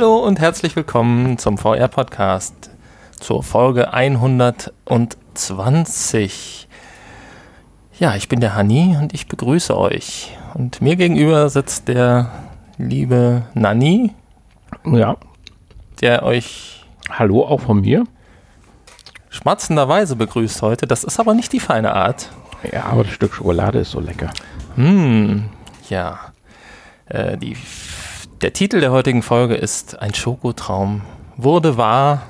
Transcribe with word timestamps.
Hallo 0.00 0.24
und 0.24 0.40
herzlich 0.40 0.74
willkommen 0.76 1.36
zum 1.36 1.58
VR-Podcast 1.58 2.70
zur 3.20 3.42
Folge 3.42 3.92
120. 3.92 6.66
Ja, 7.98 8.16
ich 8.16 8.30
bin 8.30 8.40
der 8.40 8.54
Hani 8.54 8.96
und 8.98 9.12
ich 9.12 9.28
begrüße 9.28 9.76
euch. 9.76 10.34
Und 10.54 10.80
mir 10.80 10.96
gegenüber 10.96 11.50
sitzt 11.50 11.88
der 11.88 12.30
liebe 12.78 13.42
Nani. 13.52 14.14
Ja. 14.86 15.18
Der 16.00 16.22
euch. 16.22 16.86
Hallo 17.10 17.44
auch 17.44 17.60
von 17.60 17.82
mir. 17.82 18.04
Schmatzenderweise 19.28 20.16
begrüßt 20.16 20.62
heute. 20.62 20.86
Das 20.86 21.04
ist 21.04 21.20
aber 21.20 21.34
nicht 21.34 21.52
die 21.52 21.60
feine 21.60 21.94
Art. 21.94 22.30
Ja, 22.72 22.86
aber 22.86 23.04
das 23.04 23.12
Stück 23.12 23.34
Schokolade 23.34 23.80
ist 23.80 23.90
so 23.90 24.00
lecker. 24.00 24.30
Hm, 24.76 25.50
ja. 25.90 26.20
Äh, 27.04 27.36
die 27.36 27.54
der 28.42 28.52
Titel 28.54 28.80
der 28.80 28.90
heutigen 28.90 29.22
Folge 29.22 29.54
ist 29.54 30.00
Ein 30.00 30.14
Schokotraum 30.14 31.02
wurde 31.36 31.76
wahr. 31.76 32.22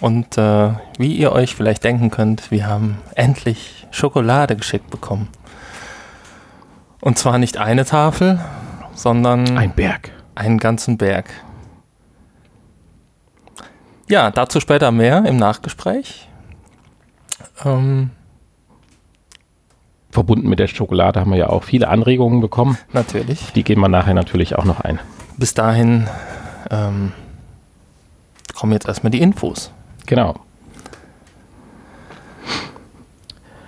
Und 0.00 0.36
äh, 0.36 0.72
wie 0.98 1.14
ihr 1.14 1.32
euch 1.32 1.54
vielleicht 1.54 1.84
denken 1.84 2.10
könnt, 2.10 2.50
wir 2.50 2.66
haben 2.66 2.98
endlich 3.14 3.86
Schokolade 3.90 4.56
geschickt 4.56 4.90
bekommen. 4.90 5.28
Und 7.00 7.18
zwar 7.18 7.38
nicht 7.38 7.58
eine 7.58 7.84
Tafel, 7.84 8.40
sondern 8.94 9.56
ein 9.56 9.72
Berg. 9.72 10.10
Einen 10.34 10.58
ganzen 10.58 10.98
Berg. 10.98 11.30
Ja, 14.08 14.30
dazu 14.30 14.60
später 14.60 14.90
mehr 14.90 15.24
im 15.24 15.36
Nachgespräch. 15.36 16.28
Ähm, 17.64 18.10
Verbunden 20.10 20.48
mit 20.48 20.58
der 20.58 20.66
Schokolade 20.66 21.20
haben 21.20 21.30
wir 21.30 21.38
ja 21.38 21.48
auch 21.48 21.64
viele 21.64 21.88
Anregungen 21.88 22.40
bekommen. 22.40 22.76
Natürlich. 22.92 23.52
Die 23.52 23.62
gehen 23.62 23.80
wir 23.80 23.88
nachher 23.88 24.14
natürlich 24.14 24.56
auch 24.56 24.64
noch 24.64 24.80
ein 24.80 24.98
bis 25.36 25.54
dahin 25.54 26.08
ähm, 26.70 27.12
kommen 28.54 28.72
jetzt 28.72 28.86
erstmal 28.86 29.10
die 29.10 29.20
Infos. 29.20 29.70
Genau. 30.06 30.34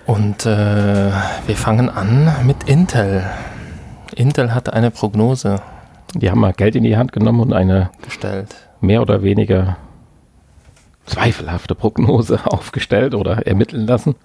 Und 0.05 0.45
äh, 0.45 1.11
wir 1.45 1.55
fangen 1.55 1.89
an 1.89 2.33
mit 2.45 2.63
Intel. 2.63 3.29
Intel 4.15 4.53
hat 4.53 4.71
eine 4.71 4.89
Prognose. 4.89 5.61
Die 6.13 6.31
haben 6.31 6.39
mal 6.39 6.53
Geld 6.53 6.75
in 6.75 6.83
die 6.83 6.95
Hand 6.95 7.11
genommen 7.11 7.41
und 7.41 7.53
eine 7.53 7.91
gestellt. 8.01 8.55
Mehr 8.79 9.01
oder 9.01 9.21
weniger 9.21 9.75
zweifelhafte 11.05 11.75
Prognose 11.75 12.39
aufgestellt 12.45 13.15
oder 13.15 13.45
ermitteln 13.45 13.85
lassen. 13.85 14.15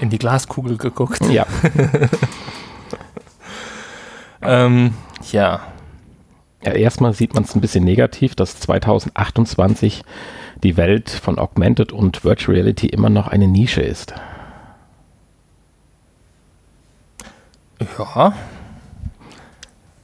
In 0.00 0.10
die 0.10 0.18
Glaskugel 0.18 0.76
geguckt. 0.76 1.20
Ja. 1.28 1.44
ähm, 4.42 4.94
ja, 5.32 5.60
ja, 6.64 6.72
erstmal 6.72 7.14
sieht 7.14 7.34
man 7.34 7.44
es 7.44 7.54
ein 7.54 7.60
bisschen 7.60 7.84
negativ, 7.84 8.34
dass 8.34 8.60
2028 8.60 10.02
die 10.62 10.76
Welt 10.76 11.08
von 11.08 11.38
Augmented 11.38 11.92
und 11.92 12.24
Virtual 12.24 12.54
Reality 12.54 12.86
immer 12.86 13.08
noch 13.08 13.28
eine 13.28 13.48
Nische 13.48 13.80
ist. 13.80 14.14
Ja. 17.98 18.34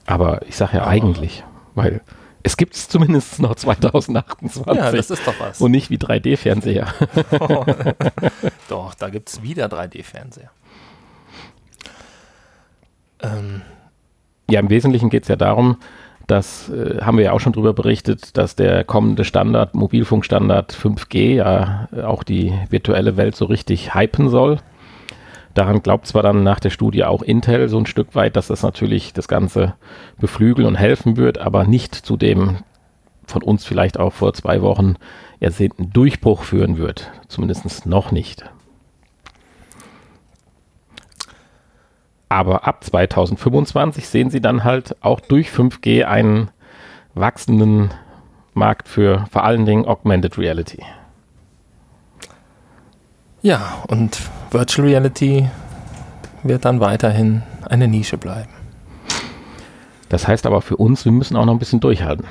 Aber 0.07 0.47
ich 0.47 0.57
sage 0.57 0.77
ja 0.79 0.83
Aber 0.83 0.91
eigentlich, 0.91 1.45
weil 1.75 2.01
es 2.43 2.57
gibt 2.57 2.75
es 2.75 2.89
zumindest 2.89 3.41
noch 3.41 3.57
2028. 3.57 4.67
Ja, 4.67 4.93
das 4.93 5.11
ist 5.11 5.27
doch 5.27 5.35
was. 5.39 5.61
Und 5.61 5.73
nicht 5.73 5.91
wie 5.91 5.99
3D-Fernseher. 5.99 6.87
doch, 8.69 8.95
da 8.95 9.11
gibt 9.11 9.29
es 9.29 9.43
wieder 9.43 9.67
3D-Fernseher. 9.67 10.51
Ähm. 13.21 13.63
Ja, 14.49 14.61
im 14.61 14.71
Wesentlichen 14.71 15.11
geht 15.11 15.25
es 15.25 15.29
ja 15.29 15.35
darum, 15.35 15.79
das 16.27 16.69
äh, 16.71 17.01
haben 17.03 17.19
wir 17.19 17.25
ja 17.27 17.33
auch 17.33 17.41
schon 17.41 17.53
darüber 17.53 17.73
berichtet, 17.73 18.37
dass 18.37 18.57
der 18.57 18.85
kommende 18.85 19.25
Standard, 19.25 19.75
Mobilfunkstandard 19.75 20.73
5G, 20.73 21.35
ja 21.37 21.89
auch 22.05 22.23
die 22.23 22.53
virtuelle 22.71 23.17
Welt 23.17 23.37
so 23.37 23.45
richtig 23.45 23.95
hypen 23.95 24.29
soll. 24.29 24.59
Daran 25.55 25.83
glaubt 25.83 26.07
zwar 26.07 26.23
dann 26.23 26.43
nach 26.43 26.61
der 26.61 26.71
Studie 26.71 27.05
auch 27.05 27.23
Intel 27.23 27.69
so 27.69 27.79
ein 27.79 27.87
Stück 27.87 28.15
weit, 28.15 28.37
dass 28.37 28.49
das 28.49 28.63
natürlich 28.63 29.15
das 29.15 29.27
Ganze 29.27 29.75
beflügeln 30.21 30.67
und 30.67 30.75
helfen 30.75 31.17
wird, 31.17 31.39
aber 31.39 31.65
nicht 31.65 31.95
zu 31.95 32.17
dem 32.17 32.59
von 33.27 33.43
uns 33.43 33.65
vielleicht 33.65 33.99
auch 33.99 34.13
vor 34.13 34.35
zwei 34.35 34.61
Wochen 34.61 34.97
ersehnten 35.41 35.91
Durchbruch 35.91 36.43
führen 36.43 36.77
wird. 36.79 37.11
Zumindest 37.29 37.87
noch 37.87 38.13
nicht. 38.13 38.45
Aber 42.29 42.67
ab 42.67 42.83
2025 42.83 44.09
sehen 44.09 44.31
Sie 44.31 44.41
dann 44.41 44.65
halt 44.65 44.97
auch 45.03 45.21
durch 45.21 45.49
5G 45.49 46.05
einen 46.05 46.51
wachsenden 47.15 47.91
Markt 48.53 48.89
für 48.89 49.27
vor 49.31 49.45
allen 49.45 49.65
Dingen 49.65 49.87
Augmented 49.87 50.39
Reality. 50.39 50.83
Ja, 53.43 53.85
und 53.87 54.19
Virtual 54.51 54.89
Reality 54.89 55.49
wird 56.43 56.65
dann 56.65 56.81
weiterhin 56.81 57.43
eine 57.69 57.87
Nische 57.87 58.19
bleiben. 58.19 58.51
Das 60.09 60.27
heißt 60.27 60.47
aber 60.47 60.63
für 60.63 60.77
uns, 60.77 61.05
wir 61.05 61.13
müssen 61.13 61.37
auch 61.37 61.45
noch 61.45 61.53
ein 61.53 61.59
bisschen 61.59 61.81
durchhalten. 61.81 62.27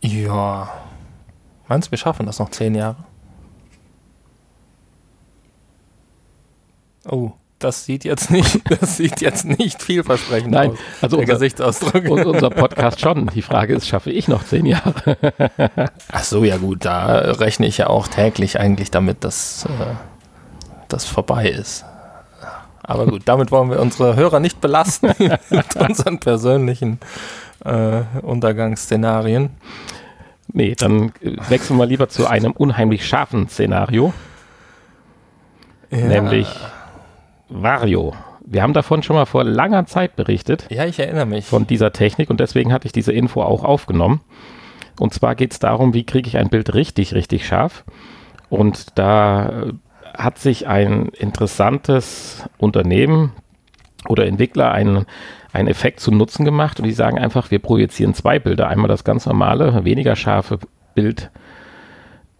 Ja. 0.00 0.70
Meinst 1.66 1.88
du, 1.88 1.90
wir 1.92 1.98
schaffen 1.98 2.26
das 2.26 2.38
noch 2.38 2.50
zehn 2.50 2.74
Jahre? 2.74 2.96
Oh 7.06 7.32
das 7.58 7.84
sieht 7.84 8.04
jetzt 8.04 8.30
nicht, 8.30 8.60
das 8.80 8.96
sieht 8.96 9.20
jetzt 9.20 9.44
nicht 9.44 9.82
vielversprechend 9.82 10.50
Nein, 10.50 10.72
aus. 10.72 10.78
Also 11.00 11.18
unser, 11.18 11.34
Gesichtsausdruck. 11.34 12.08
Und 12.08 12.26
unser 12.26 12.50
Podcast 12.50 13.00
schon. 13.00 13.28
Die 13.34 13.42
Frage 13.42 13.74
ist, 13.74 13.86
schaffe 13.86 14.10
ich 14.10 14.28
noch 14.28 14.44
zehn 14.44 14.66
Jahre? 14.66 15.16
Ach 16.12 16.24
so, 16.24 16.44
ja 16.44 16.56
gut, 16.58 16.84
da 16.84 17.06
rechne 17.32 17.66
ich 17.66 17.78
ja 17.78 17.88
auch 17.88 18.08
täglich 18.08 18.60
eigentlich 18.60 18.90
damit, 18.90 19.24
dass 19.24 19.64
äh, 19.66 19.94
das 20.88 21.04
vorbei 21.04 21.48
ist. 21.48 21.84
Aber 22.82 23.06
gut, 23.06 23.22
damit 23.24 23.50
wollen 23.50 23.70
wir 23.70 23.80
unsere 23.80 24.14
Hörer 24.14 24.40
nicht 24.40 24.60
belasten 24.60 25.14
mit 25.48 25.76
unseren 25.76 26.20
persönlichen 26.20 26.98
äh, 27.64 28.02
Untergangsszenarien. 28.20 29.50
Nee, 30.52 30.74
dann 30.76 31.12
äh, 31.22 31.36
wechseln 31.48 31.78
wir 31.78 31.86
lieber 31.86 32.08
zu 32.10 32.26
einem 32.26 32.52
unheimlich 32.52 33.06
scharfen 33.06 33.48
Szenario. 33.48 34.12
Ja. 35.90 36.06
Nämlich 36.06 36.48
Vario. 37.48 38.14
Wir 38.46 38.62
haben 38.62 38.74
davon 38.74 39.02
schon 39.02 39.16
mal 39.16 39.26
vor 39.26 39.44
langer 39.44 39.86
Zeit 39.86 40.16
berichtet. 40.16 40.66
Ja, 40.70 40.84
ich 40.84 40.98
erinnere 40.98 41.26
mich. 41.26 41.46
Von 41.46 41.66
dieser 41.66 41.92
Technik 41.92 42.30
und 42.30 42.40
deswegen 42.40 42.72
hatte 42.72 42.86
ich 42.86 42.92
diese 42.92 43.12
Info 43.12 43.42
auch 43.42 43.64
aufgenommen. 43.64 44.20
Und 44.98 45.14
zwar 45.14 45.34
geht 45.34 45.52
es 45.52 45.58
darum, 45.58 45.94
wie 45.94 46.04
kriege 46.04 46.28
ich 46.28 46.36
ein 46.36 46.50
Bild 46.50 46.74
richtig, 46.74 47.14
richtig 47.14 47.46
scharf. 47.46 47.84
Und 48.48 48.98
da 48.98 49.48
äh, 49.48 49.72
hat 50.16 50.38
sich 50.38 50.66
ein 50.68 51.08
interessantes 51.08 52.48
Unternehmen 52.58 53.32
oder 54.08 54.26
Entwickler 54.26 54.70
einen, 54.70 55.06
einen 55.52 55.68
Effekt 55.68 56.00
zum 56.00 56.16
Nutzen 56.16 56.44
gemacht 56.44 56.78
und 56.78 56.86
die 56.86 56.92
sagen 56.92 57.18
einfach, 57.18 57.50
wir 57.50 57.58
projizieren 57.58 58.14
zwei 58.14 58.38
Bilder. 58.38 58.68
Einmal 58.68 58.88
das 58.88 59.04
ganz 59.04 59.26
normale, 59.26 59.84
weniger 59.84 60.14
scharfe 60.14 60.58
Bild 60.94 61.30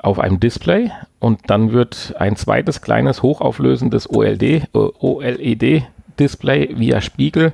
auf 0.04 0.18
einem 0.18 0.40
Display 0.40 0.90
und 1.18 1.40
dann 1.46 1.72
wird 1.72 2.14
ein 2.18 2.36
zweites 2.36 2.82
kleines 2.82 3.22
hochauflösendes 3.22 4.10
OLD, 4.10 4.42
äh, 4.42 4.62
OLED-Display 4.72 6.78
via 6.78 7.00
Spiegel 7.00 7.52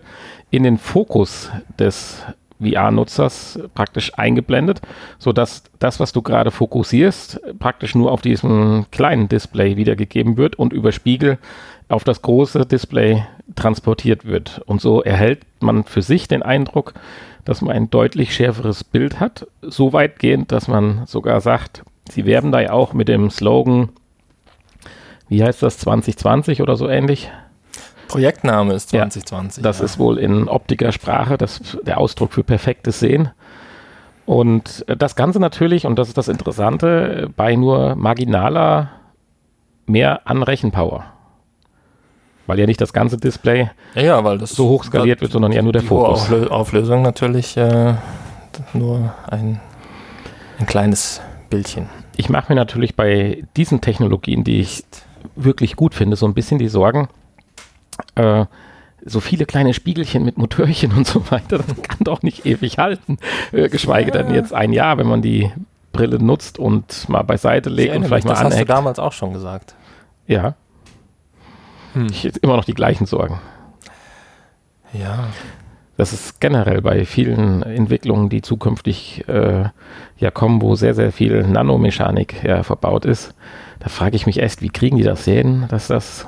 in 0.50 0.64
den 0.64 0.78
Fokus 0.78 1.50
des 1.78 2.24
VR-Nutzers 2.60 3.58
praktisch 3.74 4.18
eingeblendet, 4.18 4.80
sodass 5.18 5.64
das, 5.78 6.00
was 6.00 6.12
du 6.12 6.22
gerade 6.22 6.50
fokussierst, 6.50 7.40
praktisch 7.58 7.94
nur 7.94 8.12
auf 8.12 8.20
diesem 8.20 8.86
kleinen 8.90 9.28
Display 9.28 9.76
wiedergegeben 9.76 10.36
wird 10.36 10.56
und 10.56 10.72
über 10.72 10.92
Spiegel 10.92 11.38
auf 11.88 12.04
das 12.04 12.22
große 12.22 12.66
Display 12.66 13.24
transportiert 13.56 14.24
wird. 14.24 14.60
Und 14.66 14.80
so 14.80 15.02
erhält 15.02 15.40
man 15.60 15.84
für 15.84 16.02
sich 16.02 16.28
den 16.28 16.42
Eindruck, 16.42 16.94
dass 17.44 17.62
man 17.62 17.74
ein 17.74 17.90
deutlich 17.90 18.34
schärferes 18.34 18.84
Bild 18.84 19.18
hat, 19.18 19.46
so 19.62 19.92
weitgehend, 19.92 20.52
dass 20.52 20.68
man 20.68 21.06
sogar 21.06 21.40
sagt, 21.40 21.82
Sie 22.10 22.26
werben 22.26 22.52
da 22.52 22.60
ja 22.60 22.72
auch 22.72 22.92
mit 22.92 23.08
dem 23.08 23.30
Slogan, 23.30 23.90
wie 25.28 25.42
heißt 25.42 25.62
das, 25.62 25.78
2020 25.78 26.60
oder 26.60 26.76
so 26.76 26.88
ähnlich? 26.88 27.30
Projektname 28.08 28.74
ist 28.74 28.90
2020. 28.90 29.62
Ja, 29.62 29.68
das 29.68 29.78
ja. 29.78 29.84
ist 29.84 29.98
wohl 29.98 30.18
in 30.18 30.48
Optikersprache 30.48 31.38
das, 31.38 31.78
der 31.82 31.98
Ausdruck 31.98 32.32
für 32.32 32.42
perfektes 32.42 32.98
Sehen. 32.98 33.30
Und 34.26 34.84
das 34.86 35.14
Ganze 35.14 35.38
natürlich, 35.38 35.86
und 35.86 35.98
das 35.98 36.08
ist 36.08 36.18
das 36.18 36.28
Interessante, 36.28 37.30
bei 37.36 37.54
nur 37.54 37.94
marginaler 37.94 38.90
mehr 39.86 40.26
an 40.26 40.42
Rechenpower. 40.42 41.04
Weil 42.46 42.58
ja 42.58 42.66
nicht 42.66 42.80
das 42.80 42.92
ganze 42.92 43.16
Display 43.16 43.70
ja, 43.94 44.02
ja, 44.02 44.36
das 44.36 44.50
so 44.50 44.68
hoch 44.68 44.82
skaliert 44.82 45.20
wird, 45.20 45.30
sondern 45.30 45.52
ja 45.52 45.62
nur 45.62 45.72
der 45.72 45.82
Fokus. 45.82 46.32
Auflösung 46.50 47.02
natürlich 47.02 47.56
äh, 47.56 47.94
nur 48.72 49.14
ein, 49.28 49.60
ein 50.58 50.66
kleines 50.66 51.20
Bildchen 51.48 51.88
ich 52.20 52.28
mache 52.28 52.52
mir 52.52 52.56
natürlich 52.56 52.94
bei 52.94 53.44
diesen 53.56 53.80
Technologien, 53.80 54.44
die 54.44 54.60
ich 54.60 54.84
wirklich 55.34 55.74
gut 55.74 55.94
finde, 55.94 56.16
so 56.16 56.26
ein 56.26 56.34
bisschen 56.34 56.58
die 56.58 56.68
Sorgen, 56.68 57.08
äh, 58.14 58.44
so 59.04 59.20
viele 59.20 59.46
kleine 59.46 59.72
Spiegelchen 59.74 60.24
mit 60.24 60.36
Motörchen 60.38 60.92
und 60.96 61.06
so 61.06 61.30
weiter, 61.30 61.58
das 61.58 61.82
kann 61.82 61.98
doch 62.00 62.22
nicht 62.22 62.46
ewig 62.46 62.78
halten. 62.78 63.18
Äh, 63.52 63.68
geschweige 63.68 64.12
ja. 64.12 64.22
denn 64.22 64.34
jetzt 64.34 64.52
ein 64.52 64.72
Jahr, 64.72 64.98
wenn 64.98 65.06
man 65.06 65.22
die 65.22 65.50
Brille 65.92 66.22
nutzt 66.22 66.58
und 66.58 67.08
mal 67.08 67.22
beiseite 67.22 67.70
legt 67.70 67.96
und 67.96 68.04
vielleicht 68.04 68.24
mich, 68.24 68.34
mal 68.34 68.44
Das 68.44 68.52
hast 68.52 68.60
du 68.60 68.66
damals 68.66 68.98
auch 68.98 69.12
schon 69.12 69.32
gesagt. 69.32 69.74
Ja. 70.26 70.54
Hm. 71.94 72.06
Ich 72.10 72.24
hätte 72.24 72.38
immer 72.40 72.56
noch 72.56 72.64
die 72.64 72.74
gleichen 72.74 73.06
Sorgen. 73.06 73.40
Ja. 74.92 75.28
Das 76.00 76.14
ist 76.14 76.40
generell 76.40 76.80
bei 76.80 77.04
vielen 77.04 77.62
Entwicklungen, 77.62 78.30
die 78.30 78.40
zukünftig 78.40 79.28
äh, 79.28 79.64
ja 80.16 80.30
kommen, 80.30 80.62
wo 80.62 80.74
sehr, 80.74 80.94
sehr 80.94 81.12
viel 81.12 81.42
Nanomechanik 81.42 82.42
ja, 82.42 82.62
verbaut 82.62 83.04
ist. 83.04 83.34
Da 83.80 83.90
frage 83.90 84.16
ich 84.16 84.24
mich 84.24 84.38
erst, 84.38 84.62
wie 84.62 84.70
kriegen 84.70 84.96
die 84.96 85.02
das 85.02 85.26
hin, 85.26 85.66
dass 85.68 85.88
das 85.88 86.26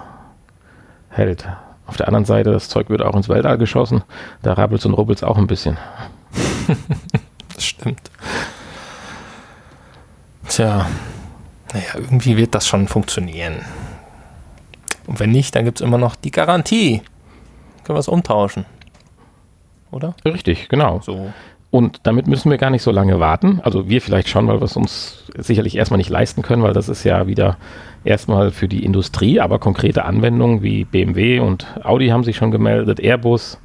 hält. 1.09 1.49
Auf 1.87 1.97
der 1.97 2.09
anderen 2.09 2.27
Seite, 2.27 2.53
das 2.53 2.69
Zeug 2.69 2.91
wird 2.91 3.01
auch 3.01 3.17
ins 3.17 3.31
Weltall 3.31 3.57
geschossen. 3.57 4.03
Da 4.43 4.53
rabbelt 4.53 4.85
und 4.85 4.93
rubbelt 4.93 5.21
es 5.21 5.25
auch 5.25 5.39
ein 5.39 5.47
bisschen. 5.47 5.79
das 7.55 7.65
stimmt. 7.65 8.11
Tja, 10.49 10.87
naja, 11.73 11.87
irgendwie 11.95 12.37
wird 12.37 12.55
das 12.55 12.67
schon 12.67 12.89
funktionieren. 12.89 13.65
Und 15.07 15.19
wenn 15.19 15.31
nicht, 15.31 15.57
dann 15.57 15.65
gibt 15.65 15.81
es 15.81 15.87
immer 15.87 15.97
noch 15.97 16.15
die 16.15 16.31
Garantie. 16.31 17.01
Können 17.85 17.97
wir 17.97 18.01
es 18.01 18.09
umtauschen. 18.09 18.67
Oder? 19.93 20.15
Richtig, 20.25 20.69
genau. 20.69 21.01
So. 21.03 21.33
Und 21.71 22.01
damit 22.03 22.27
müssen 22.27 22.51
wir 22.51 22.59
gar 22.59 22.69
nicht 22.69 22.83
so 22.83 22.91
lange 22.91 23.19
warten. 23.19 23.61
Also 23.63 23.89
wir 23.89 24.03
vielleicht 24.03 24.29
schon, 24.29 24.47
weil 24.47 24.61
wir 24.61 24.65
es 24.65 24.77
uns 24.77 25.25
sicherlich 25.39 25.77
erstmal 25.77 25.97
nicht 25.99 26.11
leisten 26.11 26.43
können, 26.43 26.63
weil 26.63 26.75
das 26.75 26.91
ist 26.91 27.03
ja 27.05 27.27
wieder 27.27 27.57
erstmal 28.05 28.51
für 28.51 28.69
die 28.69 28.85
Industrie, 28.85 29.41
aber 29.41 29.59
konkrete 29.59 30.05
Anwendungen 30.05 30.63
wie 30.63 30.85
BMW 30.85 31.39
und 31.39 31.67
Audi 31.83 32.09
haben 32.09 32.25
sich 32.25 32.37
schon 32.37 32.51
gemeldet, 32.51 33.01
Airbus, 33.01 33.59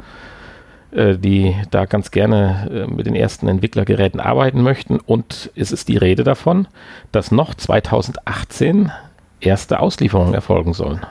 äh, 0.91 1.17
die 1.17 1.53
da 1.69 1.83
ganz 1.85 2.11
gerne 2.11 2.87
äh, 2.87 2.87
mit 2.87 3.07
den 3.07 3.15
ersten 3.15 3.49
Entwicklergeräten 3.49 4.21
arbeiten 4.21 4.61
möchten. 4.61 5.01
Und 5.01 5.51
es 5.55 5.73
ist 5.73 5.89
die 5.89 5.97
Rede 5.97 6.23
davon, 6.23 6.69
dass 7.11 7.31
noch 7.31 7.55
2018 7.55 8.89
erste 9.41 9.81
Auslieferungen 9.81 10.33
erfolgen 10.33 10.73
sollen. 10.73 11.01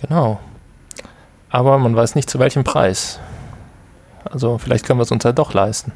Genau. 0.00 0.38
Aber 1.50 1.78
man 1.78 1.96
weiß 1.96 2.14
nicht 2.14 2.30
zu 2.30 2.38
welchem 2.38 2.62
Preis. 2.62 3.18
Also 4.30 4.58
vielleicht 4.58 4.86
können 4.86 4.98
wir 4.98 5.04
es 5.04 5.12
uns 5.12 5.24
ja 5.24 5.32
doch 5.32 5.54
leisten. 5.54 5.92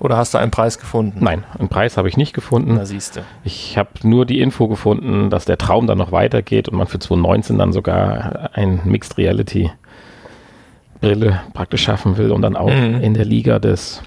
Oder 0.00 0.16
hast 0.16 0.32
du 0.32 0.38
einen 0.38 0.50
Preis 0.50 0.78
gefunden? 0.78 1.22
Nein, 1.22 1.44
einen 1.58 1.68
Preis 1.68 1.98
habe 1.98 2.08
ich 2.08 2.16
nicht 2.16 2.32
gefunden. 2.32 2.76
Da 2.76 2.86
siehst 2.86 3.16
du. 3.16 3.20
Ich 3.44 3.76
habe 3.76 3.90
nur 4.02 4.24
die 4.24 4.40
Info 4.40 4.66
gefunden, 4.66 5.28
dass 5.28 5.44
der 5.44 5.58
Traum 5.58 5.86
dann 5.86 5.98
noch 5.98 6.10
weitergeht 6.10 6.70
und 6.70 6.78
man 6.78 6.86
für 6.86 6.98
2019 6.98 7.58
dann 7.58 7.72
sogar 7.72 8.50
ein 8.54 8.80
Mixed 8.84 9.18
Reality 9.18 9.70
Brille 11.00 11.40
praktisch 11.52 11.82
schaffen 11.82 12.16
will 12.16 12.30
und 12.32 12.42
dann 12.42 12.56
auch 12.56 12.72
mhm. 12.72 13.00
in 13.00 13.14
der 13.14 13.24
Liga 13.24 13.58
des 13.58 14.02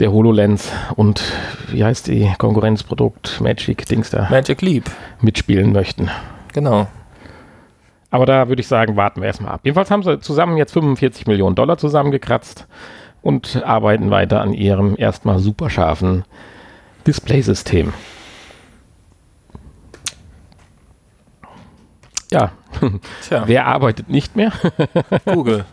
der 0.00 0.10
HoloLens 0.10 0.72
und 0.96 1.22
wie 1.68 1.84
heißt 1.84 2.08
die 2.08 2.32
Konkurrenzprodukt 2.38 3.40
Magic 3.40 3.86
Dings 3.86 4.10
da? 4.10 4.28
Magic 4.28 4.60
Leap 4.60 4.90
mitspielen 5.20 5.72
möchten. 5.72 6.10
Genau. 6.52 6.88
Aber 8.14 8.26
da 8.26 8.48
würde 8.48 8.60
ich 8.60 8.68
sagen, 8.68 8.94
warten 8.94 9.22
wir 9.22 9.26
erstmal 9.26 9.50
ab. 9.50 9.62
Jedenfalls 9.64 9.90
haben 9.90 10.04
sie 10.04 10.20
zusammen 10.20 10.56
jetzt 10.56 10.70
45 10.72 11.26
Millionen 11.26 11.56
Dollar 11.56 11.78
zusammengekratzt 11.78 12.68
und 13.22 13.60
arbeiten 13.64 14.12
weiter 14.12 14.40
an 14.40 14.52
ihrem 14.52 14.94
erstmal 14.96 15.40
super 15.40 15.68
scharfen 15.68 16.24
Displaysystem. 17.08 17.92
Ja, 22.30 22.52
Tja. 23.26 23.42
wer 23.46 23.66
arbeitet 23.66 24.08
nicht 24.08 24.36
mehr? 24.36 24.52
Google. 25.24 25.64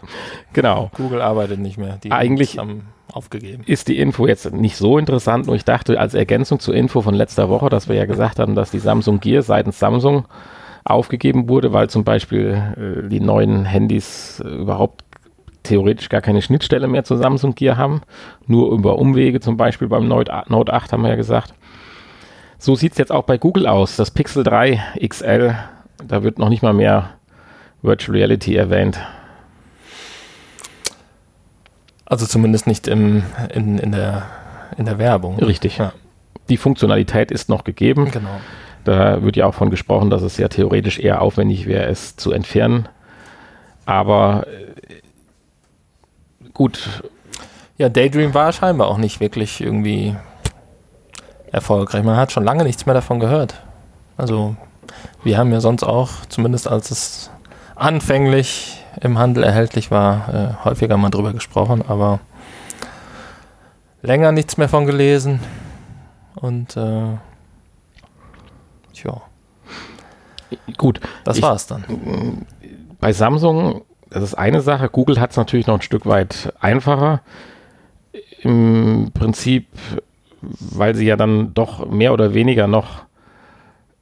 Genau. 0.54 0.90
Google 0.98 1.22
arbeitet 1.22 1.60
nicht 1.60 1.78
mehr. 1.78 2.00
Die 2.04 2.12
Eigentlich 2.12 2.58
haben 2.58 2.88
aufgegeben. 3.14 3.62
Ist 3.68 3.88
die 3.88 4.00
Info 4.00 4.26
jetzt 4.26 4.52
nicht 4.52 4.78
so 4.78 4.98
interessant, 4.98 5.46
nur 5.46 5.56
ich 5.56 5.64
dachte 5.66 6.00
als 6.00 6.16
Ergänzung 6.16 6.60
zur 6.60 6.74
Info 6.74 7.04
von 7.04 7.14
letzter 7.14 7.50
Woche, 7.50 7.70
dass 7.70 7.88
wir 7.88 7.98
ja 7.98 8.08
gesagt 8.08 8.40
haben, 8.40 8.56
dass 8.56 8.72
die 8.72 8.80
Samsung 8.80 9.20
Gear 9.20 9.44
seitens 9.44 9.78
Samsung 9.78 10.26
aufgegeben 10.84 11.50
wurde, 11.50 11.74
weil 11.74 11.90
zum 11.90 12.04
Beispiel 12.04 13.04
äh, 13.06 13.10
die 13.10 13.20
neuen 13.20 13.66
Handys 13.66 14.42
äh, 14.44 14.48
überhaupt 14.48 15.04
theoretisch 15.64 16.10
gar 16.10 16.22
keine 16.22 16.42
Schnittstelle 16.42 16.88
mehr 16.88 17.04
zu 17.04 17.16
Samsung 17.16 17.56
Gear 17.56 17.78
haben, 17.78 18.02
nur 18.48 18.72
über 18.72 18.98
Umwege, 18.98 19.40
zum 19.40 19.58
Beispiel 19.58 19.88
beim 19.88 20.08
Note, 20.08 20.32
Note 20.48 20.74
8 20.74 20.92
haben 20.92 21.04
wir 21.04 21.10
ja 21.10 21.16
gesagt. 21.16 21.54
So 22.58 22.76
sieht 22.76 22.94
es 22.94 22.98
jetzt 22.98 23.12
auch 23.12 23.24
bei 23.24 23.38
Google 23.38 23.68
aus. 23.68 23.96
Das 23.96 24.12
Pixel 24.12 24.44
3 24.44 24.82
XL, 25.08 25.56
da 26.08 26.24
wird 26.24 26.40
noch 26.40 26.50
nicht 26.50 26.62
mal 26.62 26.74
mehr 26.74 27.12
Virtual 27.82 28.16
Reality 28.16 28.56
erwähnt. 28.56 29.00
Also 32.06 32.26
zumindest 32.26 32.68
nicht 32.68 32.88
im, 32.88 33.24
in, 33.54 33.78
in, 33.78 33.92
der, 33.92 34.24
in 34.78 34.86
der 34.86 35.00
Werbung. 35.00 35.40
Richtig. 35.40 35.78
Ja. 35.78 35.94
Die 36.50 36.58
Funktionalität 36.58 37.32
ist 37.32 37.50
noch 37.50 37.64
gegeben. 37.64 38.12
Genau. 38.12 38.42
Da 38.84 39.22
wird 39.22 39.36
ja 39.36 39.46
auch 39.46 39.54
von 39.54 39.70
gesprochen, 39.70 40.10
dass 40.10 40.22
es 40.22 40.38
ja 40.38 40.48
theoretisch 40.48 41.00
eher 41.00 41.22
aufwendig 41.22 41.68
wäre, 41.68 41.86
es 41.86 42.16
zu 42.16 42.32
entfernen. 42.32 42.88
Aber 43.86 44.46
äh, 44.48 45.02
gut. 46.54 47.04
Ja, 47.78 47.90
Daydream 47.90 48.34
war 48.34 48.52
scheinbar 48.52 48.88
auch 48.88 48.98
nicht 48.98 49.20
wirklich 49.20 49.62
irgendwie 49.62 50.16
erfolgreich. 51.52 52.04
Man 52.04 52.18
hat 52.18 52.32
schon 52.32 52.44
lange 52.44 52.64
nichts 52.64 52.86
mehr 52.86 52.96
davon 52.96 53.20
gehört. 53.20 53.56
Also, 54.18 54.56
wir 55.24 55.38
haben 55.38 55.52
ja 55.52 55.62
sonst 55.62 55.84
auch, 55.84 56.10
zumindest 56.30 56.68
als 56.68 56.92
es 56.92 57.32
anfänglich 57.76 58.84
im 59.00 59.18
Handel 59.18 59.44
erhältlich 59.44 59.90
war, 59.92 60.34
äh, 60.34 60.66
häufiger 60.66 60.98
mal 60.98 61.10
drüber 61.10 61.34
gesprochen, 61.34 61.84
aber 61.88 62.20
länger 64.02 64.32
nichts 64.32 64.58
mehr 64.58 64.70
von 64.70 64.86
gelesen. 64.86 65.40
Und 66.36 66.78
äh, 66.78 67.18
Tja. 69.02 69.22
Gut. 70.78 71.00
Das 71.24 71.38
ich, 71.38 71.44
war's 71.44 71.66
dann. 71.66 72.46
Bei 73.00 73.14
Samsung, 73.14 73.82
das 74.10 74.24
ist 74.24 74.36
eine 74.36 74.62
Sache. 74.62 74.90
Google 74.90 75.20
hat 75.20 75.32
es 75.32 75.38
natürlich 75.38 75.66
noch 75.68 75.76
ein 75.76 75.82
Stück 75.82 76.06
weit 76.06 76.54
einfacher. 76.60 77.22
Im 78.42 79.12
Prinzip, 79.14 79.68
weil 80.42 80.96
sie 80.96 81.06
ja 81.06 81.16
dann 81.16 81.54
doch 81.54 81.90
mehr 81.90 82.14
oder 82.14 82.34
weniger 82.34 82.68
noch, 82.68 83.04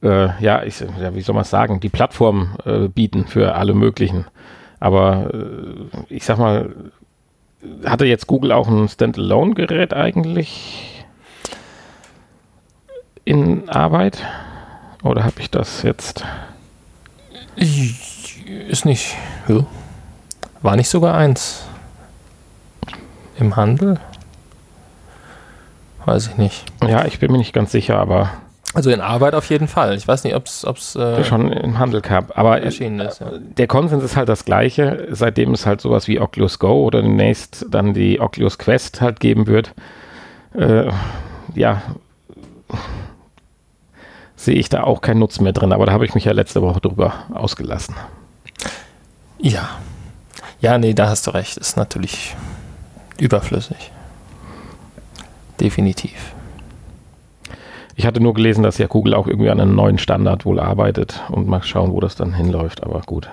äh, 0.01 0.29
ja, 0.41 0.63
ich, 0.63 0.79
ja, 0.79 1.15
wie 1.15 1.21
soll 1.21 1.35
man 1.35 1.43
es 1.43 1.49
sagen, 1.49 1.79
die 1.79 1.89
Plattform 1.89 2.55
äh, 2.65 2.87
bieten 2.87 3.27
für 3.27 3.55
alle 3.55 3.73
möglichen. 3.73 4.25
Aber 4.79 5.33
äh, 5.33 6.13
ich 6.13 6.25
sag 6.25 6.39
mal, 6.39 6.73
hatte 7.85 8.05
jetzt 8.05 8.27
Google 8.27 8.51
auch 8.51 8.67
ein 8.67 8.87
Standalone-Gerät 8.87 9.93
eigentlich 9.93 11.05
in 13.25 13.69
Arbeit? 13.69 14.25
Oder 15.03 15.23
habe 15.23 15.39
ich 15.39 15.49
das 15.49 15.83
jetzt? 15.83 16.23
Ist 17.55 18.85
nicht. 18.85 19.15
Ja. 19.47 19.65
War 20.61 20.75
nicht 20.75 20.89
sogar 20.89 21.15
eins 21.15 21.63
im 23.37 23.55
Handel? 23.55 23.99
Weiß 26.05 26.27
ich 26.27 26.37
nicht. 26.37 26.65
Ja, 26.85 27.05
ich 27.05 27.19
bin 27.19 27.31
mir 27.31 27.37
nicht 27.37 27.53
ganz 27.53 27.71
sicher, 27.71 27.97
aber. 27.97 28.31
Also 28.73 28.91
in 28.91 29.01
Arbeit 29.01 29.35
auf 29.35 29.49
jeden 29.49 29.67
Fall. 29.67 29.95
Ich 29.95 30.07
weiß 30.07 30.23
nicht, 30.23 30.35
ob 30.35 30.45
es 30.45 30.95
äh, 30.95 31.23
schon 31.23 31.51
im 31.51 31.79
Handel 31.79 32.01
gab. 32.01 32.37
Aber 32.37 32.61
erschienen 32.61 32.99
ist, 32.99 33.19
ja. 33.19 33.31
der 33.39 33.67
Konsens 33.67 34.03
ist 34.03 34.15
halt 34.15 34.29
das 34.29 34.45
gleiche, 34.45 35.07
seitdem 35.11 35.53
es 35.53 35.65
halt 35.65 35.81
sowas 35.81 36.07
wie 36.07 36.19
Oculus 36.19 36.59
Go 36.59 36.85
oder 36.85 37.01
demnächst 37.01 37.65
dann 37.69 37.93
die 37.93 38.19
Oculus 38.19 38.57
Quest 38.57 39.01
halt 39.01 39.19
geben 39.19 39.47
wird. 39.47 39.73
Äh, 40.53 40.91
ja, 41.55 41.81
sehe 44.39 44.55
ich 44.55 44.69
da 44.69 44.83
auch 44.83 45.01
keinen 45.01 45.19
Nutzen 45.19 45.43
mehr 45.43 45.51
drin. 45.51 45.73
Aber 45.73 45.85
da 45.85 45.91
habe 45.91 46.05
ich 46.05 46.15
mich 46.15 46.23
ja 46.23 46.31
letzte 46.31 46.61
Woche 46.61 46.79
drüber 46.79 47.25
ausgelassen. 47.33 47.95
Ja. 49.37 49.69
Ja, 50.61 50.77
nee, 50.77 50.93
da 50.93 51.09
hast 51.09 51.27
du 51.27 51.31
recht. 51.31 51.57
Ist 51.57 51.75
natürlich 51.75 52.35
überflüssig. 53.19 53.91
Definitiv. 55.59 56.33
Ich 57.95 58.05
hatte 58.05 58.21
nur 58.21 58.33
gelesen, 58.33 58.63
dass 58.63 58.77
ja 58.77 58.87
Google 58.87 59.13
auch 59.13 59.27
irgendwie 59.27 59.49
an 59.49 59.59
einem 59.59 59.75
neuen 59.75 59.97
Standard 59.97 60.45
wohl 60.45 60.61
arbeitet 60.61 61.21
und 61.29 61.49
mal 61.49 61.61
schauen, 61.61 61.91
wo 61.91 61.99
das 61.99 62.15
dann 62.15 62.33
hinläuft. 62.33 62.81
Aber 62.83 63.01
gut. 63.01 63.29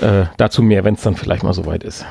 Äh, 0.00 0.24
dazu 0.38 0.60
mehr, 0.60 0.82
wenn 0.82 0.94
es 0.94 1.02
dann 1.02 1.14
vielleicht 1.14 1.44
mal 1.44 1.54
soweit 1.54 1.84
ist. 1.84 2.04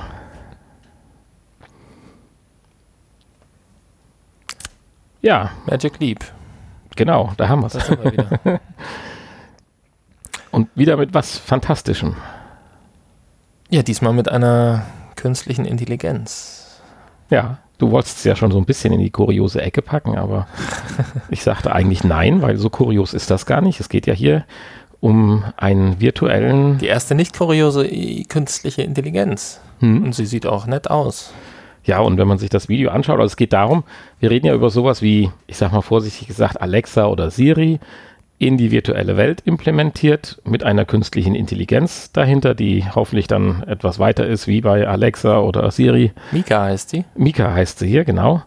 Ja. 5.21 5.51
Magic 5.65 6.00
Leap. 6.00 6.37
Genau, 6.98 7.32
da 7.38 7.48
haben 7.48 7.62
wir 7.62 7.68
es. 7.68 7.89
Wieder. 7.89 8.39
Und 10.51 10.70
wieder 10.75 10.98
mit 10.98 11.13
was 11.13 11.38
Fantastischem. 11.38 12.16
Ja, 13.70 13.84
diesmal 13.84 14.13
mit 14.13 14.30
einer 14.30 14.84
künstlichen 15.16 15.66
Intelligenz. 15.66 16.80
Ja, 17.30 17.58
du 17.77 17.92
wolltest 17.92 18.20
es 18.20 18.24
ja 18.24 18.36
schon 18.36 18.51
so 18.51 18.58
ein 18.58 18.66
bisschen 18.66 18.94
in 18.94 19.00
die 19.00 19.10
kuriose 19.10 19.62
Ecke 19.62 19.82
packen, 19.82 20.18
aber 20.18 20.48
ich 21.30 21.44
sagte 21.44 21.74
eigentlich 21.74 22.04
nein, 22.04 22.42
weil 22.42 22.58
so 22.58 22.70
kurios 22.70 23.13
ist 23.13 23.30
das 23.30 23.46
gar 23.46 23.62
nicht. 23.62 23.80
Es 23.80 23.89
geht 23.89 24.08
ja 24.08 24.13
hier 24.13 24.46
um 25.00 25.44
einen 25.58 26.00
virtuellen. 26.00 26.77
Die 26.80 26.88
erste 26.88 27.13
nicht 27.13 27.38
kuriose 27.38 27.86
i- 27.86 28.24
künstliche 28.24 28.82
Intelligenz. 28.84 29.60
Hm. 29.80 30.06
Und 30.06 30.16
sie 30.16 30.25
sieht 30.25 30.48
auch 30.48 30.66
nett 30.66 30.89
aus. 30.89 31.32
Ja, 31.88 32.00
und 32.01 32.17
wenn 32.17 32.27
man 32.27 32.38
sich 32.38 32.50
das 32.50 32.70
Video 32.70 32.91
anschaut, 32.91 33.15
also 33.20 33.25
es 33.25 33.38
geht 33.38 33.53
darum, 33.53 33.84
wir 34.20 34.29
reden 34.29 34.46
ja 34.46 34.53
über 34.53 34.70
sowas 34.70 35.01
wie, 35.01 35.32
ich 35.48 35.58
sag 35.58 35.72
mal 35.72 35.82
vorsichtig 35.82 36.27
gesagt, 36.27 36.62
Alexa 36.62 37.08
oder 37.08 37.32
Siri 37.32 37.79
in 38.39 38.58
die 38.58 38.70
virtuelle 38.70 39.17
Welt 39.17 39.41
implementiert 39.46 40.39
mit 40.44 40.63
einer 40.63 40.86
künstlichen 40.86 41.34
Intelligenz 41.34 42.12
dahinter, 42.12 42.53
die 42.53 42.86
hoffentlich 42.94 43.25
dann 43.27 43.63
etwas 43.63 43.98
weiter 43.98 44.27
ist 44.27 44.48
wie 44.48 44.62
bei 44.62 44.88
Alexa 44.88 45.39
oder 45.39 45.72
Siri. 45.72 46.12
Mika 46.32 46.65
heißt 46.65 46.94
die. 46.94 47.06
Mika 47.15 47.51
heißt 47.53 47.79
sie 47.79 47.88
hier, 47.88 48.03
genau. 48.06 48.44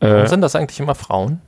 Warum 0.00 0.16
Äh, 0.24 0.26
sind 0.28 0.40
das 0.40 0.56
eigentlich 0.56 0.80
immer 0.80 0.94
Frauen? 0.94 1.40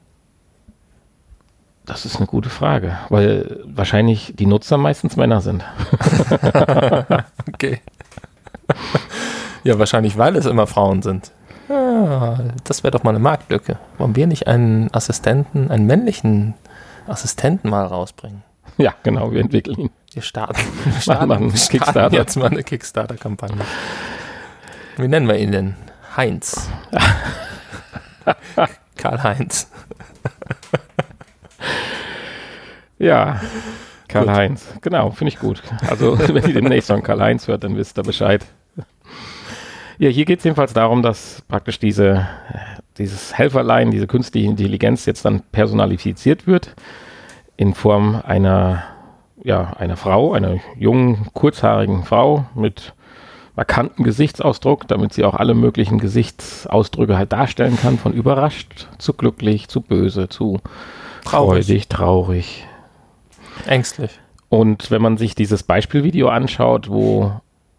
das 1.86 2.04
ist 2.04 2.16
eine 2.16 2.26
gute 2.26 2.50
Frage, 2.50 2.98
weil 3.08 3.60
wahrscheinlich 3.64 4.34
die 4.36 4.44
Nutzer 4.44 4.76
meistens 4.76 5.16
Männer 5.16 5.40
sind. 5.40 5.64
Okay. 7.48 7.80
ja, 9.64 9.78
wahrscheinlich, 9.78 10.18
weil 10.18 10.36
es 10.36 10.46
immer 10.46 10.66
Frauen 10.66 11.02
sind. 11.02 11.32
Ah, 11.68 12.38
das 12.64 12.82
wäre 12.82 12.92
doch 12.92 13.02
mal 13.02 13.10
eine 13.10 13.18
Marktlücke. 13.18 13.78
Wollen 13.98 14.16
wir 14.16 14.26
nicht 14.26 14.46
einen 14.46 14.92
Assistenten, 14.94 15.70
einen 15.70 15.86
männlichen 15.86 16.54
Assistenten 17.06 17.68
mal 17.68 17.84
rausbringen? 17.84 18.42
Ja, 18.78 18.94
genau, 19.02 19.32
wir 19.32 19.40
entwickeln 19.40 19.78
ihn. 19.78 19.90
Wir 20.12 20.22
starten, 20.22 20.56
wir 20.84 21.00
starten, 21.00 21.28
wir 21.28 21.36
starten 21.36 21.70
Kickstarter. 21.70 22.16
jetzt 22.16 22.36
mal 22.36 22.50
eine 22.50 22.62
Kickstarter-Kampagne. 22.62 23.60
Wie 24.96 25.08
nennen 25.08 25.28
wir 25.28 25.36
ihn 25.36 25.52
denn? 25.52 25.74
Heinz. 26.16 26.68
Karl-Heinz. 28.96 29.70
Ja, 32.98 33.40
Karl-Heinz. 34.08 34.66
Genau, 34.80 35.10
finde 35.10 35.32
ich 35.32 35.38
gut. 35.38 35.62
Also, 35.88 36.18
wenn 36.34 36.46
ihr 36.46 36.54
demnächst 36.54 36.90
von 36.90 37.02
Karl-Heinz 37.02 37.46
hört, 37.46 37.64
dann 37.64 37.76
wisst 37.76 37.98
ihr 37.98 38.02
Bescheid. 38.02 38.44
Ja, 39.98 40.10
hier 40.10 40.24
geht 40.24 40.38
es 40.38 40.44
jedenfalls 40.44 40.72
darum, 40.72 41.02
dass 41.02 41.42
praktisch 41.48 41.80
diese, 41.80 42.26
äh, 42.52 42.58
dieses 42.98 43.36
Helferlein, 43.36 43.90
diese 43.90 44.06
künstliche 44.06 44.48
Intelligenz 44.48 45.06
jetzt 45.06 45.24
dann 45.24 45.42
personalifiziert 45.50 46.46
wird 46.46 46.76
in 47.56 47.74
Form 47.74 48.20
einer, 48.24 48.84
ja, 49.42 49.72
einer 49.76 49.96
Frau, 49.96 50.32
einer 50.34 50.58
jungen, 50.78 51.26
kurzhaarigen 51.32 52.04
Frau 52.04 52.46
mit 52.54 52.94
markantem 53.56 54.04
Gesichtsausdruck, 54.04 54.86
damit 54.86 55.12
sie 55.12 55.24
auch 55.24 55.34
alle 55.34 55.54
möglichen 55.54 55.98
Gesichtsausdrücke 55.98 57.18
halt 57.18 57.32
darstellen 57.32 57.76
kann, 57.76 57.98
von 57.98 58.12
überrascht 58.12 58.86
zu 58.98 59.14
glücklich, 59.14 59.66
zu 59.66 59.80
böse, 59.80 60.28
zu 60.28 60.60
Traurig. 61.24 61.66
freudig, 61.66 61.88
traurig, 61.88 62.66
Ängstlich. 63.66 64.20
und 64.48 64.92
wenn 64.92 65.02
man 65.02 65.16
sich 65.16 65.34
dieses 65.34 65.64
Beispielvideo 65.64 66.28
anschaut, 66.28 66.88
wo 66.88 67.32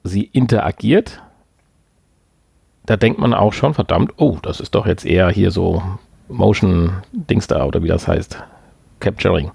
sie 0.03 0.23
interagiert, 0.23 1.21
da 2.89 2.97
denkt 2.97 3.19
man 3.19 3.35
auch 3.35 3.53
schon, 3.53 3.75
verdammt, 3.75 4.13
oh, 4.17 4.37
das 4.41 4.59
ist 4.59 4.73
doch 4.73 4.87
jetzt 4.87 5.05
eher 5.05 5.29
hier 5.29 5.51
so 5.51 5.83
Motion-Dings 6.27 7.45
da 7.45 7.63
oder 7.65 7.83
wie 7.83 7.87
das 7.87 8.07
heißt, 8.07 8.41
Capturing. 8.99 9.51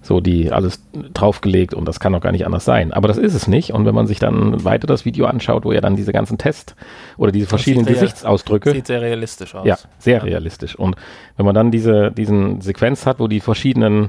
So, 0.00 0.20
die 0.22 0.50
alles 0.50 0.82
draufgelegt 1.12 1.74
und 1.74 1.86
das 1.86 2.00
kann 2.00 2.14
doch 2.14 2.22
gar 2.22 2.32
nicht 2.32 2.46
anders 2.46 2.64
sein. 2.64 2.94
Aber 2.94 3.06
das 3.06 3.18
ist 3.18 3.34
es 3.34 3.48
nicht. 3.48 3.74
Und 3.74 3.84
wenn 3.84 3.94
man 3.94 4.06
sich 4.06 4.18
dann 4.18 4.64
weiter 4.64 4.86
das 4.86 5.04
Video 5.04 5.26
anschaut, 5.26 5.66
wo 5.66 5.72
ja 5.72 5.82
dann 5.82 5.96
diese 5.96 6.12
ganzen 6.12 6.38
Tests 6.38 6.74
oder 7.18 7.32
diese 7.32 7.46
verschiedenen 7.46 7.84
sieht 7.84 7.96
ja- 7.96 8.00
Gesichtsausdrücke. 8.00 8.70
Sieht 8.72 8.86
sehr 8.86 9.02
realistisch 9.02 9.54
aus. 9.54 9.66
Ja, 9.66 9.76
sehr 9.98 10.22
realistisch. 10.22 10.74
Und 10.74 10.96
wenn 11.36 11.44
man 11.44 11.54
dann 11.54 11.70
diese 11.70 12.10
diesen 12.10 12.62
Sequenz 12.62 13.04
hat, 13.04 13.20
wo 13.20 13.28
die 13.28 13.40
verschiedenen 13.40 14.08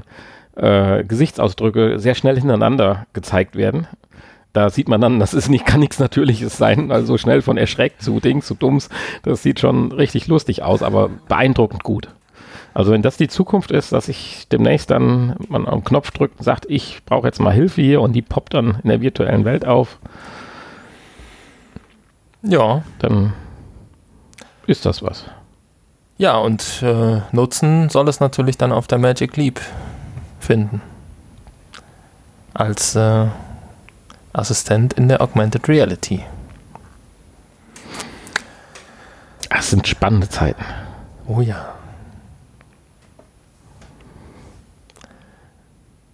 äh, 0.56 1.04
Gesichtsausdrücke 1.04 1.98
sehr 1.98 2.14
schnell 2.14 2.36
hintereinander 2.36 3.06
gezeigt 3.12 3.54
werden, 3.56 3.86
da 4.52 4.70
sieht 4.70 4.88
man 4.88 5.00
dann, 5.00 5.20
das 5.20 5.34
ist 5.34 5.48
nicht, 5.48 5.64
kann 5.66 5.80
nichts 5.80 5.98
Natürliches 5.98 6.56
sein, 6.56 6.90
also 6.90 7.16
schnell 7.18 7.42
von 7.42 7.56
erschreckt 7.56 8.02
zu 8.02 8.20
Dings 8.20 8.46
zu 8.46 8.54
Dumms, 8.54 8.88
das 9.22 9.42
sieht 9.42 9.60
schon 9.60 9.92
richtig 9.92 10.26
lustig 10.26 10.62
aus, 10.62 10.82
aber 10.82 11.08
beeindruckend 11.28 11.84
gut. 11.84 12.08
Also 12.72 12.92
wenn 12.92 13.02
das 13.02 13.16
die 13.16 13.28
Zukunft 13.28 13.72
ist, 13.72 13.92
dass 13.92 14.08
ich 14.08 14.46
demnächst 14.48 14.90
dann 14.90 15.34
man 15.48 15.66
am 15.66 15.82
Knopf 15.82 16.12
drückt 16.12 16.38
und 16.38 16.44
sagt, 16.44 16.66
ich 16.68 17.02
brauche 17.04 17.26
jetzt 17.26 17.40
mal 17.40 17.52
Hilfe 17.52 17.82
hier 17.82 18.00
und 18.00 18.12
die 18.12 18.22
poppt 18.22 18.54
dann 18.54 18.78
in 18.82 18.88
der 18.88 19.00
virtuellen 19.00 19.44
Welt 19.44 19.64
auf, 19.66 19.98
Ja, 22.42 22.82
dann 23.00 23.32
ist 24.66 24.86
das 24.86 25.02
was. 25.02 25.24
ja 26.16 26.36
und 26.38 26.82
äh, 26.82 27.20
nutzen 27.32 27.88
soll 27.88 28.08
es 28.08 28.20
natürlich 28.20 28.56
dann 28.56 28.72
auf 28.72 28.86
der 28.86 28.98
Magic 28.98 29.36
Leap 29.36 29.60
finden. 30.38 30.80
Als 32.54 32.94
äh, 32.94 33.26
Assistent 34.32 34.92
in 34.94 35.08
der 35.08 35.20
Augmented 35.20 35.68
Reality. 35.68 36.24
Das 39.48 39.70
sind 39.70 39.86
spannende 39.86 40.28
Zeiten. 40.28 40.64
Oh 41.26 41.40
ja. 41.40 41.74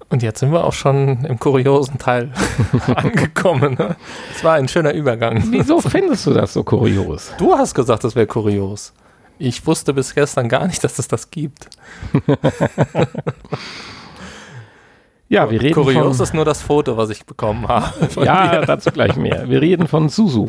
Und 0.08 0.22
jetzt 0.22 0.40
sind 0.40 0.52
wir 0.52 0.64
auch 0.64 0.72
schon 0.72 1.24
im 1.24 1.38
kuriosen 1.38 1.98
Teil 1.98 2.32
angekommen. 2.94 3.74
Ne? 3.74 3.96
Es 4.34 4.42
war 4.44 4.54
ein 4.54 4.68
schöner 4.68 4.94
Übergang. 4.94 5.42
Wieso 5.50 5.80
findest 5.80 6.26
du 6.26 6.32
das 6.32 6.52
so 6.52 6.62
kurios? 6.62 7.32
Du 7.38 7.56
hast 7.56 7.74
gesagt, 7.74 8.04
das 8.04 8.14
wäre 8.14 8.26
kurios. 8.26 8.92
Ich 9.38 9.66
wusste 9.66 9.92
bis 9.92 10.14
gestern 10.14 10.48
gar 10.48 10.66
nicht, 10.66 10.82
dass 10.82 10.98
es 10.98 11.08
das 11.08 11.30
gibt. 11.30 11.68
Ja, 15.28 15.50
wir 15.50 15.60
reden 15.60 15.74
Kurios 15.74 16.16
von, 16.18 16.24
ist 16.24 16.34
nur 16.34 16.44
das 16.44 16.62
Foto, 16.62 16.96
was 16.96 17.10
ich 17.10 17.24
bekommen 17.26 17.66
habe. 17.66 17.92
Ja, 18.24 18.60
dir. 18.60 18.66
dazu 18.66 18.90
gleich 18.90 19.16
mehr. 19.16 19.48
Wir 19.48 19.60
reden 19.60 19.88
von 19.88 20.08
Susu. 20.08 20.48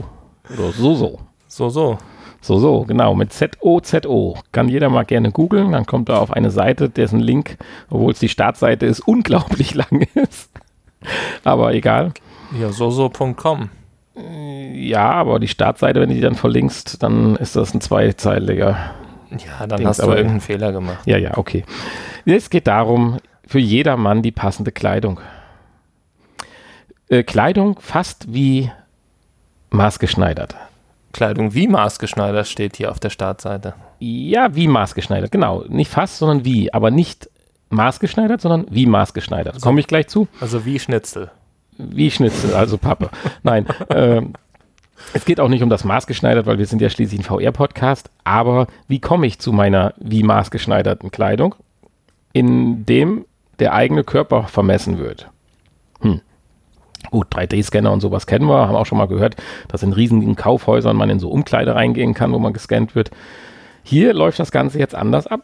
Oder 0.53 0.71
Soso. 0.71 1.19
So, 1.47 1.69
so. 1.69 1.97
So, 2.41 2.59
so, 2.59 2.81
genau, 2.83 3.15
mit 3.15 3.33
Z-O-Z-O. 3.33 4.35
Kann 4.51 4.69
jeder 4.69 4.89
mal 4.89 5.03
gerne 5.03 5.31
googeln, 5.31 5.71
dann 5.71 5.85
kommt 5.87 6.09
er 6.09 6.21
auf 6.21 6.31
eine 6.31 6.51
Seite, 6.51 6.87
dessen 6.89 7.19
Link, 7.19 7.57
obwohl 7.89 8.11
es 8.11 8.19
die 8.19 8.29
Startseite 8.29 8.85
ist, 8.85 8.99
unglaublich 8.99 9.73
lang 9.73 10.07
ist. 10.13 10.51
Aber 11.43 11.73
egal. 11.73 12.11
Ja, 12.59 12.69
soso.com. 12.71 13.69
Ja, 14.73 15.11
aber 15.11 15.39
die 15.39 15.47
Startseite, 15.47 15.99
wenn 15.99 16.09
du 16.09 16.15
die 16.15 16.21
dann 16.21 16.35
verlinkst, 16.35 17.01
dann 17.03 17.35
ist 17.37 17.55
das 17.55 17.73
ein 17.73 17.81
zweizeiliger. 17.81 18.77
Ja, 19.31 19.67
dann 19.67 19.77
Dings, 19.77 19.89
hast 19.89 19.99
du 19.99 20.03
aber- 20.03 20.15
irgendeinen 20.17 20.41
Fehler 20.41 20.71
gemacht. 20.71 20.99
Ja, 21.05 21.17
ja, 21.17 21.37
okay. 21.37 21.65
Es 22.25 22.49
geht 22.49 22.67
darum, 22.67 23.17
für 23.47 23.59
jedermann 23.59 24.21
die 24.21 24.31
passende 24.31 24.71
Kleidung. 24.71 25.19
Äh, 27.09 27.23
Kleidung 27.23 27.79
fast 27.79 28.33
wie 28.33 28.69
maßgeschneidert. 29.71 30.55
Kleidung 31.13 31.53
wie 31.53 31.67
maßgeschneidert 31.67 32.47
steht 32.47 32.75
hier 32.75 32.91
auf 32.91 32.99
der 32.99 33.09
Startseite. 33.09 33.73
Ja, 33.99 34.53
wie 34.55 34.67
maßgeschneidert, 34.67 35.31
genau. 35.31 35.63
Nicht 35.67 35.89
fast, 35.89 36.17
sondern 36.17 36.45
wie. 36.45 36.73
Aber 36.73 36.91
nicht 36.91 37.29
maßgeschneidert, 37.69 38.41
sondern 38.41 38.67
wie 38.69 38.85
maßgeschneidert. 38.85 39.61
Komme 39.61 39.79
ich 39.79 39.87
gleich 39.87 40.07
zu. 40.07 40.27
Also 40.39 40.65
wie 40.65 40.79
Schnitzel. 40.79 41.31
Wie 41.77 42.11
Schnitzel, 42.11 42.53
also 42.53 42.77
Pappe. 42.77 43.09
Nein, 43.43 43.65
ähm, 43.89 44.33
es 45.13 45.25
geht 45.25 45.39
auch 45.39 45.47
nicht 45.47 45.63
um 45.63 45.69
das 45.69 45.83
maßgeschneidert, 45.83 46.45
weil 46.45 46.57
wir 46.57 46.65
sind 46.65 46.81
ja 46.81 46.89
schließlich 46.89 47.21
ein 47.21 47.23
VR-Podcast. 47.23 48.09
Aber 48.23 48.67
wie 48.87 48.99
komme 48.99 49.27
ich 49.27 49.39
zu 49.39 49.53
meiner 49.53 49.93
wie 49.97 50.23
maßgeschneiderten 50.23 51.11
Kleidung, 51.11 51.55
in 52.33 52.85
dem 52.85 53.25
der 53.59 53.73
eigene 53.73 54.03
Körper 54.03 54.43
vermessen 54.43 54.97
wird? 54.97 55.29
Hm. 56.01 56.21
Gut, 57.11 57.27
3D-Scanner 57.33 57.91
und 57.91 58.01
sowas 58.01 58.27
kennen 58.27 58.47
wir, 58.47 58.67
haben 58.67 58.75
auch 58.75 58.85
schon 58.85 58.97
mal 58.97 59.07
gehört, 59.07 59.35
dass 59.67 59.83
in 59.83 59.93
riesigen 59.93 60.35
Kaufhäusern 60.35 60.95
man 60.95 61.09
in 61.09 61.19
so 61.19 61.29
Umkleide 61.29 61.75
reingehen 61.75 62.13
kann, 62.13 62.33
wo 62.33 62.39
man 62.39 62.53
gescannt 62.53 62.95
wird. 62.95 63.11
Hier 63.83 64.13
läuft 64.13 64.39
das 64.39 64.51
Ganze 64.51 64.79
jetzt 64.79 64.95
anders 64.95 65.27
ab. 65.27 65.41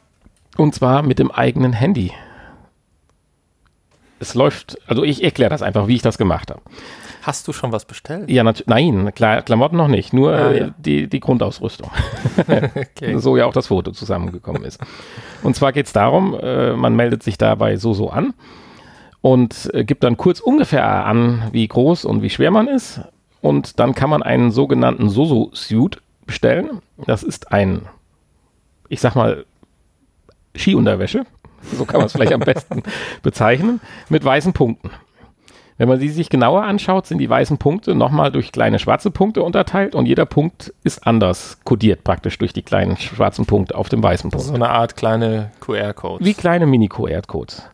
Und 0.58 0.76
zwar 0.76 1.02
mit 1.02 1.20
dem 1.20 1.32
eigenen 1.32 1.74
Handy. 1.74 2.12
Es 4.20 4.36
läuft, 4.36 4.78
also 4.88 5.04
ich 5.04 5.24
erkläre 5.24 5.50
das 5.50 5.62
einfach, 5.62 5.88
wie 5.88 5.96
ich 5.96 6.02
das 6.02 6.18
gemacht 6.18 6.52
habe. 6.52 6.62
Hast 7.24 7.48
du 7.48 7.54
schon 7.54 7.72
was 7.72 7.86
bestellt? 7.86 8.30
Ja, 8.30 8.44
nein, 8.44 9.12
Kla 9.16 9.42
Klamotten 9.42 9.78
noch 9.78 9.88
nicht, 9.88 10.12
nur 10.14 10.34
Ah, 10.34 10.52
äh, 10.52 10.60
ja. 10.60 10.70
die, 10.78 11.08
die 11.08 11.20
Grundausrüstung. 11.20 11.90
Okay. 12.48 13.18
So 13.18 13.38
ja 13.38 13.46
auch 13.46 13.54
das 13.54 13.68
Foto 13.68 13.92
zusammengekommen 13.92 14.64
ist. 14.66 14.80
Und 15.42 15.56
zwar 15.56 15.72
geht 15.72 15.86
es 15.88 15.94
darum, 15.94 16.38
äh, 16.40 16.74
man 16.74 16.96
meldet 16.96 17.24
sich 17.24 17.38
dabei 17.38 17.78
so 17.78 17.94
so 17.94 18.10
an 18.10 18.34
und 19.22 19.70
äh, 19.74 19.84
gibt 19.86 20.04
dann 20.04 20.18
kurz 20.18 20.40
ungefähr 20.42 20.86
an, 20.86 21.48
wie 21.52 21.68
groß 21.68 22.06
und 22.06 22.22
wie 22.22 22.30
schwer 22.30 22.52
man 22.52 22.68
ist. 22.68 23.02
Und 23.42 23.80
dann 23.80 23.96
kann 23.96 24.10
man 24.10 24.22
einen 24.22 24.52
sogenannten 24.52 25.10
Soso-Suit 25.10 26.02
bestellen. 26.26 26.82
Das 27.06 27.24
ist 27.24 27.52
ein, 27.52 27.84
ich 28.90 29.02
sag 29.02 29.16
mal, 29.16 29.46
Skiunterwäsche. 30.56 31.24
So 31.78 31.86
kann 31.86 32.00
man 32.00 32.08
es 32.08 32.14
vielleicht 32.14 32.34
am 32.34 32.40
besten 32.54 32.84
bezeichnen, 33.22 33.80
mit 34.10 34.24
weißen 34.24 34.54
Punkten. 34.54 34.92
Wenn 35.78 35.90
man 35.90 36.00
sie 36.00 36.10
sich 36.10 36.30
genauer 36.30 36.64
anschaut, 36.64 37.08
sind 37.08 37.18
die 37.18 37.30
weißen 37.30 37.58
Punkte 37.58 37.96
nochmal 37.96 38.32
durch 38.32 38.52
kleine 38.52 38.80
schwarze 38.80 39.12
Punkte 39.12 39.42
unterteilt 39.44 39.96
und 39.96 40.06
jeder 40.06 40.26
Punkt 40.26 40.74
ist 40.84 41.06
anders 41.08 41.60
kodiert 41.64 42.04
praktisch 42.04 42.38
durch 42.38 42.54
die 42.54 42.62
kleinen 42.62 42.98
schwarzen 42.98 43.46
Punkte 43.46 43.76
auf 43.76 43.90
dem 43.90 44.04
weißen 44.04 44.30
Punkt. 44.30 44.46
So 44.46 44.54
eine 44.54 44.70
Art 44.70 44.96
kleine 44.96 45.52
QR-Code. 45.62 46.24
Wie 46.24 46.34
kleine 46.34 46.68
Mini-QR-Codes. 46.68 47.70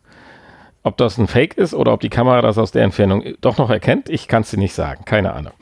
Ob 0.84 0.98
das 0.98 1.18
ein 1.18 1.28
Fake 1.28 1.58
ist 1.58 1.74
oder 1.74 1.92
ob 1.92 2.00
die 2.00 2.10
Kamera 2.10 2.42
das 2.42 2.58
aus 2.58 2.72
der 2.72 2.84
Entfernung 2.84 3.24
doch 3.42 3.58
noch 3.58 3.70
erkennt, 3.70 4.10
ich 4.10 4.28
kann 4.30 4.44
es 4.44 4.50
dir 4.50 4.58
nicht 4.58 4.74
sagen. 4.74 5.04
Keine 5.04 5.34
Ahnung. 5.34 5.54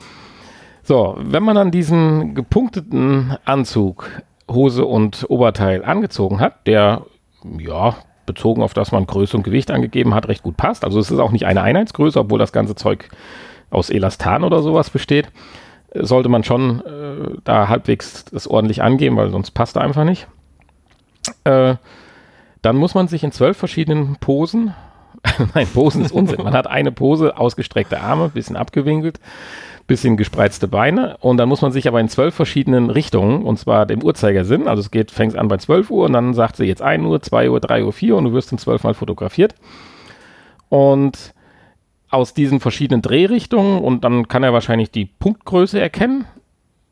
So, 0.84 1.16
wenn 1.18 1.42
man 1.42 1.56
dann 1.56 1.70
diesen 1.70 2.34
gepunkteten 2.34 3.36
Anzug, 3.44 4.22
Hose 4.50 4.86
und 4.86 5.26
Oberteil 5.28 5.84
angezogen 5.84 6.40
hat, 6.40 6.66
der, 6.66 7.02
ja, 7.58 7.96
bezogen 8.28 8.62
auf 8.62 8.74
das 8.74 8.92
man 8.92 9.06
Größe 9.06 9.36
und 9.36 9.42
Gewicht 9.42 9.72
angegeben 9.72 10.14
hat, 10.14 10.28
recht 10.28 10.44
gut 10.44 10.56
passt. 10.56 10.84
Also 10.84 11.00
es 11.00 11.10
ist 11.10 11.18
auch 11.18 11.32
nicht 11.32 11.46
eine 11.46 11.62
Einheitsgröße, 11.62 12.20
obwohl 12.20 12.38
das 12.38 12.52
ganze 12.52 12.76
Zeug 12.76 13.08
aus 13.70 13.90
Elastan 13.90 14.44
oder 14.44 14.62
sowas 14.62 14.90
besteht. 14.90 15.28
Sollte 15.92 16.28
man 16.28 16.44
schon 16.44 16.80
äh, 16.84 17.36
da 17.42 17.68
halbwegs 17.68 18.26
das 18.26 18.46
ordentlich 18.46 18.82
angeben, 18.82 19.16
weil 19.16 19.30
sonst 19.30 19.50
passt 19.50 19.76
er 19.76 19.82
einfach 19.82 20.04
nicht. 20.04 20.28
Äh, 21.44 21.74
dann 22.62 22.76
muss 22.76 22.94
man 22.94 23.08
sich 23.08 23.24
in 23.24 23.32
zwölf 23.32 23.56
verschiedenen 23.56 24.16
Posen, 24.16 24.74
nein, 25.54 25.66
Posen 25.66 26.04
ist 26.04 26.12
Unsinn, 26.12 26.42
man 26.42 26.54
hat 26.54 26.66
eine 26.66 26.92
Pose, 26.92 27.36
ausgestreckte 27.36 28.00
Arme, 28.00 28.28
bisschen 28.28 28.56
abgewinkelt, 28.56 29.20
bisschen 29.86 30.16
gespreizte 30.16 30.68
Beine 30.68 31.16
und 31.20 31.38
dann 31.38 31.48
muss 31.48 31.62
man 31.62 31.72
sich 31.72 31.88
aber 31.88 32.00
in 32.00 32.08
zwölf 32.08 32.34
verschiedenen 32.34 32.90
Richtungen, 32.90 33.42
und 33.42 33.58
zwar 33.58 33.86
dem 33.86 34.02
Uhrzeigersinn, 34.02 34.68
also 34.68 34.80
es 34.80 34.90
geht, 34.90 35.10
fängt 35.10 35.36
an 35.36 35.48
bei 35.48 35.56
12 35.56 35.90
Uhr 35.90 36.06
und 36.06 36.12
dann 36.12 36.34
sagt 36.34 36.56
sie 36.56 36.64
jetzt 36.64 36.82
1 36.82 37.04
Uhr, 37.04 37.22
2 37.22 37.50
Uhr, 37.50 37.60
3 37.60 37.84
Uhr, 37.84 37.92
4 37.92 38.12
Uhr 38.12 38.18
und 38.18 38.24
du 38.24 38.32
wirst 38.32 38.52
in 38.52 38.58
zwölf 38.58 38.82
Mal 38.84 38.94
fotografiert. 38.94 39.54
Und 40.68 41.32
aus 42.10 42.34
diesen 42.34 42.60
verschiedenen 42.60 43.02
Drehrichtungen 43.02 43.82
und 43.82 44.04
dann 44.04 44.28
kann 44.28 44.42
er 44.42 44.52
wahrscheinlich 44.52 44.90
die 44.90 45.06
Punktgröße 45.06 45.80
erkennen, 45.80 46.24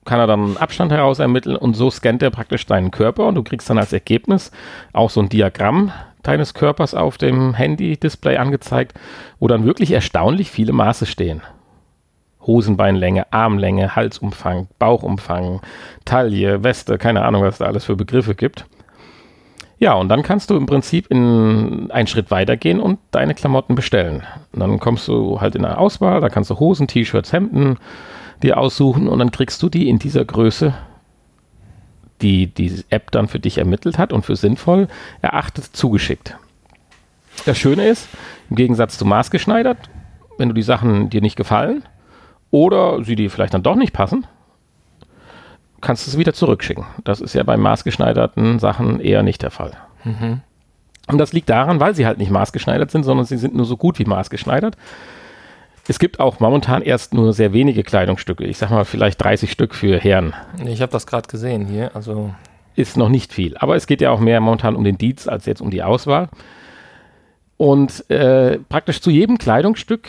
kann 0.05 0.21
er 0.21 0.27
dann 0.27 0.45
einen 0.45 0.57
Abstand 0.57 0.93
heraus 0.93 1.19
ermitteln 1.19 1.57
und 1.57 1.75
so 1.75 1.91
scannt 1.91 2.23
er 2.23 2.31
praktisch 2.31 2.67
deinen 2.67 2.91
Körper 2.91 3.27
und 3.27 3.35
du 3.35 3.43
kriegst 3.43 3.69
dann 3.69 3.79
als 3.79 3.93
Ergebnis 3.93 4.53
auch 4.93 5.11
so 5.11 5.21
ein 5.21 5.29
Diagramm 5.29 5.93
deines 6.27 6.55
Körpers 6.55 6.95
auf 6.95 7.19
dem 7.19 7.55
Handy-Display 7.55 8.37
angezeigt, 8.37 8.99
wo 9.39 9.49
dann 9.49 9.65
wirklich 9.65 9.93
erstaunlich 9.93 10.51
viele 10.51 10.73
Maße 10.73 11.07
stehen. 11.07 11.43
Hosenbeinlänge, 12.47 13.33
Armlänge, 13.33 13.97
Halsumfang, 13.97 14.69
Bauchumfang, 14.79 15.61
Taille, 16.05 16.63
Weste, 16.63 16.99
keine 16.99 17.25
Ahnung, 17.25 17.43
was 17.43 17.59
da 17.59 17.67
alles 17.67 17.85
für 17.85 17.97
Begriffe 17.97 18.35
gibt. 18.35 18.67
Ja, 19.79 19.93
und 19.93 20.09
dann 20.09 20.23
kannst 20.23 20.49
du 20.49 20.57
im 20.57 20.65
Prinzip 20.65 21.09
in 21.11 21.91
einen 21.91 22.07
Schritt 22.07 22.31
weitergehen 22.31 22.81
und 22.81 22.99
deine 23.11 23.35
Klamotten 23.35 23.75
bestellen. 23.75 24.23
Und 24.53 24.61
dann 24.61 24.81
kommst 24.81 25.07
du 25.07 25.41
halt 25.41 25.55
in 25.55 25.65
eine 25.65 25.77
Auswahl, 25.77 26.21
da 26.21 26.31
kannst 26.31 26.51
du 26.51 26.59
Hosen, 26.59 26.87
T-Shirts, 26.87 27.33
Hemden 27.33 27.79
dir 28.43 28.59
aussuchen 28.59 29.09
und 29.09 29.19
dann 29.19 29.31
kriegst 29.31 29.63
du 29.63 29.69
die 29.69 29.89
in 29.89 29.99
dieser 29.99 30.25
Größe, 30.25 30.75
die 32.23 32.47
die 32.47 32.85
App 32.91 33.11
dann 33.11 33.29
für 33.29 33.41
dich 33.41 33.59
ermittelt 33.59 33.99
hat 33.99 34.13
und 34.13 34.25
für 34.25 34.37
sinnvoll 34.37 34.89
erachtet, 35.23 35.65
zugeschickt. 35.65 36.37
Das 37.45 37.59
Schöne 37.59 37.87
ist, 37.87 38.09
im 38.51 38.57
Gegensatz 38.57 38.99
zu 38.99 39.05
maßgeschneidert, 39.05 39.79
wenn 40.39 40.49
du 40.49 40.55
die 40.55 40.63
Sachen 40.63 41.11
dir 41.11 41.21
nicht 41.21 41.37
gefallen, 41.37 41.83
oder 42.51 43.03
sie 43.05 43.17
dir 43.17 43.31
vielleicht 43.31 43.55
dann 43.55 43.63
doch 43.63 43.77
nicht 43.77 43.93
passen, 43.93 44.27
kannst 45.81 46.07
du 46.07 46.11
sie 46.11 46.19
wieder 46.19 46.33
zurückschicken. 46.33 46.87
Das 47.05 47.21
ist 47.21 47.35
ja 47.35 47.43
bei 47.43 47.57
maßgeschneiderten 47.57 48.59
Sachen 48.59 49.01
eher 49.01 49.23
nicht 49.23 49.43
der 49.43 49.51
Fall. 49.51 49.73
Mhm. 50.05 50.41
Und 51.09 51.19
das 51.19 51.33
liegt 51.33 51.49
daran, 51.49 51.81
weil 51.81 51.95
sie 51.95 52.07
halt 52.07 52.19
nicht 52.19 52.31
maßgeschneidert 52.31 52.91
sind, 52.91 53.05
sondern 53.05 53.27
sie 53.27 53.37
sind 53.37 53.55
nur 53.55 53.67
so 53.67 53.77
gut 53.77 53.99
wie 53.99 54.05
maßgeschneidert. 54.05 54.77
Es 55.89 55.99
gibt 55.99 56.19
auch 56.19 56.41
momentan 56.41 56.83
erst 56.83 57.15
nur 57.15 57.33
sehr 57.33 57.53
wenige 57.53 57.85
Kleidungsstücke. 57.85 58.45
Ich 58.45 58.59
sag 58.59 58.71
mal 58.71 58.85
vielleicht 58.85 59.23
30 59.23 59.51
Stück 59.51 59.75
für 59.75 59.99
Herren. 59.99 60.35
Ich 60.65 60.83
habe 60.83 60.91
das 60.93 61.07
gerade 61.07 61.29
gesehen 61.29 61.67
hier. 61.67 61.95
Also 61.95 62.35
ist 62.75 62.97
noch 62.97 63.09
nicht 63.09 63.33
viel. 63.33 63.57
Aber 63.57 63.77
es 63.77 63.87
geht 63.87 64.01
ja 64.01 64.11
auch 64.11 64.21
mehr 64.21 64.41
momentan 64.41 64.77
um 64.77 64.85
den 64.85 64.99
Dienst 64.99 65.29
als 65.29 65.47
jetzt 65.47 65.63
um 65.63 65.71
die 65.71 65.83
Auswahl. 65.83 66.29
Und 67.57 68.09
äh, 68.11 68.59
praktisch 68.69 69.01
zu 69.01 69.11
jedem 69.11 69.39
Kleidungsstück 69.39 70.09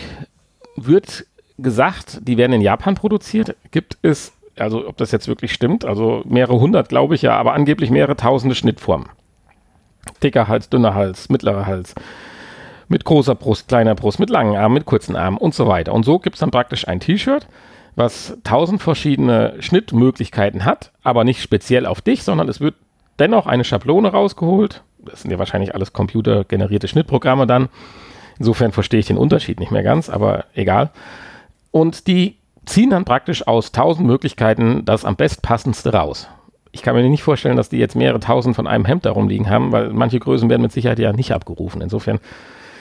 wird 0.76 1.26
gesagt, 1.58 2.20
die 2.24 2.38
werden 2.38 2.54
in 2.54 2.62
Japan 2.62 2.96
produziert, 2.96 3.56
gibt 3.72 3.98
es, 4.02 4.34
also 4.58 4.88
ob 4.88 4.98
das 4.98 5.12
jetzt 5.12 5.28
wirklich 5.28 5.54
stimmt, 5.54 5.86
also 5.86 6.24
mehrere 6.26 6.60
hundert 6.60 6.90
glaube 6.90 7.16
ich 7.16 7.22
ja, 7.22 7.36
aber 7.36 7.54
angeblich 7.54 7.90
mehrere 7.90 8.16
tausende 8.16 8.54
Schnittformen. 8.54 9.10
Dicker 10.22 10.48
Hals, 10.48 10.70
dünner 10.70 10.94
Hals, 10.94 11.30
mittlerer 11.30 11.66
Hals, 11.66 11.96
mit 12.88 13.06
großer 13.06 13.36
Brust, 13.36 13.68
kleiner 13.68 13.96
Brust, 13.96 14.20
mit 14.20 14.30
langen 14.30 14.56
Armen, 14.56 14.76
mit 14.76 14.86
kurzen 14.86 15.16
Armen 15.16 15.38
und 15.38 15.54
so 15.54 15.68
weiter. 15.68 15.94
Und 15.94 16.04
so 16.04 16.20
gibt 16.20 16.36
es 16.36 16.40
dann 16.40 16.52
praktisch 16.52 16.88
ein 16.88 17.00
T-Shirt, 17.00 17.48
was 17.96 18.38
tausend 18.44 18.82
verschiedene 18.82 19.56
Schnittmöglichkeiten 19.60 20.66
hat, 20.66 20.92
aber 21.04 21.24
nicht 21.24 21.42
speziell 21.42 21.86
auf 21.86 22.02
dich, 22.02 22.24
sondern 22.24 22.48
es 22.48 22.62
wird 22.62 22.76
dennoch 23.20 23.48
eine 23.48 23.64
Schablone 23.64 24.12
rausgeholt. 24.12 24.84
Das 25.00 25.22
sind 25.22 25.32
ja 25.32 25.40
wahrscheinlich 25.40 25.74
alles 25.74 25.94
computergenerierte 25.94 26.88
Schnittprogramme 26.88 27.48
dann. 27.48 27.70
Insofern 28.40 28.72
verstehe 28.72 29.00
ich 29.00 29.08
den 29.08 29.18
Unterschied 29.18 29.60
nicht 29.60 29.72
mehr 29.72 29.84
ganz, 29.84 30.10
aber 30.10 30.46
egal. 30.54 30.92
Und 31.72 32.08
die 32.08 32.38
ziehen 32.66 32.90
dann 32.90 33.06
praktisch 33.06 33.48
aus 33.48 33.72
tausend 33.72 34.06
Möglichkeiten 34.08 34.86
das 34.86 35.06
am 35.06 35.16
bestpassendste 35.16 35.94
raus. 35.94 36.28
Ich 36.72 36.84
kann 36.84 36.96
mir 36.96 37.10
nicht 37.10 37.24
vorstellen, 37.24 37.58
dass 37.58 37.70
die 37.70 37.78
jetzt 37.78 37.96
mehrere 37.96 38.20
tausend 38.20 38.56
von 38.56 38.68
einem 38.68 38.86
Hemd 38.86 39.06
darum 39.06 39.28
liegen 39.30 39.50
haben, 39.50 39.72
weil 39.72 39.90
manche 39.90 40.20
Größen 40.20 40.50
werden 40.50 40.62
mit 40.62 40.72
Sicherheit 40.72 41.00
ja 41.00 41.14
nicht 41.14 41.32
abgerufen. 41.32 41.82
Insofern, 41.82 42.20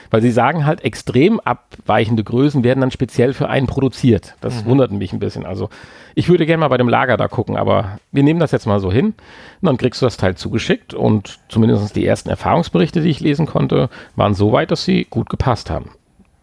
weil 0.09 0.21
sie 0.21 0.31
sagen 0.31 0.65
halt, 0.65 0.83
extrem 0.83 1.39
abweichende 1.39 2.23
Größen 2.23 2.63
werden 2.63 2.81
dann 2.81 2.91
speziell 2.91 3.33
für 3.33 3.49
einen 3.49 3.67
produziert. 3.67 4.35
Das 4.41 4.63
mhm. 4.63 4.69
wundert 4.69 4.91
mich 4.91 5.13
ein 5.13 5.19
bisschen. 5.19 5.45
Also 5.45 5.69
ich 6.15 6.29
würde 6.29 6.45
gerne 6.45 6.61
mal 6.61 6.67
bei 6.67 6.77
dem 6.77 6.89
Lager 6.89 7.17
da 7.17 7.27
gucken, 7.27 7.57
aber 7.57 7.99
wir 8.11 8.23
nehmen 8.23 8.39
das 8.39 8.51
jetzt 8.51 8.65
mal 8.65 8.79
so 8.79 8.91
hin. 8.91 9.07
Und 9.07 9.15
dann 9.61 9.77
kriegst 9.77 10.01
du 10.01 10.05
das 10.05 10.17
Teil 10.17 10.35
zugeschickt 10.35 10.93
und 10.93 11.39
zumindest 11.49 11.95
die 11.95 12.05
ersten 12.05 12.29
Erfahrungsberichte, 12.29 13.01
die 13.01 13.09
ich 13.09 13.19
lesen 13.19 13.45
konnte, 13.45 13.89
waren 14.15 14.33
so 14.33 14.51
weit, 14.51 14.71
dass 14.71 14.83
sie 14.83 15.05
gut 15.09 15.29
gepasst 15.29 15.69
haben. 15.69 15.91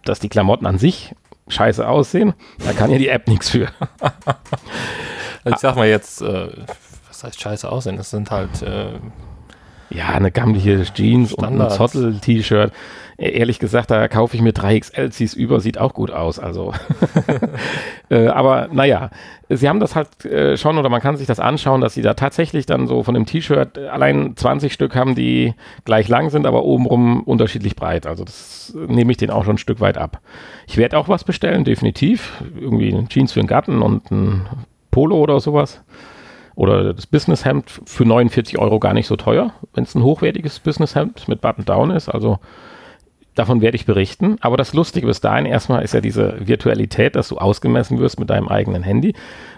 Dass 0.05 0.21
die 0.21 0.29
Klamotten 0.29 0.67
an 0.67 0.79
sich 0.79 1.15
scheiße 1.49 1.87
aussehen, 1.87 2.35
da 2.65 2.73
kann 2.73 2.91
ja 2.91 2.99
die 2.99 3.09
App 3.09 3.29
nichts 3.29 3.51
für. 3.51 3.69
also 4.01 4.15
ich 5.45 5.57
sag 5.57 5.77
mal 5.77 5.89
jetzt, 5.89 6.23
äh, 6.23 6.49
was 7.09 7.25
heißt 7.25 7.41
scheiße 7.41 7.71
aussehen? 7.71 7.97
Das 7.97 8.11
sind 8.11 8.31
halt 8.31 8.63
äh, 8.63 8.93
ja 9.95 10.09
eine 10.09 10.31
gammelige 10.31 10.83
Jeans 10.93 11.33
Standards. 11.33 11.55
und 11.55 11.61
ein 11.61 11.71
Zottel-T-Shirt. 11.71 12.73
E-, 13.17 13.31
ehrlich 13.31 13.59
gesagt, 13.59 13.91
da 13.91 14.09
kaufe 14.09 14.37
ich 14.37 14.43
mir 14.43 14.53
3XL, 14.53 15.11
zieh's 15.11 15.35
über, 15.35 15.61
sieht 15.61 15.79
auch 15.79 15.95
gut 15.95 16.11
aus. 16.11 16.39
Also, 16.39 16.73
äh, 18.11 18.27
aber 18.27 18.69
naja, 18.73 19.11
sie 19.49 19.69
haben 19.69 19.81
das 19.81 19.95
halt 19.95 20.25
äh, 20.25 20.57
schon 20.57 20.79
oder 20.79 20.89
man 20.89 21.01
kann 21.01 21.17
sich 21.17 21.27
das 21.27 21.41
anschauen, 21.41 21.81
dass 21.81 21.95
sie 21.95 22.03
da 22.03 22.15
tatsächlich 22.15 22.67
dann 22.67 22.87
so 22.87 23.03
von 23.03 23.15
dem 23.15 23.27
T-Shirt 23.27 23.79
allein 23.79 24.37
20 24.37 24.73
Stück 24.73 24.97
haben, 24.97 25.15
die 25.15 25.55
gleich 25.85 26.09
lang 26.09 26.31
sind, 26.31 26.47
aber 26.47 26.65
obenrum 26.65 27.23
unterschiedlich 27.23 27.77
breit. 27.77 28.07
Also 28.07 28.25
das 28.25 28.75
nehme 28.75 29.13
ich 29.13 29.19
den 29.19 29.31
auch 29.31 29.45
schon 29.45 29.55
ein 29.55 29.59
Stück 29.59 29.81
weit 29.81 29.99
ab. 29.99 30.21
Ich 30.67 30.77
werde 30.77 30.99
auch 30.99 31.09
was 31.09 31.25
bestellen, 31.25 31.65
definitiv. 31.65 32.43
Irgendwie 32.59 32.93
ein 32.93 33.09
Jeans 33.09 33.33
für 33.33 33.41
den 33.41 33.47
Garten 33.47 33.83
und 33.83 34.11
ein 34.11 34.47
Polo 34.91 35.17
oder 35.17 35.41
sowas. 35.41 35.83
Oder 36.55 36.95
das 36.95 37.07
Businesshemd 37.07 37.81
für 37.85 38.05
49 38.05 38.59
Euro 38.59 38.79
gar 38.79 38.95
nicht 38.95 39.07
so 39.07 39.17
teuer, 39.17 39.53
wenn 39.75 39.85
es 39.85 39.95
ein 39.95 40.03
hochwertiges 40.03 40.61
Businesshemd 40.61 41.29
mit 41.29 41.41
Button-Down 41.41 41.91
ist. 41.91 42.09
Also 42.09 42.39
Davon 43.35 43.61
werde 43.61 43.77
ich 43.77 43.85
berichten. 43.85 44.37
Aber 44.41 44.57
das 44.57 44.75
Lustige 44.75 45.07
bis 45.07 45.21
dahin 45.21 45.47
erstmal 45.47 45.83
ist 45.83 45.93
ja 45.93 46.01
diese 46.01 46.47
Virtualität, 46.47 47.17
dass 47.17 47.29
du 47.29 47.39
ausgemessen 47.39 47.99
wirst 47.99 48.21
mit 48.21 48.31
deinem 48.31 48.49
eigenen 48.49 48.83
Handy. 48.85 49.15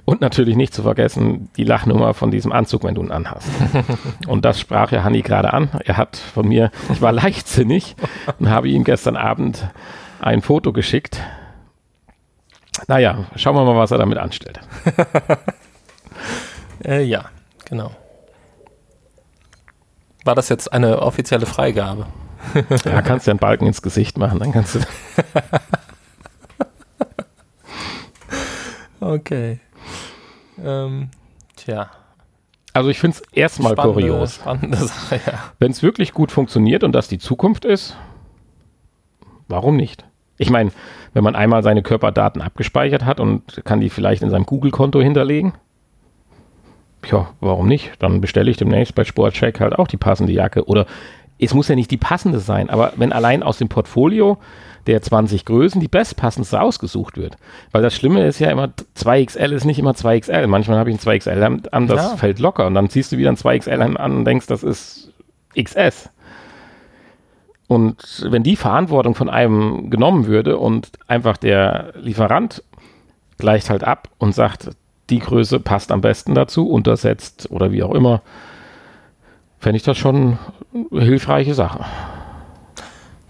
Und 0.06 0.20
natürlich 0.20 0.56
nicht 0.56 0.72
zu 0.72 0.82
vergessen, 0.82 1.50
die 1.56 1.64
Lachnummer 1.64 2.14
von 2.14 2.30
diesem 2.30 2.52
Anzug, 2.52 2.84
wenn 2.84 2.94
du 2.94 3.02
ihn 3.02 3.10
anhast. 3.10 3.48
und 4.28 4.44
das 4.44 4.58
sprach 4.58 4.92
ja 4.92 5.04
Hanni 5.04 5.20
gerade 5.20 5.52
an. 5.52 5.68
Er 5.84 5.98
hat 5.98 6.16
von 6.16 6.48
mir, 6.48 6.70
ich 6.90 7.02
war 7.02 7.12
leichtsinnig 7.12 7.96
und 8.38 8.48
habe 8.48 8.68
ihm 8.68 8.84
gestern 8.84 9.16
Abend 9.16 9.68
ein 10.20 10.40
Foto 10.40 10.72
geschickt. 10.72 11.20
Naja, 12.88 13.26
schauen 13.36 13.56
wir 13.56 13.64
mal, 13.64 13.76
was 13.76 13.90
er 13.90 13.98
damit 13.98 14.18
anstellt. 14.18 14.60
äh, 16.86 17.02
ja, 17.02 17.26
genau. 17.64 17.90
War 20.24 20.34
das 20.34 20.48
jetzt 20.48 20.72
eine 20.72 21.02
offizielle 21.02 21.46
Freigabe? 21.46 22.06
ja, 22.84 23.02
kannst 23.02 23.26
du 23.26 23.30
einen 23.30 23.38
Balken 23.38 23.66
ins 23.66 23.82
Gesicht 23.82 24.18
machen, 24.18 24.38
dann 24.38 24.52
kannst 24.52 24.76
du. 24.76 24.80
okay. 29.00 29.60
Ähm, 30.62 31.10
tja. 31.56 31.90
Also 32.72 32.90
ich 32.90 32.98
finde 32.98 33.16
es 33.16 33.22
erstmal 33.32 33.74
kurios. 33.74 34.34
Spannende 34.34 34.76
Sache, 34.76 35.20
ja. 35.26 35.52
Wenn 35.58 35.70
es 35.70 35.82
wirklich 35.82 36.12
gut 36.12 36.30
funktioniert 36.30 36.84
und 36.84 36.92
das 36.92 37.08
die 37.08 37.18
Zukunft 37.18 37.64
ist, 37.64 37.96
warum 39.48 39.76
nicht? 39.76 40.04
Ich 40.38 40.50
meine, 40.50 40.72
wenn 41.14 41.24
man 41.24 41.34
einmal 41.34 41.62
seine 41.62 41.82
Körperdaten 41.82 42.42
abgespeichert 42.42 43.04
hat 43.04 43.20
und 43.20 43.64
kann 43.64 43.80
die 43.80 43.88
vielleicht 43.88 44.22
in 44.22 44.28
seinem 44.28 44.44
Google-Konto 44.44 45.00
hinterlegen, 45.00 45.54
ja, 47.10 47.28
warum 47.40 47.66
nicht? 47.66 47.92
Dann 47.98 48.20
bestelle 48.20 48.50
ich 48.50 48.56
demnächst 48.56 48.94
bei 48.94 49.04
Sportcheck 49.04 49.60
halt 49.60 49.78
auch 49.78 49.88
die 49.88 49.96
passende 49.96 50.32
Jacke 50.32 50.64
oder 50.66 50.86
es 51.38 51.54
muss 51.54 51.68
ja 51.68 51.74
nicht 51.74 51.90
die 51.90 51.98
passende 51.98 52.40
sein, 52.40 52.70
aber 52.70 52.92
wenn 52.96 53.12
allein 53.12 53.42
aus 53.42 53.58
dem 53.58 53.68
Portfolio 53.68 54.38
der 54.86 55.02
20 55.02 55.44
Größen 55.44 55.80
die 55.80 55.88
bestpassendste 55.88 56.60
ausgesucht 56.60 57.16
wird. 57.16 57.36
Weil 57.72 57.82
das 57.82 57.94
Schlimme 57.94 58.24
ist 58.24 58.38
ja 58.38 58.50
immer, 58.50 58.72
2XL 58.96 59.52
ist 59.52 59.64
nicht 59.64 59.78
immer 59.78 59.92
2XL. 59.92 60.46
Manchmal 60.46 60.78
habe 60.78 60.90
ich 60.90 60.96
ein 60.96 61.00
2XL 61.00 61.68
an, 61.70 61.86
das 61.88 62.10
ja. 62.10 62.16
fällt 62.16 62.38
locker 62.38 62.66
und 62.66 62.74
dann 62.74 62.88
ziehst 62.88 63.12
du 63.12 63.18
wieder 63.18 63.30
ein 63.30 63.36
2XL 63.36 63.96
an 63.96 64.16
und 64.16 64.24
denkst, 64.24 64.46
das 64.46 64.62
ist 64.62 65.12
XS. 65.60 66.10
Und 67.68 68.24
wenn 68.30 68.44
die 68.44 68.56
Verantwortung 68.56 69.16
von 69.16 69.28
einem 69.28 69.90
genommen 69.90 70.26
würde 70.26 70.56
und 70.58 70.90
einfach 71.08 71.36
der 71.36 71.92
Lieferant 71.96 72.62
gleicht 73.38 73.70
halt 73.70 73.82
ab 73.82 74.08
und 74.18 74.34
sagt, 74.34 74.70
die 75.10 75.18
Größe 75.20 75.60
passt 75.60 75.92
am 75.92 76.00
besten 76.00 76.34
dazu, 76.34 76.68
untersetzt 76.68 77.50
oder 77.50 77.72
wie 77.72 77.82
auch 77.82 77.94
immer, 77.94 78.22
fände 79.58 79.76
ich 79.76 79.82
das 79.82 79.96
schon 79.98 80.38
eine 80.92 81.02
hilfreiche 81.02 81.54
Sache. 81.54 81.84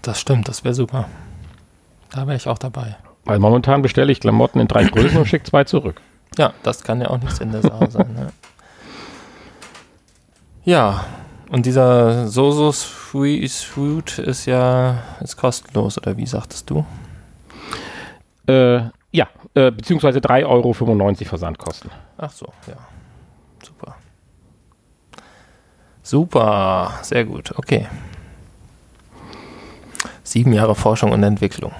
Das 0.01 0.19
stimmt, 0.19 0.47
das 0.47 0.63
wäre 0.63 0.73
super. 0.73 1.07
Da 2.11 2.27
wäre 2.27 2.37
ich 2.37 2.47
auch 2.47 2.57
dabei. 2.57 2.95
Weil 3.25 3.39
momentan 3.39 3.81
bestelle 3.81 4.11
ich 4.11 4.21
Klamotten 4.21 4.59
in 4.59 4.67
drei 4.67 4.85
Größen 4.85 5.17
und 5.17 5.27
schicke 5.27 5.45
zwei 5.45 5.65
zurück. 5.65 6.01
Ja, 6.37 6.53
das 6.63 6.83
kann 6.83 7.01
ja 7.01 7.09
auch 7.09 7.19
nichts 7.19 7.39
in 7.39 7.51
der 7.51 7.61
Sache 7.61 7.89
sein. 7.91 8.13
Ne? 8.13 8.31
Ja, 10.63 11.05
und 11.49 11.65
dieser 11.65 12.27
Soso 12.27 12.71
Sweet 12.71 13.51
Fruit 13.51 14.19
ist 14.19 14.45
ja 14.45 15.03
ist 15.21 15.37
kostenlos, 15.37 15.97
oder 15.97 16.17
wie 16.17 16.25
sagtest 16.25 16.69
du? 16.69 16.85
Äh, 18.47 18.89
ja, 19.17 19.27
äh, 19.55 19.71
beziehungsweise 19.71 20.19
3,95 20.19 20.45
Euro 20.45 20.73
Versandkosten. 21.25 21.89
Ach 22.19 22.31
so, 22.31 22.45
ja. 22.67 22.75
Super. 23.65 23.95
Super, 26.03 26.93
sehr 27.01 27.25
gut, 27.25 27.51
okay. 27.57 27.87
Sieben 30.23 30.53
Jahre 30.53 30.75
Forschung 30.75 31.11
und 31.11 31.23
Entwicklung 31.23 31.71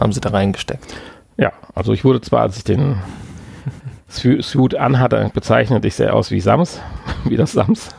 haben 0.00 0.12
sie 0.12 0.20
da 0.20 0.30
reingesteckt. 0.30 0.94
Ja, 1.36 1.52
also 1.74 1.92
ich 1.92 2.04
wurde 2.04 2.22
zwar, 2.22 2.42
als 2.42 2.56
ich 2.56 2.64
den 2.64 2.96
Suit 4.08 4.74
anhatte, 4.74 5.30
bezeichnet, 5.34 5.84
ich 5.84 5.94
sehe 5.94 6.12
aus 6.12 6.30
wie 6.30 6.40
Sams, 6.40 6.80
wie 7.24 7.36
das 7.36 7.52
Sams. 7.52 7.90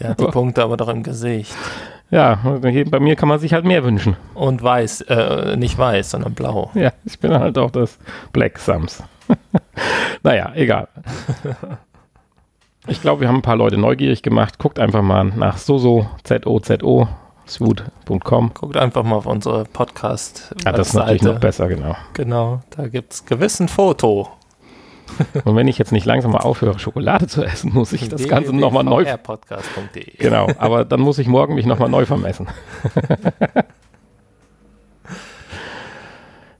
Der 0.00 0.10
hat 0.10 0.18
die 0.18 0.24
aber, 0.24 0.32
Punkte 0.32 0.64
aber 0.64 0.76
doch 0.76 0.88
im 0.88 1.04
Gesicht. 1.04 1.54
Ja, 2.12 2.40
bei 2.60 3.00
mir 3.00 3.16
kann 3.16 3.30
man 3.30 3.38
sich 3.38 3.54
halt 3.54 3.64
mehr 3.64 3.84
wünschen. 3.84 4.16
Und 4.34 4.62
weiß, 4.62 5.00
äh, 5.02 5.56
nicht 5.56 5.78
weiß, 5.78 6.10
sondern 6.10 6.34
blau. 6.34 6.70
Ja, 6.74 6.92
ich 7.06 7.18
bin 7.18 7.32
halt 7.32 7.56
auch 7.56 7.70
das 7.70 7.98
Black 8.34 8.58
Sams. 8.58 9.02
naja, 10.22 10.52
egal. 10.54 10.88
Ich 12.86 13.00
glaube, 13.00 13.22
wir 13.22 13.28
haben 13.28 13.36
ein 13.36 13.42
paar 13.42 13.56
Leute 13.56 13.78
neugierig 13.78 14.22
gemacht. 14.22 14.58
Guckt 14.58 14.78
einfach 14.78 15.00
mal 15.00 15.24
nach 15.24 15.56
Z-O-Z-O, 15.56 17.08
swoot.com. 17.48 18.50
Guckt 18.52 18.76
einfach 18.76 19.04
mal 19.04 19.16
auf 19.16 19.26
unsere 19.26 19.64
podcast 19.64 20.54
Ja, 20.66 20.72
das 20.72 20.88
ist 20.88 20.94
natürlich 20.94 21.22
noch 21.22 21.40
besser, 21.40 21.66
genau. 21.68 21.96
Genau, 22.12 22.60
da 22.76 22.88
gibt 22.88 23.14
es 23.14 23.24
gewiss 23.24 23.58
ein 23.58 23.68
Foto. 23.68 24.28
Und 25.44 25.56
wenn 25.56 25.68
ich 25.68 25.78
jetzt 25.78 25.92
nicht 25.92 26.06
langsam 26.06 26.32
mal 26.32 26.40
aufhöre, 26.40 26.78
Schokolade 26.78 27.26
zu 27.26 27.42
essen, 27.44 27.72
muss 27.72 27.92
ich 27.92 28.08
das 28.08 28.26
Ganze 28.28 28.54
nochmal 28.54 28.84
neu. 28.84 29.04
Genau, 30.18 30.48
aber 30.58 30.84
dann 30.84 31.00
muss 31.00 31.18
ich 31.18 31.26
morgen 31.26 31.54
mich 31.54 31.66
nochmal 31.66 31.88
neu 31.88 32.06
vermessen. 32.06 32.48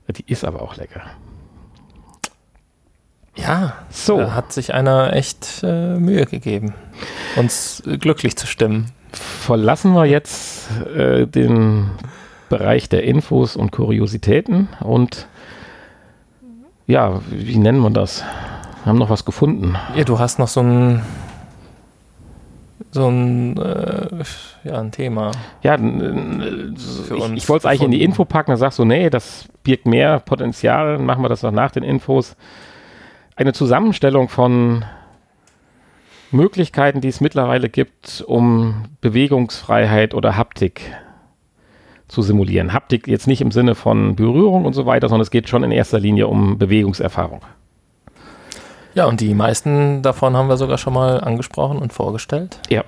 Die 0.09 0.25
ist 0.31 0.43
aber 0.43 0.61
auch 0.61 0.75
lecker. 0.75 1.01
Ja, 3.35 3.73
so. 3.89 4.17
Da 4.17 4.35
hat 4.35 4.53
sich 4.53 4.73
einer 4.73 5.13
echt 5.13 5.61
äh, 5.63 5.95
Mühe 5.97 6.25
gegeben, 6.25 6.75
uns 7.35 7.81
glücklich 7.99 8.35
zu 8.35 8.45
stimmen. 8.45 8.91
Verlassen 9.11 9.93
wir 9.93 10.05
jetzt 10.05 10.69
äh, 10.95 11.25
den 11.25 11.89
Bereich 12.49 12.89
der 12.89 13.03
Infos 13.03 13.55
und 13.55 13.71
Kuriositäten 13.71 14.67
und 14.81 15.27
ja, 16.87 17.21
wie 17.29 17.57
nennen 17.57 17.79
wir 17.79 17.89
das? 17.89 18.23
Wir 18.83 18.89
haben 18.89 18.97
noch 18.99 19.09
was 19.09 19.25
gefunden. 19.25 19.75
Ja, 19.95 20.03
du 20.03 20.19
hast 20.19 20.39
noch 20.39 20.47
so 20.47 20.61
ein 20.61 21.01
so 22.91 23.07
ein, 23.07 23.57
äh, 23.57 24.23
ja, 24.63 24.79
ein 24.79 24.91
Thema. 24.91 25.31
Ja, 25.63 25.75
ich, 25.75 25.81
ich 25.81 27.49
wollte 27.49 27.63
es 27.63 27.65
eigentlich 27.65 27.81
in 27.81 27.91
die 27.91 28.03
Info 28.03 28.23
packen, 28.23 28.51
dann 28.51 28.59
sagst 28.59 28.77
du, 28.77 28.85
nee, 28.85 29.09
das 29.09 29.47
birgt 29.63 29.87
mehr 29.87 30.19
Potenzial, 30.19 30.99
machen 30.99 31.23
wir 31.23 31.29
das 31.29 31.41
noch 31.41 31.51
nach 31.51 31.71
den 31.71 31.83
Infos. 31.83 32.35
Eine 33.35 33.53
Zusammenstellung 33.53 34.29
von 34.29 34.85
Möglichkeiten, 36.31 37.01
die 37.01 37.07
es 37.07 37.19
mittlerweile 37.19 37.69
gibt, 37.69 38.23
um 38.27 38.85
Bewegungsfreiheit 39.01 40.13
oder 40.13 40.37
Haptik 40.37 40.81
zu 42.13 42.21
simulieren. 42.21 42.71
Haptik 42.71 43.07
jetzt 43.07 43.27
nicht 43.27 43.41
im 43.41 43.51
Sinne 43.51 43.75
von 43.75 44.15
Berührung 44.15 44.65
und 44.65 44.73
so 44.73 44.85
weiter, 44.85 45.09
sondern 45.09 45.23
es 45.23 45.31
geht 45.31 45.49
schon 45.49 45.63
in 45.63 45.71
erster 45.71 45.99
Linie 45.99 46.27
um 46.27 46.57
Bewegungserfahrung. 46.57 47.41
Ja, 48.93 49.05
und 49.05 49.19
die 49.19 49.33
meisten 49.33 50.03
davon 50.03 50.37
haben 50.37 50.47
wir 50.47 50.57
sogar 50.57 50.77
schon 50.77 50.93
mal 50.93 51.19
angesprochen 51.19 51.79
und 51.79 51.91
vorgestellt. 51.91 52.59
Ja. 52.69 52.83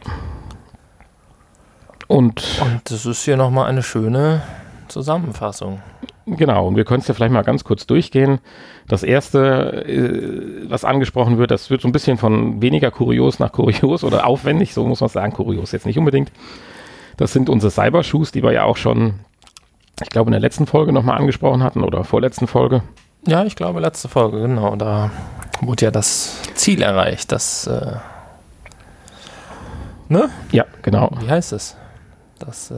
Und, 2.07 2.61
und 2.61 2.81
das 2.91 3.07
ist 3.07 3.25
hier 3.25 3.35
nochmal 3.35 3.67
eine 3.67 3.81
schöne 3.81 4.43
Zusammenfassung. 4.87 5.81
Genau, 6.27 6.67
und 6.67 6.75
wir 6.75 6.85
können 6.85 7.01
es 7.01 7.07
ja 7.07 7.15
vielleicht 7.15 7.33
mal 7.33 7.43
ganz 7.43 7.63
kurz 7.63 7.87
durchgehen. 7.87 8.39
Das 8.87 9.01
erste, 9.01 9.85
äh, 9.87 10.69
was 10.69 10.85
angesprochen 10.85 11.39
wird, 11.39 11.49
das 11.49 11.71
wird 11.71 11.81
so 11.81 11.87
ein 11.87 11.91
bisschen 11.91 12.17
von 12.17 12.61
weniger 12.61 12.91
kurios 12.91 13.39
nach 13.39 13.51
kurios 13.51 14.03
oder 14.03 14.27
aufwendig, 14.27 14.75
so 14.75 14.85
muss 14.85 15.01
man 15.01 15.09
sagen, 15.09 15.33
kurios 15.33 15.71
jetzt 15.71 15.87
nicht 15.87 15.97
unbedingt. 15.97 16.31
Das 17.17 17.33
sind 17.33 17.49
unsere 17.49 17.71
Cybershoes, 17.71 18.31
die 18.31 18.43
wir 18.43 18.51
ja 18.51 18.63
auch 18.63 18.77
schon, 18.77 19.19
ich 20.01 20.09
glaube, 20.09 20.29
in 20.29 20.33
der 20.33 20.41
letzten 20.41 20.67
Folge 20.67 20.91
nochmal 20.91 21.17
angesprochen 21.17 21.63
hatten 21.63 21.83
oder 21.83 22.03
vorletzten 22.03 22.47
Folge. 22.47 22.83
Ja, 23.27 23.43
ich 23.43 23.55
glaube, 23.55 23.79
letzte 23.79 24.07
Folge, 24.07 24.41
genau. 24.41 24.75
Da 24.75 25.11
wurde 25.61 25.85
ja 25.85 25.91
das 25.91 26.41
Ziel 26.53 26.81
erreicht, 26.81 27.31
das. 27.31 27.67
Äh, 27.67 27.97
ne? 30.09 30.29
Ja, 30.51 30.65
genau. 30.81 31.09
Wie 31.19 31.29
heißt 31.29 31.53
es? 31.53 31.75
Das. 32.39 32.71
Äh, 32.71 32.75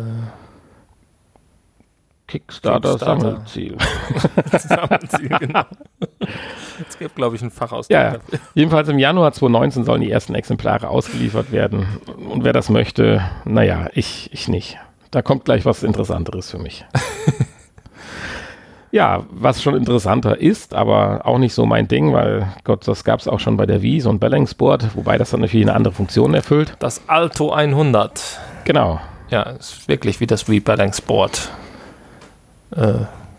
Kickstarter, 2.28 2.90
Kickstarter. 2.90 3.42
Sammelziel, 4.60 5.30
genau. 5.40 5.64
Es 6.88 6.98
gibt, 6.98 7.16
glaube 7.16 7.36
ich, 7.36 7.42
ein 7.42 7.52
Fachausdruck. 7.52 7.94
Ja, 7.94 8.14
ja. 8.14 8.20
Jedenfalls 8.54 8.90
im 8.90 9.00
Januar 9.00 9.32
2019 9.32 9.84
sollen 9.84 10.02
die 10.02 10.12
ersten 10.12 10.36
Exemplare 10.36 10.90
ausgeliefert 10.90 11.52
werden. 11.52 11.88
Und 12.30 12.44
wer 12.44 12.54
das 12.54 12.70
möchte, 12.70 13.22
naja, 13.46 13.90
ich, 13.94 14.30
ich 14.34 14.48
nicht. 14.48 14.78
Da 15.12 15.22
kommt 15.22 15.46
gleich 15.46 15.66
was 15.66 15.84
Interessanteres 15.84 16.52
für 16.52 16.60
mich. 16.60 16.86
ja, 18.92 19.24
was 19.30 19.62
schon 19.62 19.76
interessanter 19.76 20.40
ist, 20.40 20.74
aber 20.74 21.26
auch 21.26 21.38
nicht 21.38 21.54
so 21.54 21.66
mein 21.66 21.88
Ding, 21.88 22.14
weil 22.14 22.48
Gott, 22.64 22.88
das 22.88 23.04
gab 23.04 23.20
es 23.20 23.28
auch 23.28 23.40
schon 23.40 23.58
bei 23.58 23.66
der 23.66 23.82
Wii, 23.82 24.02
so 24.02 24.10
ein 24.10 24.20
Balanceboard, 24.20 24.96
wobei 24.96 25.18
das 25.18 25.32
dann 25.32 25.42
natürlich 25.42 25.66
eine 25.66 25.76
andere 25.76 25.94
Funktion 25.94 26.34
erfüllt. 26.34 26.74
Das 26.80 27.02
Alto 27.08 27.54
100. 27.54 28.40
Genau. 28.66 29.00
Ja, 29.30 29.44
ist 29.44 29.88
wirklich 29.88 30.20
wie 30.20 30.28
das 30.28 30.50
Wii 30.50 30.60
Balanceboard. 30.60 31.50
Äh, 32.76 32.94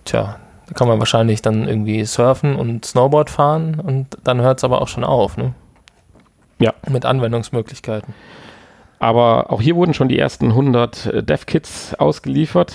tja, 0.05 0.37
da 0.69 0.75
kann 0.75 0.89
man 0.89 0.99
wahrscheinlich 0.99 1.41
dann 1.41 1.67
irgendwie 1.67 2.05
surfen 2.05 2.57
und 2.57 2.85
Snowboard 2.85 3.31
fahren 3.31 3.81
und 3.81 4.19
dann 4.23 4.43
hört 4.43 4.59
es 4.59 4.65
aber 4.65 4.83
auch 4.83 4.89
schon 4.89 5.05
auf, 5.05 5.37
ne? 5.37 5.55
Ja. 6.59 6.75
Mit 6.89 7.07
Anwendungsmöglichkeiten. 7.07 8.15
Aber 8.99 9.51
auch 9.51 9.63
hier 9.63 9.77
wurden 9.77 9.95
schon 9.95 10.09
die 10.09 10.19
ersten 10.19 10.49
100 10.49 11.07
äh, 11.07 11.23
Dev-Kits 11.23 11.95
ausgeliefert. 11.95 12.75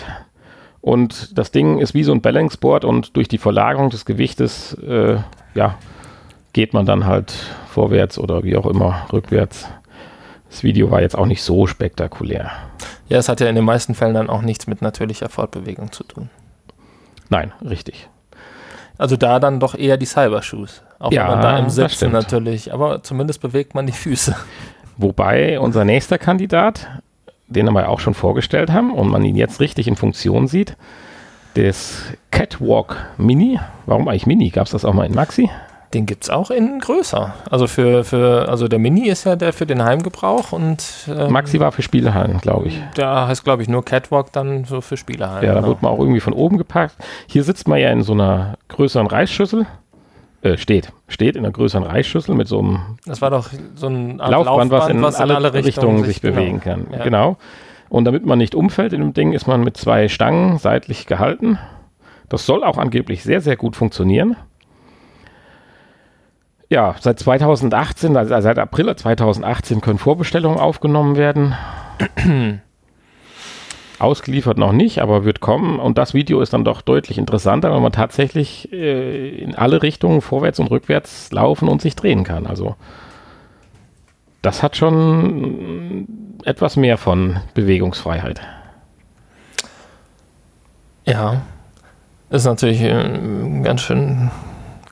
Und 0.81 1.37
das 1.37 1.51
Ding 1.51 1.79
ist 1.79 1.93
wie 1.93 2.03
so 2.03 2.11
ein 2.11 2.21
Balanceboard 2.21 2.83
und 2.83 3.15
durch 3.15 3.27
die 3.27 3.37
Verlagerung 3.37 3.89
des 3.89 4.05
Gewichtes, 4.05 4.73
äh, 4.75 5.17
ja, 5.53 5.75
geht 6.53 6.73
man 6.73 6.85
dann 6.85 7.05
halt 7.05 7.33
vorwärts 7.69 8.17
oder 8.17 8.43
wie 8.43 8.57
auch 8.57 8.65
immer 8.65 9.05
rückwärts. 9.11 9.67
Das 10.49 10.63
Video 10.63 10.91
war 10.91 11.01
jetzt 11.01 11.17
auch 11.17 11.25
nicht 11.25 11.41
so 11.41 11.67
spektakulär. 11.67 12.51
Ja, 13.07 13.17
es 13.17 13.29
hat 13.29 13.39
ja 13.39 13.47
in 13.47 13.55
den 13.55 13.65
meisten 13.65 13.95
Fällen 13.95 14.13
dann 14.13 14.29
auch 14.29 14.41
nichts 14.41 14.67
mit 14.67 14.81
natürlicher 14.81 15.29
Fortbewegung 15.29 15.91
zu 15.91 16.03
tun. 16.03 16.29
Nein, 17.33 17.51
richtig. 17.67 18.07
Also 18.99 19.17
da 19.17 19.39
dann 19.39 19.59
doch 19.59 19.73
eher 19.73 19.97
die 19.97 20.05
Cybershoes. 20.05 20.83
Auch 20.99 21.11
ja, 21.11 21.23
wenn 21.23 21.31
man 21.31 21.41
da 21.41 21.57
im 21.57 21.69
Sitzen 21.71 22.11
natürlich, 22.11 22.71
aber 22.71 23.01
zumindest 23.01 23.41
bewegt 23.41 23.73
man 23.73 23.87
die 23.87 23.91
Füße. 23.91 24.35
Wobei 24.97 25.59
unser 25.59 25.83
nächster 25.83 26.19
Kandidat, 26.19 26.87
den 27.47 27.65
wir 27.65 27.89
auch 27.89 27.99
schon 27.99 28.13
vorgestellt 28.13 28.71
haben 28.71 28.93
und 28.93 29.09
man 29.09 29.25
ihn 29.25 29.35
jetzt 29.35 29.59
richtig 29.59 29.87
in 29.87 29.95
Funktion 29.95 30.47
sieht, 30.47 30.77
das 31.55 32.03
Catwalk 32.29 32.97
Mini. 33.17 33.59
Warum 33.87 34.07
eigentlich 34.07 34.27
Mini? 34.27 34.49
Gab 34.49 34.67
es 34.67 34.71
das 34.71 34.85
auch 34.85 34.93
mal 34.93 35.07
in 35.07 35.15
Maxi? 35.15 35.49
Den 35.93 36.07
gibt 36.07 36.23
es 36.23 36.29
auch 36.29 36.49
in 36.49 36.79
größer. 36.79 37.33
Also 37.49 37.67
für, 37.67 38.03
für, 38.03 38.49
also 38.49 38.67
der 38.67 38.79
Mini 38.79 39.07
ist 39.07 39.25
ja 39.25 39.35
der 39.35 39.53
für 39.53 39.67
den 39.67 39.83
Heimgebrauch 39.83 40.51
und 40.51 40.83
ähm, 41.07 41.31
Maxi 41.31 41.59
war 41.59 41.71
für 41.71 41.83
Spielehallen, 41.83 42.39
glaube 42.39 42.69
ich. 42.69 42.81
Da 42.95 43.27
heißt, 43.27 43.43
glaube 43.43 43.61
ich, 43.61 43.69
nur 43.69 43.85
Catwalk 43.85 44.31
dann 44.31 44.65
so 44.65 44.81
für 44.81 44.97
Spielehallen. 44.97 45.45
Ja, 45.45 45.53
da 45.53 45.59
genau. 45.59 45.67
wird 45.69 45.81
man 45.83 45.91
auch 45.91 45.99
irgendwie 45.99 46.19
von 46.19 46.33
oben 46.33 46.57
gepackt. 46.57 46.95
Hier 47.27 47.43
sitzt 47.43 47.67
man 47.67 47.79
ja 47.79 47.91
in 47.91 48.01
so 48.01 48.13
einer 48.13 48.57
größeren 48.69 49.05
Reisschüssel. 49.05 49.67
Äh, 50.41 50.57
steht. 50.57 50.91
Steht 51.07 51.35
in 51.35 51.45
einer 51.45 51.53
größeren 51.53 51.83
Reisschüssel 51.83 52.35
mit 52.35 52.47
so 52.47 52.59
einem 52.59 52.97
Das 53.05 53.21
war 53.21 53.29
doch 53.29 53.49
so 53.75 53.87
ein 53.87 54.19
Art 54.19 54.31
Laufband, 54.31 54.71
was 54.71 54.89
in, 54.89 55.01
was 55.01 55.15
in 55.15 55.21
alle, 55.21 55.35
alle, 55.35 55.53
Richtungen, 55.53 55.99
sich, 55.99 56.15
sich 56.15 56.21
genau. 56.21 56.35
bewegen 56.35 56.59
kann. 56.59 56.87
Ja. 56.91 57.03
Genau. 57.03 57.37
Und 57.87 58.05
damit 58.05 58.25
man 58.25 58.39
nicht 58.39 58.55
umfällt 58.55 58.91
in 58.91 59.01
dem 59.01 59.13
Ding, 59.13 59.33
ist 59.33 59.47
man 59.47 59.63
mit 59.63 59.77
zwei 59.77 60.09
Stangen 60.09 60.57
seitlich 60.57 61.05
gehalten. 61.05 61.59
Das 62.27 62.45
soll 62.45 62.63
auch 62.63 62.77
angeblich 62.77 63.23
sehr, 63.23 63.39
sehr 63.39 63.55
gut 63.55 63.75
funktionieren. 63.75 64.35
Ja, 66.69 66.95
seit 66.99 67.19
2018, 67.19 68.17
also 68.17 68.41
seit 68.41 68.57
April 68.57 68.95
2018 68.95 69.81
können 69.81 69.99
Vorbestellungen 69.99 70.59
aufgenommen 70.59 71.15
werden. 71.15 71.55
Ausgeliefert 73.99 74.57
noch 74.57 74.73
nicht, 74.73 74.99
aber 74.99 75.23
wird 75.23 75.39
kommen. 75.39 75.79
Und 75.79 75.97
das 75.97 76.13
Video 76.13 76.41
ist 76.41 76.51
dann 76.53 76.65
doch 76.65 76.81
deutlich 76.81 77.17
interessanter, 77.17 77.71
weil 77.71 77.79
man 77.79 77.91
tatsächlich 77.91 78.71
äh, 78.73 79.29
in 79.37 79.55
alle 79.55 79.83
Richtungen 79.83 80.21
vorwärts 80.21 80.59
und 80.59 80.71
rückwärts 80.71 81.31
laufen 81.31 81.67
und 81.67 81.81
sich 81.81 81.95
drehen 81.95 82.23
kann. 82.23 82.47
Also 82.47 82.75
das 84.41 84.61
hat 84.61 84.75
schon 84.75 86.07
etwas 86.43 86.75
mehr 86.75 86.97
von 86.97 87.37
Bewegungsfreiheit. 87.53 88.41
Ja, 91.05 91.41
ist 92.29 92.45
natürlich 92.45 92.81
ein 92.83 93.63
ganz 93.63 93.81
schön 93.81 94.31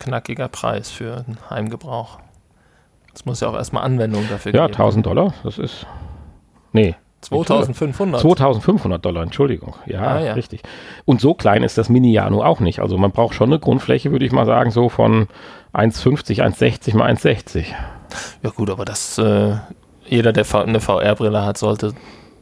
knackiger 0.02 0.48
Preis 0.48 0.90
für 0.92 1.24
einen 1.26 1.38
Heimgebrauch. 1.50 2.20
Es 3.14 3.26
muss 3.26 3.40
ja 3.42 3.50
auch 3.50 3.56
erstmal 3.56 3.84
Anwendung 3.84 4.26
dafür 4.30 4.54
Ja, 4.54 4.68
geben. 4.68 4.74
1000 4.76 5.06
Dollar, 5.06 5.34
das 5.44 5.58
ist. 5.58 5.86
Nee, 6.74 6.96
2500. 7.22 8.22
2500 8.22 9.04
Dollar, 9.06 9.24
Entschuldigung. 9.24 9.76
Ja, 9.86 10.02
Ah, 10.02 10.20
ja. 10.22 10.34
richtig. 10.34 10.62
Und 11.06 11.22
so 11.22 11.34
klein 11.34 11.64
ist 11.64 11.78
das 11.78 11.90
Mini-Jano 11.90 12.44
auch 12.44 12.60
nicht. 12.62 12.80
Also 12.80 12.98
man 12.98 13.12
braucht 13.12 13.36
schon 13.36 13.50
eine 13.50 13.60
Grundfläche, 13.60 14.12
würde 14.12 14.26
ich 14.26 14.32
mal 14.32 14.46
sagen, 14.46 14.72
so 14.72 14.90
von 14.90 15.28
1,50, 15.74 16.42
1,60 16.42 16.96
mal 16.96 17.12
1,60. 17.12 17.66
Ja 18.44 18.50
gut, 18.50 18.70
aber 18.70 18.86
das 18.86 19.18
äh, 19.18 19.56
jeder, 20.06 20.34
der 20.34 20.46
eine 20.56 20.80
VR-Brille 20.80 21.46
hat, 21.46 21.58
sollte 21.58 21.94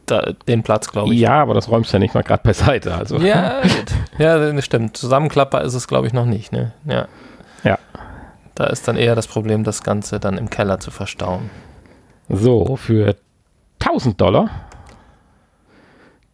da, 0.06 0.32
den 0.48 0.62
Platz, 0.62 0.90
glaube 0.90 1.12
ich. 1.14 1.20
Ja, 1.20 1.42
aber 1.42 1.54
das 1.54 1.68
räumst 1.70 1.92
du 1.92 1.96
ja 1.96 1.98
nicht 2.00 2.14
mal 2.14 2.22
gerade 2.22 2.42
beiseite. 2.42 2.94
Also. 2.94 3.18
Ja, 3.18 3.60
gut. 3.62 3.92
Ja, 4.18 4.38
das 4.52 4.64
stimmt. 4.64 4.96
Zusammenklappbar 4.96 5.62
ist 5.62 5.74
es, 5.74 5.86
glaube 5.88 6.06
ich, 6.06 6.12
noch 6.12 6.24
nicht. 6.26 6.52
Ne? 6.52 6.72
Ja. 6.84 7.06
Da 8.60 8.66
ist 8.66 8.86
dann 8.86 8.98
eher 8.98 9.14
das 9.14 9.26
Problem, 9.26 9.64
das 9.64 9.82
Ganze 9.82 10.20
dann 10.20 10.36
im 10.36 10.50
Keller 10.50 10.80
zu 10.80 10.90
verstauen. 10.90 11.48
So, 12.28 12.76
für 12.76 13.16
1000 13.78 14.20
Dollar 14.20 14.50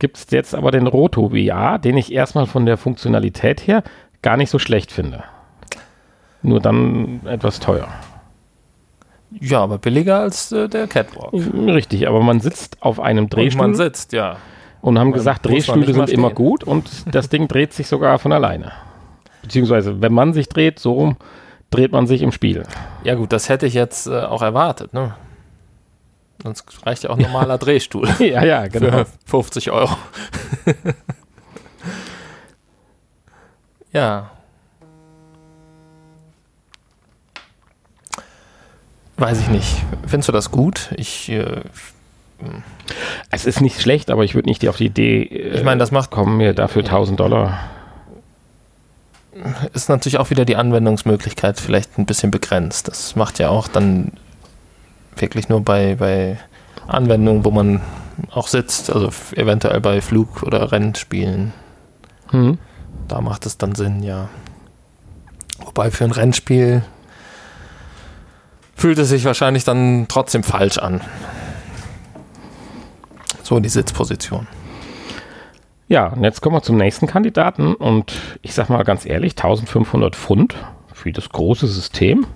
gibt 0.00 0.16
es 0.16 0.26
jetzt 0.32 0.52
aber 0.52 0.72
den 0.72 0.88
Roto 0.88 1.28
VR, 1.28 1.78
den 1.78 1.96
ich 1.96 2.12
erstmal 2.12 2.46
von 2.46 2.66
der 2.66 2.78
Funktionalität 2.78 3.68
her 3.68 3.84
gar 4.22 4.36
nicht 4.36 4.50
so 4.50 4.58
schlecht 4.58 4.90
finde. 4.90 5.22
Nur 6.42 6.58
dann 6.58 7.20
etwas 7.26 7.60
teuer. 7.60 7.86
Ja, 9.30 9.60
aber 9.60 9.78
billiger 9.78 10.18
als 10.18 10.50
äh, 10.50 10.68
der 10.68 10.88
Catwalk. 10.88 11.32
Richtig, 11.32 12.08
aber 12.08 12.24
man 12.24 12.40
sitzt 12.40 12.82
auf 12.82 12.98
einem 12.98 13.26
Und 13.26 13.34
Drehstuhl 13.34 13.62
man 13.62 13.70
und, 13.70 13.76
sitzt, 13.76 14.12
ja. 14.12 14.36
haben 14.82 14.94
man 14.94 15.12
gesagt, 15.12 15.44
man 15.44 15.52
Drehstühle 15.52 15.94
sind 15.94 16.10
immer 16.10 16.30
gut 16.30 16.64
und 16.64 16.90
das 17.14 17.28
Ding 17.28 17.46
dreht 17.46 17.72
sich 17.72 17.86
sogar 17.86 18.18
von 18.18 18.32
alleine. 18.32 18.72
Beziehungsweise, 19.42 20.00
wenn 20.00 20.12
man 20.12 20.32
sich 20.32 20.48
dreht, 20.48 20.80
so 20.80 20.94
rum, 20.94 21.16
dreht 21.70 21.92
man 21.92 22.06
sich 22.06 22.22
im 22.22 22.32
Spiel. 22.32 22.64
Ja 23.04 23.14
gut, 23.14 23.32
das 23.32 23.48
hätte 23.48 23.66
ich 23.66 23.74
jetzt 23.74 24.06
äh, 24.06 24.20
auch 24.20 24.42
erwartet, 24.42 24.92
ne? 24.94 25.14
Sonst 26.42 26.86
reicht 26.86 27.02
ja 27.04 27.10
auch 27.10 27.16
ein 27.16 27.22
normaler 27.22 27.58
Drehstuhl 27.58 28.08
ja, 28.18 28.44
ja, 28.44 28.66
genau. 28.68 29.04
für 29.04 29.06
50 29.26 29.70
Euro. 29.70 29.96
ja. 33.92 34.30
Weiß 39.18 39.40
ich 39.40 39.48
nicht. 39.48 39.82
Findest 40.06 40.28
du 40.28 40.32
das 40.32 40.50
gut? 40.50 40.90
Ich, 40.96 41.30
äh, 41.30 41.62
Es 43.30 43.46
ist 43.46 43.62
nicht 43.62 43.80
schlecht, 43.80 44.10
aber 44.10 44.24
ich 44.24 44.34
würde 44.34 44.48
nicht 44.48 44.68
auf 44.68 44.76
die 44.76 44.86
Idee 44.86 45.22
äh, 45.22 45.56
ich 45.56 45.64
meine, 45.64 45.78
das 45.78 45.90
macht 45.90 46.10
kommen, 46.10 46.36
mir 46.36 46.52
dafür 46.52 46.82
1000 46.82 47.18
Dollar. 47.18 47.58
Ist 49.72 49.88
natürlich 49.88 50.18
auch 50.18 50.30
wieder 50.30 50.44
die 50.44 50.56
Anwendungsmöglichkeit 50.56 51.60
vielleicht 51.60 51.98
ein 51.98 52.06
bisschen 52.06 52.30
begrenzt. 52.30 52.88
Das 52.88 53.16
macht 53.16 53.38
ja 53.38 53.48
auch 53.48 53.68
dann 53.68 54.12
wirklich 55.16 55.48
nur 55.48 55.62
bei, 55.62 55.96
bei 55.96 56.38
Anwendungen, 56.86 57.44
wo 57.44 57.50
man 57.50 57.80
auch 58.30 58.48
sitzt, 58.48 58.90
also 58.90 59.10
eventuell 59.34 59.80
bei 59.80 60.00
Flug- 60.00 60.42
oder 60.42 60.72
Rennspielen. 60.72 61.52
Hm. 62.30 62.58
Da 63.08 63.20
macht 63.20 63.46
es 63.46 63.58
dann 63.58 63.74
Sinn, 63.74 64.02
ja. 64.02 64.28
Wobei 65.64 65.90
für 65.90 66.04
ein 66.04 66.10
Rennspiel 66.10 66.82
fühlt 68.74 68.98
es 68.98 69.08
sich 69.08 69.24
wahrscheinlich 69.24 69.64
dann 69.64 70.06
trotzdem 70.08 70.42
falsch 70.42 70.78
an. 70.78 71.00
So 73.42 73.60
die 73.60 73.68
Sitzposition. 73.68 74.46
Ja, 75.88 76.08
und 76.08 76.24
jetzt 76.24 76.40
kommen 76.40 76.56
wir 76.56 76.62
zum 76.62 76.76
nächsten 76.76 77.06
Kandidaten 77.06 77.74
und 77.74 78.20
ich 78.42 78.54
sag 78.54 78.68
mal 78.70 78.82
ganz 78.82 79.06
ehrlich, 79.06 79.32
1500 79.36 80.16
Pfund 80.16 80.56
für 80.92 81.12
das 81.12 81.28
große 81.28 81.66
System. 81.68 82.26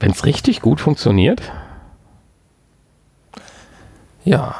Wenn 0.00 0.10
es 0.12 0.24
richtig 0.24 0.60
gut 0.60 0.80
funktioniert, 0.80 1.42
Ja. 4.24 4.56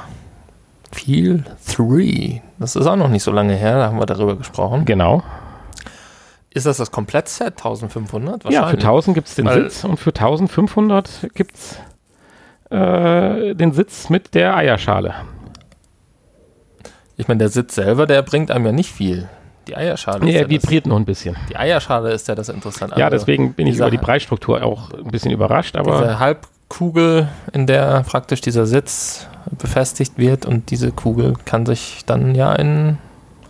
Feel 0.93 1.45
3. 1.77 2.43
Das 2.59 2.75
ist 2.75 2.87
auch 2.87 2.97
noch 2.97 3.09
nicht 3.09 3.23
so 3.23 3.31
lange 3.31 3.55
her, 3.55 3.77
da 3.77 3.87
haben 3.89 3.99
wir 3.99 4.07
darüber 4.07 4.37
gesprochen. 4.37 4.85
genau. 4.85 5.23
Ist 6.51 6.65
das 6.65 6.79
das 6.79 6.91
Komplettset 6.91 7.59
1500? 7.59 8.51
Ja, 8.51 8.67
für 8.69 8.79
1000 8.79 9.15
gibt 9.15 9.29
es 9.29 9.35
den 9.35 9.45
Weil- 9.45 9.65
Sitz 9.71 9.85
und 9.85 9.99
für 9.99 10.11
1500 10.15 11.29
gibt 11.35 11.55
es 11.57 11.79
äh, 12.71 13.55
den 13.55 13.73
Sitz 13.73 14.09
mit 14.09 14.35
der 14.35 14.57
Eierschale. 14.57 15.15
Ich 17.19 17.29
meine, 17.29 17.39
der 17.39 17.49
Sitz 17.51 17.75
selber, 17.75 18.07
der 18.07 18.23
bringt 18.23 18.51
einem 18.51 18.65
ja 18.65 18.73
nicht 18.73 18.91
viel. 18.93 19.29
Die 19.67 19.77
Eierschale 19.77 20.21
ist 20.21 20.25
Nee, 20.25 20.33
ja 20.33 20.39
er 20.39 20.45
das, 20.45 20.51
vibriert 20.51 20.87
noch 20.87 20.97
ein 20.97 21.05
bisschen. 21.05 21.37
Die 21.51 21.57
Eierschale 21.57 22.13
ist 22.13 22.27
ja 22.29 22.35
das 22.35 22.49
Interessante. 22.49 22.99
Ja, 22.99 23.07
Also 23.07 23.19
deswegen 23.19 23.53
bin 23.53 23.67
ich 23.67 23.77
über 23.77 23.91
die 23.91 23.99
Preisstruktur 23.99 24.63
auch 24.63 24.93
ein 24.93 25.11
bisschen 25.11 25.31
überrascht, 25.31 25.77
aber 25.77 25.99
Diese 26.01 26.19
Halbkugel, 26.21 27.29
in 27.53 27.67
der 27.67 28.03
praktisch 28.09 28.41
dieser 28.41 28.65
Sitz 28.67 29.27
befestigt 29.59 30.17
wird 30.17 30.47
und 30.47 30.71
diese 30.71 30.93
Kugel 30.93 31.35
kann 31.45 31.67
sich 31.67 32.05
dann 32.07 32.35
ja 32.35 32.55
in 32.55 32.97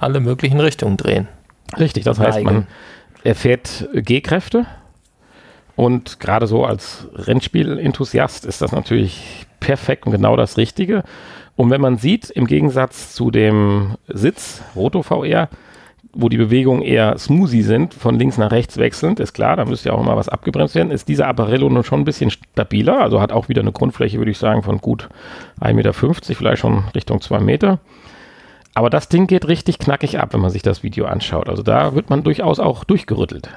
alle 0.00 0.20
möglichen 0.20 0.59
Richtungen 0.61 0.96
drehen. 0.96 1.28
Richtig, 1.78 2.04
das 2.04 2.18
heißt, 2.18 2.42
man 2.42 2.66
erfährt 3.22 3.88
G-Kräfte 3.92 4.64
und 5.79 6.19
gerade 6.19 6.49
so 6.49 6.64
als 6.64 7.07
Rennspiel-Enthusiast 7.14 8.45
ist 8.45 8.62
das 8.62 8.73
natürlich 8.73 9.47
perfekt 9.61 10.07
und 10.07 10.12
genau 10.12 10.35
das 10.35 10.57
Richtige. 10.57 11.05
Und 11.55 11.71
wenn 11.71 11.81
man 11.81 11.99
sieht, 11.99 12.31
im 12.31 12.49
Gegensatz 12.49 13.14
zu 13.14 13.31
dem 13.31 13.95
Sitz 14.09 14.61
Roto 14.75 15.05
VR, 15.05 15.49
wo 16.12 16.29
die 16.29 16.37
Bewegungen 16.37 16.83
eher 16.83 17.17
smoothie 17.17 17.62
sind, 17.62 17.95
von 17.95 18.19
links 18.19 18.38
nach 18.38 18.51
rechts 18.51 18.77
wechselnd, 18.77 19.21
ist 19.21 19.35
klar, 19.35 19.55
da 19.55 19.67
müsste 19.67 19.91
ja 19.91 19.95
auch 19.95 20.01
immer 20.01 20.17
was 20.17 20.29
abgebremst 20.29 20.75
werden, 20.75 20.91
ist 20.91 21.07
dieser 21.07 21.29
Apparello 21.29 21.71
nun 21.71 21.85
schon 21.85 22.01
ein 22.01 22.05
bisschen 22.05 22.33
stabiler, 22.33 23.01
also 23.01 23.21
hat 23.21 23.31
auch 23.31 23.49
wieder 23.49 23.62
eine 23.62 23.71
Grundfläche, 23.71 24.19
würde 24.19 24.33
ich 24.33 24.38
sagen, 24.38 24.64
von 24.64 24.79
gut 24.79 25.09
1,50 25.61 25.75
Meter, 25.75 25.93
vielleicht 25.93 26.61
schon 26.61 26.87
Richtung 26.93 27.21
2 27.21 27.38
Meter. 27.38 27.79
Aber 28.75 28.91
das 28.91 29.09
Ding 29.09 29.29
geht 29.29 29.47
richtig 29.47 29.79
knackig 29.79 30.19
ab, 30.19 30.35
wenn 30.35 30.41
man 30.41 30.51
sich 30.51 30.62
das 30.62 30.83
Video 30.83 31.07
anschaut. 31.07 31.49
Also 31.49 31.62
da 31.62 31.95
wird 31.95 32.11
man 32.11 32.25
durchaus 32.25 32.59
auch 32.59 32.83
durchgerüttelt. 32.83 33.49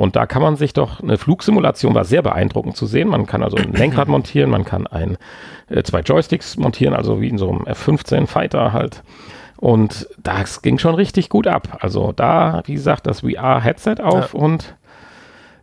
Und 0.00 0.16
da 0.16 0.24
kann 0.24 0.40
man 0.40 0.56
sich 0.56 0.72
doch, 0.72 1.02
eine 1.02 1.18
Flugsimulation 1.18 1.94
war 1.94 2.06
sehr 2.06 2.22
beeindruckend 2.22 2.74
zu 2.74 2.86
sehen. 2.86 3.08
Man 3.08 3.26
kann 3.26 3.42
also 3.42 3.58
ein 3.58 3.72
Lenkrad 3.74 4.08
montieren, 4.08 4.48
man 4.48 4.64
kann 4.64 4.86
ein, 4.86 5.18
äh, 5.68 5.82
zwei 5.82 6.00
Joysticks 6.00 6.56
montieren, 6.56 6.94
also 6.94 7.20
wie 7.20 7.28
in 7.28 7.36
so 7.36 7.50
einem 7.50 7.66
F-15 7.66 8.26
Fighter 8.26 8.72
halt. 8.72 9.02
Und 9.58 10.08
das 10.22 10.62
ging 10.62 10.78
schon 10.78 10.94
richtig 10.94 11.28
gut 11.28 11.46
ab. 11.46 11.76
Also 11.82 12.12
da, 12.12 12.62
wie 12.64 12.72
gesagt, 12.72 13.06
das 13.06 13.20
VR-Headset 13.20 13.96
auf 14.02 14.32
und 14.32 14.74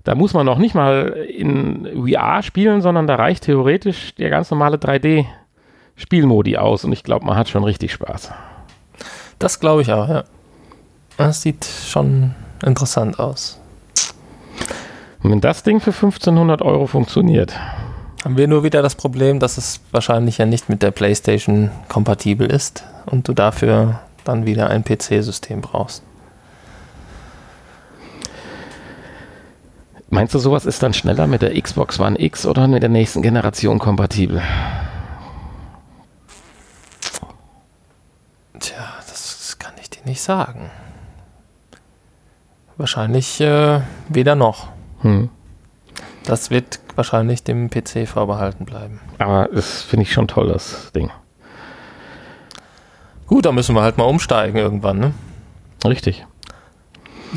da 0.03 0.13
muss 0.13 0.35
man 0.35 0.45
noch 0.45 0.59
nicht 0.59 0.75
mal 0.75 1.07
in 1.07 1.87
VR 1.95 2.43
spielen, 2.43 2.83
sondern 2.83 3.07
da 3.07 3.15
reicht 3.15 3.45
theoretisch 3.45 4.13
der 4.13 4.29
ganz 4.29 4.51
normale 4.51 4.77
3D-Spielmodi 4.77 6.57
aus. 6.57 6.85
Und 6.85 6.93
ich 6.93 7.01
glaube, 7.03 7.25
man 7.25 7.37
hat 7.37 7.49
schon 7.49 7.63
richtig 7.63 7.91
Spaß. 7.91 8.31
Das 9.39 9.59
glaube 9.59 9.81
ich 9.81 9.91
auch, 9.91 10.07
ja. 10.07 10.25
Das 11.17 11.41
sieht 11.41 11.65
schon 11.65 12.35
interessant 12.63 13.19
aus. 13.19 13.59
Und 15.23 15.31
wenn 15.31 15.41
das 15.41 15.63
Ding 15.63 15.79
für 15.79 15.91
1500 15.91 16.61
Euro 16.61 16.87
funktioniert, 16.87 17.53
Haben 18.23 18.37
wir 18.37 18.47
nur 18.47 18.63
wieder 18.63 18.81
das 18.81 18.95
Problem, 18.95 19.39
dass 19.39 19.57
es 19.57 19.79
wahrscheinlich 19.91 20.37
ja 20.37 20.45
nicht 20.45 20.69
mit 20.69 20.81
der 20.81 20.91
PlayStation 20.91 21.71
kompatibel 21.87 22.47
ist 22.49 22.83
und 23.05 23.27
du 23.27 23.33
dafür 23.33 23.99
dann 24.23 24.45
wieder 24.45 24.69
ein 24.69 24.83
PC-System 24.83 25.61
brauchst. 25.61 26.03
meinst 30.09 30.33
du, 30.33 30.39
sowas 30.39 30.65
ist 30.65 30.81
dann 30.83 30.93
schneller 30.93 31.27
mit 31.27 31.41
der 31.41 31.59
Xbox 31.61 31.99
One 31.99 32.19
X 32.19 32.45
oder 32.45 32.67
mit 32.67 32.81
der 32.81 32.89
nächsten 32.89 33.21
Generation 33.21 33.79
kompatibel? 33.79 34.41
Tja, 38.59 38.77
das 39.07 39.57
kann 39.59 39.73
ich 39.79 39.89
dir 39.89 40.03
nicht 40.05 40.21
sagen. 40.21 40.69
Wahrscheinlich 42.77 43.41
äh, 43.41 43.81
weder 44.09 44.35
noch. 44.35 44.69
Hm. 45.01 45.29
Das 46.23 46.49
wird 46.51 46.79
wahrscheinlich 46.95 47.43
dem 47.43 47.69
PC 47.69 48.07
vorbehalten 48.07 48.65
bleiben. 48.65 48.99
Aber 49.17 49.49
das 49.53 49.81
finde 49.83 50.03
ich 50.03 50.11
schon 50.11 50.27
toll, 50.27 50.47
das 50.49 50.91
Ding. 50.91 51.09
Gut, 53.27 53.45
dann 53.45 53.55
müssen 53.55 53.75
wir 53.75 53.81
halt 53.81 53.97
mal 53.97 54.05
umsteigen 54.05 54.57
irgendwann. 54.57 54.99
Ne? 54.99 55.13
Richtig. 55.85 56.25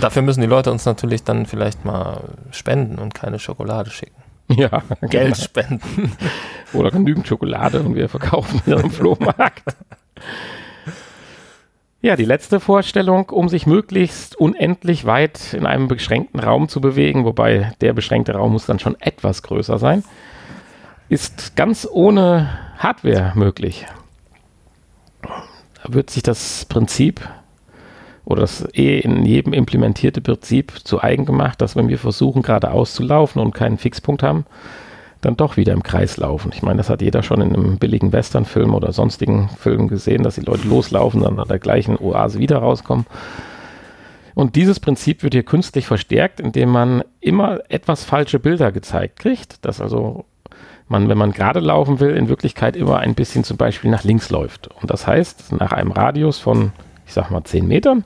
Dafür 0.01 0.23
müssen 0.23 0.41
die 0.41 0.47
Leute 0.47 0.71
uns 0.71 0.85
natürlich 0.85 1.25
dann 1.25 1.47
vielleicht 1.47 1.85
mal 1.85 2.21
spenden 2.53 2.99
und 2.99 3.15
keine 3.15 3.39
Schokolade 3.39 3.91
schicken. 3.91 4.23
Ja, 4.49 4.83
Geld 5.03 5.35
genau. 5.35 5.35
spenden. 5.35 6.13
Oder 6.73 6.91
genügend 6.91 7.27
Schokolade 7.27 7.81
und 7.81 7.95
wir 7.95 8.09
verkaufen 8.09 8.61
wieder 8.65 8.83
am 8.83 8.91
Flohmarkt. 8.91 9.63
Ja, 12.03 12.17
die 12.17 12.25
letzte 12.25 12.61
Vorstellung, 12.61 13.29
um 13.29 13.51
sich 13.51 13.67
möglichst 13.67 14.35
unendlich 14.35 15.05
weit 15.05 15.53
in 15.53 15.67
einem 15.67 15.87
beschränkten 15.87 16.41
Raum 16.41 16.71
zu 16.71 16.81
bewegen, 16.81 17.27
wobei 17.27 17.73
der 17.83 17.93
beschränkte 17.93 18.33
Raum 18.33 18.53
muss 18.53 18.65
dann 18.65 18.79
schon 18.79 18.99
etwas 19.01 19.43
größer 19.43 19.79
sein, 19.79 20.03
ist 21.11 21.57
ganz 21.57 21.87
ohne 21.91 22.59
Hardware 22.79 23.33
möglich. 23.35 23.87
Da 25.21 25.93
wird 25.93 26.09
sich 26.09 26.23
das 26.23 26.65
Prinzip 26.65 27.21
oder 28.25 28.41
das 28.43 28.67
eh 28.73 29.01
in 29.01 29.27
jedem 29.27 29.53
implementierte 29.53 30.23
Prinzip 30.23 30.73
zu 30.83 31.03
eigen 31.03 31.27
gemacht, 31.27 31.61
dass 31.61 31.77
wenn 31.77 31.89
wir 31.89 31.99
versuchen, 31.99 32.41
geradeaus 32.41 32.95
zu 32.95 33.03
laufen 33.03 33.41
und 33.41 33.55
keinen 33.55 33.77
Fixpunkt 33.77 34.23
haben, 34.23 34.47
dann 35.21 35.37
doch 35.37 35.57
wieder 35.57 35.73
im 35.73 35.83
Kreis 35.83 36.17
laufen. 36.17 36.51
Ich 36.55 36.63
meine, 36.63 36.79
das 36.79 36.89
hat 36.89 37.03
jeder 37.03 37.23
schon 37.23 37.41
in 37.41 37.55
einem 37.55 37.79
billigen 37.79 38.13
Westernfilm 38.13 38.75
oder 38.75 38.93
sonstigen 38.93 39.49
Film 39.59 39.89
gesehen, 39.89 40.23
dass 40.23 40.37
die 40.37 40.41
Leute 40.41 40.67
loslaufen, 40.67 41.23
dann 41.23 41.39
an 41.39 41.49
der 41.49 41.59
gleichen 41.59 41.97
Oase 41.99 42.39
wieder 42.39 42.59
rauskommen. 42.59 43.07
Und 44.35 44.57
dieses 44.57 44.81
Prinzip 44.81 45.23
wird 45.23 45.35
hier 45.35 45.43
künstlich 45.43 45.87
verstärkt, 45.87 46.41
indem 46.41 46.71
man 46.71 47.03
immer 47.21 47.59
etwas 47.69 48.05
falsche 48.05 48.39
Bilder 48.39 48.73
gezeigt 48.73 49.19
kriegt, 49.19 49.65
dass 49.65 49.81
also 49.81 50.25
man, 50.89 51.09
wenn 51.09 51.19
man 51.19 51.33
gerade 51.33 51.61
laufen 51.61 52.01
will, 52.01 52.17
in 52.17 52.29
Wirklichkeit 52.29 52.77
immer 52.77 52.99
ein 52.99 53.15
bisschen 53.15 53.45
zum 53.45 53.57
Beispiel 53.57 53.91
nach 53.91 54.05
links 54.05 54.31
läuft. 54.31 54.69
Und 54.81 54.91
das 54.91 55.07
heißt, 55.07 55.53
nach 55.53 55.73
einem 55.73 55.93
Radius 55.93 56.39
von, 56.39 56.73
ich 57.07 57.13
sag 57.13 57.31
mal, 57.31 57.45
10 57.45 57.69
Metern, 57.69 58.05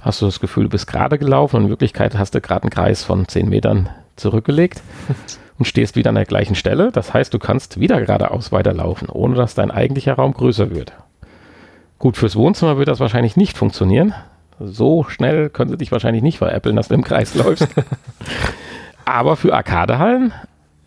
hast 0.00 0.22
du 0.22 0.26
das 0.26 0.40
Gefühl, 0.40 0.64
du 0.64 0.70
bist 0.70 0.86
gerade 0.86 1.18
gelaufen 1.18 1.56
und 1.56 1.64
in 1.64 1.68
Wirklichkeit 1.70 2.16
hast 2.16 2.34
du 2.34 2.40
gerade 2.40 2.62
einen 2.62 2.70
Kreis 2.70 3.02
von 3.02 3.26
10 3.26 3.48
Metern 3.48 3.88
zurückgelegt. 4.16 4.82
und 5.58 5.64
stehst 5.64 5.96
wieder 5.96 6.10
an 6.10 6.14
der 6.14 6.24
gleichen 6.24 6.54
Stelle. 6.54 6.92
Das 6.92 7.12
heißt, 7.12 7.34
du 7.34 7.38
kannst 7.38 7.80
wieder 7.80 8.00
geradeaus 8.00 8.52
weiterlaufen, 8.52 9.08
ohne 9.08 9.34
dass 9.34 9.54
dein 9.54 9.70
eigentlicher 9.70 10.14
Raum 10.14 10.32
größer 10.32 10.70
wird. 10.70 10.92
Gut, 11.98 12.16
fürs 12.16 12.36
Wohnzimmer 12.36 12.78
wird 12.78 12.88
das 12.88 13.00
wahrscheinlich 13.00 13.36
nicht 13.36 13.56
funktionieren. 13.56 14.14
So 14.60 15.04
schnell 15.04 15.50
können 15.50 15.70
sie 15.70 15.76
dich 15.76 15.92
wahrscheinlich 15.92 16.22
nicht 16.22 16.38
veräppeln, 16.38 16.76
dass 16.76 16.88
du 16.88 16.94
im 16.94 17.04
Kreis 17.04 17.34
läufst. 17.34 17.68
Aber 19.04 19.36
für 19.36 19.54
Arkadehallen, 19.54 20.32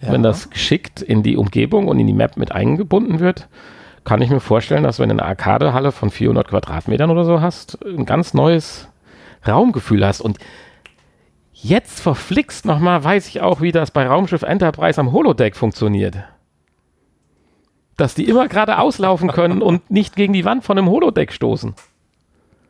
ja. 0.01 0.11
wenn 0.11 0.23
das 0.23 0.49
geschickt 0.49 1.01
in 1.01 1.23
die 1.23 1.35
Umgebung 1.35 1.87
und 1.87 1.99
in 1.99 2.07
die 2.07 2.13
Map 2.13 2.37
mit 2.37 2.51
eingebunden 2.51 3.19
wird, 3.19 3.49
kann 4.03 4.21
ich 4.21 4.29
mir 4.29 4.39
vorstellen, 4.39 4.83
dass 4.83 4.99
wenn 4.99 5.09
du 5.09 5.15
eine 5.15 5.25
Arkadehalle 5.25 5.91
von 5.91 6.09
400 6.09 6.47
Quadratmetern 6.47 7.11
oder 7.11 7.25
so 7.25 7.41
hast, 7.41 7.77
ein 7.85 8.05
ganz 8.05 8.33
neues 8.33 8.87
Raumgefühl 9.47 10.05
hast. 10.05 10.21
Und 10.21 10.37
Jetzt 11.63 11.99
verflixt 11.99 12.65
nochmal, 12.65 13.03
weiß 13.03 13.27
ich 13.27 13.41
auch, 13.41 13.61
wie 13.61 13.71
das 13.71 13.91
bei 13.91 14.07
Raumschiff 14.07 14.41
Enterprise 14.41 14.99
am 14.99 15.11
Holodeck 15.11 15.55
funktioniert. 15.55 16.17
Dass 17.97 18.15
die 18.15 18.27
immer 18.27 18.47
gerade 18.47 18.79
auslaufen 18.79 19.29
können 19.29 19.61
und 19.61 19.91
nicht 19.91 20.15
gegen 20.15 20.33
die 20.33 20.43
Wand 20.43 20.63
von 20.63 20.77
einem 20.77 20.89
Holodeck 20.89 21.31
stoßen. 21.31 21.75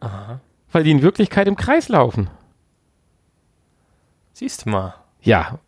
Aha. 0.01 0.41
Weil 0.73 0.83
die 0.83 0.91
in 0.91 1.01
Wirklichkeit 1.01 1.47
im 1.47 1.55
Kreis 1.55 1.87
laufen. 1.87 2.29
Siehst 4.33 4.65
du 4.65 4.71
mal. 4.71 4.95
Ja. 5.21 5.59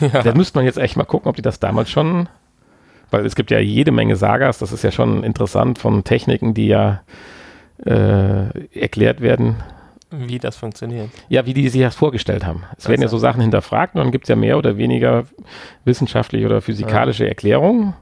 ja. 0.00 0.22
Da 0.22 0.32
müsste 0.32 0.58
man 0.58 0.66
jetzt 0.66 0.78
echt 0.78 0.96
mal 0.96 1.04
gucken, 1.04 1.28
ob 1.28 1.34
die 1.34 1.42
das 1.42 1.58
damals 1.58 1.90
schon. 1.90 2.28
Weil 3.10 3.26
es 3.26 3.34
gibt 3.34 3.50
ja 3.50 3.58
jede 3.58 3.90
Menge 3.90 4.14
Sagas, 4.14 4.58
das 4.58 4.70
ist 4.70 4.84
ja 4.84 4.92
schon 4.92 5.24
interessant 5.24 5.80
von 5.80 6.04
Techniken, 6.04 6.54
die 6.54 6.68
ja 6.68 7.02
äh, 7.84 8.78
erklärt 8.78 9.20
werden 9.20 9.56
wie 10.28 10.38
das 10.38 10.56
funktioniert. 10.56 11.10
Ja, 11.28 11.46
wie 11.46 11.54
die 11.54 11.68
sich 11.68 11.80
das 11.80 11.94
vorgestellt 11.94 12.44
haben. 12.44 12.64
Es 12.70 12.84
das 12.84 12.88
werden 12.88 13.02
ja 13.02 13.08
so 13.08 13.18
Sachen 13.18 13.40
hinterfragt 13.40 13.94
und 13.94 14.02
dann 14.02 14.12
gibt 14.12 14.24
es 14.24 14.28
ja 14.28 14.36
mehr 14.36 14.58
oder 14.58 14.76
weniger 14.76 15.24
wissenschaftliche 15.84 16.46
oder 16.46 16.60
physikalische 16.60 17.24
ja. 17.24 17.30
Erklärungen. 17.30 17.94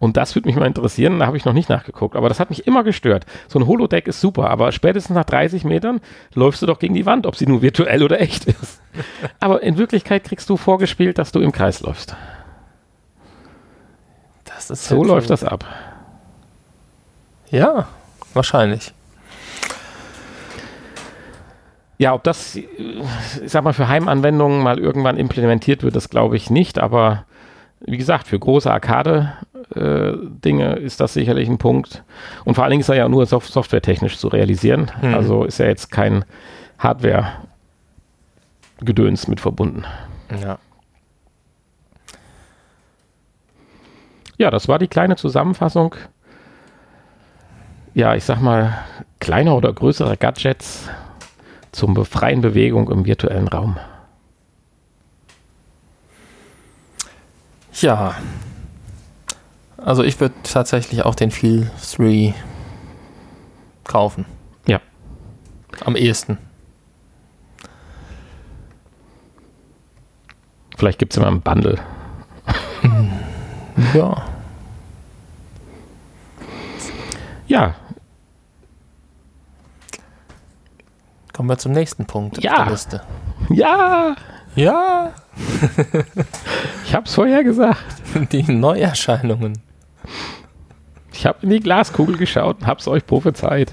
Und 0.00 0.16
das 0.16 0.34
würde 0.34 0.48
mich 0.48 0.56
mal 0.56 0.66
interessieren, 0.66 1.18
da 1.18 1.26
habe 1.26 1.36
ich 1.36 1.44
noch 1.44 1.52
nicht 1.52 1.68
nachgeguckt. 1.68 2.16
Aber 2.16 2.30
das 2.30 2.40
hat 2.40 2.48
mich 2.48 2.66
immer 2.66 2.82
gestört. 2.84 3.26
So 3.48 3.58
ein 3.58 3.66
Holodeck 3.66 4.08
ist 4.08 4.22
super, 4.22 4.48
aber 4.48 4.72
spätestens 4.72 5.14
nach 5.14 5.24
30 5.24 5.64
Metern 5.64 6.00
läufst 6.34 6.62
du 6.62 6.66
doch 6.66 6.78
gegen 6.78 6.94
die 6.94 7.04
Wand, 7.04 7.26
ob 7.26 7.36
sie 7.36 7.46
nur 7.46 7.60
virtuell 7.60 8.02
oder 8.02 8.18
echt 8.18 8.46
ist. 8.46 8.80
aber 9.40 9.62
in 9.62 9.76
Wirklichkeit 9.76 10.24
kriegst 10.24 10.48
du 10.48 10.56
vorgespielt, 10.56 11.18
dass 11.18 11.32
du 11.32 11.40
im 11.40 11.52
Kreis 11.52 11.82
läufst. 11.82 12.16
so 14.58 15.04
läuft 15.04 15.28
das 15.28 15.44
ab. 15.44 15.66
Ja, 17.50 17.86
wahrscheinlich. 18.32 18.94
Ja, 22.00 22.14
ob 22.14 22.24
das, 22.24 22.56
ich 22.56 22.66
sag 23.44 23.62
mal, 23.62 23.74
für 23.74 23.88
Heimanwendungen 23.88 24.62
mal 24.62 24.78
irgendwann 24.78 25.18
implementiert 25.18 25.82
wird, 25.82 25.94
das 25.94 26.08
glaube 26.08 26.34
ich 26.34 26.48
nicht, 26.48 26.78
aber 26.78 27.26
wie 27.80 27.98
gesagt, 27.98 28.26
für 28.26 28.38
große 28.38 28.72
Arcade-Dinge 28.72 30.76
äh, 30.76 30.82
ist 30.82 30.98
das 30.98 31.12
sicherlich 31.12 31.46
ein 31.46 31.58
Punkt. 31.58 32.02
Und 32.46 32.54
vor 32.54 32.64
allen 32.64 32.70
Dingen 32.70 32.80
ist 32.80 32.88
er 32.88 32.94
ja 32.94 33.06
nur 33.06 33.26
soft 33.26 33.52
softwaretechnisch 33.52 34.16
zu 34.16 34.28
realisieren. 34.28 34.90
Mhm. 35.02 35.12
Also 35.12 35.44
ist 35.44 35.58
ja 35.58 35.66
jetzt 35.66 35.90
kein 35.90 36.24
Hardware-Gedöns 36.78 39.28
mit 39.28 39.40
verbunden. 39.40 39.84
Ja. 40.42 40.58
Ja, 44.38 44.50
das 44.50 44.68
war 44.68 44.78
die 44.78 44.88
kleine 44.88 45.16
Zusammenfassung. 45.16 45.96
Ja, 47.92 48.14
ich 48.14 48.24
sag 48.24 48.40
mal, 48.40 48.78
kleiner 49.18 49.54
oder 49.54 49.70
größere 49.70 50.16
Gadgets 50.16 50.88
zum 51.72 52.04
freien 52.04 52.40
Bewegung 52.40 52.90
im 52.90 53.04
virtuellen 53.04 53.48
Raum? 53.48 53.78
Ja, 57.80 58.16
also 59.78 60.02
ich 60.02 60.20
würde 60.20 60.34
tatsächlich 60.42 61.04
auch 61.04 61.14
den 61.14 61.30
Feel 61.30 61.70
3 61.96 62.34
kaufen. 63.84 64.26
Ja. 64.66 64.80
Am 65.84 65.96
ehesten. 65.96 66.38
Vielleicht 70.76 70.98
gibt 70.98 71.12
es 71.12 71.16
immer 71.16 71.28
ein 71.28 71.40
Bundle. 71.40 71.78
ja. 73.94 74.26
Ja, 77.46 77.74
Kommen 81.40 81.48
wir 81.48 81.56
zum 81.56 81.72
nächsten 81.72 82.04
Punkt 82.04 82.44
ja. 82.44 82.64
der 82.64 82.72
Liste. 82.72 83.00
Ja. 83.48 84.14
Ja. 84.56 85.14
ich 86.84 86.94
habe 86.94 87.06
es 87.06 87.14
vorher 87.14 87.42
gesagt. 87.42 87.82
Die 88.32 88.42
Neuerscheinungen. 88.42 89.54
Ich 91.14 91.24
habe 91.24 91.38
in 91.40 91.48
die 91.48 91.60
Glaskugel 91.60 92.18
geschaut 92.18 92.60
und 92.60 92.66
habe 92.66 92.78
es 92.78 92.86
euch 92.88 93.06
prophezeit. 93.06 93.72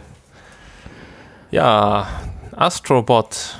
Ja, 1.52 2.08
Astrobot 2.56 3.60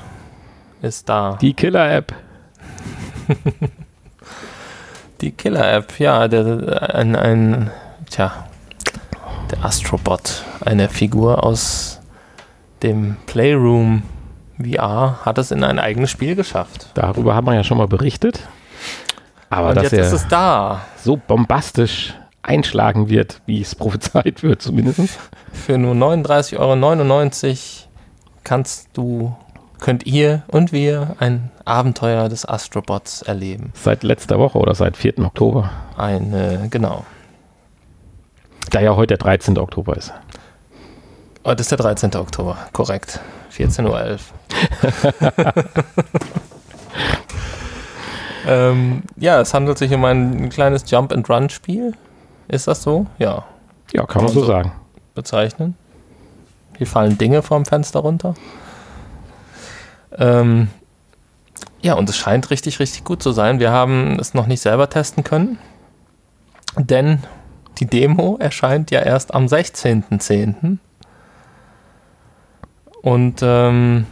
ist 0.82 1.10
da. 1.10 1.38
Die 1.42 1.54
Killer-App. 1.54 2.16
Die 5.20 5.32
Killer-App, 5.32 6.00
ja, 6.00 6.30
der, 6.30 6.96
ein, 6.96 7.14
ein, 7.18 7.72
tja, 8.10 8.48
der 9.52 9.66
Astrobot, 9.66 10.46
eine 10.62 10.88
Figur 10.88 11.44
aus 11.44 11.97
dem 12.84 13.18
Playroom 13.26 14.04
VR 14.60 15.20
hat 15.24 15.38
es 15.38 15.52
in 15.52 15.64
ein 15.64 15.80
eigenes 15.80 16.12
Spiel 16.12 16.36
geschafft. 16.36 16.90
Darüber 16.94 17.36
haben 17.36 17.46
wir 17.46 17.54
ja 17.54 17.64
schon 17.64 17.78
mal 17.78 17.88
berichtet. 17.88 18.48
Aber 19.50 19.70
Und 19.70 19.82
jetzt 19.82 19.94
ist 19.94 20.12
es 20.12 20.28
da. 20.28 20.82
So 20.98 21.18
bombastisch 21.18 22.16
einschlagen 22.42 23.10
wird, 23.10 23.42
wie 23.46 23.62
es 23.62 23.76
prophezeit 23.76 24.44
wird, 24.44 24.62
zumindest. 24.62 25.20
Für 25.54 25.78
nur 25.78 25.94
39,99 25.94 26.58
Euro 26.58 27.88
kannst 28.44 28.90
du, 28.94 29.36
könnt 29.80 30.06
ihr 30.06 30.44
und 30.48 30.72
wir 30.72 31.16
ein 31.20 31.52
Abenteuer 31.66 32.30
des 32.30 32.48
Astrobots 32.48 33.22
erleben. 33.22 33.72
Seit 33.74 34.04
letzter 34.04 34.40
Woche 34.40 34.58
oder 34.58 34.74
seit 34.74 34.98
4. 34.98 35.20
Oktober. 35.20 35.70
Eine, 35.98 36.68
genau. 36.70 37.06
Da 38.70 38.82
ja 38.82 38.96
heute 38.96 39.16
der 39.16 39.18
13. 39.18 39.58
Oktober 39.58 39.96
ist. 39.96 40.14
Oh, 41.44 41.54
das 41.54 41.62
ist 41.62 41.72
der 41.72 41.78
13. 41.78 42.16
Oktober, 42.16 42.58
korrekt. 42.74 43.20
14.11 43.52 43.86
Uhr. 43.90 44.20
ähm, 48.48 49.04
ja, 49.16 49.42
es 49.42 49.54
handelt 49.54 49.78
sich 49.78 49.92
um 49.94 50.04
ein 50.06 50.50
kleines 50.50 50.90
Jump-and-Run-Spiel. 50.90 51.94
Ist 52.48 52.68
das 52.68 52.84
so? 52.84 53.08
Ja. 53.18 53.46
Ja, 53.94 54.02
kann, 54.02 54.08
kann 54.08 54.24
man 54.26 54.34
so 54.34 54.46
sagen. 54.46 54.72
Bezeichnen. 55.16 55.76
Hier 56.78 56.88
fallen 56.88 57.18
Dinge 57.18 57.42
vom 57.42 57.66
Fenster 57.66 58.00
runter. 58.00 58.36
Ähm, 60.18 60.70
ja, 61.82 61.94
und 61.94 62.10
es 62.10 62.18
scheint 62.18 62.50
richtig, 62.50 62.80
richtig 62.80 63.04
gut 63.04 63.24
zu 63.24 63.32
sein. 63.32 63.60
Wir 63.60 63.72
haben 63.72 64.20
es 64.20 64.34
noch 64.34 64.48
nicht 64.48 64.62
selber 64.62 64.90
testen 64.90 65.24
können, 65.24 65.58
denn 66.76 67.24
die 67.80 67.86
Demo 67.86 68.38
erscheint 68.40 68.92
ja 68.92 69.02
erst 69.02 69.34
am 69.34 69.46
16.10. 69.46 70.78
Und 73.08 73.40
ähm, 73.42 74.06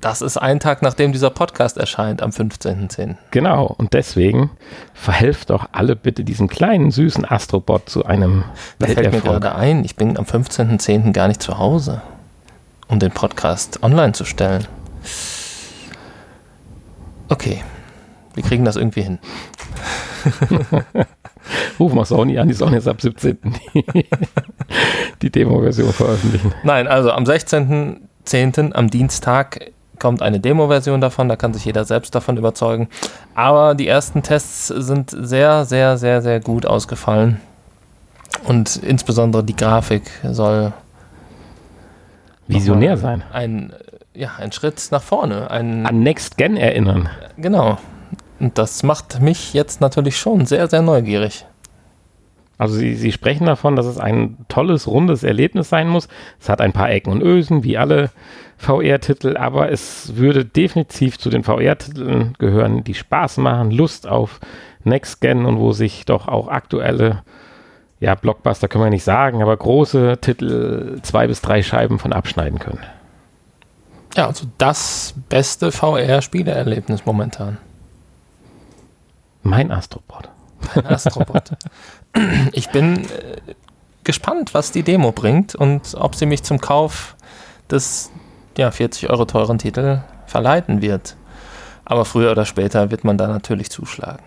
Das 0.00 0.22
ist 0.22 0.38
ein 0.38 0.58
Tag, 0.58 0.82
nachdem 0.82 1.12
dieser 1.12 1.30
Podcast 1.30 1.78
erscheint, 1.78 2.20
am 2.20 2.30
15.10. 2.30 3.14
Genau, 3.30 3.66
und 3.66 3.92
deswegen 3.92 4.50
verhelft 4.92 5.50
doch 5.50 5.68
alle 5.70 5.94
bitte 5.94 6.24
diesem 6.24 6.48
kleinen, 6.48 6.90
süßen 6.90 7.24
Astrobot 7.24 7.88
zu 7.88 8.04
einem 8.04 8.42
Da 8.80 8.88
fällt 8.88 9.12
mir 9.12 9.20
gerade 9.20 9.54
ein, 9.54 9.84
ich 9.84 9.94
bin 9.94 10.16
am 10.16 10.24
15.10. 10.24 11.12
gar 11.12 11.28
nicht 11.28 11.40
zu 11.40 11.58
Hause, 11.58 12.02
um 12.88 12.98
den 12.98 13.12
Podcast 13.12 13.84
online 13.84 14.14
zu 14.14 14.24
stellen. 14.24 14.66
Okay, 17.28 17.62
wir 18.34 18.42
kriegen 18.42 18.64
das 18.64 18.74
irgendwie 18.74 19.02
hin. 19.02 19.20
Rufen 21.78 21.96
wir 21.96 22.04
Sony 22.04 22.38
an, 22.38 22.48
die 22.48 22.54
sollen 22.54 22.74
jetzt 22.74 22.88
ab 22.88 23.00
17. 23.00 23.38
die, 23.74 24.06
die 25.22 25.30
Demo-Version 25.30 25.92
veröffentlichen. 25.92 26.52
Nein, 26.62 26.86
also 26.86 27.10
am 27.10 27.24
16.10. 27.24 28.72
am 28.72 28.90
Dienstag 28.90 29.72
kommt 29.98 30.22
eine 30.22 30.40
Demo-Version 30.40 31.00
davon, 31.00 31.28
da 31.28 31.36
kann 31.36 31.54
sich 31.54 31.64
jeder 31.64 31.84
selbst 31.84 32.14
davon 32.14 32.36
überzeugen. 32.36 32.88
Aber 33.34 33.74
die 33.74 33.86
ersten 33.86 34.22
Tests 34.22 34.66
sind 34.66 35.10
sehr, 35.10 35.64
sehr, 35.64 35.96
sehr, 35.96 36.22
sehr 36.22 36.40
gut 36.40 36.66
ausgefallen. 36.66 37.40
Und 38.44 38.76
insbesondere 38.76 39.44
die 39.44 39.54
Grafik 39.54 40.02
soll 40.28 40.72
Visionär 42.48 42.96
sein. 42.96 43.22
ein, 43.32 43.72
ja, 44.14 44.30
ein 44.38 44.50
Schritt 44.52 44.88
nach 44.90 45.02
vorne. 45.02 45.50
Ein, 45.50 45.86
An 45.86 46.00
Next 46.00 46.36
Gen 46.36 46.56
erinnern. 46.56 47.08
genau. 47.36 47.78
Und 48.42 48.58
das 48.58 48.82
macht 48.82 49.20
mich 49.20 49.54
jetzt 49.54 49.80
natürlich 49.80 50.16
schon 50.16 50.46
sehr, 50.46 50.68
sehr 50.68 50.82
neugierig. 50.82 51.46
Also 52.58 52.74
Sie, 52.74 52.96
Sie 52.96 53.12
sprechen 53.12 53.46
davon, 53.46 53.76
dass 53.76 53.86
es 53.86 53.98
ein 53.98 54.36
tolles, 54.48 54.88
rundes 54.88 55.22
Erlebnis 55.22 55.68
sein 55.68 55.86
muss. 55.86 56.08
Es 56.40 56.48
hat 56.48 56.60
ein 56.60 56.72
paar 56.72 56.90
Ecken 56.90 57.12
und 57.12 57.22
Ösen, 57.22 57.62
wie 57.62 57.78
alle 57.78 58.10
VR-Titel, 58.56 59.36
aber 59.36 59.70
es 59.70 60.16
würde 60.16 60.44
definitiv 60.44 61.20
zu 61.20 61.30
den 61.30 61.44
VR-Titeln 61.44 62.34
gehören, 62.40 62.82
die 62.82 62.94
Spaß 62.94 63.36
machen, 63.36 63.70
Lust 63.70 64.08
auf 64.08 64.40
Next 64.82 65.20
Gen 65.20 65.46
und 65.46 65.60
wo 65.60 65.70
sich 65.70 66.04
doch 66.04 66.26
auch 66.26 66.48
aktuelle, 66.48 67.22
ja, 68.00 68.16
Blockbuster 68.16 68.66
können 68.66 68.82
wir 68.82 68.90
nicht 68.90 69.04
sagen, 69.04 69.40
aber 69.40 69.56
große 69.56 70.18
Titel 70.20 70.98
zwei 71.02 71.28
bis 71.28 71.42
drei 71.42 71.62
Scheiben 71.62 72.00
von 72.00 72.12
abschneiden 72.12 72.58
können. 72.58 72.82
Ja, 74.16 74.26
also 74.26 74.46
das 74.58 75.14
beste 75.28 75.70
VR-Spieleerlebnis 75.70 77.06
momentan. 77.06 77.58
Mein 79.42 79.70
Astrobot. 79.70 80.28
Ein 80.74 80.86
Astrobot. 80.86 81.52
ich 82.52 82.70
bin 82.70 83.04
äh, 83.04 83.54
gespannt, 84.04 84.54
was 84.54 84.72
die 84.72 84.82
Demo 84.82 85.12
bringt 85.12 85.54
und 85.54 85.94
ob 85.98 86.14
sie 86.14 86.26
mich 86.26 86.42
zum 86.42 86.60
Kauf 86.60 87.16
des 87.70 88.10
ja, 88.56 88.70
40 88.70 89.10
Euro 89.10 89.24
teuren 89.24 89.58
Titel 89.58 90.02
verleiten 90.26 90.82
wird. 90.82 91.16
Aber 91.84 92.04
früher 92.04 92.30
oder 92.30 92.44
später 92.44 92.90
wird 92.90 93.04
man 93.04 93.18
da 93.18 93.26
natürlich 93.26 93.70
zuschlagen. 93.70 94.22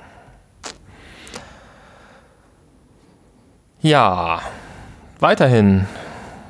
Ja, 3.81 4.41
weiterhin 5.19 5.85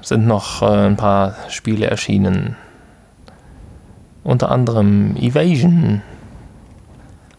sind 0.02 0.26
noch 0.26 0.62
äh, 0.62 0.66
ein 0.66 0.96
paar 0.96 1.36
Spiele 1.50 1.88
erschienen. 1.88 2.56
Unter 4.24 4.50
anderem 4.52 5.16
Evasion, 5.18 6.02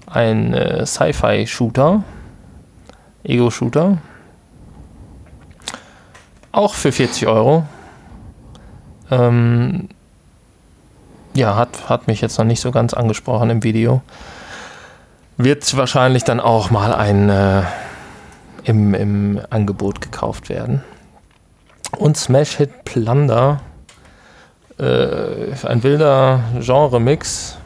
ein 0.06 0.54
äh, 0.54 0.86
Sci-Fi-Shooter, 0.86 2.02
Ego-Shooter. 3.24 3.98
Auch 6.52 6.74
für 6.74 6.92
40 6.92 7.26
Euro. 7.26 7.64
Ähm, 9.10 9.88
ja, 11.34 11.56
hat, 11.56 11.88
hat 11.88 12.06
mich 12.06 12.20
jetzt 12.20 12.38
noch 12.38 12.46
nicht 12.46 12.60
so 12.60 12.70
ganz 12.70 12.94
angesprochen 12.94 13.50
im 13.50 13.62
Video. 13.62 14.00
Wird 15.36 15.76
wahrscheinlich 15.76 16.24
dann 16.24 16.40
auch 16.40 16.70
mal 16.70 16.94
ein 16.94 17.28
äh, 17.28 17.62
im, 18.64 18.94
im 18.94 19.40
Angebot 19.50 20.00
gekauft 20.00 20.48
werden. 20.48 20.82
Und 21.92 22.16
Smash 22.16 22.56
Hit 22.56 22.84
Plunder. 22.84 23.60
Äh, 24.78 25.52
ein 25.64 25.82
wilder 25.82 26.40
Genre-Mix. 26.60 27.58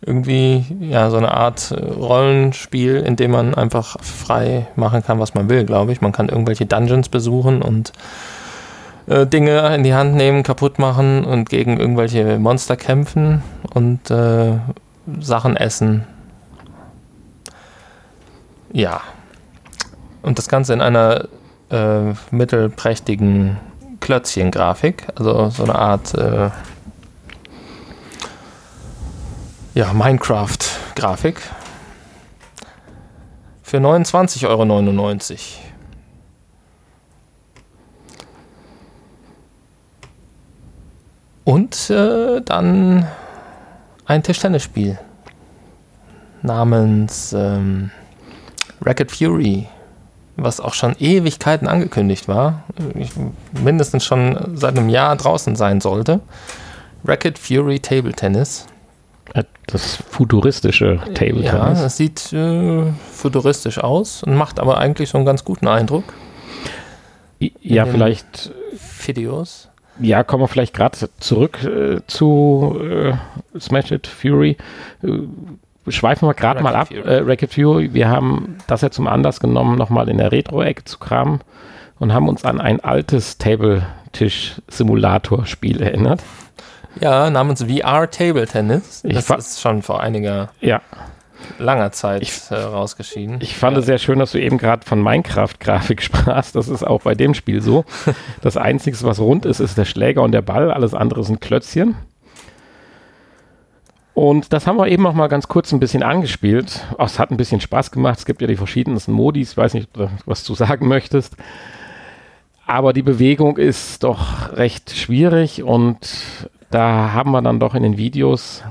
Irgendwie, 0.00 0.64
ja, 0.80 1.10
so 1.10 1.16
eine 1.16 1.32
Art 1.32 1.72
äh, 1.72 1.74
Rollenspiel, 1.74 2.96
in 2.96 3.16
dem 3.16 3.32
man 3.32 3.54
einfach 3.54 3.96
frei 4.00 4.68
machen 4.76 5.02
kann, 5.02 5.18
was 5.18 5.34
man 5.34 5.48
will, 5.48 5.64
glaube 5.64 5.92
ich. 5.92 6.00
Man 6.00 6.12
kann 6.12 6.28
irgendwelche 6.28 6.66
Dungeons 6.66 7.08
besuchen 7.08 7.62
und 7.62 7.92
äh, 9.08 9.26
Dinge 9.26 9.74
in 9.74 9.82
die 9.82 9.94
Hand 9.94 10.14
nehmen, 10.14 10.44
kaputt 10.44 10.78
machen 10.78 11.24
und 11.24 11.50
gegen 11.50 11.80
irgendwelche 11.80 12.38
Monster 12.38 12.76
kämpfen 12.76 13.42
und 13.74 14.10
äh, 14.10 14.58
Sachen 15.20 15.56
essen. 15.56 16.04
Ja. 18.72 19.00
Und 20.22 20.38
das 20.38 20.48
Ganze 20.48 20.74
in 20.74 20.80
einer 20.80 21.24
äh, 21.70 22.12
mittelprächtigen 22.30 23.56
Klötzchen-Grafik, 24.00 25.06
also 25.16 25.50
so 25.50 25.64
eine 25.64 25.74
Art 25.74 26.14
äh, 26.14 26.50
ja, 29.78 29.92
Minecraft-Grafik. 29.92 31.40
Für 33.62 33.76
29,99 33.76 34.48
Euro. 34.48 34.64
Und 41.44 41.90
äh, 41.90 42.40
dann 42.40 43.06
ein 44.04 44.22
Tischtennisspiel 44.24 44.98
namens 46.42 47.32
ähm, 47.32 47.92
Racket 48.82 49.12
Fury, 49.12 49.68
was 50.36 50.58
auch 50.58 50.74
schon 50.74 50.96
Ewigkeiten 50.98 51.68
angekündigt 51.68 52.26
war, 52.26 52.64
ich, 52.96 53.12
mindestens 53.62 54.04
schon 54.04 54.56
seit 54.56 54.76
einem 54.76 54.88
Jahr 54.88 55.14
draußen 55.14 55.54
sein 55.54 55.80
sollte. 55.80 56.18
Racket 57.04 57.38
Fury 57.38 57.78
Table 57.78 58.12
Tennis. 58.12 58.66
Das 59.66 59.96
futuristische 59.96 60.98
Table 61.14 61.42
Ja, 61.42 61.64
Tennis. 61.64 61.80
es 61.80 61.96
sieht 61.98 62.32
äh, 62.32 62.84
futuristisch 63.12 63.78
aus 63.78 64.22
und 64.22 64.34
macht 64.34 64.58
aber 64.60 64.78
eigentlich 64.78 65.10
so 65.10 65.18
einen 65.18 65.26
ganz 65.26 65.44
guten 65.44 65.68
Eindruck. 65.68 66.04
Ja, 67.60 67.84
vielleicht 67.84 68.50
Videos. 69.04 69.68
Ja, 70.00 70.22
kommen 70.24 70.42
wir 70.44 70.48
vielleicht 70.48 70.72
gerade 70.74 70.96
zurück 71.20 71.62
äh, 71.64 72.00
zu 72.06 72.78
äh, 72.82 73.12
Smash 73.60 73.90
It 73.90 74.06
Fury. 74.06 74.56
Äh, 75.02 75.08
schweifen 75.90 76.26
wir 76.28 76.32
gerade 76.34 76.62
mal 76.62 76.74
ab. 76.74 76.88
Racket 76.90 77.04
Fury. 77.04 77.14
Äh, 77.14 77.18
Racket 77.22 77.52
Fury, 77.54 77.92
wir 77.94 78.08
haben 78.08 78.56
das 78.66 78.80
ja 78.80 78.90
zum 78.90 79.06
Anlass 79.06 79.38
genommen, 79.40 79.76
nochmal 79.76 80.08
in 80.08 80.16
der 80.18 80.32
Retro-Ecke 80.32 80.84
zu 80.84 80.98
kramen 80.98 81.40
und 81.98 82.12
haben 82.14 82.28
uns 82.28 82.44
an 82.44 82.60
ein 82.60 82.80
altes 82.80 83.38
Tabletisch-Simulator-Spiel 83.38 85.82
erinnert. 85.82 86.22
Ja, 87.00 87.30
namens 87.30 87.62
VR 87.62 88.10
Table 88.10 88.46
Tennis. 88.46 89.02
Das 89.04 89.28
ist 89.30 89.60
schon 89.60 89.82
vor 89.82 90.00
einiger 90.00 90.50
Ja, 90.60 90.80
langer 91.58 91.92
Zeit 91.92 92.22
Ich- 92.22 92.50
äh, 92.50 92.54
rausgeschieden. 92.56 93.38
ich 93.40 93.56
fand 93.56 93.76
es 93.76 93.86
sehr 93.86 93.98
schön, 93.98 94.18
dass 94.18 94.32
du 94.32 94.40
eben 94.40 94.58
gerade 94.58 94.84
von 94.84 95.02
Minecraft-Grafik 95.02 96.02
sprachst. 96.02 96.56
Das 96.56 96.68
ist 96.68 96.82
auch 96.84 97.02
bei 97.02 97.14
dem 97.14 97.34
Spiel 97.34 97.60
so. 97.60 97.84
Das 98.42 98.56
Einzige, 98.56 98.96
was 99.02 99.20
rund 99.20 99.46
ist, 99.46 99.60
ist 99.60 99.78
der 99.78 99.84
Schläger 99.84 100.22
und 100.22 100.32
der 100.32 100.42
Ball. 100.42 100.70
Alles 100.72 100.94
andere 100.94 101.22
sind 101.24 101.40
Klötzchen. 101.40 101.94
Und 104.14 104.52
das 104.52 104.66
haben 104.66 104.78
wir 104.78 104.88
eben 104.88 105.06
auch 105.06 105.12
mal 105.14 105.28
ganz 105.28 105.46
kurz 105.46 105.70
ein 105.72 105.78
bisschen 105.78 106.02
angespielt. 106.02 106.84
Ach, 106.98 107.06
es 107.06 107.20
hat 107.20 107.30
ein 107.30 107.36
bisschen 107.36 107.60
Spaß 107.60 107.92
gemacht. 107.92 108.18
Es 108.18 108.26
gibt 108.26 108.40
ja 108.40 108.48
die 108.48 108.56
verschiedensten 108.56 109.12
Modis. 109.12 109.52
Ich 109.52 109.56
weiß 109.56 109.74
nicht, 109.74 109.90
was 110.26 110.42
du 110.42 110.54
sagen 110.54 110.88
möchtest. 110.88 111.36
Aber 112.66 112.92
die 112.92 113.02
Bewegung 113.02 113.56
ist 113.58 114.02
doch 114.02 114.52
recht 114.56 114.90
schwierig 114.96 115.62
und 115.62 115.98
da 116.70 117.12
haben 117.12 117.30
wir 117.30 117.42
dann 117.42 117.60
doch 117.60 117.74
in 117.74 117.82
den 117.82 117.96
Videos 117.96 118.62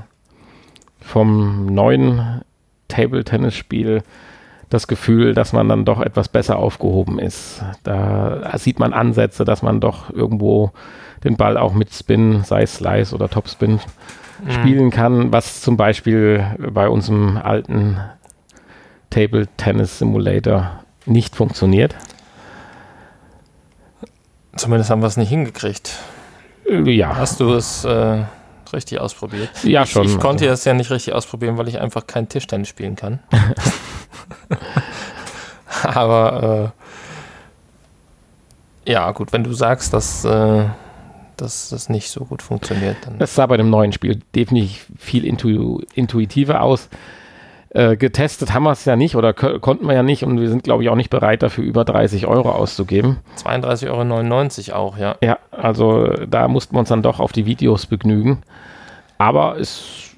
vom 1.00 1.66
neuen 1.66 2.42
Table-Tennis-Spiel 2.88 4.02
das 4.70 4.86
Gefühl, 4.86 5.32
dass 5.34 5.52
man 5.52 5.68
dann 5.68 5.84
doch 5.86 6.00
etwas 6.00 6.28
besser 6.28 6.58
aufgehoben 6.58 7.18
ist. 7.18 7.62
Da 7.84 8.50
sieht 8.58 8.78
man 8.78 8.92
Ansätze, 8.92 9.44
dass 9.44 9.62
man 9.62 9.80
doch 9.80 10.10
irgendwo 10.10 10.72
den 11.24 11.36
Ball 11.36 11.56
auch 11.56 11.72
mit 11.72 11.92
Spin, 11.92 12.44
sei 12.44 12.62
es 12.62 12.74
Slice 12.76 13.14
oder 13.14 13.28
Topspin, 13.28 13.80
Mhm. 14.44 14.50
spielen 14.52 14.90
kann, 14.90 15.32
was 15.32 15.62
zum 15.62 15.76
Beispiel 15.76 16.46
bei 16.70 16.88
unserem 16.88 17.38
alten 17.38 17.98
Table 19.10 19.48
Tennis 19.56 19.98
Simulator 19.98 20.84
nicht 21.06 21.34
funktioniert. 21.34 21.96
Zumindest 24.56 24.90
haben 24.90 25.00
wir 25.02 25.06
es 25.06 25.16
nicht 25.16 25.28
hingekriegt. 25.30 25.96
Äh, 26.68 26.90
Ja, 26.90 27.16
Hast 27.16 27.40
du 27.40 27.54
es 27.54 27.84
äh, 27.84 28.24
richtig 28.72 29.00
ausprobiert? 29.00 29.50
ja 29.62 29.84
Ich, 29.84 29.90
schon. 29.90 30.06
ich 30.06 30.18
konnte 30.18 30.44
also, 30.44 30.54
es 30.54 30.64
ja 30.64 30.74
nicht 30.74 30.90
richtig 30.90 31.14
ausprobieren, 31.14 31.56
weil 31.58 31.68
ich 31.68 31.80
einfach 31.80 32.06
kein 32.06 32.28
Tischtennis 32.28 32.68
spielen 32.68 32.96
kann. 32.96 33.20
Aber 35.82 36.72
äh, 38.86 38.92
ja, 38.92 39.10
gut, 39.12 39.32
wenn 39.32 39.44
du 39.44 39.52
sagst, 39.52 39.92
dass 39.92 40.24
äh, 40.24 40.64
dass 41.40 41.68
das 41.70 41.88
nicht 41.88 42.10
so 42.10 42.24
gut 42.24 42.42
funktioniert. 42.42 42.96
Dann. 43.04 43.18
Das 43.18 43.34
sah 43.34 43.46
bei 43.46 43.56
dem 43.56 43.70
neuen 43.70 43.92
Spiel 43.92 44.20
definitiv 44.34 44.86
viel 44.98 45.24
intu 45.24 45.80
intuitiver 45.94 46.62
aus. 46.62 46.88
Äh, 47.70 47.96
getestet 47.96 48.54
haben 48.54 48.62
wir 48.62 48.72
es 48.72 48.86
ja 48.86 48.96
nicht 48.96 49.14
oder 49.14 49.34
konnten 49.34 49.86
wir 49.86 49.94
ja 49.94 50.02
nicht 50.02 50.24
und 50.24 50.40
wir 50.40 50.48
sind, 50.48 50.64
glaube 50.64 50.82
ich, 50.82 50.88
auch 50.88 50.94
nicht 50.94 51.10
bereit 51.10 51.42
dafür, 51.42 51.64
über 51.64 51.84
30 51.84 52.26
Euro 52.26 52.50
auszugeben. 52.50 53.18
32,99 53.44 54.72
Euro 54.72 54.78
auch, 54.78 54.98
ja. 54.98 55.16
Ja, 55.20 55.38
also 55.50 56.14
da 56.26 56.48
mussten 56.48 56.74
wir 56.74 56.80
uns 56.80 56.88
dann 56.88 57.02
doch 57.02 57.20
auf 57.20 57.32
die 57.32 57.44
Videos 57.44 57.84
begnügen. 57.84 58.42
Aber 59.18 59.58
es 59.58 60.14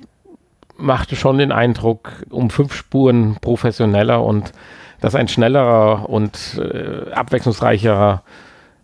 machte 0.77 1.17
schon 1.17 1.39
den 1.39 1.51
Eindruck, 1.51 2.13
um 2.31 2.51
fünf 2.51 2.73
Spuren 2.73 3.37
professioneller 3.41 4.23
und 4.23 4.53
dass 5.01 5.15
ein 5.15 5.29
schnellerer 5.29 6.09
und 6.09 6.59
äh, 6.59 7.11
abwechslungsreicherer 7.13 8.23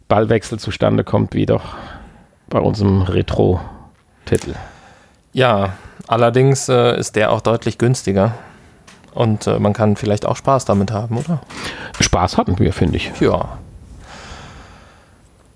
Ballwechsel 0.09 0.59
zustande 0.59 1.05
kommt, 1.05 1.35
wie 1.35 1.47
doch 1.47 1.77
bei 2.49 2.59
unserem 2.59 3.03
Retro-Titel. 3.03 4.55
Ja, 5.33 5.75
allerdings 6.07 6.69
äh, 6.69 6.99
ist 6.99 7.17
der 7.17 7.33
auch 7.33 7.41
deutlich 7.41 7.79
günstiger. 7.79 8.35
Und 9.17 9.47
äh, 9.47 9.59
man 9.59 9.73
kann 9.73 9.97
vielleicht 9.97 10.27
auch 10.27 10.37
Spaß 10.37 10.67
damit 10.67 10.91
haben, 10.91 11.17
oder? 11.17 11.41
Spaß 11.99 12.37
hatten 12.37 12.59
wir, 12.59 12.75
finde 12.75 12.99
ich. 12.99 13.11
Ja. 13.19 13.57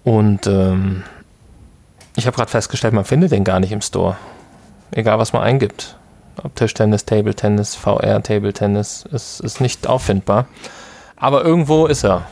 Und 0.02 0.46
ähm, 0.46 1.02
ich 2.16 2.26
habe 2.26 2.34
gerade 2.34 2.50
festgestellt, 2.50 2.94
man 2.94 3.04
findet 3.04 3.32
den 3.32 3.44
gar 3.44 3.61
nicht 3.61 3.72
im 3.72 3.82
Store. 3.82 4.16
Egal, 4.92 5.18
was 5.18 5.34
man 5.34 5.42
eingibt. 5.42 5.98
Ob 6.42 6.56
Tischtennis, 6.56 7.04
Table 7.04 7.34
Tennis, 7.34 7.74
VR, 7.74 8.22
Table 8.22 8.54
Tennis, 8.54 9.04
ist, 9.12 9.40
ist 9.40 9.61
nicht 9.61 9.86
auffindbar. 9.86 10.46
Aber 11.16 11.44
irgendwo 11.44 11.84
ist 11.84 12.02
er. 12.02 12.22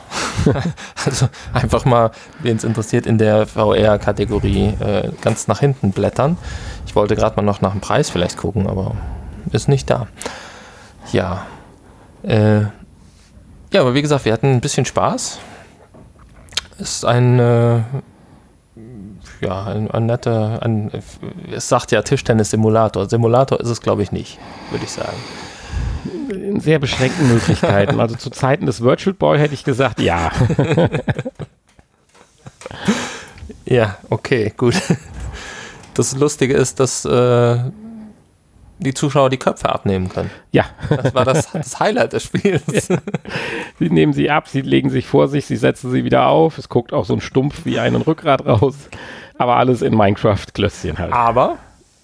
also 1.05 1.29
einfach 1.53 1.85
mal, 1.85 2.09
wen 2.39 2.57
es 2.57 2.63
interessiert, 2.63 3.05
in 3.05 3.19
der 3.19 3.45
VR-Kategorie 3.45 4.73
äh, 4.79 5.11
ganz 5.21 5.47
nach 5.47 5.59
hinten 5.59 5.91
blättern. 5.91 6.39
Ich 6.87 6.95
wollte 6.95 7.15
gerade 7.15 7.35
mal 7.35 7.43
noch 7.43 7.61
nach 7.61 7.73
dem 7.73 7.81
Preis 7.81 8.09
vielleicht 8.09 8.37
gucken, 8.37 8.65
aber 8.65 8.95
ist 9.51 9.69
nicht 9.69 9.91
da. 9.91 10.07
Ja. 11.11 11.45
Äh, 12.23 12.61
ja, 13.71 13.81
aber 13.81 13.93
wie 13.93 14.01
gesagt, 14.01 14.25
wir 14.25 14.33
hatten 14.33 14.47
ein 14.47 14.61
bisschen 14.61 14.85
Spaß. 14.85 15.39
Ist 16.79 17.05
ein, 17.05 17.39
äh, 17.39 17.81
ja, 19.41 19.63
ein, 19.65 19.91
ein 19.91 20.05
netter, 20.05 20.61
ein, 20.63 20.91
es 21.51 21.69
sagt 21.69 21.91
ja 21.91 22.01
Tischtennis-Simulator. 22.01 23.09
Simulator 23.09 23.59
ist 23.59 23.69
es, 23.69 23.81
glaube 23.81 24.03
ich, 24.03 24.11
nicht, 24.11 24.39
würde 24.71 24.85
ich 24.85 24.91
sagen. 24.91 25.17
In 26.29 26.59
sehr 26.59 26.79
beschränkten 26.79 27.27
Möglichkeiten. 27.27 27.99
Also 27.99 28.15
zu 28.15 28.29
Zeiten 28.29 28.65
des 28.65 28.81
Virtual 28.81 29.13
Boy 29.13 29.39
hätte 29.39 29.53
ich 29.53 29.63
gesagt, 29.63 29.99
ja. 29.99 30.31
ja, 33.65 33.97
okay, 34.09 34.53
gut. 34.55 34.75
Das 35.93 36.15
Lustige 36.15 36.53
ist, 36.53 36.79
dass 36.79 37.05
äh, 37.05 37.59
die 38.79 38.93
Zuschauer 38.93 39.29
die 39.29 39.37
Köpfe 39.37 39.69
abnehmen 39.69 40.09
können. 40.09 40.31
Ja. 40.51 40.65
Das 40.89 41.13
war 41.13 41.25
das, 41.25 41.51
das 41.51 41.79
Highlight 41.79 42.13
des 42.13 42.23
Spiels. 42.23 42.63
Ja. 42.89 42.97
Sie 43.77 43.89
nehmen 43.89 44.13
sie 44.13 44.29
ab, 44.29 44.47
sie 44.47 44.61
legen 44.61 44.89
sich 44.89 45.05
vor 45.05 45.27
sich, 45.27 45.45
sie 45.45 45.55
setzen 45.55 45.91
sie 45.91 46.03
wieder 46.03 46.27
auf. 46.27 46.57
Es 46.57 46.69
guckt 46.69 46.91
auch 46.91 47.05
so 47.05 47.13
ein 47.13 47.21
Stumpf 47.21 47.65
wie 47.65 47.79
ein 47.79 47.95
Rückgrat 47.95 48.45
raus. 48.45 48.75
Aber 49.37 49.57
alles 49.57 49.81
in 49.81 49.95
Minecraft-Klötzchen 49.95 50.97
halt. 50.97 51.13
Aber, 51.13 51.57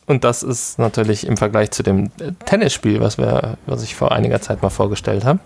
und 0.05 0.23
das 0.23 0.43
ist 0.43 0.79
natürlich 0.79 1.25
im 1.25 1.37
Vergleich 1.37 1.71
zu 1.71 1.83
dem 1.83 2.11
Tennisspiel, 2.45 2.99
was, 3.01 3.17
wir, 3.17 3.57
was 3.65 3.83
ich 3.83 3.95
vor 3.95 4.11
einiger 4.11 4.39
Zeit 4.41 4.61
mal 4.61 4.69
vorgestellt 4.69 5.25
habe, 5.25 5.39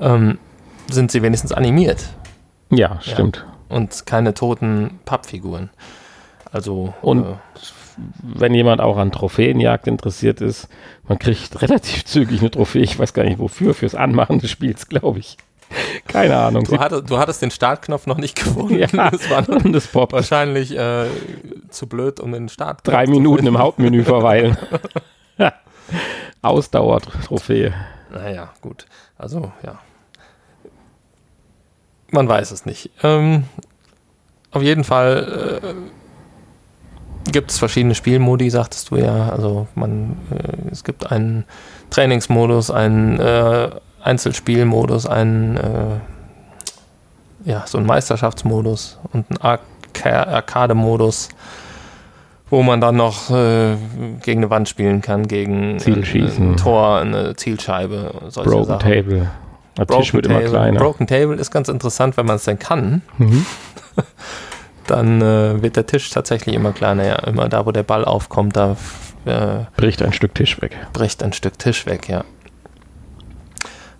ähm, 0.00 0.38
sind 0.90 1.12
sie 1.12 1.22
wenigstens 1.22 1.52
animiert. 1.52 2.08
Ja, 2.70 3.00
stimmt. 3.00 3.44
Ja. 3.70 3.76
Und 3.76 4.06
keine 4.06 4.34
toten 4.34 4.98
Pappfiguren. 5.04 5.70
Also. 6.50 6.94
Und 7.02 7.24
äh, 7.24 7.34
wenn 8.22 8.54
jemand 8.54 8.80
auch 8.80 8.96
an 8.96 9.12
Trophäenjagd 9.12 9.86
interessiert 9.86 10.40
ist, 10.40 10.68
man 11.06 11.18
kriegt 11.18 11.60
relativ 11.62 12.04
zügig 12.04 12.40
eine 12.40 12.50
Trophäe. 12.50 12.82
Ich 12.82 12.98
weiß 12.98 13.14
gar 13.14 13.24
nicht 13.24 13.38
wofür, 13.38 13.74
fürs 13.74 13.94
Anmachen 13.94 14.38
des 14.38 14.50
Spiels, 14.50 14.88
glaube 14.88 15.18
ich. 15.18 15.36
Keine 16.06 16.36
Ahnung. 16.36 16.64
Du, 16.64 16.78
hatte, 16.78 17.02
du, 17.02 17.18
hattest 17.18 17.42
den 17.42 17.50
Startknopf 17.50 18.06
noch 18.06 18.16
nicht 18.16 18.36
gefunden. 18.36 18.78
Ja, 18.78 18.86
das 19.10 19.28
war 19.28 19.46
und 19.64 19.72
das 19.72 19.86
Pop. 19.86 20.12
wahrscheinlich 20.12 20.76
äh, 20.76 21.06
zu 21.68 21.86
blöd, 21.86 22.20
um 22.20 22.32
den 22.32 22.48
Start. 22.48 22.80
Drei 22.84 23.06
Minuten 23.06 23.46
im 23.46 23.58
Hauptmenü 23.58 24.02
verweilen. 24.04 24.56
Ausdauertrophäe. 26.40 27.74
Naja, 28.10 28.50
gut. 28.62 28.86
Also, 29.18 29.52
ja. 29.62 29.78
Man 32.10 32.28
weiß 32.28 32.52
es 32.52 32.64
nicht. 32.64 32.90
Ähm, 33.02 33.44
auf 34.50 34.62
jeden 34.62 34.84
Fall 34.84 35.60
äh, 35.62 35.74
gibt 37.32 37.50
es 37.50 37.58
verschiedene 37.58 37.94
Spielmodi, 37.94 38.50
sagtest 38.50 38.90
du 38.90 38.96
ja. 38.96 39.30
Also 39.30 39.66
man, 39.74 40.16
äh, 40.30 40.70
es 40.70 40.84
gibt 40.84 41.10
einen 41.10 41.44
Trainingsmodus, 41.90 42.70
einen 42.70 43.18
äh, 43.18 43.70
Einzelspielmodus, 44.02 45.06
einen 45.06 45.56
äh, 45.56 46.00
ja, 47.44 47.64
so 47.66 47.78
einen 47.78 47.86
Meisterschaftsmodus 47.86 48.98
und 49.12 49.26
einen 49.30 49.60
Arcade-Modus, 49.94 51.28
wo 52.50 52.62
man 52.62 52.80
dann 52.80 52.96
noch 52.96 53.30
äh, 53.30 53.76
gegen 54.22 54.40
eine 54.40 54.50
Wand 54.50 54.68
spielen 54.68 55.00
kann, 55.00 55.28
gegen 55.28 55.78
Zielschießen. 55.78 56.52
ein 56.52 56.56
Tor, 56.56 56.98
eine 56.98 57.36
Zielscheibe, 57.36 58.12
solche 58.28 58.50
Broken 58.50 58.66
Sachen. 58.66 58.80
Table. 58.80 59.30
Der 59.76 59.84
Broken 59.84 60.02
Tisch 60.02 60.14
wird 60.14 60.26
Table. 60.26 60.40
immer 60.40 60.50
kleiner. 60.50 60.80
Broken 60.80 61.06
Table 61.06 61.36
ist 61.36 61.50
ganz 61.50 61.68
interessant, 61.68 62.16
wenn 62.16 62.26
man 62.26 62.36
es 62.36 62.44
denn 62.44 62.58
kann. 62.58 63.02
Mhm. 63.16 63.46
dann 64.90 65.20
äh, 65.22 65.62
wird 65.62 65.76
der 65.76 65.86
Tisch 65.86 66.10
tatsächlich 66.10 66.54
immer 66.54 66.72
kleiner. 66.72 67.06
Ja, 67.06 67.16
immer 67.20 67.48
da, 67.48 67.66
wo 67.66 67.72
der 67.72 67.82
Ball 67.82 68.04
aufkommt, 68.04 68.56
da 68.56 68.76
äh, 69.24 69.64
bricht 69.76 70.02
ein 70.02 70.12
Stück 70.12 70.34
Tisch 70.34 70.60
weg. 70.60 70.76
Bricht 70.92 71.22
ein 71.22 71.32
Stück 71.32 71.58
Tisch 71.58 71.86
weg, 71.86 72.08
ja. 72.08 72.24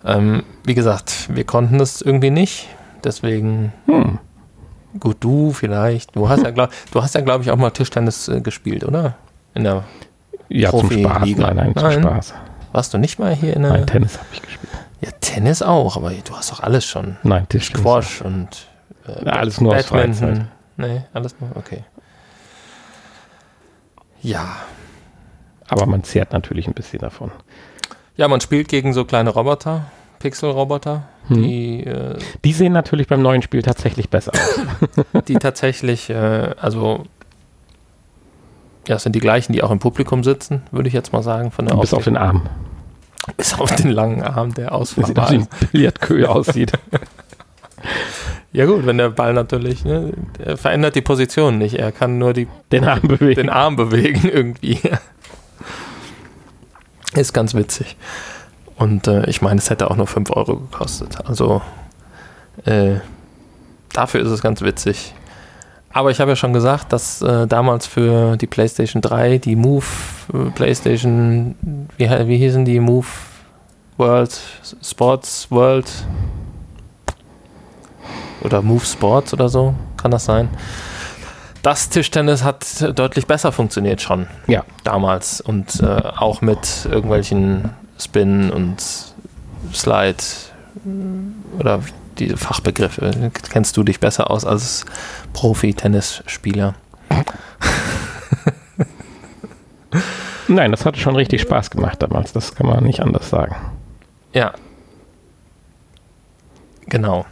Ähm, 0.05 0.43
wie 0.65 0.75
gesagt, 0.75 1.29
wir 1.33 1.43
konnten 1.43 1.77
das 1.77 2.01
irgendwie 2.01 2.31
nicht. 2.31 2.67
Deswegen, 3.03 3.73
hm. 3.85 4.19
gut, 4.99 5.17
du 5.19 5.51
vielleicht. 5.51 6.15
Du 6.15 6.29
hast 6.29 6.43
ja, 6.43 6.51
glaub, 6.51 6.71
du 6.91 7.01
hast 7.01 7.15
ja, 7.15 7.21
glaube 7.21 7.43
ich, 7.43 7.51
auch 7.51 7.57
mal 7.57 7.71
Tischtennis 7.71 8.27
äh, 8.27 8.41
gespielt, 8.41 8.83
oder? 8.83 9.15
In 9.53 9.63
der 9.63 9.83
ja, 10.49 10.71
zum 10.71 10.89
Spaß. 10.89 11.29
Nein, 11.37 11.55
nein, 11.55 11.73
zum 11.75 11.83
nein. 11.83 12.01
Spaß. 12.01 12.33
Warst 12.71 12.93
du 12.93 12.97
nicht 12.97 13.19
mal 13.19 13.33
hier 13.33 13.55
in 13.55 13.63
der. 13.63 13.71
Nein, 13.71 13.87
Tennis 13.87 14.17
habe 14.17 14.27
ich 14.33 14.41
gespielt. 14.41 14.71
Ja, 15.01 15.09
Tennis 15.21 15.61
auch, 15.61 15.95
aber 15.95 16.11
du 16.11 16.35
hast 16.35 16.51
doch 16.51 16.59
alles 16.61 16.85
schon. 16.85 17.17
Nein, 17.23 17.47
Tischtennis. 17.47 17.81
Squash 17.81 18.21
und. 18.21 18.67
Äh, 19.07 19.29
alles 19.29 19.61
nur 19.61 19.73
Badminton. 19.73 20.11
aus 20.11 20.19
Freizeit. 20.19 20.45
Nee, 20.79 21.01
alles 21.11 21.35
nur, 21.41 21.49
okay. 21.55 21.83
Ja. 24.21 24.55
Aber 25.67 25.85
man 25.85 26.03
zehrt 26.03 26.31
natürlich 26.31 26.67
ein 26.67 26.73
bisschen 26.73 26.99
davon. 26.99 27.31
Ja, 28.15 28.29
man 28.29 28.39
spielt 28.39 28.69
gegen 28.69 28.93
so 28.93 29.03
kleine 29.03 29.29
Roboter, 29.29 29.91
Pixel-Roboter, 30.19 31.03
hm. 31.27 31.43
die. 31.43 31.83
Äh, 31.83 32.17
die 32.45 32.53
sehen 32.53 32.71
natürlich 32.71 33.07
beim 33.07 33.21
neuen 33.21 33.41
Spiel 33.41 33.61
tatsächlich 33.61 34.09
besser 34.09 34.31
aus. 34.31 35.23
die 35.27 35.35
tatsächlich, 35.35 36.09
äh, 36.09 36.55
also. 36.59 37.05
Ja, 38.87 38.95
es 38.95 39.03
sind 39.03 39.13
die 39.13 39.19
gleichen, 39.19 39.51
die 39.51 39.61
auch 39.61 39.71
im 39.71 39.79
Publikum 39.79 40.23
sitzen, 40.23 40.63
würde 40.71 40.87
ich 40.87 40.93
jetzt 40.93 41.11
mal 41.11 41.21
sagen. 41.21 41.51
Von 41.51 41.65
der 41.65 41.75
Bis 41.75 41.93
auf 41.93 42.05
den 42.05 42.17
Arm. 42.17 42.49
Bis 43.35 43.59
auf 43.59 43.75
den 43.75 43.91
langen 43.91 44.23
Arm, 44.23 44.53
der 44.53 44.73
aus 44.73 44.97
wie 44.97 45.03
ein 45.03 45.47
Billardkühe 45.71 46.27
aussieht. 46.27 46.71
Ja 48.51 48.65
gut, 48.65 48.85
wenn 48.85 48.97
der 48.97 49.09
Ball 49.09 49.33
natürlich, 49.33 49.85
ne, 49.85 50.11
er 50.43 50.57
verändert 50.57 50.95
die 50.95 51.01
Position 51.01 51.59
nicht, 51.59 51.75
er 51.75 51.91
kann 51.91 52.17
nur 52.17 52.33
die, 52.33 52.47
den, 52.71 52.83
Arm 52.83 53.01
bewegen. 53.01 53.35
den 53.35 53.49
Arm 53.49 53.75
bewegen 53.75 54.27
irgendwie. 54.33 54.79
Ist 57.13 57.33
ganz 57.33 57.53
witzig. 57.53 57.95
Und 58.75 59.07
äh, 59.07 59.29
ich 59.29 59.41
meine, 59.41 59.59
es 59.59 59.69
hätte 59.69 59.91
auch 59.91 59.95
nur 59.95 60.07
5 60.07 60.31
Euro 60.31 60.57
gekostet. 60.57 61.17
Also 61.25 61.61
äh, 62.65 62.95
dafür 63.93 64.21
ist 64.21 64.29
es 64.29 64.41
ganz 64.41 64.61
witzig. 64.61 65.13
Aber 65.91 66.11
ich 66.11 66.19
habe 66.19 66.31
ja 66.31 66.35
schon 66.35 66.53
gesagt, 66.53 66.93
dass 66.93 67.21
äh, 67.21 67.47
damals 67.47 67.87
für 67.87 68.37
die 68.37 68.47
PlayStation 68.47 69.01
3 69.01 69.39
die 69.39 69.55
Move 69.55 69.85
äh, 70.33 70.49
PlayStation, 70.51 71.55
wie, 71.97 72.09
wie 72.09 72.37
hießen 72.37 72.63
die 72.63 72.79
Move 72.79 73.07
World 73.97 74.39
Sports 74.81 75.47
World 75.49 75.91
oder 78.41 78.61
Move 78.61 78.85
Sports 78.85 79.33
oder 79.33 79.49
so, 79.49 79.73
kann 79.97 80.11
das 80.11 80.25
sein? 80.25 80.49
Das 81.61 81.89
Tischtennis 81.89 82.43
hat 82.43 82.65
deutlich 82.97 83.27
besser 83.27 83.51
funktioniert 83.51 84.01
schon. 84.01 84.27
Ja. 84.47 84.63
Damals. 84.83 85.41
Und 85.41 85.81
äh, 85.81 85.85
auch 85.85 86.41
mit 86.41 86.85
irgendwelchen 86.85 87.71
Spin 87.99 88.49
und 88.49 88.81
Slide 89.73 90.23
oder 91.57 91.81
diese 92.17 92.37
Fachbegriffe. 92.37 93.31
Kennst 93.49 93.75
du 93.75 93.83
dich 93.83 93.99
besser 93.99 94.31
aus 94.31 94.45
als 94.45 94.85
Profi-Tennisspieler? 95.33 96.75
Nein, 100.47 100.71
das 100.71 100.85
hatte 100.85 100.99
schon 100.99 101.15
richtig 101.15 101.41
Spaß 101.41 101.69
gemacht 101.69 102.01
damals. 102.01 102.33
Das 102.33 102.55
kann 102.55 102.67
man 102.67 102.83
nicht 102.83 103.01
anders 103.01 103.29
sagen. 103.29 103.55
Ja. 104.33 104.53
Genau. 106.87 107.25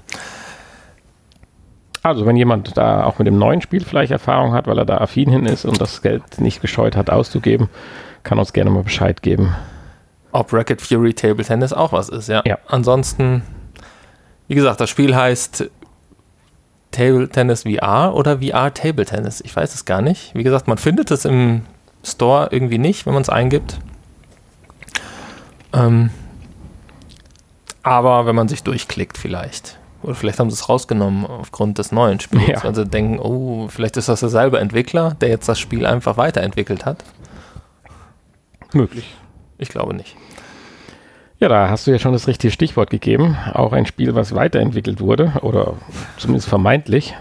Also 2.04 2.26
wenn 2.26 2.36
jemand 2.36 2.78
da 2.78 3.04
auch 3.04 3.20
mit 3.20 3.28
dem 3.28 3.38
neuen 3.38 3.62
Spiel 3.62 3.84
vielleicht 3.84 4.12
Erfahrung 4.12 4.54
hat, 4.54 4.68
weil 4.68 4.78
er 4.78 4.86
da 4.86 4.98
affin 4.98 5.30
hin 5.30 5.46
ist 5.46 5.66
und 5.66 5.82
das 5.82 6.02
Geld 6.02 6.40
nicht 6.40 6.62
gescheut 6.62 6.96
hat 6.96 7.10
auszugeben, 7.10 7.70
kann 8.24 8.40
uns 8.40 8.54
gerne 8.54 8.70
mal 8.70 8.84
Bescheid 8.84 9.22
geben. 9.22 9.56
Ob 10.32 10.54
Racket 10.54 10.82
Fury 10.82 11.14
Table 11.14 11.44
Tennis 11.44 11.74
auch 11.74 11.94
was 11.94 12.10
ist, 12.10 12.30
ja. 12.30 12.44
Ja. 12.46 12.58
Ansonsten, 12.68 13.44
wie 14.48 14.56
gesagt, 14.56 14.80
das 14.80 14.90
Spiel 14.90 15.16
heißt 15.16 15.70
Table 16.92 17.30
Tennis 17.30 17.64
VR 17.64 18.14
oder 18.14 18.40
VR 18.40 18.74
Table 18.74 19.06
Tennis. 19.06 19.42
Ich 19.42 19.56
weiß 19.56 19.74
es 19.74 19.86
gar 19.86 20.02
nicht. 20.02 20.34
Wie 20.36 20.44
gesagt, 20.44 20.68
man 20.68 20.78
findet 20.78 21.12
es 21.12 21.26
im 21.26 21.64
Store 22.04 22.50
irgendwie 22.52 22.78
nicht, 22.78 23.06
wenn 23.06 23.14
man 23.14 23.22
es 23.22 23.30
eingibt. 23.30 23.80
Ähm, 25.74 26.10
aber 27.84 28.26
wenn 28.26 28.36
man 28.36 28.48
sich 28.48 28.64
durchklickt 28.64 29.18
vielleicht. 29.18 29.77
Oder 30.04 30.14
vielleicht 30.16 30.40
haben 30.40 30.50
sie 30.50 30.56
es 30.56 30.70
rausgenommen 30.70 31.26
aufgrund 31.26 31.78
des 31.80 31.92
neuen 31.92 32.20
Spiels, 32.20 32.48
Ja. 32.48 32.64
weil 32.64 32.76
sie 32.76 32.86
denken, 32.86 33.20
oh, 33.20 33.68
vielleicht 33.68 33.98
ist 33.98 34.10
das 34.10 34.20
derselbe 34.20 34.60
Entwickler, 34.60 35.16
der 35.20 35.30
jetzt 35.30 35.50
das 35.50 35.60
Spiel 35.60 35.86
einfach 35.86 36.18
weiterentwickelt 36.18 36.86
hat. 36.86 37.04
Möglich. 38.74 39.16
Ich 39.58 39.70
glaube 39.70 39.94
nicht. 39.96 40.16
Ja, 41.40 41.50
da 41.50 41.70
hast 41.70 41.86
du 41.88 41.92
ja 41.92 42.00
schon 42.00 42.14
das 42.14 42.28
richtige 42.28 42.52
Stichwort 42.52 42.90
gegeben. 42.90 43.38
Auch 43.54 43.72
ein 43.74 43.86
Spiel, 43.86 44.16
was 44.16 44.34
weiterentwickelt 44.36 45.00
wurde 45.00 45.34
oder 45.42 45.74
zumindest 46.18 46.48
vermeintlich. 46.50 47.16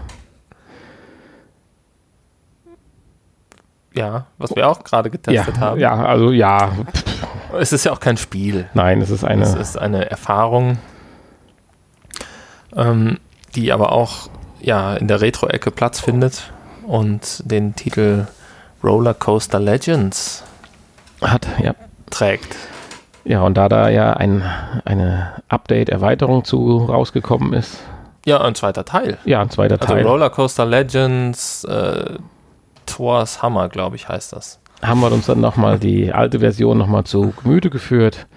Ja, 3.95 4.25
was 4.37 4.55
wir 4.55 4.67
auch 4.67 4.83
gerade 4.83 5.09
getestet 5.09 5.55
ja, 5.55 5.61
haben. 5.61 5.79
ja, 5.79 5.95
also 6.05 6.31
ja, 6.31 6.71
Es 7.57 7.73
ist 7.73 7.85
ja 7.85 7.91
auch 7.93 7.99
kein 7.99 8.17
Spiel. 8.17 8.69
nein, 8.73 9.01
es 9.01 9.09
ist 9.09 9.23
eine. 9.23 9.43
Es 9.43 9.55
ist 9.55 9.77
eine 9.77 10.09
Erfahrung, 10.09 10.77
ähm, 12.77 13.17
die 13.55 13.71
aber 13.73 13.91
auch 13.91 14.29
ja, 14.61 14.93
in 14.95 15.07
der 15.07 15.19
Retro-Ecke 15.21 15.71
Platz 15.71 15.99
findet 15.99 16.51
und 16.85 17.41
den 17.49 17.75
Titel 17.75 18.27
Roller 18.83 19.13
Coaster 19.13 19.59
Legends 19.59 20.43
hat, 21.21 21.47
ja. 21.61 21.73
trägt. 22.09 22.55
Ja, 23.25 23.41
und 23.41 23.55
da 23.55 23.67
da 23.67 23.89
ja 23.89 24.13
ein, 24.13 24.43
eine 24.85 25.33
Update-Erweiterung 25.49 26.45
zu 26.45 26.85
rausgekommen 26.85 27.53
ist, 27.53 27.77
Ja, 28.25 28.39
ein 28.41 28.55
zweiter 28.55 28.85
Teil. 28.85 29.17
ja, 29.25 29.41
ein 29.41 29.49
zweiter 29.49 29.81
Also 29.81 29.93
Teil, 29.93 30.05
Roller 30.05 30.29
Coaster 30.29 30.65
Legends 30.65 31.63
äh, 31.65 32.15
Thor's 32.85 33.41
Hammer, 33.41 33.67
glaube 33.67 33.95
ich, 33.97 34.07
heißt 34.07 34.31
das. 34.33 34.59
haben 34.81 35.01
wir 35.01 35.11
uns 35.11 35.25
dann 35.25 35.41
nochmal 35.41 35.77
die 35.77 36.13
alte 36.13 36.39
Version 36.39 36.77
nochmal 36.77 37.03
zu 37.03 37.33
Gemüte 37.43 37.69
geführt. 37.69 38.27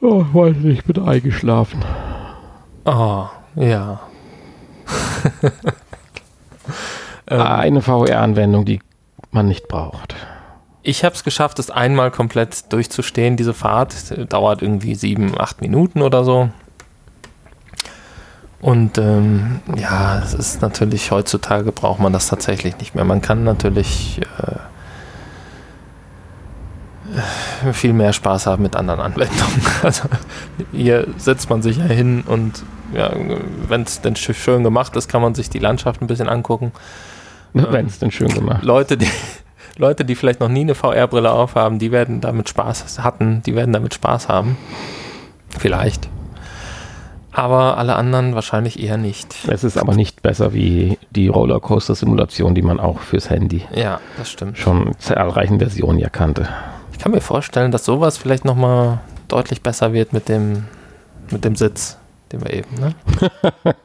Oh, 0.00 0.24
ich 0.28 0.34
weiß 0.34 0.56
nicht, 0.56 0.78
ich 0.80 0.84
bin 0.84 1.02
eingeschlafen. 1.08 1.82
Oh, 2.88 3.28
ja. 3.56 4.00
Ähm, 7.30 7.42
Eine 7.42 7.82
VR-Anwendung, 7.82 8.64
die 8.64 8.80
man 9.32 9.48
nicht 9.48 9.68
braucht. 9.68 10.14
Ich 10.82 11.04
habe 11.04 11.14
es 11.14 11.24
geschafft, 11.24 11.58
es 11.58 11.70
einmal 11.70 12.10
komplett 12.10 12.72
durchzustehen, 12.72 13.36
diese 13.36 13.52
Fahrt. 13.52 14.32
Dauert 14.32 14.62
irgendwie 14.62 14.94
sieben, 14.94 15.38
acht 15.38 15.60
Minuten 15.60 16.00
oder 16.00 16.24
so. 16.24 16.48
Und 18.60 18.96
ähm, 18.96 19.60
ja, 19.76 20.20
es 20.20 20.32
ist 20.32 20.62
natürlich, 20.62 21.10
heutzutage 21.10 21.70
braucht 21.70 22.00
man 22.00 22.14
das 22.14 22.28
tatsächlich 22.28 22.78
nicht 22.78 22.94
mehr. 22.94 23.04
Man 23.04 23.20
kann 23.20 23.44
natürlich 23.44 24.22
äh, 24.38 24.56
viel 27.72 27.92
mehr 27.92 28.12
Spaß 28.12 28.46
haben 28.46 28.62
mit 28.62 28.76
anderen 28.76 29.00
Anwendungen. 29.00 29.62
Also 29.82 30.08
hier 30.72 31.06
setzt 31.16 31.48
man 31.50 31.62
sich 31.62 31.76
ja 31.78 31.84
hin 31.84 32.22
und 32.26 32.62
ja, 32.94 33.10
wenn 33.68 33.82
es 33.82 34.00
denn 34.00 34.14
sch- 34.14 34.34
schön 34.34 34.62
gemacht 34.64 34.96
ist, 34.96 35.08
kann 35.08 35.22
man 35.22 35.34
sich 35.34 35.50
die 35.50 35.58
Landschaft 35.58 36.00
ein 36.02 36.06
bisschen 36.06 36.28
angucken. 36.28 36.72
Wenn 37.52 37.86
es 37.86 37.98
denn 37.98 38.10
schön 38.10 38.28
gemacht. 38.28 38.62
Leute, 38.62 38.96
die, 38.96 39.08
Leute, 39.76 40.04
die 40.04 40.14
vielleicht 40.14 40.40
noch 40.40 40.48
nie 40.48 40.60
eine 40.62 40.74
VR-Brille 40.74 41.30
aufhaben, 41.30 41.78
die 41.78 41.92
werden 41.92 42.20
damit 42.20 42.48
Spaß 42.48 42.98
hatten, 43.02 43.42
die 43.44 43.54
werden 43.54 43.72
damit 43.72 43.94
Spaß 43.94 44.28
haben. 44.28 44.56
Vielleicht. 45.58 46.08
Aber 47.32 47.78
alle 47.78 47.94
anderen 47.96 48.34
wahrscheinlich 48.34 48.82
eher 48.82 48.96
nicht. 48.96 49.34
Es 49.48 49.62
ist 49.64 49.76
aber 49.78 49.94
nicht 49.94 50.22
besser 50.22 50.52
wie 50.54 50.98
die 51.10 51.28
Rollercoaster-Simulation, 51.28 52.54
die 52.54 52.62
man 52.62 52.80
auch 52.80 53.00
fürs 53.00 53.30
Handy 53.30 53.64
Ja, 53.74 54.00
das 54.16 54.30
stimmt. 54.30 54.58
schon 54.58 54.92
zahlreichen 54.98 55.58
Versionen 55.58 55.98
ja 55.98 56.08
kannte. 56.08 56.48
Ich 56.98 57.04
kann 57.04 57.12
mir 57.12 57.20
vorstellen, 57.20 57.70
dass 57.70 57.84
sowas 57.84 58.18
vielleicht 58.18 58.44
nochmal 58.44 58.98
deutlich 59.28 59.62
besser 59.62 59.92
wird 59.92 60.12
mit 60.12 60.28
dem, 60.28 60.64
mit 61.30 61.44
dem 61.44 61.54
Sitz, 61.54 61.96
den 62.32 62.42
wir 62.42 62.52
eben, 62.52 62.74
ne? 62.74 62.92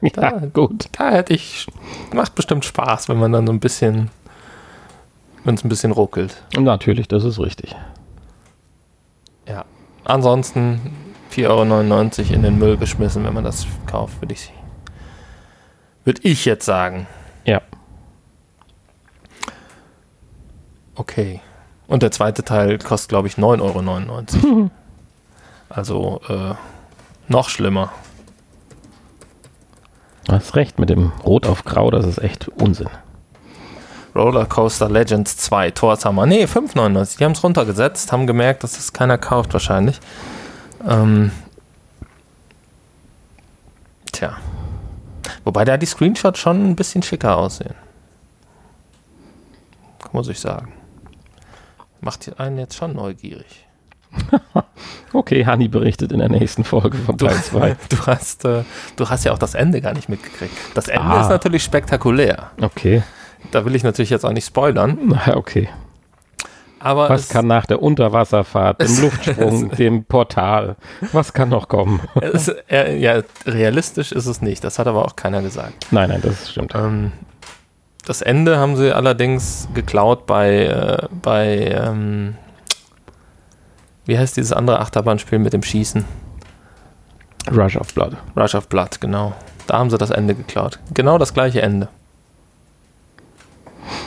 Ja, 0.16 0.40
gut. 0.52 0.88
Da 0.90 1.12
hätte 1.12 1.32
ich, 1.32 1.68
macht 2.12 2.34
bestimmt 2.34 2.64
Spaß, 2.64 3.08
wenn 3.08 3.18
man 3.18 3.30
dann 3.30 3.46
so 3.46 3.52
ein 3.52 3.60
bisschen, 3.60 4.10
wenn 5.44 5.54
es 5.54 5.62
ein 5.62 5.68
bisschen 5.68 5.92
ruckelt. 5.92 6.42
Natürlich, 6.58 7.06
das 7.06 7.22
ist 7.22 7.38
richtig. 7.38 7.76
Ja. 9.46 9.64
Ansonsten 10.02 10.80
4,99 11.32 11.46
Euro 12.24 12.34
in 12.34 12.42
den 12.42 12.58
Müll 12.58 12.76
geschmissen, 12.76 13.22
wenn 13.24 13.32
man 13.32 13.44
das 13.44 13.64
kauft, 13.86 14.20
würde 14.20 14.34
ich, 14.34 14.52
würde 16.04 16.20
ich 16.24 16.44
jetzt 16.46 16.66
sagen. 16.66 17.06
Ja. 17.44 17.62
Okay. 20.96 21.40
Und 21.86 22.02
der 22.02 22.10
zweite 22.10 22.44
Teil 22.44 22.78
kostet, 22.78 23.10
glaube 23.10 23.28
ich, 23.28 23.34
9,99 23.34 24.44
Euro. 24.44 24.70
also 25.68 26.20
äh, 26.28 26.54
noch 27.28 27.48
schlimmer. 27.48 27.92
Du 30.26 30.32
hast 30.32 30.56
recht 30.56 30.78
mit 30.78 30.88
dem 30.88 31.12
Rot 31.24 31.46
auf 31.46 31.64
Grau, 31.64 31.90
das 31.90 32.06
ist 32.06 32.18
echt 32.18 32.48
Unsinn. 32.48 32.88
Roller 34.14 34.46
Coaster 34.46 34.88
Legends 34.88 35.36
2, 35.38 35.72
Torshammer. 35.72 36.24
Nee, 36.26 36.44
5,99. 36.44 37.18
Die 37.18 37.24
haben 37.24 37.32
es 37.32 37.42
runtergesetzt, 37.42 38.12
haben 38.12 38.26
gemerkt, 38.26 38.62
dass 38.62 38.78
es 38.78 38.92
keiner 38.92 39.18
kauft 39.18 39.52
wahrscheinlich. 39.52 39.98
Ähm, 40.88 41.32
tja. 44.12 44.36
Wobei 45.42 45.64
da 45.64 45.76
die 45.76 45.86
Screenshots 45.86 46.38
schon 46.38 46.70
ein 46.70 46.76
bisschen 46.76 47.02
schicker 47.02 47.36
aussehen. 47.36 47.74
Muss 50.12 50.28
ich 50.28 50.38
sagen. 50.38 50.72
Macht 52.04 52.38
einen 52.38 52.58
jetzt 52.58 52.76
schon 52.76 52.92
neugierig. 52.94 53.66
Okay, 55.12 55.46
Hani 55.46 55.68
berichtet 55.68 56.10
in 56.10 56.18
der 56.18 56.28
nächsten 56.28 56.64
Folge 56.64 56.98
von 56.98 57.16
Du, 57.16 57.26
Teil 57.26 57.36
2. 57.40 57.76
du, 57.88 57.96
hast, 58.06 58.44
äh, 58.44 58.64
du 58.96 59.08
hast 59.08 59.24
ja 59.24 59.32
auch 59.32 59.38
das 59.38 59.54
Ende 59.54 59.80
gar 59.80 59.92
nicht 59.94 60.08
mitgekriegt. 60.08 60.52
Das 60.74 60.88
Ende 60.88 61.04
Ah. 61.06 61.20
ist 61.22 61.28
natürlich 61.28 61.62
spektakulär. 61.62 62.50
Okay, 62.60 63.02
Da 63.52 63.64
will 63.64 63.76
ich 63.76 63.84
natürlich 63.84 64.10
jetzt 64.10 64.24
auch 64.24 64.32
nicht 64.32 64.46
spoilern. 64.46 64.98
na 65.04 65.36
okay. 65.36 65.68
Aber 66.80 67.08
Was 67.08 67.28
kann 67.28 67.46
nach 67.46 67.64
der 67.66 67.80
Unterwasserfahrt, 67.80 68.82
dem 68.82 69.00
Luftsprung, 69.02 69.70
dem 69.70 70.04
Portal, 70.04 70.76
was 71.12 71.32
kann 71.32 71.48
noch 71.48 71.68
kommen? 71.68 72.00
es, 72.20 72.48
äh, 72.68 72.98
ja, 72.98 73.22
realistisch 73.46 74.10
ist 74.12 74.26
es 74.26 74.42
nicht. 74.42 74.64
Das 74.64 74.78
hat 74.80 74.86
aber 74.88 75.04
auch 75.04 75.14
keiner 75.16 75.42
gesagt. 75.42 75.86
Nein, 75.92 76.08
nein, 76.10 76.20
das 76.22 76.50
stimmt. 76.50 76.74
Ähm, 76.74 77.12
das 78.06 78.22
Ende 78.22 78.58
haben 78.58 78.76
sie 78.76 78.94
allerdings 78.94 79.68
geklaut 79.74 80.26
bei, 80.26 80.66
äh, 80.66 81.08
bei 81.22 81.68
ähm, 81.74 82.36
wie 84.04 84.18
heißt 84.18 84.36
dieses 84.36 84.52
andere 84.52 84.80
Achterbahnspiel 84.80 85.38
mit 85.38 85.52
dem 85.52 85.62
Schießen? 85.62 86.04
Rush 87.50 87.76
of 87.76 87.92
Blood. 87.94 88.16
Rush 88.36 88.54
of 88.54 88.68
Blood, 88.68 89.00
genau. 89.00 89.34
Da 89.66 89.78
haben 89.78 89.90
sie 89.90 89.98
das 89.98 90.10
Ende 90.10 90.34
geklaut. 90.34 90.78
Genau 90.92 91.18
das 91.18 91.34
gleiche 91.34 91.62
Ende. 91.62 91.88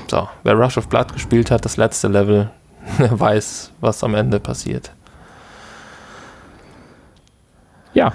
So, 0.09 0.27
wer 0.43 0.53
Rush 0.55 0.77
of 0.77 0.87
Blood 0.87 1.13
gespielt 1.13 1.51
hat, 1.51 1.65
das 1.65 1.77
letzte 1.77 2.07
Level, 2.07 2.49
der 2.99 3.19
weiß, 3.19 3.71
was 3.79 4.03
am 4.03 4.15
Ende 4.15 4.39
passiert. 4.39 4.91
Ja, 7.93 8.13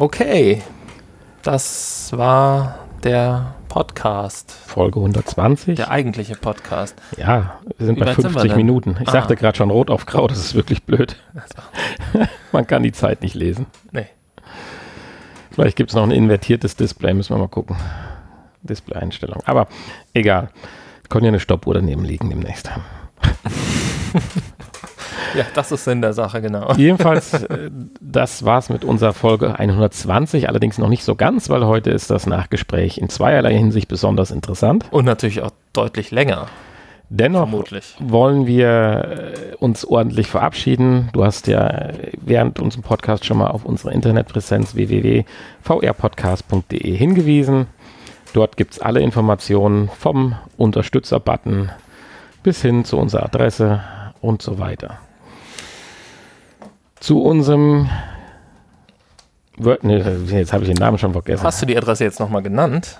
Okay, 0.00 0.62
das 1.42 2.12
war 2.12 2.78
der 3.02 3.56
Podcast, 3.82 4.50
Folge 4.50 4.98
120. 4.98 5.76
der 5.76 5.88
eigentliche 5.92 6.34
Podcast. 6.34 6.96
Ja, 7.16 7.60
wir 7.76 7.86
sind 7.86 7.94
Wie 7.94 8.00
bei 8.00 8.06
weit 8.06 8.16
sind 8.16 8.24
wir 8.24 8.30
50 8.40 8.48
denn? 8.50 8.56
Minuten. 8.56 8.96
Ich 9.00 9.06
Ah. 9.08 9.12
sagte 9.12 9.36
gerade 9.36 9.56
schon 9.56 9.70
Rot 9.70 9.88
auf 9.88 10.04
Grau, 10.04 10.26
das 10.26 10.38
ist 10.38 10.56
wirklich 10.56 10.82
blöd. 10.82 11.14
Man 12.52 12.66
kann 12.66 12.82
die 12.82 12.90
Zeit 12.90 13.22
nicht 13.22 13.36
lesen. 13.36 13.66
Nee. 13.92 14.08
Vielleicht 15.52 15.76
gibt 15.76 15.90
es 15.90 15.94
noch 15.94 16.02
ein 16.02 16.10
invertiertes 16.10 16.74
Display, 16.74 17.14
müssen 17.14 17.36
wir 17.36 17.38
mal 17.38 17.46
gucken. 17.46 17.76
Display-Einstellung. 18.62 19.44
Aber 19.46 19.68
egal. 20.12 20.48
Können 21.08 21.26
ja 21.26 21.28
eine 21.28 21.38
Stoppuhr 21.38 21.74
daneben 21.74 22.04
liegen 22.04 22.30
demnächst. 22.30 22.68
Ja, 25.34 25.44
das 25.54 25.72
ist 25.72 25.84
Sinn 25.84 26.00
der 26.00 26.14
Sache, 26.14 26.40
genau. 26.40 26.72
Jedenfalls, 26.76 27.34
äh, 27.34 27.70
das 28.00 28.44
war's 28.44 28.70
mit 28.70 28.84
unserer 28.84 29.12
Folge 29.12 29.58
120, 29.58 30.48
allerdings 30.48 30.78
noch 30.78 30.88
nicht 30.88 31.04
so 31.04 31.14
ganz, 31.14 31.50
weil 31.50 31.66
heute 31.66 31.90
ist 31.90 32.10
das 32.10 32.26
Nachgespräch 32.26 32.98
in 32.98 33.08
zweierlei 33.08 33.54
Hinsicht 33.54 33.88
besonders 33.88 34.30
interessant. 34.30 34.86
Und 34.90 35.04
natürlich 35.04 35.42
auch 35.42 35.50
deutlich 35.72 36.10
länger. 36.10 36.48
Dennoch 37.10 37.48
vermutlich. 37.48 37.96
wollen 38.00 38.46
wir 38.46 39.32
äh, 39.52 39.54
uns 39.56 39.86
ordentlich 39.86 40.26
verabschieden. 40.26 41.08
Du 41.14 41.24
hast 41.24 41.46
ja 41.46 41.66
äh, 41.66 42.12
während 42.20 42.60
unserem 42.60 42.82
Podcast 42.82 43.24
schon 43.24 43.38
mal 43.38 43.48
auf 43.48 43.64
unsere 43.64 43.94
Internetpräsenz 43.94 44.74
www.vrpodcast.de 44.74 46.96
hingewiesen. 46.96 47.66
Dort 48.34 48.58
gibt 48.58 48.74
es 48.74 48.80
alle 48.80 49.00
Informationen 49.00 49.88
vom 49.98 50.34
Unterstützer-Button 50.58 51.70
bis 52.42 52.60
hin 52.60 52.84
zu 52.84 52.98
unserer 52.98 53.24
Adresse 53.24 53.80
und 54.20 54.42
so 54.42 54.58
weiter. 54.58 54.98
Zu 57.00 57.22
unserem 57.22 57.88
Word, 59.56 59.84
nee, 59.84 59.98
jetzt 59.98 60.52
habe 60.52 60.64
ich 60.64 60.70
den 60.70 60.78
Namen 60.78 60.98
schon 60.98 61.12
vergessen. 61.12 61.42
Hast 61.44 61.60
du 61.62 61.66
die 61.66 61.76
Adresse 61.76 62.04
jetzt 62.04 62.20
nochmal 62.20 62.42
genannt? 62.42 62.98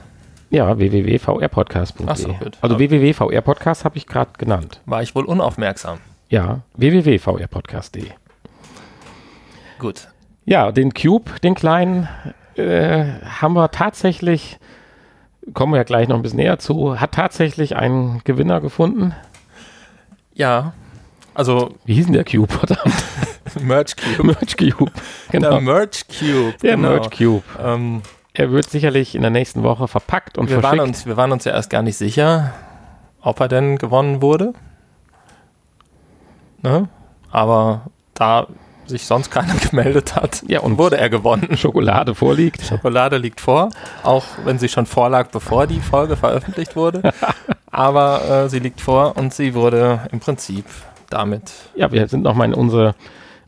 Ja, 0.50 0.78
www.vrpodcast.de. 0.78 2.14
So, 2.16 2.32
gut. 2.34 2.58
Also 2.60 2.78
www.vrpodcast 2.78 3.84
habe 3.84 3.96
ich 3.96 4.06
gerade 4.06 4.30
genannt. 4.38 4.80
War 4.86 5.02
ich 5.02 5.14
wohl 5.14 5.24
unaufmerksam. 5.24 5.98
Ja, 6.28 6.60
www.vrpodcast.de. 6.76 8.10
Gut. 9.78 10.08
Ja, 10.46 10.72
den 10.72 10.94
Cube, 10.94 11.38
den 11.42 11.54
kleinen, 11.54 12.08
äh, 12.56 13.04
haben 13.24 13.54
wir 13.54 13.70
tatsächlich, 13.70 14.58
kommen 15.54 15.72
wir 15.72 15.76
ja 15.78 15.84
gleich 15.84 16.08
noch 16.08 16.16
ein 16.16 16.22
bisschen 16.22 16.38
näher 16.38 16.58
zu, 16.58 16.98
hat 16.98 17.12
tatsächlich 17.12 17.76
einen 17.76 18.22
Gewinner 18.24 18.60
gefunden. 18.60 19.14
Ja. 20.34 20.72
Also 21.34 21.74
Wie 21.84 21.94
hieß 21.94 22.06
denn 22.06 22.14
der 22.14 22.24
Cube? 22.24 22.52
Verdammt. 22.52 22.94
Merch 23.60 23.94
Cube. 23.96 24.24
Merch 24.26 24.56
Cube. 24.56 24.90
Der 25.32 25.40
Genau. 25.40 25.60
Merch 25.60 26.06
Cube. 26.08 26.54
Der 26.62 26.76
genau. 26.76 26.88
Merch 26.90 27.10
Cube. 27.10 27.42
Ähm, 27.62 28.02
Er 28.34 28.50
wird 28.52 28.70
sicherlich 28.70 29.14
in 29.14 29.22
der 29.22 29.30
nächsten 29.30 29.62
Woche 29.62 29.88
verpackt 29.88 30.38
und 30.38 30.48
wir, 30.50 30.56
waren 30.62 30.76
verschickt. 30.78 30.86
uns, 30.88 31.06
wir 31.06 31.16
waren 31.16 31.32
uns 31.32 31.44
ja 31.44 31.52
erst 31.52 31.70
gar 31.70 31.82
nicht 31.82 31.96
sicher, 31.96 32.52
ob 33.20 33.40
er 33.40 33.48
denn 33.48 33.78
gewonnen 33.78 34.22
wurde. 34.22 34.52
Ne? 36.62 36.88
Aber 37.30 37.82
da 38.14 38.46
sich 38.86 39.06
sonst 39.06 39.30
keiner 39.30 39.54
gemeldet 39.70 40.16
hat, 40.16 40.42
Ja, 40.46 40.60
und- 40.60 40.78
wurde 40.78 40.96
er 40.98 41.10
gewonnen. 41.10 41.56
Schokolade 41.56 42.14
vorliegt. 42.14 42.62
Schokolade 42.62 43.18
liegt 43.18 43.40
vor, 43.40 43.68
auch 44.02 44.24
wenn 44.44 44.58
sie 44.58 44.68
schon 44.68 44.86
vorlag, 44.86 45.28
bevor 45.28 45.66
die 45.66 45.80
Folge 45.80 46.16
veröffentlicht 46.16 46.74
wurde. 46.74 47.12
Aber 47.70 48.44
äh, 48.44 48.48
sie 48.48 48.60
liegt 48.60 48.80
vor 48.80 49.16
und 49.16 49.34
sie 49.34 49.54
wurde 49.54 50.00
im 50.10 50.20
Prinzip 50.20 50.64
damit 51.10 51.52
Ja, 51.74 51.92
wir 51.92 52.08
sind 52.08 52.22
nochmal 52.22 52.48
in 52.48 52.54
unsere, 52.54 52.94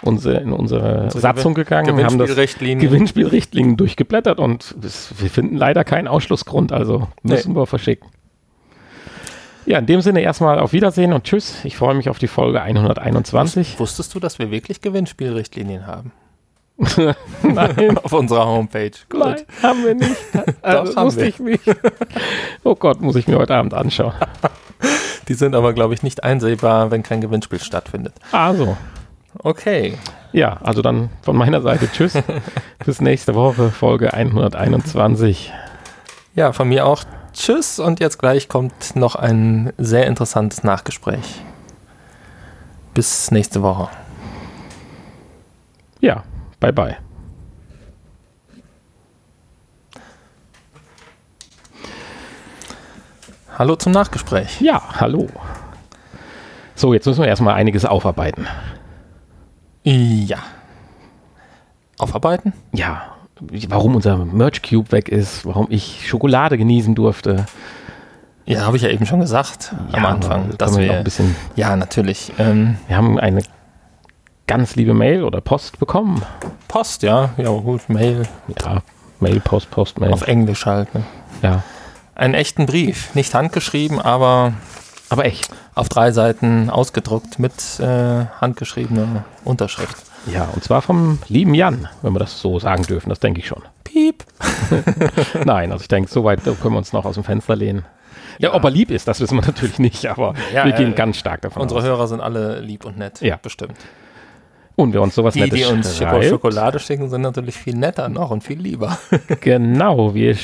unsere, 0.03 0.39
in 0.39 0.53
unsere 0.53 1.05
Unsere 1.05 1.21
Satzung 1.21 1.55
gegangen, 1.55 1.89
haben 1.89 2.19
das 2.19 2.29
Gewinnspielrichtlinie. 2.29 2.89
Gewinnspielrichtlinien 2.89 3.77
durchgeblättert 3.77 4.39
und 4.39 4.75
das, 4.81 5.13
wir 5.19 5.31
finden 5.31 5.57
leider 5.57 5.85
keinen 5.85 6.09
Ausschlussgrund, 6.09 6.73
also 6.73 7.09
müssen 7.23 7.55
wir 7.55 7.67
verschicken. 7.67 8.09
Ja, 9.67 9.79
in 9.79 9.87
dem 9.87 10.01
Sinne 10.01 10.23
erstmal 10.23 10.59
auf 10.59 10.73
Wiedersehen 10.73 11.13
und 11.13 11.25
tschüss. 11.25 11.65
Ich 11.65 11.77
freue 11.77 11.95
mich 11.95 12.09
auf 12.09 12.19
die 12.19 12.29
Folge 12.29 12.61
121. 12.63 13.79
Wusstest 13.79 14.15
du, 14.15 14.21
dass 14.21 14.39
wir 14.39 14.51
wirklich 14.51 14.81
Gewinnspielrichtlinien 14.81 15.87
haben? 15.87 16.13
Nein, 17.43 17.99
Auf 17.99 18.13
unserer 18.13 18.47
Homepage. 18.47 18.91
Gut. 19.09 19.21
nein, 19.21 19.37
haben 19.63 19.85
wir 19.85 19.95
nicht. 19.95 20.17
Also, 20.63 20.97
haben 20.97 21.07
wusste 21.07 21.27
ich 21.27 21.39
nicht. 21.39 21.63
Oh 22.65 22.75
Gott, 22.75 23.01
muss 23.01 23.17
ich 23.17 23.29
mir 23.29 23.37
heute 23.39 23.55
Abend 23.55 23.75
anschauen. 23.75 24.15
Die 25.29 25.35
sind 25.35 25.55
aber, 25.55 25.73
glaube 25.75 25.95
ich, 25.95 26.03
nicht 26.03 26.25
einsehbar, 26.25 26.91
wenn 26.91 27.03
kein 27.03 27.21
Gewinnspiel 27.21 27.61
stattfindet. 27.61 28.15
Also, 28.33 28.77
Okay. 29.39 29.97
ja, 30.33 30.59
also 30.63 30.83
dann 30.83 31.11
von 31.23 31.37
meiner 31.37 31.61
Seite 31.63 31.89
tschüss. 31.93 32.19
Bis 32.85 33.01
nächste 33.01 33.35
Woche, 33.35 33.71
Folge 33.71 34.13
121. 34.13 35.53
Ja, 36.35 36.53
von 36.53 36.69
mir 36.69 36.87
auch. 36.87 37.05
Tschüss. 37.33 37.79
Und 37.79 38.01
jetzt 38.01 38.19
gleich 38.19 38.49
kommt 38.49 38.97
noch 38.97 39.15
ein 39.15 39.73
sehr 39.79 40.07
interessantes 40.07 40.65
Nachgespräch. 40.65 41.43
Bis 42.95 43.31
nächste 43.31 43.63
Woche. 43.63 43.89
Ja, 46.01 46.25
bye 46.59 46.73
bye. 46.73 46.97
Hallo 53.59 53.77
zum 53.77 53.93
Nachgespräch. 53.93 54.61
Ja, 54.61 54.83
hallo. 55.01 55.29
So, 56.75 56.95
jetzt 56.95 57.05
müssen 57.05 57.21
wir 57.21 57.29
erstmal 57.29 57.55
einiges 57.55 57.85
aufarbeiten. 57.85 58.47
Ja. 59.83 60.39
Aufarbeiten? 61.99 62.53
Ja, 62.73 63.03
warum 63.69 63.97
unser 63.97 64.17
Merch 64.25 64.63
Cube 64.63 64.93
weg 64.93 65.09
ist, 65.09 65.45
warum 65.47 65.67
ich 65.71 66.07
Schokolade 66.09 66.57
genießen 66.59 66.95
durfte. 66.95 67.47
Ja, 68.47 68.63
habe 68.63 68.77
ich 68.77 68.83
ja 68.83 68.89
eben 68.89 69.07
schon 69.07 69.21
gesagt 69.21 69.75
am 69.93 70.03
Ja, 70.03 70.09
Anfang, 70.09 70.45
aber 70.47 70.57
dass 70.57 70.77
wir 70.77 70.85
wir. 70.85 70.93
ein 70.99 71.05
bisschen. 71.05 71.37
ja, 71.57 71.77
natürlich. 71.77 72.33
Ähm, 72.39 72.77
Wir 72.89 72.97
haben 72.97 73.19
eine 73.19 73.43
ganz 74.47 74.77
liebe 74.77 74.95
Mail 74.95 75.23
oder 75.23 75.41
Post 75.41 75.79
bekommen. 75.79 76.23
Post, 76.67 77.03
ja. 77.03 77.31
Ja, 77.37 77.51
gut. 77.51 77.89
Mail. 77.89 78.23
Ja, 78.63 78.83
Mail, 79.21 79.41
Post, 79.41 79.71
Postmail. 79.71 80.13
Auf 80.13 80.27
Englisch 80.27 80.67
halt. 80.67 80.93
Ne? 80.95 81.05
Ja, 81.43 81.63
Einen 82.15 82.35
echten 82.35 82.67
Brief. 82.67 83.15
Nicht 83.15 83.33
handgeschrieben, 83.35 84.01
aber 84.01 84.55
aber 85.11 85.27
echt. 85.27 85.51
auf 85.75 85.89
drei 85.89 86.13
Seiten 86.13 86.71
ausgedruckt 86.71 87.39
mit 87.39 87.53
äh, 87.81 88.25
handgeschriebener 88.41 89.25
Unterschrift. 89.45 89.97
Ja, 90.27 90.49
und 90.55 90.65
zwar 90.65 90.83
vom 90.83 91.19
lieben 91.29 91.55
Jan, 91.55 91.89
wenn 92.03 92.13
wir 92.13 92.19
das 92.19 92.41
so 92.41 92.59
sagen 92.59 92.83
dürfen. 92.85 93.09
Das 93.09 93.21
denke 93.21 93.41
ich 93.41 93.47
schon. 93.47 93.63
Piep. 93.85 94.25
Nein, 95.45 95.73
also 95.73 95.83
ich 95.83 95.89
denke, 95.89 96.11
so 96.11 96.25
weit 96.25 96.45
können 96.45 96.75
wir 96.75 96.79
uns 96.79 96.93
noch 96.93 97.05
aus 97.05 97.15
dem 97.15 97.25
Fenster 97.25 97.57
lehnen. 97.57 97.85
Ja, 98.39 98.55
ob 98.55 98.65
er 98.65 98.71
lieb 98.71 98.91
ist, 98.91 99.07
das 99.09 99.21
wissen 99.21 99.37
wir 99.39 99.47
natürlich 99.47 99.79
nicht, 99.79 100.07
aber 100.07 100.35
Ja, 100.55 100.65
wir 100.65 100.73
gehen 100.73 100.93
äh, 100.93 100.95
ganz 100.95 101.17
stark 101.19 101.43
davon 101.43 101.63
Unsere 101.63 101.81
aus. 101.81 101.87
Hörer 101.87 102.07
sind 102.09 102.21
alle 102.21 102.61
lieb 102.61 102.85
und 102.85 102.97
nett. 102.99 103.21
Ja. 103.21 103.37
Bestimmt. 103.43 103.77
Und 104.81 104.95
wer 104.95 105.03
uns 105.03 105.15
sowas 105.15 105.35
Die, 105.35 105.41
Nettes 105.41 105.59
die 105.59 105.65
uns 105.67 105.97
Schoko 105.97 106.11
schreibt, 106.11 106.25
Schokolade 106.27 106.79
schicken, 106.79 107.09
sind 107.11 107.21
natürlich 107.23 107.55
viel 107.55 107.75
netter 107.77 108.09
noch 108.09 108.31
und 108.31 108.43
viel 108.43 108.59
lieber. 108.59 108.99
Genau, 109.41 110.15
wir 110.15 110.37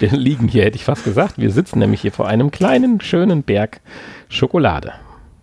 liegen 0.00 0.48
hier, 0.48 0.64
hätte 0.64 0.76
ich 0.76 0.84
fast 0.84 1.04
gesagt. 1.04 1.34
Wir 1.38 1.50
sitzen 1.50 1.78
nämlich 1.78 2.00
hier 2.00 2.12
vor 2.12 2.26
einem 2.28 2.50
kleinen, 2.50 3.00
schönen 3.00 3.42
Berg 3.42 3.80
Schokolade. 4.28 4.92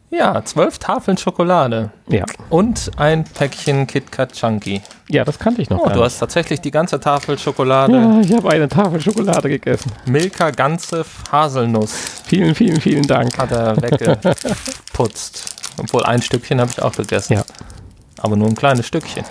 Ja, 0.09 0.45
zwölf 0.45 0.77
Tafeln 0.77 1.17
Schokolade 1.17 1.89
Ja, 2.07 2.25
und 2.51 2.91
ein 2.97 3.23
Päckchen 3.23 3.87
KitKat 3.87 4.33
Chunky. 4.33 4.79
ja 5.09 5.23
das 5.25 5.39
kannte 5.39 5.63
ich 5.63 5.71
noch 5.71 5.79
Oh, 5.79 5.89
du 5.89 6.03
hast 6.03 6.19
tatsächlich 6.19 6.61
die 6.61 6.69
ganze 6.69 6.99
Tafel 6.99 7.39
Schokolade. 7.39 7.93
Ja, 7.93 8.19
ich 8.21 8.31
habe 8.31 8.47
eine 8.51 8.67
Tafel 8.67 9.01
Schokolade 9.01 9.49
gegessen. 9.49 9.91
Milka 10.05 10.51
ganze 10.51 11.03
Haselnuss 11.31 12.21
Vielen, 12.25 12.53
vielen, 12.53 12.79
vielen 12.79 13.07
Dank. 13.07 13.35
hat 13.39 13.51
er 13.51 13.75
weggeputzt. 13.81 15.55
Obwohl 15.79 16.03
ein 16.03 16.21
Stückchen 16.21 16.61
habe 16.61 16.69
ich 16.69 16.79
auch 16.79 16.93
gegessen. 16.93 17.33
Ja. 17.33 17.43
Aber 18.23 18.35
nur 18.35 18.47
ein 18.47 18.55
kleines 18.55 18.87
Stückchen. 18.87 19.23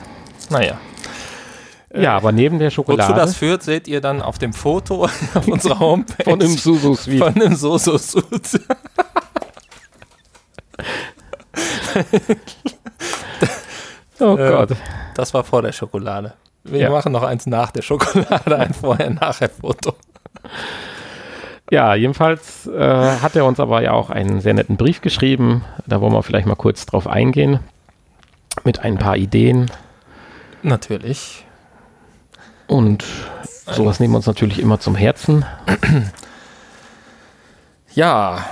Naja. 0.51 0.79
Ja, 1.95 2.17
aber 2.17 2.31
neben 2.33 2.59
der 2.59 2.69
Wozu 2.69 2.75
Schokolade 2.77 3.15
das 3.15 3.37
führt, 3.37 3.63
seht 3.65 3.87
ihr 3.89 4.01
dann 4.01 4.23
auf 4.23 4.39
dem 4.39 4.53
Foto 4.53 5.05
auf 5.35 5.49
unserer 5.49 5.79
Homepage. 5.81 6.25
von 6.25 6.39
dem 6.39 6.57
Susu 6.57 6.95
Sweet. 6.95 7.19
Von 7.19 7.35
dem 7.35 7.55
Soso 7.57 7.99
Suit. 7.99 8.61
Oh 14.21 14.37
Äh, 14.37 14.51
Gott. 14.51 14.71
Das 15.15 15.35
war 15.35 15.43
vor 15.45 15.63
der 15.63 15.73
Schokolade. 15.73 16.35
Wir 16.65 16.81
Ja. 16.81 16.91
machen 16.91 17.13
noch 17.13 17.23
eins 17.25 17.47
nach 17.47 17.71
der 17.73 17.83
Schokolade, 17.83 18.57
ein 18.59 18.73
Vorher-Nachher-Foto. 18.73 19.95
Ja, 21.71 21.95
jedenfalls 21.95 22.67
äh, 22.69 23.17
hat 23.21 23.35
er 23.35 23.45
uns 23.47 23.59
aber 23.59 23.83
ja 23.83 23.93
auch 23.93 24.11
einen 24.11 24.41
sehr 24.41 24.55
netten 24.55 24.77
Brief 24.77 25.01
geschrieben. 25.01 25.65
Da 25.87 26.01
wollen 26.01 26.13
wir 26.13 26.23
vielleicht 26.23 26.47
mal 26.47 26.55
kurz 26.55 26.87
drauf 26.87 27.07
eingehen. 27.09 27.59
Mit 28.65 28.81
ein 28.81 28.99
paar 28.99 29.17
Ideen. 29.17 29.71
Natürlich. 30.63 31.45
Und 32.67 33.05
sowas 33.67 34.01
nehmen 34.01 34.13
wir 34.13 34.19
uns 34.19 34.27
natürlich 34.27 34.59
immer 34.59 34.81
zum 34.81 34.95
Herzen. 34.95 35.45
Ja. 37.95 38.47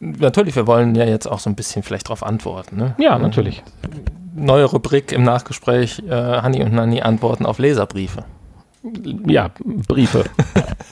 Natürlich, 0.00 0.56
wir 0.56 0.66
wollen 0.66 0.94
ja 0.94 1.04
jetzt 1.04 1.26
auch 1.26 1.40
so 1.40 1.50
ein 1.50 1.56
bisschen 1.56 1.82
vielleicht 1.82 2.06
darauf 2.06 2.22
antworten. 2.22 2.76
Ne? 2.76 2.94
Ja, 2.96 3.18
natürlich. 3.18 3.62
Neue 4.34 4.64
Rubrik 4.64 5.12
im 5.12 5.24
Nachgespräch, 5.24 6.02
äh, 6.08 6.14
Hanni 6.14 6.62
und 6.62 6.72
Nanni 6.72 7.02
antworten 7.02 7.44
auf 7.44 7.58
Leserbriefe. 7.58 8.24
Ja, 9.26 9.50
Briefe. 9.58 10.24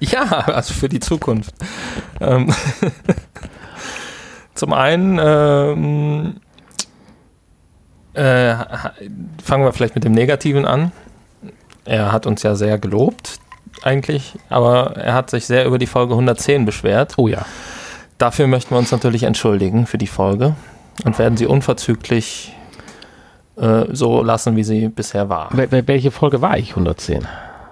Ja, 0.00 0.22
also 0.22 0.74
für 0.74 0.88
die 0.88 1.00
Zukunft. 1.00 1.54
Ähm, 2.20 2.54
Zum 4.58 4.72
einen 4.72 5.18
ähm, 5.22 6.36
äh, 8.14 8.54
fangen 9.42 9.64
wir 9.64 9.72
vielleicht 9.72 9.94
mit 9.94 10.02
dem 10.04 10.12
Negativen 10.12 10.64
an. 10.64 10.90
Er 11.84 12.10
hat 12.10 12.26
uns 12.26 12.42
ja 12.42 12.54
sehr 12.56 12.76
gelobt, 12.78 13.38
eigentlich, 13.82 14.34
aber 14.48 14.96
er 14.96 15.14
hat 15.14 15.30
sich 15.30 15.46
sehr 15.46 15.64
über 15.64 15.78
die 15.78 15.86
Folge 15.86 16.14
110 16.14 16.64
beschwert. 16.64 17.14
Oh 17.18 17.28
ja. 17.28 17.46
Dafür 18.18 18.48
möchten 18.48 18.70
wir 18.74 18.78
uns 18.78 18.90
natürlich 18.90 19.22
entschuldigen 19.22 19.86
für 19.86 19.96
die 19.98 20.08
Folge 20.08 20.56
und 21.04 21.18
werden 21.20 21.36
sie 21.36 21.46
unverzüglich 21.46 22.52
äh, 23.56 23.84
so 23.92 24.24
lassen, 24.24 24.56
wie 24.56 24.64
sie 24.64 24.88
bisher 24.88 25.28
war. 25.28 25.50
Wel 25.56 25.68
wel- 25.70 25.86
welche 25.86 26.10
Folge 26.10 26.42
war 26.42 26.58
ich? 26.58 26.70
110. 26.70 27.26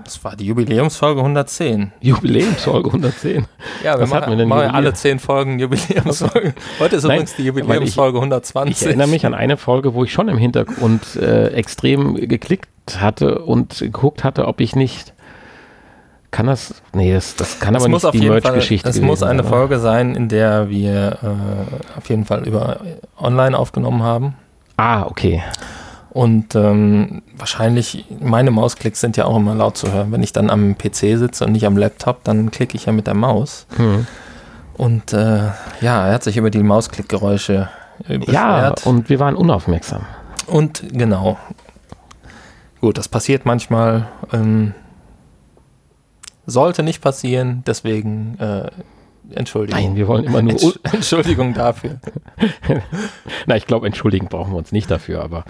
Das 0.07 0.23
war 0.23 0.37
die 0.37 0.47
Jubiläumsfolge 0.47 1.21
110. 1.21 1.91
Jubiläumsfolge 2.01 2.91
110. 2.91 3.45
Ja, 3.83 3.95
wir 3.95 4.03
Was 4.03 4.11
machen, 4.11 4.31
wir 4.31 4.37
denn 4.37 4.49
machen 4.49 4.71
alle 4.71 4.95
10 4.95 5.19
Folgen 5.19 5.59
Jubiläumsfolge. 5.59 6.55
Heute 6.79 6.95
ist 6.97 7.03
Nein, 7.03 7.17
übrigens 7.17 7.35
die 7.35 7.43
Jubiläumsfolge 7.43 8.19
120. 8.19 8.77
Ich 8.77 8.87
erinnere 8.87 9.09
mich 9.09 9.27
an 9.27 9.35
eine 9.35 9.57
Folge, 9.57 9.95
wo 9.95 10.05
ich 10.05 10.13
schon 10.13 10.29
im 10.29 10.39
Hintergrund 10.39 11.17
äh, 11.17 11.49
extrem 11.49 12.15
geklickt 12.15 12.69
hatte 13.01 13.41
und 13.41 13.81
geguckt 13.81 14.23
hatte, 14.23 14.47
ob 14.47 14.61
ich 14.61 14.77
nicht. 14.77 15.13
Kann 16.31 16.47
das. 16.47 16.83
Nee, 16.93 17.13
das, 17.13 17.35
das 17.35 17.59
kann 17.59 17.75
Es 17.75 17.83
aber 17.83 17.91
muss 17.91 18.05
nicht 18.05 18.09
auf 18.09 18.13
die 18.13 18.29
Merch-Geschichte 18.29 18.89
es 18.89 19.01
muss 19.01 19.25
eine 19.25 19.43
sein, 19.43 19.51
Folge 19.51 19.81
sein, 19.81 20.15
in 20.15 20.29
der 20.29 20.71
wir 20.71 21.19
äh, 21.21 21.99
auf 21.99 22.09
jeden 22.09 22.27
Fall 22.27 22.47
über 22.47 22.79
online 23.19 23.59
aufgenommen 23.59 24.05
haben. 24.05 24.35
Ah, 24.77 25.03
okay. 25.07 25.43
Und 26.17 26.55
ähm, 26.55 27.21
wahrscheinlich, 27.37 28.07
meine 28.21 28.51
Mausklicks 28.51 29.03
sind 29.03 29.19
ja 29.19 29.27
auch 29.27 29.37
immer 29.37 29.55
laut 29.55 29.77
zu 29.77 29.93
hören. 29.93 30.12
Wenn 30.12 30.23
ich 30.23 30.33
dann 30.33 30.49
am 30.49 30.79
PC 30.79 31.19
sitze 31.19 31.45
und 31.45 31.53
nicht 31.53 31.67
am 31.67 31.77
Laptop, 31.77 32.25
dann 32.25 32.51
klicke 32.51 32.75
ich 32.75 32.87
ja 32.87 32.93
mit 32.93 33.07
der 33.07 33.12
Maus. 33.12 33.67
Hm. 33.77 34.07
Und 34.79 35.12
äh, 35.12 35.51
ja, 35.83 36.07
er 36.07 36.14
hat 36.14 36.25
sich 36.25 36.39
über 36.39 36.49
die 36.49 36.62
Mausklickgeräusche 36.62 37.69
äh, 38.09 38.17
beschwert. 38.17 38.33
Ja, 38.33 38.75
und 38.87 39.11
wir 39.11 39.21
waren 39.21 39.37
unaufmerksam. 39.37 40.07
Und 40.47 40.85
genau. 40.91 41.37
Gut, 42.81 42.97
das 42.97 43.09
passiert 43.09 43.45
manchmal. 43.45 44.09
Ähm, 44.33 44.73
sollte 46.47 46.83
nicht 46.83 47.03
passieren, 47.03 47.62
deswegen 47.67 48.39
äh, 48.39 48.71
Entschuldigung. 49.35 49.81
Nein, 49.83 49.97
wir 49.97 50.07
wollen 50.09 50.24
immer 50.24 50.43
nur. 50.43 50.53
Entsch 50.53 50.79
Entschuldigung 50.93 51.55
dafür. 51.55 51.99
Na, 53.47 53.57
ich 53.57 53.66
glaube, 53.66 53.87
entschuldigen 53.87 54.29
brauchen 54.29 54.53
wir 54.53 54.59
uns 54.59 54.72
nicht 54.72 54.91
dafür, 54.91 55.22
aber 55.22 55.45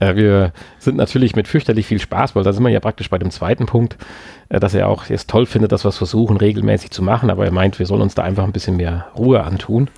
äh, 0.00 0.14
wir 0.14 0.52
sind 0.78 0.96
natürlich 0.96 1.36
mit 1.36 1.48
fürchterlich 1.48 1.86
viel 1.86 2.00
Spaß, 2.00 2.34
weil 2.34 2.42
da 2.42 2.52
sind 2.52 2.62
wir 2.62 2.70
ja 2.70 2.80
praktisch 2.80 3.10
bei 3.10 3.18
dem 3.18 3.30
zweiten 3.30 3.66
Punkt, 3.66 3.96
äh, 4.48 4.60
dass 4.60 4.74
er 4.74 4.88
auch 4.88 5.08
es 5.10 5.26
toll 5.26 5.46
findet, 5.46 5.72
dass 5.72 5.84
wir 5.84 5.90
es 5.90 5.98
versuchen, 5.98 6.36
regelmäßig 6.36 6.90
zu 6.90 7.02
machen, 7.02 7.30
aber 7.30 7.44
er 7.44 7.52
meint, 7.52 7.78
wir 7.78 7.86
sollen 7.86 8.02
uns 8.02 8.14
da 8.14 8.22
einfach 8.22 8.44
ein 8.44 8.52
bisschen 8.52 8.76
mehr 8.76 9.08
Ruhe 9.16 9.42
antun. 9.42 9.88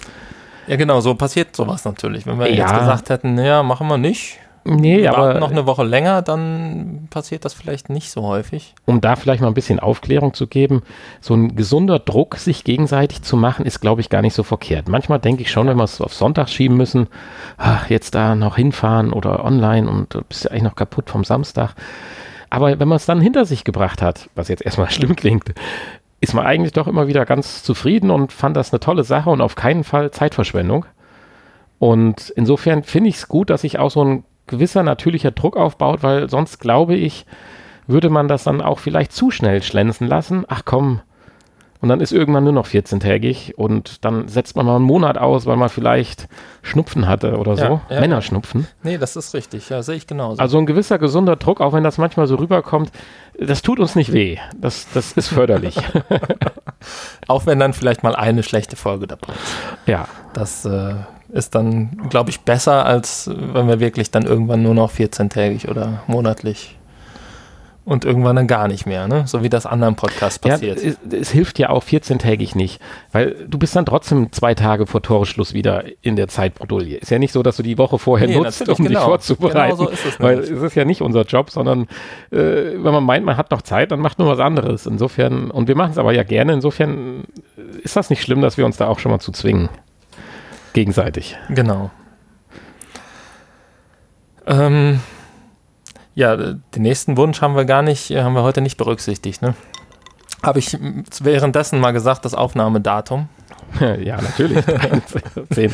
Ja, 0.66 0.76
genau, 0.76 1.00
so 1.00 1.14
passiert 1.14 1.54
sowas 1.56 1.84
natürlich. 1.84 2.26
Wenn 2.26 2.38
wir 2.38 2.48
jetzt 2.48 2.58
Ja. 2.58 2.78
gesagt 2.78 3.10
hätten, 3.10 3.34
naja, 3.34 3.62
machen 3.62 3.88
wir 3.88 3.98
nicht, 3.98 4.38
Nee, 4.64 5.04
warten 5.04 5.20
aber 5.20 5.40
noch 5.40 5.50
eine 5.50 5.66
Woche 5.66 5.84
länger, 5.84 6.22
dann 6.22 7.08
passiert 7.10 7.44
das 7.44 7.54
vielleicht 7.54 7.88
nicht 7.88 8.10
so 8.10 8.22
häufig. 8.22 8.74
um 8.84 9.00
da 9.00 9.16
vielleicht 9.16 9.40
mal 9.40 9.48
ein 9.48 9.54
bisschen 9.54 9.80
Aufklärung 9.80 10.34
zu 10.34 10.46
geben, 10.46 10.82
so 11.20 11.34
ein 11.34 11.56
gesunder 11.56 11.98
Druck, 11.98 12.36
sich 12.36 12.64
gegenseitig 12.64 13.22
zu 13.22 13.36
machen, 13.36 13.64
ist, 13.64 13.80
glaube 13.80 14.00
ich, 14.02 14.10
gar 14.10 14.22
nicht 14.22 14.34
so 14.34 14.42
verkehrt. 14.42 14.88
Manchmal 14.88 15.18
denke 15.18 15.42
ich 15.42 15.50
schon, 15.50 15.66
wenn 15.66 15.78
wir 15.78 15.84
es 15.84 16.00
auf 16.00 16.12
Sonntag 16.12 16.48
schieben 16.48 16.76
müssen, 16.76 17.08
ach, 17.56 17.88
jetzt 17.88 18.14
da 18.14 18.34
noch 18.34 18.56
hinfahren 18.56 19.12
oder 19.12 19.44
online 19.44 19.88
und 19.88 20.14
du 20.14 20.22
bist 20.22 20.44
ja 20.44 20.50
eigentlich 20.50 20.64
noch 20.64 20.76
kaputt 20.76 21.08
vom 21.08 21.24
Samstag. 21.24 21.74
Aber 22.50 22.78
wenn 22.78 22.88
man 22.88 22.96
es 22.96 23.06
dann 23.06 23.20
hinter 23.20 23.46
sich 23.46 23.64
gebracht 23.64 24.02
hat, 24.02 24.28
was 24.34 24.48
jetzt 24.48 24.64
erstmal 24.64 24.90
schlimm 24.90 25.16
klingt, 25.16 25.54
ist 26.20 26.34
man 26.34 26.44
eigentlich 26.44 26.72
doch 26.72 26.86
immer 26.86 27.06
wieder 27.06 27.24
ganz 27.24 27.62
zufrieden 27.62 28.10
und 28.10 28.32
fand 28.32 28.56
das 28.56 28.72
eine 28.72 28.80
tolle 28.80 29.04
Sache 29.04 29.30
und 29.30 29.40
auf 29.40 29.54
keinen 29.54 29.84
Fall 29.84 30.10
Zeitverschwendung. 30.10 30.84
Und 31.78 32.28
insofern 32.36 32.82
finde 32.82 33.08
ich 33.08 33.16
es 33.16 33.28
gut, 33.28 33.48
dass 33.48 33.62
sich 33.62 33.78
auch 33.78 33.90
so 33.90 34.04
ein 34.04 34.24
gewisser 34.50 34.82
natürlicher 34.82 35.30
Druck 35.30 35.56
aufbaut, 35.56 36.02
weil 36.02 36.28
sonst 36.28 36.58
glaube 36.58 36.94
ich, 36.94 37.24
würde 37.86 38.10
man 38.10 38.28
das 38.28 38.44
dann 38.44 38.60
auch 38.60 38.78
vielleicht 38.78 39.12
zu 39.12 39.30
schnell 39.30 39.62
schlänzen 39.62 40.06
lassen. 40.06 40.44
Ach 40.48 40.62
komm. 40.64 41.00
Und 41.80 41.88
dann 41.88 42.00
ist 42.00 42.12
irgendwann 42.12 42.44
nur 42.44 42.52
noch 42.52 42.66
14-tägig 42.66 43.54
und 43.54 44.04
dann 44.04 44.28
setzt 44.28 44.54
man 44.54 44.66
mal 44.66 44.76
einen 44.76 44.84
Monat 44.84 45.16
aus, 45.16 45.46
weil 45.46 45.56
man 45.56 45.70
vielleicht 45.70 46.28
Schnupfen 46.60 47.08
hatte 47.08 47.38
oder 47.38 47.56
so. 47.56 47.62
Ja, 47.62 47.80
ja. 47.88 48.00
Männerschnupfen. 48.00 48.66
Nee, 48.82 48.98
das 48.98 49.16
ist 49.16 49.32
richtig, 49.32 49.70
ja, 49.70 49.82
sehe 49.82 49.96
ich 49.96 50.06
genauso. 50.06 50.42
Also 50.42 50.58
ein 50.58 50.66
gewisser 50.66 50.98
gesunder 50.98 51.36
Druck, 51.36 51.62
auch 51.62 51.72
wenn 51.72 51.82
das 51.82 51.96
manchmal 51.96 52.26
so 52.26 52.34
rüberkommt, 52.34 52.92
das 53.38 53.62
tut 53.62 53.80
uns 53.80 53.96
nicht 53.96 54.12
weh. 54.12 54.36
Das, 54.54 54.88
das 54.92 55.12
ist 55.12 55.28
förderlich. 55.28 55.76
Auch 57.28 57.46
wenn 57.46 57.58
dann 57.58 57.72
vielleicht 57.72 58.02
mal 58.02 58.14
eine 58.14 58.42
schlechte 58.42 58.76
Folge 58.76 59.06
dabei 59.06 59.32
ist. 59.32 59.86
ja. 59.86 60.06
Das 60.34 60.66
äh, 60.66 60.94
ist 61.32 61.54
dann, 61.54 61.96
glaube 62.08 62.30
ich, 62.30 62.40
besser, 62.40 62.84
als 62.86 63.30
wenn 63.34 63.68
wir 63.68 63.80
wirklich 63.80 64.10
dann 64.10 64.24
irgendwann 64.24 64.62
nur 64.62 64.74
noch 64.74 64.92
14-tägig 64.92 65.68
oder 65.70 66.02
monatlich 66.06 66.76
und 67.86 68.04
irgendwann 68.04 68.36
dann 68.36 68.46
gar 68.46 68.68
nicht 68.68 68.84
mehr, 68.86 69.08
ne? 69.08 69.24
So 69.26 69.42
wie 69.42 69.48
das 69.48 69.64
anderen 69.66 69.96
Podcast 69.96 70.44
Ja, 70.44 70.52
passiert. 70.52 70.78
es, 70.78 70.98
es 71.12 71.30
hilft 71.30 71.58
ja 71.58 71.70
auch 71.70 71.82
14-tägig 71.82 72.54
nicht, 72.56 72.80
weil 73.10 73.34
du 73.48 73.58
bist 73.58 73.74
dann 73.74 73.86
trotzdem 73.86 74.30
zwei 74.32 74.54
Tage 74.54 74.86
vor 74.86 75.02
Toreschluss 75.02 75.54
wieder 75.54 75.84
in 76.02 76.14
der 76.14 76.28
Zeitbredouille. 76.28 76.98
Ist 76.98 77.10
ja 77.10 77.18
nicht 77.18 77.32
so, 77.32 77.42
dass 77.42 77.56
du 77.56 77.62
die 77.62 77.78
Woche 77.78 77.98
vorher 77.98 78.28
Nee, 78.28 78.36
nutzt, 78.36 78.60
um 78.60 78.66
natürlich, 78.66 78.78
dich 78.78 78.96
genau. 78.98 79.06
vorzubereiten, 79.06 79.76
Genau 79.78 79.88
so 79.88 79.88
ist 79.88 80.04
es 80.04 80.20
weil 80.20 80.38
es 80.40 80.50
ist 80.50 80.74
ja 80.74 80.84
nicht 80.84 81.00
unser 81.00 81.22
Job, 81.22 81.50
sondern 81.50 81.82
äh, 82.30 82.36
wenn 82.36 82.92
man 82.92 83.02
meint, 83.02 83.24
man 83.24 83.36
hat 83.36 83.50
noch 83.50 83.62
Zeit, 83.62 83.90
dann 83.92 84.00
macht 84.00 84.18
man 84.18 84.28
was 84.28 84.38
anderes. 84.40 84.86
Insofern, 84.86 85.50
und 85.50 85.66
wir 85.66 85.74
machen 85.74 85.92
es 85.92 85.98
aber 85.98 86.12
ja 86.12 86.22
gerne, 86.22 86.52
insofern 86.52 87.24
ist 87.82 87.96
das 87.96 88.10
nicht 88.10 88.22
schlimm, 88.22 88.42
dass 88.42 88.56
wir 88.58 88.66
uns 88.66 88.76
da 88.76 88.88
auch 88.88 88.98
schon 88.98 89.10
mal 89.10 89.20
zu 89.20 89.32
zwingen. 89.32 89.68
Gegenseitig. 90.72 91.36
Genau. 91.48 91.90
Ähm, 94.46 95.00
ja, 96.14 96.36
den 96.36 96.82
nächsten 96.82 97.16
Wunsch 97.16 97.40
haben 97.40 97.56
wir 97.56 97.64
gar 97.64 97.82
nicht, 97.82 98.10
äh, 98.10 98.22
haben 98.22 98.34
wir 98.34 98.42
heute 98.42 98.60
nicht 98.60 98.76
berücksichtigt, 98.76 99.42
ne? 99.42 99.54
Habe 100.42 100.58
ich 100.58 100.76
währenddessen 101.20 101.80
mal 101.80 101.92
gesagt, 101.92 102.24
das 102.24 102.34
Aufnahmedatum? 102.34 103.28
ja, 104.00 104.20
natürlich. 104.20 104.64
Zehn. 105.52 105.72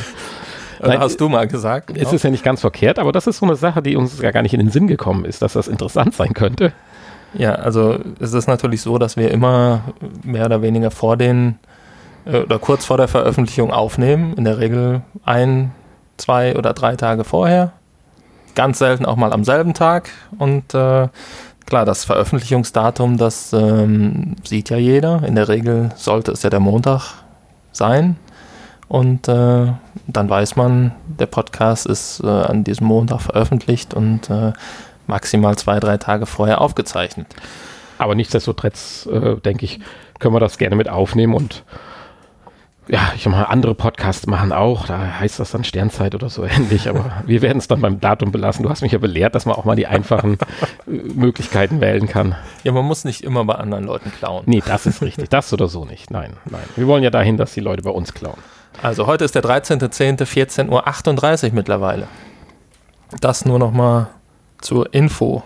Oder 0.79 0.89
Nein, 0.89 0.99
hast 0.99 1.19
du 1.19 1.29
mal 1.29 1.47
gesagt? 1.47 1.91
Es 1.97 2.13
ist 2.13 2.23
ja 2.23 2.29
nicht 2.29 2.43
ganz 2.43 2.61
verkehrt, 2.61 2.99
aber 2.99 3.11
das 3.11 3.25
ist 3.25 3.37
so 3.37 3.45
eine 3.45 3.55
Sache, 3.55 3.81
die 3.81 3.95
uns 3.95 4.21
ja 4.21 4.31
gar 4.31 4.43
nicht 4.43 4.53
in 4.53 4.59
den 4.59 4.69
Sinn 4.69 4.87
gekommen 4.87 5.25
ist, 5.25 5.41
dass 5.41 5.53
das 5.53 5.67
interessant 5.67 6.13
sein 6.13 6.33
könnte. 6.33 6.71
Ja, 7.33 7.53
also 7.55 7.97
es 8.19 8.33
ist 8.33 8.47
natürlich 8.47 8.81
so, 8.81 8.97
dass 8.97 9.17
wir 9.17 9.31
immer 9.31 9.81
mehr 10.23 10.45
oder 10.45 10.61
weniger 10.61 10.91
vor 10.91 11.17
den 11.17 11.57
oder 12.27 12.59
kurz 12.59 12.85
vor 12.85 12.97
der 12.97 13.07
Veröffentlichung 13.07 13.71
aufnehmen. 13.71 14.33
In 14.35 14.43
der 14.43 14.59
Regel 14.59 15.01
ein, 15.23 15.71
zwei 16.17 16.55
oder 16.55 16.73
drei 16.73 16.95
Tage 16.95 17.23
vorher. 17.23 17.73
Ganz 18.55 18.79
selten 18.79 19.05
auch 19.05 19.15
mal 19.15 19.33
am 19.33 19.43
selben 19.43 19.73
Tag. 19.73 20.09
Und 20.37 20.73
äh, 20.73 21.07
klar, 21.65 21.85
das 21.85 22.05
Veröffentlichungsdatum, 22.05 23.17
das 23.17 23.53
ähm, 23.53 24.35
sieht 24.43 24.69
ja 24.69 24.77
jeder. 24.77 25.23
In 25.23 25.35
der 25.35 25.47
Regel 25.47 25.91
sollte 25.95 26.31
es 26.31 26.43
ja 26.43 26.49
der 26.49 26.59
Montag 26.59 27.13
sein. 27.71 28.17
Und 28.87 29.27
äh, 29.27 29.73
dann 30.07 30.29
weiß 30.29 30.55
man, 30.55 30.93
der 31.05 31.25
Podcast 31.25 31.85
ist 31.85 32.21
äh, 32.23 32.27
an 32.27 32.63
diesem 32.63 32.87
Montag 32.87 33.21
veröffentlicht 33.21 33.93
und 33.93 34.29
äh, 34.29 34.53
maximal 35.07 35.57
zwei, 35.57 35.79
drei 35.79 35.97
Tage 35.97 36.25
vorher 36.25 36.61
aufgezeichnet. 36.61 37.27
Aber 37.97 38.15
nichtsdestotrotz, 38.15 39.07
äh, 39.11 39.35
denke 39.37 39.65
ich, 39.65 39.79
können 40.19 40.33
wir 40.33 40.39
das 40.39 40.57
gerne 40.57 40.75
mit 40.75 40.89
aufnehmen 40.89 41.33
und 41.33 41.63
ja, 42.89 43.11
ich 43.15 43.25
meine, 43.27 43.49
andere 43.49 43.75
Podcasts 43.75 44.27
machen 44.27 44.51
auch, 44.51 44.85
da 44.85 45.19
heißt 45.19 45.39
das 45.39 45.51
dann 45.51 45.63
Sternzeit 45.63 46.15
oder 46.15 46.29
so 46.29 46.45
ähnlich, 46.45 46.89
aber 46.89 47.11
wir 47.25 47.41
werden 47.41 47.57
es 47.57 47.67
dann 47.67 47.81
beim 47.81 47.99
Datum 47.99 48.31
belassen. 48.31 48.63
Du 48.63 48.69
hast 48.69 48.81
mich 48.81 48.93
ja 48.93 48.97
belehrt, 48.97 49.35
dass 49.35 49.45
man 49.45 49.55
auch 49.55 49.65
mal 49.65 49.75
die 49.75 49.87
einfachen 49.87 50.37
äh, 50.87 50.91
Möglichkeiten 50.91 51.81
wählen 51.81 52.07
kann. 52.07 52.35
Ja, 52.63 52.71
man 52.71 52.85
muss 52.85 53.03
nicht 53.03 53.23
immer 53.23 53.43
bei 53.45 53.55
anderen 53.55 53.83
Leuten 53.83 54.11
klauen. 54.11 54.43
Nee, 54.45 54.63
das 54.65 54.85
ist 54.85 55.01
richtig. 55.01 55.29
Das 55.29 55.51
oder 55.51 55.67
so 55.67 55.85
nicht. 55.85 56.11
Nein, 56.11 56.33
nein. 56.45 56.63
Wir 56.75 56.87
wollen 56.87 57.03
ja 57.03 57.09
dahin, 57.09 57.37
dass 57.37 57.53
die 57.53 57.59
Leute 57.59 57.83
bei 57.83 57.91
uns 57.91 58.13
klauen. 58.13 58.37
Also 58.81 59.07
heute 59.07 59.25
ist 59.25 59.35
der 59.35 59.43
13.10., 59.43 60.23
14.38 60.23 61.47
Uhr 61.47 61.53
mittlerweile. 61.53 62.07
Das 63.19 63.45
nur 63.45 63.59
noch 63.59 63.71
mal 63.71 64.07
zur 64.59 64.93
Info. 64.93 65.43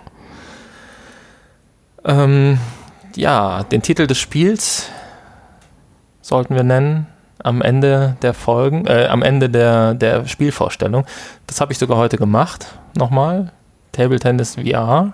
Ähm, 2.04 2.60
ja, 3.16 3.64
den 3.64 3.82
Titel 3.82 4.08
des 4.08 4.18
Spiels 4.18 4.89
sollten 6.22 6.56
wir 6.56 6.64
nennen 6.64 7.08
am 7.44 7.62
Ende 7.62 8.16
der 8.22 8.34
Folgen, 8.34 8.86
äh, 8.88 9.08
am 9.10 9.22
Ende 9.22 9.50
der, 9.50 9.94
der 9.94 10.28
Spielvorstellung. 10.28 11.06
Das 11.48 11.62
habe 11.62 11.72
ich 11.72 11.78
sogar 11.78 11.98
heute 11.98 12.18
gemacht. 12.18 12.68
Nochmal. 12.98 13.52
Table 13.92 14.20
Tennis 14.20 14.56
VR. 14.56 15.14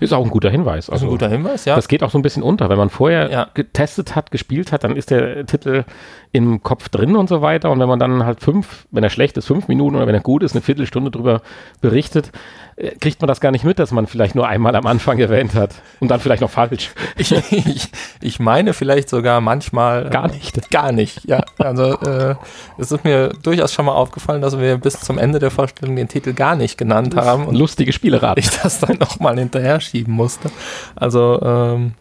Ist 0.00 0.12
auch 0.12 0.24
ein 0.24 0.30
guter 0.30 0.50
Hinweis. 0.50 0.86
Das 0.86 0.88
ist 0.88 0.92
Also, 0.94 1.06
ein 1.06 1.10
guter 1.10 1.28
Hinweis, 1.28 1.64
ja. 1.64 1.76
Das 1.76 1.88
geht 1.88 2.02
auch 2.02 2.10
so 2.10 2.18
ein 2.18 2.22
bisschen 2.22 2.42
unter. 2.42 2.68
Wenn 2.68 2.78
man 2.78 2.90
vorher 2.90 3.30
Ja. 3.30 3.46
getestet 3.54 4.16
hat, 4.16 4.30
gespielt 4.30 4.72
hat, 4.72 4.82
dann 4.84 4.96
ist 4.96 5.10
der 5.10 5.46
Titel 5.46 5.84
im 6.32 6.62
Kopf 6.62 6.88
drin 6.88 7.16
und 7.16 7.28
so 7.28 7.42
weiter. 7.42 7.70
Und 7.70 7.80
wenn 7.80 7.88
man 7.88 7.98
dann 7.98 8.24
halt 8.24 8.40
fünf, 8.40 8.86
wenn 8.90 9.02
er 9.04 9.10
schlecht 9.10 9.36
ist, 9.36 9.46
fünf 9.46 9.68
Minuten 9.68 9.96
oder 9.96 10.06
wenn 10.06 10.14
er 10.14 10.20
gut 10.20 10.42
ist, 10.42 10.52
eine 10.52 10.62
Viertelstunde 10.62 11.10
drüber 11.10 11.42
berichtet, 11.80 12.30
äh, 12.76 12.90
kriegt 13.00 13.20
man 13.20 13.28
das 13.28 13.40
gar 13.40 13.50
nicht 13.50 13.64
mit, 13.64 13.78
dass 13.78 13.90
man 13.90 14.06
vielleicht 14.06 14.34
nur 14.34 14.46
einmal 14.46 14.74
am 14.76 14.86
Anfang 14.86 15.18
erwähnt 15.18 15.54
hat. 15.54 15.74
Und 16.00 16.08
dann 16.10 16.20
vielleicht 16.20 16.42
noch 16.42 16.50
falsch. 16.50 16.90
Ich, 17.16 17.32
ich, 17.52 17.88
ich 18.22 18.40
meine 18.40 18.72
vielleicht 18.72 19.08
sogar 19.10 19.40
manchmal. 19.42 20.06
äh, 20.06 20.10
Gar 20.10 20.28
nicht. 20.28 20.70
Gar 20.70 20.92
nicht, 20.92 21.24
ja. 21.28 21.40
Also 21.58 21.98
äh, 22.00 22.34
es 22.78 22.90
ist 22.92 23.04
mir 23.04 23.30
durchaus 23.42 23.72
schon 23.74 23.84
mal 23.84 23.92
aufgefallen, 23.92 24.40
dass 24.40 24.58
wir 24.58 24.78
bis 24.78 25.00
zum 25.00 25.18
Ende 25.18 25.38
der 25.38 25.50
Vorstellung 25.50 25.96
den 25.96 26.08
Titel 26.08 26.32
gar 26.32 26.54
nicht 26.56 26.78
genannt 26.78 27.14
haben 27.16 27.46
und 27.46 27.56
Lustige 27.56 27.92
Spieleraten. 27.92 28.42
ich 28.42 28.50
das 28.62 28.78
dann 28.80 28.96
nochmal 28.98 29.38
hinterher 29.38 29.80
schieben 29.90 30.14
musste. 30.14 30.50
Also 30.96 31.40
ähm, 31.42 31.92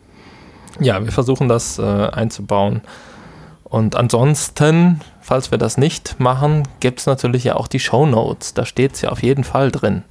ja, 0.79 1.03
wir 1.03 1.11
versuchen 1.11 1.47
das 1.47 1.79
äh, 1.79 1.83
einzubauen. 1.83 2.81
Und 3.63 3.95
ansonsten, 3.95 5.01
falls 5.21 5.51
wir 5.51 5.57
das 5.57 5.77
nicht 5.77 6.19
machen, 6.19 6.67
gibt 6.79 7.01
es 7.01 7.05
natürlich 7.05 7.43
ja 7.43 7.55
auch 7.55 7.67
die 7.67 7.79
Show 7.79 8.05
Notes. 8.05 8.53
Da 8.53 8.65
steht 8.65 8.93
es 8.95 9.01
ja 9.01 9.09
auf 9.09 9.21
jeden 9.21 9.43
Fall 9.43 9.71
drin. 9.71 10.03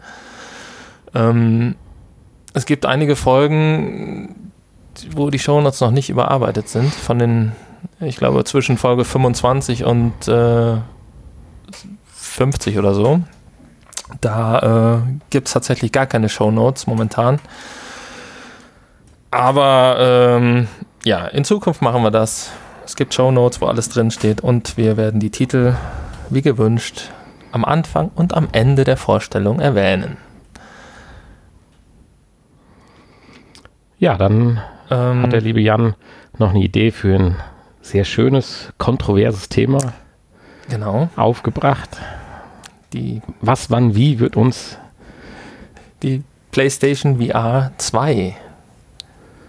Ähm, 1.15 1.75
es 2.55 2.67
gibt 2.67 2.87
einige 2.87 3.17
Folgen, 3.17 4.53
wo 5.15 5.31
die 5.31 5.39
Shownotes 5.39 5.81
noch 5.81 5.91
nicht 5.91 6.11
überarbeitet 6.11 6.69
sind. 6.69 6.93
Von 6.93 7.19
den, 7.19 7.53
ich 8.01 8.17
glaube, 8.17 8.45
zwischen 8.45 8.79
Folge 8.79 9.05
25 9.05 9.85
und 9.85 10.29
äh, 10.29 10.77
50 12.15 12.79
oder 12.79 12.95
so. 12.95 13.21
Da 14.21 15.03
äh, 15.05 15.13
gibt 15.31 15.49
es 15.49 15.55
tatsächlich 15.55 15.93
gar 15.93 16.07
keine 16.07 16.29
Shownotes 16.29 16.87
momentan. 16.87 17.41
Aber 19.31 19.97
ähm, 19.99 20.69
ja, 21.05 21.27
in 21.27 21.45
Zukunft 21.45 21.83
machen 21.83 22.03
wir 22.03 22.11
das. 22.11 22.51
Es 22.85 22.97
gibt 22.97 23.13
Shownotes, 23.13 23.61
wo 23.61 23.67
alles 23.67 23.91
drin 23.91 24.11
steht 24.11 24.41
und 24.41 24.77
wir 24.79 24.97
werden 24.97 25.21
die 25.21 25.31
Titel, 25.31 25.75
wie 26.31 26.43
gewünscht, 26.43 27.11
am 27.53 27.65
Anfang 27.65 28.11
und 28.15 28.35
am 28.35 28.49
Ende 28.53 28.85
der 28.85 28.97
Vorstellung 28.97 29.61
erwähnen. 29.61 30.17
Ja, 33.99 34.17
dann 34.17 34.63
ähm, 34.91 35.23
hat 35.23 35.33
der 35.33 35.41
liebe 35.41 35.61
Jan 35.61 35.95
noch 36.39 36.51
eine 36.51 36.61
Idee 36.61 36.91
für 36.91 37.15
ein 37.15 37.37
sehr 37.83 38.05
schönes, 38.05 38.73
kontroverses 38.79 39.49
Thema 39.49 39.79
genau. 40.69 41.09
aufgebracht. 41.17 41.99
Die 42.93 43.21
Was, 43.41 43.71
wann, 43.71 43.95
wie 43.95 44.19
wird 44.19 44.37
uns 44.37 44.79
die 46.03 46.23
PlayStation 46.53 47.21
VR 47.21 47.73
2 47.77 48.37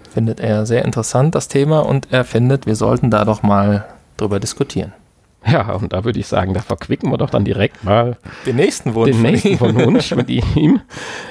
findet 0.09 0.39
er 0.39 0.65
sehr 0.65 0.83
interessant, 0.83 1.35
das 1.35 1.47
Thema, 1.47 1.81
und 1.81 2.07
er 2.11 2.25
findet, 2.25 2.65
wir 2.65 2.75
sollten 2.75 3.11
da 3.11 3.25
doch 3.25 3.43
mal 3.43 3.85
drüber 4.17 4.39
diskutieren. 4.39 4.91
Ja, 5.45 5.71
und 5.71 5.93
da 5.93 6.03
würde 6.03 6.19
ich 6.19 6.27
sagen, 6.27 6.53
da 6.53 6.59
verquicken 6.59 7.09
wir 7.09 7.17
doch 7.17 7.29
dann 7.29 7.45
direkt 7.45 7.83
mal 7.83 8.17
den 8.45 8.57
nächsten 8.57 8.93
Wunsch, 8.93 9.11
den 9.11 9.21
nächsten 9.21 9.57
von 9.57 9.73
Wunsch 9.75 10.11
mit 10.15 10.29
ihm. 10.29 10.81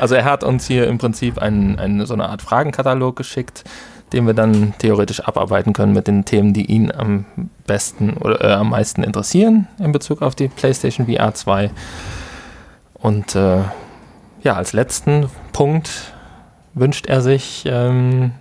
Also 0.01 0.15
er 0.15 0.25
hat 0.25 0.45
uns 0.45 0.67
hier 0.67 0.87
im 0.87 0.97
Prinzip 0.97 1.39
einen, 1.39 1.79
einen, 1.79 2.07
so 2.07 2.15
eine 2.15 2.31
Art 2.31 2.41
Fragenkatalog 2.41 3.17
geschickt, 3.17 3.65
den 4.13 4.27
wir 4.27 4.35
dann 4.35 4.75
theoretisch 4.79 5.21
abarbeiten 5.21 5.73
können 5.73 5.93
mit 5.93 6.07
den 6.07 6.25
Themen, 6.25 6.53
die 6.53 6.67
ihn 6.67 6.93
am 6.93 7.25
besten 7.67 8.15
oder 8.15 8.43
äh, 8.43 8.53
am 8.53 8.71
meisten 8.71 9.03
interessieren 9.03 9.69
in 9.79 9.93
Bezug 9.93 10.23
auf 10.23 10.35
die 10.35 10.49
PlayStation 10.49 11.07
VR 11.07 11.35
2. 11.35 11.71
Und 12.95 13.35
äh, 13.35 13.63
ja, 14.43 14.55
als 14.55 14.73
letzten 14.73 15.29
Punkt 15.53 16.13
wünscht 16.75 17.07
er 17.07 17.21
sich 17.21 17.65
ähm, 17.67 18.33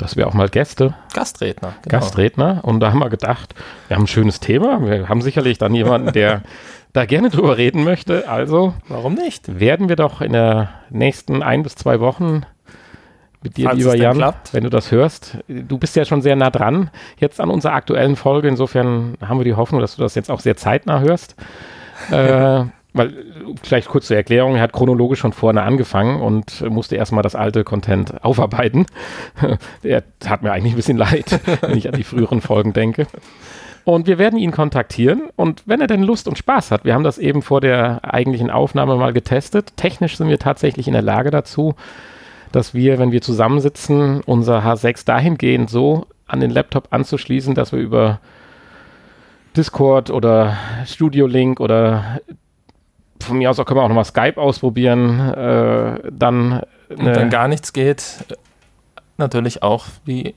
dass 0.00 0.16
wir 0.16 0.26
auch 0.26 0.34
mal 0.34 0.48
Gäste. 0.48 0.94
Gastredner. 1.12 1.74
Genau. 1.82 1.98
Gastredner. 1.98 2.60
Und 2.62 2.80
da 2.80 2.90
haben 2.90 3.00
wir 3.00 3.10
gedacht, 3.10 3.54
wir 3.88 3.96
haben 3.96 4.04
ein 4.04 4.08
schönes 4.08 4.40
Thema. 4.40 4.80
Wir 4.84 5.08
haben 5.08 5.22
sicherlich 5.22 5.58
dann 5.58 5.74
jemanden, 5.74 6.12
der 6.12 6.42
da 6.92 7.04
gerne 7.04 7.30
drüber 7.30 7.56
reden 7.56 7.84
möchte. 7.84 8.28
Also, 8.28 8.74
warum 8.88 9.14
nicht? 9.14 9.60
Werden 9.60 9.88
wir 9.88 9.96
doch 9.96 10.20
in 10.20 10.32
der 10.32 10.70
nächsten 10.90 11.42
ein 11.42 11.62
bis 11.62 11.74
zwei 11.74 12.00
Wochen 12.00 12.42
mit 13.42 13.56
dir, 13.56 13.66
Falls 13.66 13.78
lieber 13.78 13.96
Jan, 13.96 14.16
klappt. 14.16 14.52
wenn 14.52 14.64
du 14.64 14.70
das 14.70 14.90
hörst. 14.90 15.38
Du 15.48 15.78
bist 15.78 15.96
ja 15.96 16.04
schon 16.04 16.22
sehr 16.22 16.36
nah 16.36 16.50
dran 16.50 16.90
jetzt 17.18 17.40
an 17.40 17.50
unserer 17.50 17.72
aktuellen 17.72 18.16
Folge. 18.16 18.48
Insofern 18.48 19.14
haben 19.20 19.38
wir 19.38 19.44
die 19.44 19.54
Hoffnung, 19.54 19.80
dass 19.80 19.96
du 19.96 20.02
das 20.02 20.14
jetzt 20.14 20.30
auch 20.30 20.40
sehr 20.40 20.56
zeitnah 20.56 21.00
hörst. 21.00 21.36
äh, 22.10 22.64
weil, 22.92 23.12
vielleicht 23.62 23.88
kurz 23.88 24.08
zur 24.08 24.16
Erklärung, 24.16 24.56
er 24.56 24.62
hat 24.62 24.72
chronologisch 24.72 25.20
schon 25.20 25.32
vorne 25.32 25.62
angefangen 25.62 26.20
und 26.20 26.68
musste 26.68 26.96
erstmal 26.96 27.22
das 27.22 27.34
alte 27.34 27.62
Content 27.64 28.24
aufarbeiten. 28.24 28.86
er 29.82 30.02
hat 30.26 30.42
mir 30.42 30.52
eigentlich 30.52 30.72
ein 30.72 30.76
bisschen 30.76 30.98
leid, 30.98 31.40
wenn 31.60 31.78
ich 31.78 31.88
an 31.88 31.94
die 31.94 32.04
früheren 32.04 32.40
Folgen 32.40 32.72
denke. 32.72 33.06
Und 33.84 34.06
wir 34.06 34.18
werden 34.18 34.38
ihn 34.38 34.50
kontaktieren 34.50 35.30
und 35.36 35.62
wenn 35.66 35.80
er 35.80 35.86
denn 35.86 36.02
Lust 36.02 36.28
und 36.28 36.36
Spaß 36.36 36.70
hat, 36.70 36.84
wir 36.84 36.94
haben 36.94 37.04
das 37.04 37.16
eben 37.16 37.40
vor 37.40 37.60
der 37.60 38.00
eigentlichen 38.02 38.50
Aufnahme 38.50 38.96
mal 38.96 39.12
getestet. 39.12 39.76
Technisch 39.76 40.16
sind 40.18 40.28
wir 40.28 40.38
tatsächlich 40.38 40.86
in 40.86 40.92
der 40.92 41.02
Lage 41.02 41.30
dazu, 41.30 41.74
dass 42.52 42.74
wir, 42.74 42.98
wenn 42.98 43.12
wir 43.12 43.22
zusammensitzen, 43.22 44.22
unser 44.22 44.64
H6 44.64 45.04
dahingehend 45.04 45.70
so 45.70 46.06
an 46.26 46.40
den 46.40 46.50
Laptop 46.50 46.88
anzuschließen, 46.90 47.54
dass 47.54 47.72
wir 47.72 47.78
über 47.80 48.20
Discord 49.56 50.10
oder 50.10 50.56
Studio 50.86 51.26
Link 51.26 51.60
oder 51.60 52.20
von 53.20 53.38
mir 53.38 53.50
aus 53.50 53.58
auch 53.58 53.64
können 53.64 53.80
wir 53.80 53.84
auch 53.84 53.88
nochmal 53.88 54.04
Skype 54.04 54.40
ausprobieren. 54.40 55.20
Äh, 55.20 56.10
dann 56.12 56.62
Und 56.88 57.04
wenn 57.04 57.30
gar 57.30 57.48
nichts 57.48 57.72
geht, 57.72 58.24
natürlich 59.16 59.62
auch 59.62 59.86
die 60.06 60.34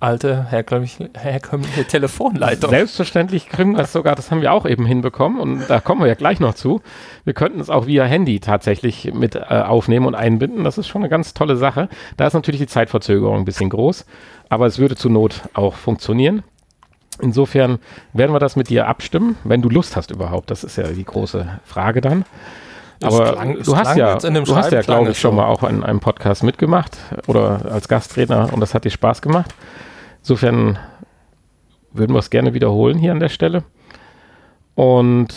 alte 0.00 0.50
herkömmliche, 0.50 1.10
herkömmliche 1.16 1.84
Telefonleitung. 1.84 2.70
Selbstverständlich 2.70 3.48
kriegen 3.48 3.76
wir 3.76 3.84
es 3.84 3.92
sogar, 3.92 4.14
das 4.14 4.30
haben 4.30 4.42
wir 4.42 4.52
auch 4.52 4.66
eben 4.66 4.86
hinbekommen 4.86 5.40
und 5.40 5.68
da 5.68 5.80
kommen 5.80 6.00
wir 6.00 6.08
ja 6.08 6.14
gleich 6.14 6.40
noch 6.40 6.54
zu. 6.54 6.82
Wir 7.24 7.34
könnten 7.34 7.60
es 7.60 7.70
auch 7.70 7.86
via 7.86 8.04
Handy 8.04 8.40
tatsächlich 8.40 9.12
mit 9.14 9.34
äh, 9.36 9.40
aufnehmen 9.40 10.06
und 10.06 10.14
einbinden. 10.14 10.64
Das 10.64 10.78
ist 10.78 10.88
schon 10.88 11.02
eine 11.02 11.08
ganz 11.08 11.34
tolle 11.34 11.56
Sache. 11.56 11.88
Da 12.16 12.26
ist 12.26 12.34
natürlich 12.34 12.60
die 12.60 12.66
Zeitverzögerung 12.66 13.38
ein 13.38 13.44
bisschen 13.44 13.70
groß, 13.70 14.04
aber 14.48 14.66
es 14.66 14.78
würde 14.78 14.96
zur 14.96 15.10
Not 15.10 15.42
auch 15.54 15.74
funktionieren. 15.74 16.42
Insofern 17.20 17.78
werden 18.12 18.32
wir 18.32 18.40
das 18.40 18.56
mit 18.56 18.68
dir 18.68 18.88
abstimmen, 18.88 19.36
wenn 19.44 19.62
du 19.62 19.68
Lust 19.68 19.96
hast 19.96 20.10
überhaupt. 20.10 20.50
Das 20.50 20.64
ist 20.64 20.76
ja 20.76 20.88
die 20.88 21.04
große 21.04 21.60
Frage 21.64 22.00
dann. 22.00 22.24
Aber 23.04 23.32
klang, 23.32 23.62
du 23.62 23.76
hast 23.76 23.96
ja, 23.96 24.16
du 24.16 24.56
hast 24.56 24.72
ja, 24.72 24.82
glaube 24.82 25.10
ich, 25.10 25.18
schon 25.18 25.34
mal 25.34 25.46
auch 25.46 25.62
in 25.62 25.82
einem 25.82 26.00
Podcast 26.00 26.42
mitgemacht 26.42 26.96
oder 27.26 27.60
als 27.70 27.88
Gastredner 27.88 28.52
und 28.52 28.60
das 28.60 28.74
hat 28.74 28.84
dir 28.84 28.90
Spaß 28.90 29.22
gemacht. 29.22 29.54
Insofern 30.20 30.78
würden 31.92 32.14
wir 32.14 32.18
es 32.18 32.30
gerne 32.30 32.54
wiederholen 32.54 32.98
hier 32.98 33.12
an 33.12 33.20
der 33.20 33.28
Stelle. 33.28 33.62
Und 34.74 35.28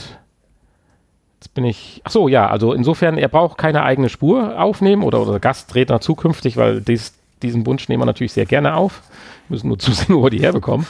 jetzt 1.40 1.54
bin 1.54 1.66
ich, 1.66 2.02
ach 2.04 2.12
so, 2.12 2.28
ja, 2.28 2.48
also 2.48 2.74
insofern, 2.74 3.18
er 3.18 3.28
braucht 3.28 3.58
keine 3.58 3.84
eigene 3.84 4.10
Spur 4.10 4.60
aufnehmen 4.60 5.04
oder, 5.04 5.22
oder 5.22 5.40
Gastredner 5.40 6.02
zukünftig, 6.02 6.58
weil 6.58 6.82
dies, 6.82 7.14
diesen 7.42 7.66
Wunsch 7.66 7.88
nehmen 7.88 8.02
wir 8.02 8.06
natürlich 8.06 8.34
sehr 8.34 8.46
gerne 8.46 8.76
auf. 8.76 9.04
Wir 9.48 9.56
müssen 9.56 9.68
nur 9.68 9.80
zusehen, 9.80 10.16
wo 10.16 10.24
wir 10.24 10.30
die 10.30 10.42
herbekommen. 10.42 10.88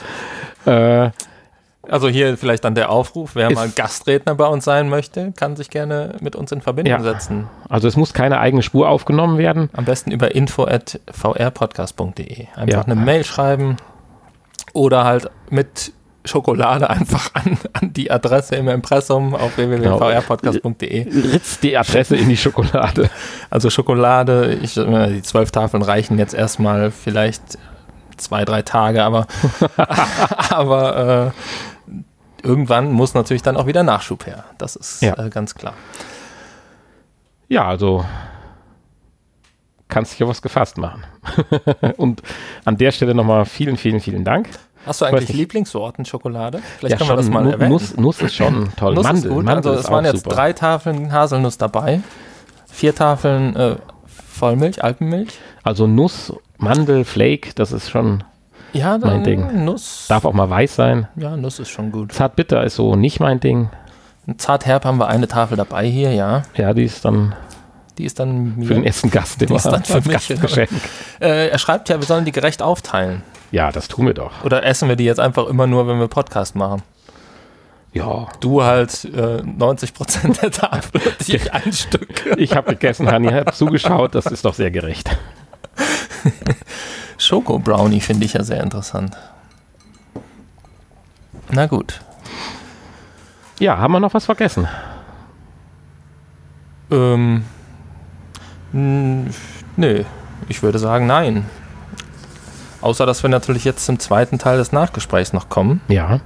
Äh, 0.65 1.09
also 1.89 2.07
hier 2.07 2.37
vielleicht 2.37 2.63
dann 2.63 2.75
der 2.75 2.89
Aufruf, 2.89 3.35
wer 3.35 3.51
mal 3.51 3.67
Gastredner 3.69 4.35
bei 4.35 4.45
uns 4.45 4.63
sein 4.65 4.89
möchte, 4.89 5.33
kann 5.35 5.55
sich 5.55 5.69
gerne 5.69 6.15
mit 6.19 6.35
uns 6.35 6.51
in 6.51 6.61
Verbindung 6.61 6.91
ja. 6.91 7.01
setzen. 7.01 7.47
Also 7.69 7.87
es 7.87 7.95
muss 7.95 8.13
keine 8.13 8.39
eigene 8.39 8.61
Spur 8.63 8.89
aufgenommen 8.89 9.37
werden. 9.37 9.69
Am 9.73 9.85
besten 9.85 10.11
über 10.11 10.35
info@vrpodcast.de. 10.35 12.47
Einfach 12.55 12.67
ja. 12.67 12.81
eine 12.81 12.95
Mail 12.95 13.23
schreiben 13.23 13.77
oder 14.73 15.05
halt 15.05 15.29
mit 15.49 15.93
Schokolade 16.27 16.89
einfach 16.89 17.31
an, 17.33 17.57
an 17.73 17.93
die 17.93 18.11
Adresse 18.11 18.55
im 18.55 18.67
Impressum 18.67 19.33
auf 19.33 19.57
www.vrpodcast.de. 19.57 21.07
Ritz 21.31 21.59
die 21.59 21.77
Adresse 21.77 22.15
in 22.15 22.29
die 22.29 22.37
Schokolade. 22.37 23.09
Also 23.49 23.69
Schokolade, 23.69 24.59
ich, 24.61 24.77
äh, 24.77 25.07
die 25.07 25.21
zwölf 25.21 25.51
Tafeln 25.51 25.81
reichen 25.81 26.19
jetzt 26.19 26.33
erstmal 26.33 26.91
vielleicht 26.91 27.57
zwei, 28.17 28.43
drei 28.43 28.61
Tage, 28.61 29.03
aber, 29.03 29.25
aber 30.49 31.27
äh, 31.27 31.31
irgendwann 32.43 32.91
muss 32.91 33.13
natürlich 33.13 33.43
dann 33.43 33.57
auch 33.57 33.65
wieder 33.67 33.83
Nachschub 33.83 34.25
her. 34.25 34.45
Das 34.57 34.75
ist 34.75 35.01
ja. 35.01 35.17
äh, 35.17 35.29
ganz 35.29 35.55
klar. 35.55 35.73
Ja, 37.47 37.67
also 37.67 38.05
kannst 39.87 40.13
dich 40.13 40.23
auf 40.23 40.29
was 40.29 40.41
gefasst 40.41 40.77
machen. 40.77 41.03
Und 41.97 42.21
an 42.65 42.77
der 42.77 42.91
Stelle 42.91 43.15
nochmal 43.15 43.45
vielen, 43.45 43.77
vielen, 43.77 43.99
vielen 43.99 44.23
Dank. 44.23 44.49
Hast 44.85 45.01
du 45.01 45.05
eigentlich 45.05 45.33
Lieblingssorten 45.33 46.05
Schokolade? 46.05 46.61
Vielleicht 46.79 46.93
ja, 46.93 46.97
können 46.97 47.09
wir 47.09 47.15
das 47.17 47.29
mal 47.29 47.49
erwähnen. 47.49 47.71
Nuss, 47.71 47.95
Nuss 47.97 48.21
ist 48.21 48.35
schon 48.35 48.69
toll. 48.77 48.93
Nuss 48.93 49.03
Mandel, 49.03 49.23
ist 49.23 49.35
gut. 49.35 49.45
Mandel 49.45 49.71
also 49.71 49.83
es 49.83 49.91
waren 49.91 50.05
jetzt 50.05 50.23
super. 50.23 50.35
drei 50.35 50.53
Tafeln 50.53 51.11
Haselnuss 51.11 51.57
dabei, 51.57 52.01
vier 52.71 52.95
Tafeln 52.95 53.55
äh, 53.55 53.75
Vollmilch, 54.05 54.83
Alpenmilch. 54.83 55.39
Also 55.63 55.87
Nuss 55.87 56.33
Mandel, 56.57 57.03
Flake, 57.03 57.53
das 57.55 57.71
ist 57.71 57.89
schon 57.89 58.23
ja, 58.73 58.97
mein 58.97 59.23
Ding. 59.23 59.65
Nuss. 59.65 60.05
Darf 60.07 60.25
auch 60.25 60.33
mal 60.33 60.49
weiß 60.49 60.75
sein. 60.75 61.07
Ja, 61.15 61.35
Nuss 61.37 61.59
ist 61.59 61.69
schon 61.69 61.91
gut. 61.91 62.11
Zartbitter 62.11 62.63
ist 62.63 62.75
so 62.75 62.95
nicht 62.95 63.19
mein 63.19 63.39
Ding. 63.39 63.69
Zartherb 64.37 64.85
haben 64.85 64.97
wir 64.97 65.07
eine 65.07 65.27
Tafel 65.27 65.57
dabei 65.57 65.85
hier, 65.85 66.13
ja. 66.13 66.43
Ja, 66.55 66.73
die 66.73 66.83
ist 66.83 67.05
dann. 67.05 67.33
Die 67.97 68.05
ist 68.05 68.19
dann 68.19 68.61
für 68.61 68.75
den 68.75 68.83
ersten 68.83 69.09
Gast, 69.09 69.41
die 69.49 69.51
ist 69.51 69.65
dann 69.65 69.83
für 69.83 70.01
mich. 70.01 70.29
Äh, 71.19 71.47
er 71.47 71.57
schreibt 71.57 71.89
ja, 71.89 71.99
wir 71.99 72.05
sollen 72.05 72.25
die 72.25 72.31
gerecht 72.31 72.61
aufteilen. 72.61 73.23
Ja, 73.51 73.71
das 73.71 73.87
tun 73.87 74.05
wir 74.05 74.13
doch. 74.13 74.43
Oder 74.43 74.63
essen 74.63 74.87
wir 74.89 74.95
die 74.95 75.05
jetzt 75.05 75.19
einfach 75.19 75.47
immer 75.47 75.65
nur, 75.65 75.87
wenn 75.87 75.99
wir 75.99 76.07
Podcast 76.07 76.55
machen? 76.55 76.83
Ja. 77.93 78.27
Du 78.39 78.63
halt 78.63 79.05
äh, 79.05 79.41
90 79.41 79.93
Prozent 79.93 80.41
der 80.41 80.51
Tafel 80.51 81.01
ich 81.27 81.51
ein 81.51 81.73
Stück. 81.73 82.37
Ich 82.37 82.55
habe 82.55 82.71
gegessen, 82.71 83.09
Hanni 83.09 83.29
hat 83.29 83.55
zugeschaut, 83.55 84.13
das 84.13 84.27
ist 84.27 84.45
doch 84.45 84.53
sehr 84.53 84.69
gerecht. 84.69 85.09
Schoko 87.27 87.59
Brownie 87.59 87.99
finde 87.99 88.23
ich 88.23 88.33
ja 88.33 88.43
sehr 88.43 88.63
interessant. 88.63 89.17
Na 91.51 91.65
gut. 91.65 91.99
Ja, 93.59 93.77
haben 93.79 93.91
wir 93.91 93.99
noch 93.99 94.13
was 94.13 94.23
vergessen? 94.23 94.65
Ähm, 96.89 97.43
nö, 98.71 100.03
ich 100.47 100.63
würde 100.63 100.79
sagen 100.79 101.05
nein. 101.05 101.45
Außer, 102.79 103.05
dass 103.05 103.23
wir 103.23 103.29
natürlich 103.29 103.65
jetzt 103.65 103.85
zum 103.85 103.99
zweiten 103.99 104.39
Teil 104.39 104.57
des 104.57 104.71
Nachgesprächs 104.71 105.33
noch 105.33 105.49
kommen. 105.49 105.81
Ja. 105.89 106.21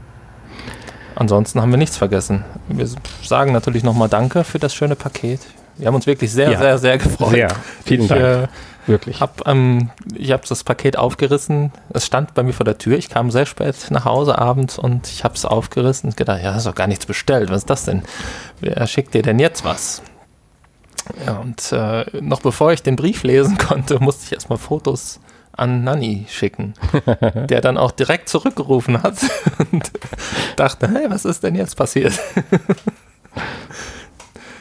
Ansonsten 1.16 1.62
haben 1.62 1.72
wir 1.72 1.78
nichts 1.78 1.97
vergessen. 1.97 2.45
Wir 2.68 2.88
sagen 3.24 3.54
natürlich 3.54 3.84
nochmal 3.84 4.08
Danke 4.08 4.43
für 4.43 4.60
das 4.60 4.76
schöne 4.76 4.95
Paket. 4.95 5.39
Wir 5.78 5.88
haben 5.88 5.95
uns 5.95 6.06
wirklich 6.06 6.32
sehr, 6.32 6.52
Ja. 6.52 6.60
sehr, 6.60 6.78
sehr 6.78 6.97
gefreut. 6.99 7.32
Sehr. 7.32 7.47
Vielen 7.86 8.02
ich, 8.02 8.08
Dank. 8.08 8.22
Äh, 8.22 8.47
Wirklich. 8.88 9.22
hab, 9.22 9.48
ähm, 9.48 9.92
ich 10.16 10.32
habe 10.32 10.44
das 10.48 10.64
Paket 10.64 10.98
aufgerissen. 10.98 11.72
Es 11.90 12.06
stand 12.06 12.34
bei 12.34 12.44
mir 12.44 12.54
vor 12.54 12.66
der 12.66 12.78
Tür. 12.78 12.98
Ich 12.98 13.10
kam 13.10 13.32
sehr 13.32 13.46
spät 13.46 13.76
nach 13.90 14.06
Hause 14.06 14.38
abends 14.38 14.78
und 14.78 15.08
ich 15.08 15.24
habe 15.24 15.36
es 15.36 15.46
aufgerissen 15.46 16.10
und 16.10 16.18
gedacht, 16.18 16.42
ja, 16.44 16.56
ist 16.56 16.66
doch 16.66 16.76
gar 16.76 16.88
nichts 16.88 17.06
bestellt. 17.06 17.50
Was 17.50 17.60
ist 17.60 17.70
das 17.70 17.86
denn? 17.86 18.04
Wer 18.60 18.86
schickt 18.88 19.14
dir 19.14 19.22
denn 19.22 19.40
jetzt 19.40 19.64
was? 19.64 20.02
Ja, 21.26 21.38
und 21.38 21.72
äh, 21.72 22.06
noch 22.22 22.42
bevor 22.42 22.72
ich 22.74 22.84
den 22.84 22.96
Brief 22.96 23.24
lesen 23.24 23.58
konnte, 23.70 24.00
musste 24.00 24.26
ich 24.26 24.34
erstmal 24.34 24.58
Fotos 24.58 25.20
an 25.54 25.84
Nanny 25.84 26.26
schicken, 26.30 26.74
der 27.50 27.62
dann 27.62 27.78
auch 27.78 27.92
direkt 27.92 28.30
zurückgerufen 28.30 29.04
hat 29.04 29.16
und 29.72 29.92
dachte, 30.56 30.88
hey, 30.88 31.10
was 31.10 31.26
ist 31.26 31.44
denn 31.44 31.56
jetzt 31.56 31.76
passiert? 31.76 32.14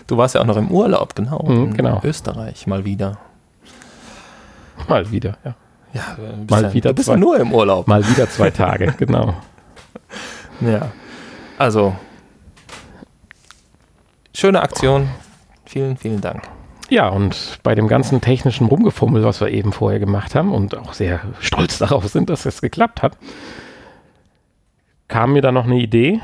Du 0.07 0.17
warst 0.17 0.35
ja 0.35 0.41
auch 0.41 0.47
noch 0.47 0.57
im 0.57 0.71
Urlaub, 0.71 1.15
genau. 1.15 1.45
Mhm, 1.45 1.67
in 1.67 1.75
genau. 1.75 2.01
Österreich 2.03 2.67
mal 2.67 2.85
wieder. 2.85 3.19
Mal 4.89 5.11
wieder, 5.11 5.37
ja. 5.45 5.55
Ja, 5.93 6.17
Mal 6.49 6.63
ja, 6.65 6.73
wieder 6.73 6.91
du 6.91 6.95
bist 6.95 7.07
zwei- 7.07 7.15
ja 7.15 7.19
nur 7.19 7.37
im 7.39 7.53
Urlaub. 7.53 7.89
Mal 7.89 8.07
wieder 8.09 8.29
zwei 8.31 8.51
Tage, 8.51 8.95
genau. 8.99 9.35
Ja. 10.61 10.93
Also, 11.59 11.97
schöne 14.35 14.61
Aktion. 14.63 15.09
Vielen, 15.67 15.97
vielen 15.97 16.21
Dank. 16.21 16.43
Ja, 16.89 17.09
und 17.09 17.59
bei 17.63 17.75
dem 17.75 17.87
ganzen 17.87 18.21
technischen 18.21 18.67
Rumgefummel, 18.67 19.23
was 19.25 19.41
wir 19.41 19.49
eben 19.49 19.73
vorher 19.73 20.01
gemacht 20.01 20.35
haben 20.35 20.53
und 20.53 20.77
auch 20.77 20.93
sehr 20.93 21.21
stolz 21.41 21.79
darauf 21.79 22.07
sind, 22.09 22.31
dass 22.31 22.47
es 22.47 22.61
geklappt 22.61 23.03
hat, 23.03 23.17
kam 25.11 25.33
mir 25.33 25.43
dann 25.43 25.55
noch 25.55 25.65
eine 25.65 25.77
Idee. 25.77 26.21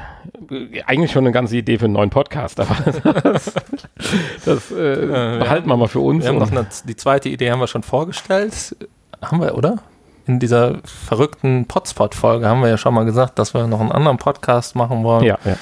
Eigentlich 0.87 1.13
schon 1.13 1.25
eine 1.25 1.33
ganze 1.33 1.57
Idee 1.57 1.77
für 1.77 1.85
einen 1.85 1.95
neuen 1.95 2.11
Podcast, 2.11 2.61
aber 2.61 2.77
das, 3.23 3.53
das 4.45 4.71
äh, 4.71 5.09
wir 5.09 5.39
behalten 5.41 5.69
wir 5.69 5.77
mal 5.77 5.89
für 5.89 6.01
uns. 6.01 6.25
Wir 6.25 6.31
haben 6.31 6.39
noch 6.39 6.53
eine, 6.53 6.67
die 6.85 6.97
zweite 6.97 7.29
Idee 7.29 7.51
haben 7.51 7.59
wir 7.59 7.67
schon 7.67 7.83
vorgestellt. 7.83 8.77
Haben 9.21 9.41
wir, 9.41 9.57
oder? 9.57 9.79
In 10.27 10.39
dieser 10.39 10.79
verrückten 10.85 11.67
Potspot-Folge 11.67 12.49
haben 12.49 12.63
wir 12.63 12.69
ja 12.69 12.79
schon 12.79 12.95
mal 12.95 13.05
gesagt, 13.05 13.39
dass 13.39 13.55
wir 13.55 13.67
noch 13.67 13.81
einen 13.81 13.93
anderen 13.93 14.19
Podcast 14.19 14.77
machen 14.77 15.03
wollen, 15.03 15.25
ja, 15.25 15.39
ja. 15.45 15.57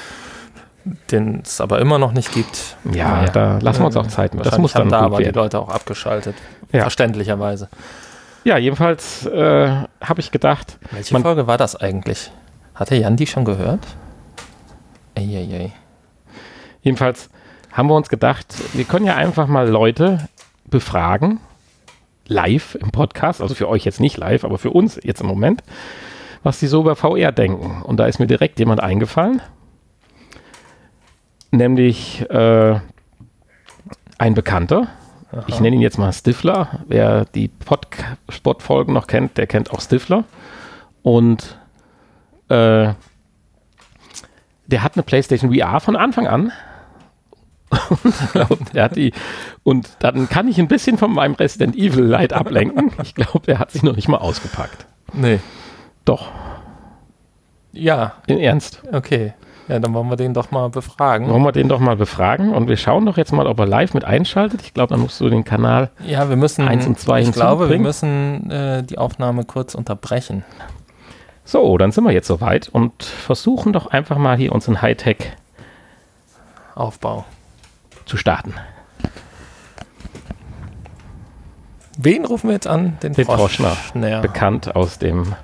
den 1.10 1.40
es 1.44 1.60
aber 1.60 1.80
immer 1.80 1.98
noch 1.98 2.12
nicht 2.12 2.32
gibt. 2.32 2.76
ja, 2.92 3.08
Naja. 3.08 3.30
da 3.30 3.58
lassen 3.60 3.80
wir 3.80 3.86
uns 3.86 3.96
auch 3.96 4.06
Zeit 4.06 4.34
mit. 4.34 4.44
Das 4.44 4.58
muss 4.58 4.72
dann 4.72 4.82
haben 4.82 4.90
da 4.90 5.00
aber 5.00 5.18
die 5.18 5.24
werden. 5.24 5.36
Leute 5.36 5.58
auch 5.58 5.68
abgeschaltet. 5.68 6.36
Ja. 6.72 6.82
Verständlicherweise. 6.82 7.68
Ja, 8.44 8.58
jedenfalls 8.58 9.24
äh, 9.26 9.68
habe 10.02 10.20
ich 10.20 10.30
gedacht, 10.30 10.78
Welche 10.90 11.18
Folge 11.18 11.46
war 11.46 11.56
das 11.56 11.76
eigentlich? 11.76 12.30
Hatte 12.74 12.96
Jan 12.96 13.16
die 13.16 13.26
schon 13.26 13.44
gehört? 13.44 13.80
Eieiei. 15.16 15.72
Jedenfalls 16.82 17.30
haben 17.72 17.88
wir 17.88 17.94
uns 17.94 18.08
gedacht, 18.08 18.54
wir 18.72 18.84
können 18.84 19.06
ja 19.06 19.14
einfach 19.14 19.46
mal 19.46 19.68
Leute 19.68 20.28
befragen, 20.68 21.40
live 22.26 22.74
im 22.76 22.90
Podcast, 22.90 23.40
also 23.40 23.54
für 23.54 23.68
euch 23.68 23.84
jetzt 23.84 24.00
nicht 24.00 24.16
live, 24.16 24.44
aber 24.44 24.58
für 24.58 24.70
uns 24.70 24.98
jetzt 25.02 25.20
im 25.20 25.26
Moment, 25.26 25.62
was 26.42 26.58
die 26.58 26.66
so 26.66 26.80
über 26.80 26.96
VR 26.96 27.32
denken. 27.32 27.82
Und 27.82 27.98
da 27.98 28.06
ist 28.06 28.18
mir 28.18 28.26
direkt 28.26 28.58
jemand 28.58 28.80
eingefallen, 28.80 29.40
nämlich 31.52 32.28
äh, 32.28 32.80
ein 34.18 34.34
Bekannter. 34.34 34.88
Ich 35.48 35.58
nenne 35.58 35.74
ihn 35.76 35.82
jetzt 35.82 35.98
mal 35.98 36.12
Stifler. 36.12 36.80
Wer 36.86 37.24
die 37.24 37.48
Pod-Spot-Folgen 37.48 38.92
noch 38.92 39.08
kennt, 39.08 39.36
der 39.36 39.48
kennt 39.48 39.72
auch 39.72 39.80
Stifler. 39.80 40.24
Und 41.02 41.58
äh, 42.48 42.92
der 44.66 44.82
hat 44.82 44.94
eine 44.94 45.02
PlayStation 45.02 45.54
VR 45.54 45.80
von 45.80 45.96
Anfang 45.96 46.26
an. 46.26 46.52
glaube, 48.32 48.58
der 48.72 48.84
hat 48.84 48.96
die. 48.96 49.12
Und 49.62 49.88
dann 50.00 50.28
kann 50.28 50.48
ich 50.48 50.58
ein 50.58 50.68
bisschen 50.68 50.98
von 50.98 51.12
meinem 51.12 51.34
Resident 51.34 51.76
Evil 51.76 52.04
Light 52.04 52.32
ablenken. 52.32 52.92
Ich 53.02 53.14
glaube, 53.14 53.40
der 53.46 53.58
hat 53.58 53.70
sich 53.70 53.82
noch 53.82 53.96
nicht 53.96 54.08
mal 54.08 54.18
ausgepackt. 54.18 54.86
Nee. 55.12 55.40
Doch, 56.04 56.30
Ja, 57.72 58.14
in 58.26 58.38
Ernst. 58.38 58.82
okay. 58.92 59.32
Ja, 59.68 59.78
dann 59.78 59.94
wollen 59.94 60.08
wir 60.10 60.16
den 60.16 60.34
doch 60.34 60.50
mal 60.50 60.68
befragen. 60.68 61.28
Wollen 61.30 61.42
wir 61.42 61.52
den 61.52 61.68
doch 61.70 61.80
mal 61.80 61.96
befragen 61.96 62.52
und 62.52 62.68
wir 62.68 62.76
schauen 62.76 63.06
doch 63.06 63.16
jetzt 63.16 63.32
mal, 63.32 63.46
ob 63.46 63.58
er 63.58 63.66
live 63.66 63.94
mit 63.94 64.04
einschaltet. 64.04 64.60
Ich 64.60 64.74
glaube, 64.74 64.90
dann 64.92 65.00
musst 65.00 65.18
du 65.22 65.30
den 65.30 65.44
Kanal. 65.44 65.90
Ja, 66.06 66.28
wir 66.28 66.36
müssen. 66.36 66.68
Eins 66.68 66.86
und 66.86 66.98
zwei 66.98 67.22
Ich 67.22 67.32
glaube, 67.32 67.70
wir 67.70 67.78
müssen 67.78 68.50
äh, 68.50 68.82
die 68.82 68.98
Aufnahme 68.98 69.44
kurz 69.44 69.74
unterbrechen. 69.74 70.44
So, 71.44 71.76
dann 71.78 71.92
sind 71.92 72.04
wir 72.04 72.12
jetzt 72.12 72.26
soweit 72.26 72.68
und 72.68 73.02
versuchen 73.04 73.72
doch 73.72 73.86
einfach 73.88 74.16
mal 74.16 74.36
hier 74.36 74.52
unseren 74.52 74.80
Hightech 74.80 75.18
Aufbau. 76.74 77.24
zu 78.06 78.16
starten. 78.16 78.54
Wen 81.98 82.24
rufen 82.24 82.48
wir 82.48 82.54
jetzt 82.54 82.66
an? 82.66 82.98
Den, 83.02 83.12
Den 83.12 83.24
Froschner. 83.26 83.76
Ja. 83.94 84.20
Bekannt 84.20 84.74
aus 84.74 84.98
dem 84.98 85.34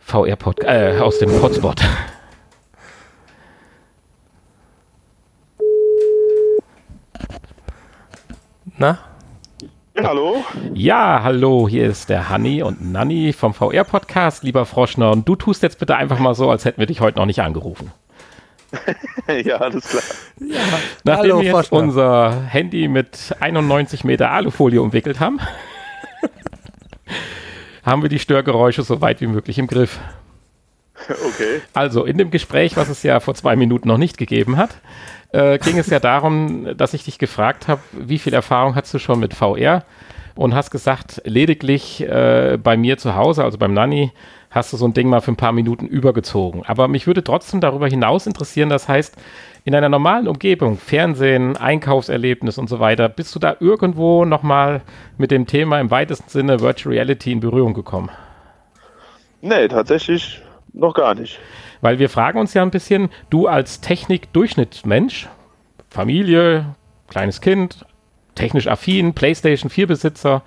VR-Podcast, 0.00 0.68
äh, 0.68 1.00
aus 1.00 1.18
dem 1.18 1.30
Hotspot. 1.42 1.82
Na? 8.78 8.98
Hallo? 10.02 10.44
Ja, 10.74 11.22
hallo, 11.24 11.68
hier 11.68 11.88
ist 11.88 12.08
der 12.08 12.28
Hanni 12.28 12.62
und 12.62 12.92
Nanni 12.92 13.32
vom 13.32 13.52
VR-Podcast, 13.52 14.44
lieber 14.44 14.64
Froschner. 14.64 15.10
Und 15.10 15.28
du 15.28 15.34
tust 15.34 15.62
jetzt 15.62 15.78
bitte 15.78 15.96
einfach 15.96 16.20
mal 16.20 16.34
so, 16.34 16.50
als 16.50 16.64
hätten 16.64 16.78
wir 16.78 16.86
dich 16.86 17.00
heute 17.00 17.18
noch 17.18 17.26
nicht 17.26 17.40
angerufen. 17.40 17.90
ja, 19.44 19.56
alles 19.56 19.88
klar. 19.88 20.02
Nachdem 21.04 21.32
Hallo, 21.32 21.38
wir 21.38 21.44
jetzt 21.46 21.52
Froschner. 21.52 21.78
unser 21.78 22.42
Handy 22.46 22.86
mit 22.86 23.34
91 23.40 24.04
Meter 24.04 24.30
Alufolie 24.30 24.80
umwickelt 24.80 25.18
haben, 25.18 25.40
haben 27.82 28.02
wir 28.02 28.08
die 28.08 28.20
Störgeräusche 28.20 28.82
so 28.82 29.00
weit 29.00 29.20
wie 29.20 29.26
möglich 29.26 29.58
im 29.58 29.66
Griff. 29.66 29.98
Okay. 31.08 31.62
Also, 31.72 32.04
in 32.04 32.18
dem 32.18 32.30
Gespräch, 32.30 32.76
was 32.76 32.88
es 32.88 33.02
ja 33.02 33.18
vor 33.20 33.34
zwei 33.34 33.56
Minuten 33.56 33.88
noch 33.88 33.98
nicht 33.98 34.18
gegeben 34.18 34.58
hat, 34.58 34.70
äh, 35.32 35.58
ging 35.58 35.78
es 35.78 35.88
ja 35.88 36.00
darum, 36.00 36.76
dass 36.76 36.94
ich 36.94 37.04
dich 37.04 37.18
gefragt 37.18 37.68
habe, 37.68 37.80
wie 37.92 38.18
viel 38.18 38.34
Erfahrung 38.34 38.74
hast 38.74 38.92
du 38.94 38.98
schon 38.98 39.20
mit 39.20 39.34
VR? 39.34 39.84
Und 40.34 40.54
hast 40.54 40.70
gesagt, 40.70 41.20
lediglich 41.24 42.00
äh, 42.00 42.58
bei 42.62 42.76
mir 42.76 42.96
zu 42.96 43.16
Hause, 43.16 43.42
also 43.42 43.58
beim 43.58 43.74
Nanny, 43.74 44.12
hast 44.50 44.72
du 44.72 44.76
so 44.76 44.86
ein 44.86 44.94
Ding 44.94 45.08
mal 45.08 45.20
für 45.20 45.32
ein 45.32 45.36
paar 45.36 45.52
Minuten 45.52 45.86
übergezogen. 45.86 46.62
Aber 46.64 46.88
mich 46.88 47.06
würde 47.06 47.24
trotzdem 47.24 47.60
darüber 47.60 47.88
hinaus 47.88 48.26
interessieren, 48.26 48.68
das 48.68 48.88
heißt, 48.88 49.16
in 49.64 49.74
einer 49.74 49.88
normalen 49.88 50.28
Umgebung, 50.28 50.78
Fernsehen, 50.78 51.56
Einkaufserlebnis 51.56 52.56
und 52.56 52.68
so 52.68 52.80
weiter, 52.80 53.08
bist 53.08 53.34
du 53.34 53.38
da 53.38 53.56
irgendwo 53.60 54.24
nochmal 54.24 54.82
mit 55.18 55.30
dem 55.30 55.46
Thema 55.46 55.80
im 55.80 55.90
weitesten 55.90 56.30
Sinne 56.30 56.60
Virtual 56.60 56.94
Reality 56.94 57.32
in 57.32 57.40
Berührung 57.40 57.74
gekommen? 57.74 58.10
Nee, 59.40 59.68
tatsächlich 59.68 60.40
noch 60.72 60.94
gar 60.94 61.14
nicht. 61.14 61.38
Weil 61.80 61.98
wir 61.98 62.08
fragen 62.08 62.38
uns 62.38 62.54
ja 62.54 62.62
ein 62.62 62.70
bisschen, 62.70 63.08
du 63.30 63.46
als 63.46 63.80
Technik-Durchschnittsmensch, 63.80 65.28
Familie, 65.90 66.74
kleines 67.08 67.40
Kind, 67.40 67.86
technisch 68.34 68.66
affin, 68.68 69.14
PlayStation 69.14 69.70
4-Besitzer, 69.70 70.42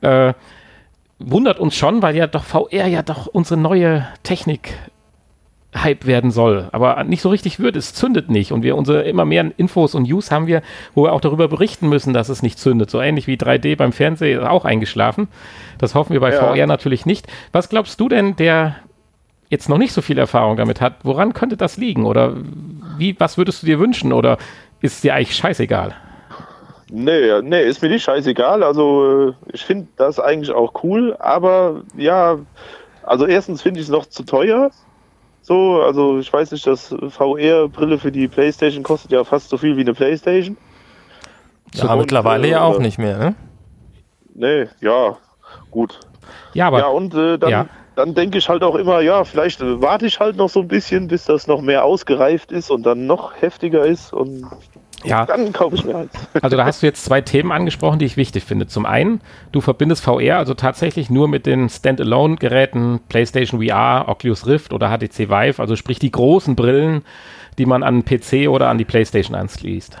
äh, 0.00 0.32
wundert 1.18 1.58
uns 1.58 1.76
schon, 1.76 2.02
weil 2.02 2.16
ja 2.16 2.26
doch 2.26 2.44
VR 2.44 2.86
ja 2.86 3.02
doch 3.02 3.26
unsere 3.26 3.60
neue 3.60 4.06
Technik 4.22 4.74
Hype 5.76 6.04
werden 6.04 6.32
soll, 6.32 6.68
aber 6.72 7.04
nicht 7.04 7.22
so 7.22 7.28
richtig 7.28 7.60
wird, 7.60 7.76
es 7.76 7.94
zündet 7.94 8.28
nicht 8.28 8.50
und 8.50 8.64
wir 8.64 8.76
unsere 8.76 9.02
immer 9.02 9.24
mehr 9.24 9.52
Infos 9.56 9.94
und 9.94 10.08
News 10.08 10.32
haben 10.32 10.48
wir, 10.48 10.62
wo 10.94 11.04
wir 11.04 11.12
auch 11.12 11.20
darüber 11.20 11.46
berichten 11.46 11.88
müssen, 11.88 12.12
dass 12.12 12.28
es 12.28 12.42
nicht 12.42 12.58
zündet. 12.58 12.90
So 12.90 13.00
ähnlich 13.00 13.28
wie 13.28 13.36
3D 13.36 13.76
beim 13.76 13.92
Fernsehen 13.92 14.42
auch 14.42 14.64
eingeschlafen. 14.64 15.28
Das 15.78 15.94
hoffen 15.94 16.12
wir 16.12 16.20
bei 16.20 16.32
Ja. 16.32 16.54
VR 16.54 16.66
natürlich 16.66 17.06
nicht. 17.06 17.28
Was 17.52 17.68
glaubst 17.68 18.00
du 18.00 18.08
denn, 18.08 18.34
der 18.34 18.74
jetzt 19.50 19.68
noch 19.68 19.78
nicht 19.78 19.92
so 19.92 20.00
viel 20.00 20.16
Erfahrung 20.16 20.56
damit 20.56 20.80
hat, 20.80 20.94
woran 21.02 21.34
könnte 21.34 21.56
das 21.56 21.76
liegen? 21.76 22.06
Oder 22.06 22.34
wie, 22.96 23.18
was 23.18 23.36
würdest 23.36 23.62
du 23.62 23.66
dir 23.66 23.78
wünschen? 23.78 24.12
Oder 24.12 24.38
ist 24.80 24.94
es 24.94 25.00
dir 25.02 25.14
eigentlich 25.14 25.36
scheißegal? 25.36 25.94
Nee, 26.92 27.42
nee, 27.42 27.62
ist 27.62 27.82
mir 27.82 27.88
nicht 27.88 28.04
scheißegal. 28.04 28.62
Also 28.62 29.28
äh, 29.28 29.32
ich 29.52 29.64
finde 29.64 29.88
das 29.96 30.18
eigentlich 30.18 30.52
auch 30.52 30.82
cool, 30.82 31.16
aber 31.18 31.82
ja, 31.96 32.38
also 33.02 33.26
erstens 33.26 33.62
finde 33.62 33.80
ich 33.80 33.86
es 33.86 33.92
noch 33.92 34.06
zu 34.06 34.22
teuer. 34.24 34.70
So, 35.42 35.82
also 35.82 36.18
ich 36.18 36.32
weiß 36.32 36.52
nicht, 36.52 36.66
das 36.66 36.94
VR-Brille 37.08 37.98
für 37.98 38.12
die 38.12 38.28
Playstation 38.28 38.82
kostet 38.82 39.10
ja 39.10 39.24
fast 39.24 39.48
so 39.48 39.56
viel 39.56 39.76
wie 39.76 39.82
eine 39.82 39.94
Playstation. 39.94 40.56
Ja, 41.74 41.92
Und, 41.92 42.00
mittlerweile 42.00 42.46
äh, 42.46 42.50
ja 42.50 42.62
auch 42.62 42.78
nicht 42.78 42.98
mehr, 42.98 43.18
ne? 43.18 43.34
Nee, 44.34 44.68
ja, 44.80 45.16
gut. 45.70 45.98
Ja, 46.54 46.68
aber 46.68 46.80
ja, 46.80 46.86
und 46.86 47.14
äh, 47.14 47.38
dann, 47.38 47.50
ja. 47.50 47.66
Dann 48.00 48.14
denke 48.14 48.38
ich 48.38 48.48
halt 48.48 48.62
auch 48.62 48.76
immer, 48.76 49.02
ja, 49.02 49.24
vielleicht 49.24 49.60
warte 49.60 50.06
ich 50.06 50.20
halt 50.20 50.36
noch 50.36 50.48
so 50.48 50.60
ein 50.60 50.68
bisschen, 50.68 51.08
bis 51.08 51.26
das 51.26 51.46
noch 51.46 51.60
mehr 51.60 51.84
ausgereift 51.84 52.50
ist 52.50 52.70
und 52.70 52.84
dann 52.84 53.06
noch 53.06 53.42
heftiger 53.42 53.84
ist 53.84 54.14
und 54.14 54.46
ja, 55.04 55.26
dann 55.26 55.52
kaufe 55.52 55.76
ich 55.76 55.84
mir 55.84 55.94
halt. 55.94 56.10
Also 56.42 56.56
da 56.56 56.64
hast 56.64 56.82
du 56.82 56.86
jetzt 56.86 57.04
zwei 57.04 57.20
Themen 57.20 57.52
angesprochen, 57.52 57.98
die 57.98 58.06
ich 58.06 58.16
wichtig 58.16 58.44
finde. 58.44 58.66
Zum 58.66 58.86
einen, 58.86 59.20
du 59.52 59.60
verbindest 59.60 60.02
VR 60.02 60.38
also 60.38 60.54
tatsächlich 60.54 61.10
nur 61.10 61.28
mit 61.28 61.44
den 61.44 61.68
Standalone-Geräten 61.68 63.00
PlayStation 63.10 63.62
VR, 63.62 64.06
Oculus 64.08 64.46
Rift 64.46 64.72
oder 64.72 64.88
HTC 64.88 65.28
Vive, 65.28 65.60
also 65.60 65.76
sprich 65.76 65.98
die 65.98 66.10
großen 66.10 66.56
Brillen, 66.56 67.02
die 67.58 67.66
man 67.66 67.82
an 67.82 68.02
PC 68.02 68.48
oder 68.48 68.68
an 68.70 68.78
die 68.78 68.86
PlayStation 68.86 69.34
anschließt. 69.34 69.98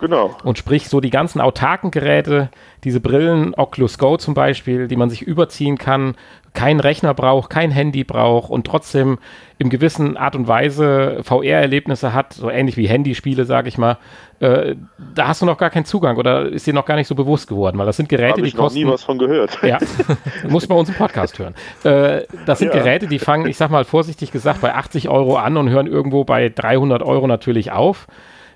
Genau. 0.00 0.36
Und 0.44 0.58
sprich, 0.58 0.88
so 0.88 1.00
die 1.00 1.10
ganzen 1.10 1.40
autarken 1.40 1.90
Geräte, 1.90 2.50
diese 2.82 3.00
Brillen, 3.00 3.54
Oculus 3.54 3.98
Go 3.98 4.16
zum 4.16 4.34
Beispiel, 4.34 4.88
die 4.88 4.96
man 4.96 5.08
sich 5.10 5.22
überziehen 5.22 5.78
kann, 5.78 6.16
kein 6.52 6.78
Rechner 6.78 7.14
braucht, 7.14 7.50
kein 7.50 7.72
Handy 7.72 8.04
braucht 8.04 8.48
und 8.48 8.64
trotzdem 8.64 9.18
im 9.58 9.70
gewissen 9.70 10.16
Art 10.16 10.36
und 10.36 10.46
Weise 10.46 11.18
VR-Erlebnisse 11.24 12.12
hat, 12.14 12.32
so 12.32 12.48
ähnlich 12.48 12.76
wie 12.76 12.86
Handyspiele, 12.86 13.44
sage 13.44 13.68
ich 13.68 13.76
mal, 13.76 13.98
äh, 14.38 14.76
da 15.14 15.26
hast 15.28 15.42
du 15.42 15.46
noch 15.46 15.58
gar 15.58 15.70
keinen 15.70 15.84
Zugang 15.84 16.16
oder 16.16 16.46
ist 16.46 16.66
dir 16.66 16.74
noch 16.74 16.84
gar 16.84 16.94
nicht 16.96 17.08
so 17.08 17.16
bewusst 17.16 17.48
geworden, 17.48 17.76
weil 17.78 17.86
das 17.86 17.96
sind 17.96 18.08
Geräte, 18.08 18.34
Habe 18.38 18.46
ich 18.46 18.52
die 18.52 18.56
noch 18.56 18.64
kosten. 18.64 18.78
nie 18.80 18.86
was 18.86 19.02
von 19.02 19.18
gehört. 19.18 19.58
Ja, 19.64 19.78
muss 20.48 20.66
bei 20.66 20.74
uns 20.76 20.88
im 20.90 20.94
Podcast 20.94 21.38
hören. 21.40 21.54
Äh, 21.82 22.22
das 22.46 22.60
sind 22.60 22.72
Ja. 22.72 22.80
Geräte, 22.80 23.08
die 23.08 23.18
fangen, 23.18 23.46
ich 23.48 23.56
sag 23.56 23.70
mal 23.70 23.84
vorsichtig 23.84 24.30
gesagt, 24.30 24.60
bei 24.60 24.74
80 24.74 25.08
Euro 25.08 25.36
an 25.36 25.56
und 25.56 25.70
hören 25.70 25.86
irgendwo 25.88 26.24
bei 26.24 26.50
300 26.50 27.02
Euro 27.02 27.26
natürlich 27.26 27.72
auf. 27.72 28.06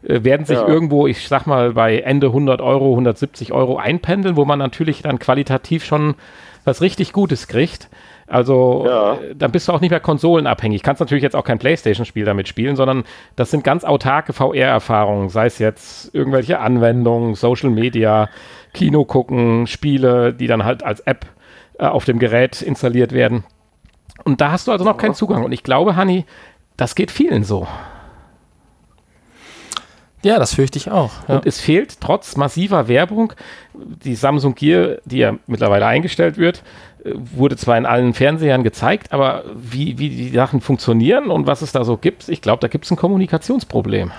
Äh, 0.08 0.24
werden 0.24 0.46
sich 0.46 0.58
Ja. 0.58 0.66
irgendwo, 0.66 1.06
ich 1.06 1.28
sag 1.28 1.46
mal, 1.46 1.72
bei 1.74 1.98
Ende 2.00 2.32
100 2.32 2.60
Euro, 2.60 2.90
170 2.92 3.52
Euro 3.52 3.76
einpendeln, 3.76 4.36
wo 4.36 4.44
man 4.44 4.58
natürlich 4.58 5.02
dann 5.02 5.18
qualitativ 5.18 5.84
schon 5.84 6.14
was 6.64 6.80
richtig 6.82 7.12
Gutes 7.12 7.46
kriegt. 7.46 7.88
Also 8.26 8.84
Ja. 8.86 9.14
äh, 9.14 9.34
dann 9.34 9.52
bist 9.52 9.68
du 9.68 9.72
auch 9.72 9.80
nicht 9.80 9.90
mehr 9.90 10.00
konsolenabhängig. 10.00 10.82
Kannst 10.82 11.00
natürlich 11.00 11.22
jetzt 11.22 11.36
auch 11.36 11.44
kein 11.44 11.58
Playstation-Spiel 11.58 12.24
damit 12.24 12.48
spielen, 12.48 12.76
sondern 12.76 13.04
das 13.36 13.50
sind 13.50 13.64
ganz 13.64 13.84
autarke 13.84 14.32
VR-Erfahrungen, 14.32 15.28
sei 15.28 15.46
es 15.46 15.58
jetzt 15.58 16.14
irgendwelche 16.14 16.58
Anwendungen, 16.60 17.34
Social 17.34 17.70
Media, 17.70 18.28
Kino 18.74 19.04
gucken, 19.04 19.66
Spiele, 19.66 20.34
die 20.34 20.46
dann 20.46 20.64
halt 20.64 20.82
als 20.82 21.00
App 21.00 21.26
äh, 21.78 21.86
auf 21.86 22.04
dem 22.04 22.18
Gerät 22.18 22.60
installiert 22.60 23.12
werden. 23.12 23.44
Und 24.24 24.40
da 24.40 24.50
hast 24.50 24.66
du 24.68 24.72
also 24.72 24.84
noch 24.84 24.96
keinen 24.98 25.14
Zugang. 25.14 25.44
Und 25.44 25.52
ich 25.52 25.62
glaube, 25.62 25.96
Hanni, 25.96 26.26
das 26.76 26.94
geht 26.94 27.10
vielen 27.10 27.44
so. 27.44 27.66
Ja, 30.22 30.38
das 30.38 30.54
fürchte 30.54 30.78
ich 30.78 30.90
auch. 30.90 31.12
Ja. 31.28 31.36
Und 31.36 31.46
es 31.46 31.60
fehlt 31.60 32.00
trotz 32.00 32.36
massiver 32.36 32.88
Werbung, 32.88 33.32
die 33.74 34.16
Samsung 34.16 34.54
Gear, 34.54 34.96
die 35.04 35.18
ja 35.18 35.34
mittlerweile 35.46 35.86
eingestellt 35.86 36.38
wird, 36.38 36.62
äh, 37.04 37.12
wurde 37.14 37.56
zwar 37.56 37.78
in 37.78 37.86
allen 37.86 38.14
Fernsehern 38.14 38.64
gezeigt, 38.64 39.12
aber 39.12 39.44
wie, 39.54 39.98
wie 39.98 40.08
die 40.10 40.30
Sachen 40.30 40.60
funktionieren 40.60 41.30
und 41.30 41.46
was 41.46 41.62
es 41.62 41.72
da 41.72 41.84
so 41.84 41.96
gibt, 41.96 42.28
ich 42.28 42.42
glaube, 42.42 42.60
da 42.60 42.68
gibt 42.68 42.84
es 42.84 42.90
ein 42.90 42.96
Kommunikationsproblem. 42.96 44.10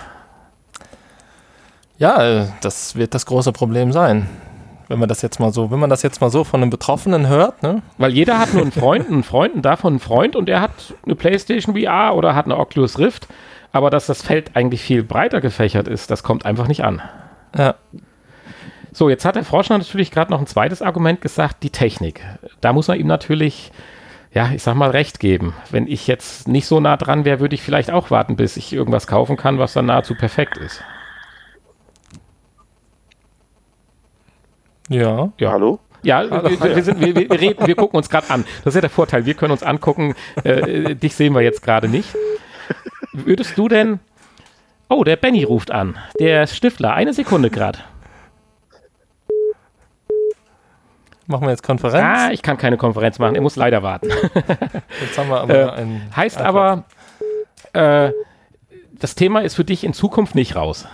Ja, 1.98 2.24
äh, 2.24 2.46
das 2.62 2.96
wird 2.96 3.14
das 3.14 3.26
große 3.26 3.52
Problem 3.52 3.92
sein. 3.92 4.30
Wenn 4.88 5.00
man 5.00 5.10
das 5.10 5.22
jetzt 5.22 5.40
mal 5.40 5.54
so, 5.54 5.70
wenn 5.70 5.80
man 5.80 5.90
das 5.90 6.02
jetzt 6.02 6.20
mal 6.20 6.32
so 6.32 6.44
von 6.44 6.62
einem 6.62 6.72
Betroffenen 6.72 7.28
hört, 7.28 7.62
ne? 7.62 7.84
Weil 8.00 8.12
jeder 8.12 8.40
hat 8.40 8.54
nur 8.54 8.64
einen 8.64 8.72
Freund, 8.72 9.08
einen 9.08 9.24
Freund 9.24 9.54
und 9.54 9.62
davon 9.62 9.94
einen 9.94 10.00
Freund 10.00 10.36
und 10.36 10.48
der 10.48 10.62
hat 10.62 10.72
eine 11.06 11.14
PlayStation 11.14 11.78
VR 11.78 12.16
oder 12.16 12.34
hat 12.34 12.46
eine 12.46 12.58
Oculus 12.58 12.98
Rift, 12.98 13.28
aber 13.72 13.90
dass 13.90 14.08
das 14.08 14.22
Feld 14.22 14.56
eigentlich 14.56 14.82
viel 14.82 15.04
breiter 15.04 15.42
gefächert 15.42 15.88
ist, 15.88 16.10
das 16.12 16.24
kommt 16.24 16.46
einfach 16.46 16.68
nicht 16.68 16.84
an. 16.84 17.02
Ja. 17.58 17.76
So, 18.92 19.10
jetzt 19.10 19.26
hat 19.26 19.36
der 19.36 19.44
Forscher 19.44 19.78
natürlich 19.78 20.12
gerade 20.12 20.32
noch 20.32 20.40
ein 20.40 20.48
zweites 20.48 20.82
Argument 20.82 21.22
gesagt, 21.22 21.64
die 21.64 21.70
Technik. 21.70 22.22
Da 22.62 22.74
muss 22.74 22.88
man 22.88 23.00
ihm 23.00 23.08
natürlich, 23.08 23.72
ja, 24.34 24.52
ich 24.52 24.64
sag 24.64 24.76
mal, 24.76 24.90
recht 24.90 25.20
geben. 25.20 25.54
Wenn 25.70 25.88
ich 25.88 26.08
jetzt 26.08 26.48
nicht 26.48 26.66
so 26.66 26.80
nah 26.80 26.98
dran 26.98 27.24
wäre, 27.24 27.40
würde 27.40 27.54
ich 27.54 27.62
vielleicht 27.62 27.92
auch 27.92 28.10
warten, 28.10 28.36
bis 28.36 28.58
ich 28.58 28.74
irgendwas 28.74 29.06
kaufen 29.06 29.38
kann, 29.38 29.60
was 29.60 29.74
dann 29.74 29.86
nahezu 29.86 30.16
perfekt 30.16 30.58
ist. 30.58 30.84
Ja. 34.90 35.32
Ja. 35.38 35.52
Hallo? 35.52 35.80
Ja, 36.02 36.24
wir, 36.24 36.76
wir, 36.76 36.84
sind, 36.84 37.00
wir, 37.02 37.16
wir, 37.16 37.30
reden, 37.40 37.68
wir 37.68 37.76
gucken 37.76 37.98
uns 37.98 38.10
gerade 38.10 38.30
an. 38.30 38.46
Das 38.64 38.72
ist 38.72 38.76
ja 38.76 38.82
der 38.82 38.90
Vorteil. 38.90 39.26
Wir 39.26 39.34
können 39.34 39.52
uns 39.52 39.64
angucken. 39.64 40.16
Äh, 40.44 40.96
dich 40.96 41.14
sehen 41.14 41.34
wir 41.36 41.42
jetzt 41.42 41.62
gerade 41.62 41.90
nicht. 41.90 42.16
Würdest 43.14 43.58
du 43.58 43.68
denn. 43.68 44.00
Oh, 44.88 45.04
der 45.04 45.16
Benny 45.18 45.44
ruft 45.44 45.72
an. 45.72 45.98
Der 46.20 46.48
Stiftler. 46.48 46.94
Eine 46.94 47.14
Sekunde 47.14 47.50
gerade. 47.50 47.80
Machen 51.28 51.44
wir 51.44 51.52
jetzt 51.52 51.62
Konferenz. 51.64 52.04
Ah, 52.04 52.32
ich 52.32 52.42
kann 52.42 52.58
keine 52.58 52.78
Konferenz 52.78 53.20
machen. 53.20 53.36
Er 53.36 53.42
muss 53.42 53.56
leider 53.56 53.84
warten. 53.84 54.10
jetzt 55.02 55.18
haben 55.18 55.30
wir 55.30 55.42
aber 55.42 55.54
Äh, 55.78 55.82
ein. 55.82 56.02
heißt 56.16 56.40
Antwort. 56.42 56.86
aber, 57.74 58.08
äh, 58.08 58.12
das 58.94 59.14
Thema 59.14 59.42
ist 59.42 59.54
für 59.56 59.64
dich 59.64 59.84
in 59.84 59.94
Zukunft 59.94 60.34
nicht 60.34 60.56
raus. 60.56 60.88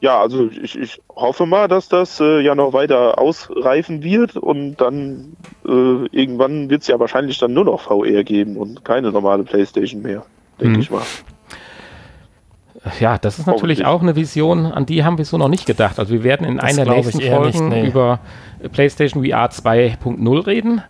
Ja, 0.00 0.18
also 0.20 0.48
ich, 0.48 0.78
ich 0.78 1.00
hoffe 1.14 1.44
mal, 1.44 1.68
dass 1.68 1.88
das 1.88 2.20
äh, 2.20 2.40
ja 2.40 2.54
noch 2.54 2.72
weiter 2.72 3.18
ausreifen 3.18 4.02
wird 4.02 4.36
und 4.36 4.76
dann 4.76 5.36
äh, 5.66 6.06
irgendwann 6.10 6.70
wird 6.70 6.82
es 6.82 6.88
ja 6.88 6.98
wahrscheinlich 6.98 7.38
dann 7.38 7.52
nur 7.52 7.66
noch 7.66 7.80
VR 7.82 8.24
geben 8.24 8.56
und 8.56 8.82
keine 8.84 9.12
normale 9.12 9.42
Playstation 9.44 10.00
mehr, 10.00 10.24
denke 10.58 10.76
Mhm. 10.76 10.80
ich 10.80 10.90
mal. 10.90 11.02
Ja, 12.98 13.18
das 13.18 13.38
ist 13.38 13.46
natürlich 13.46 13.84
auch 13.84 14.00
eine 14.00 14.16
Vision, 14.16 14.64
an 14.64 14.86
die 14.86 15.04
haben 15.04 15.18
wir 15.18 15.26
so 15.26 15.36
noch 15.36 15.48
nicht 15.48 15.66
gedacht. 15.66 15.98
Also 15.98 16.14
wir 16.14 16.24
werden 16.24 16.46
in 16.46 16.56
Das 16.56 16.64
einer 16.64 16.86
der 16.86 16.94
nächsten 16.94 17.20
eher 17.20 17.40
nicht, 17.40 17.58
Folgen 17.58 17.68
nee. 17.68 17.86
über 17.86 18.20
PlayStation 18.72 19.22
VR 19.22 19.50
2.0 19.50 20.46
reden. 20.46 20.82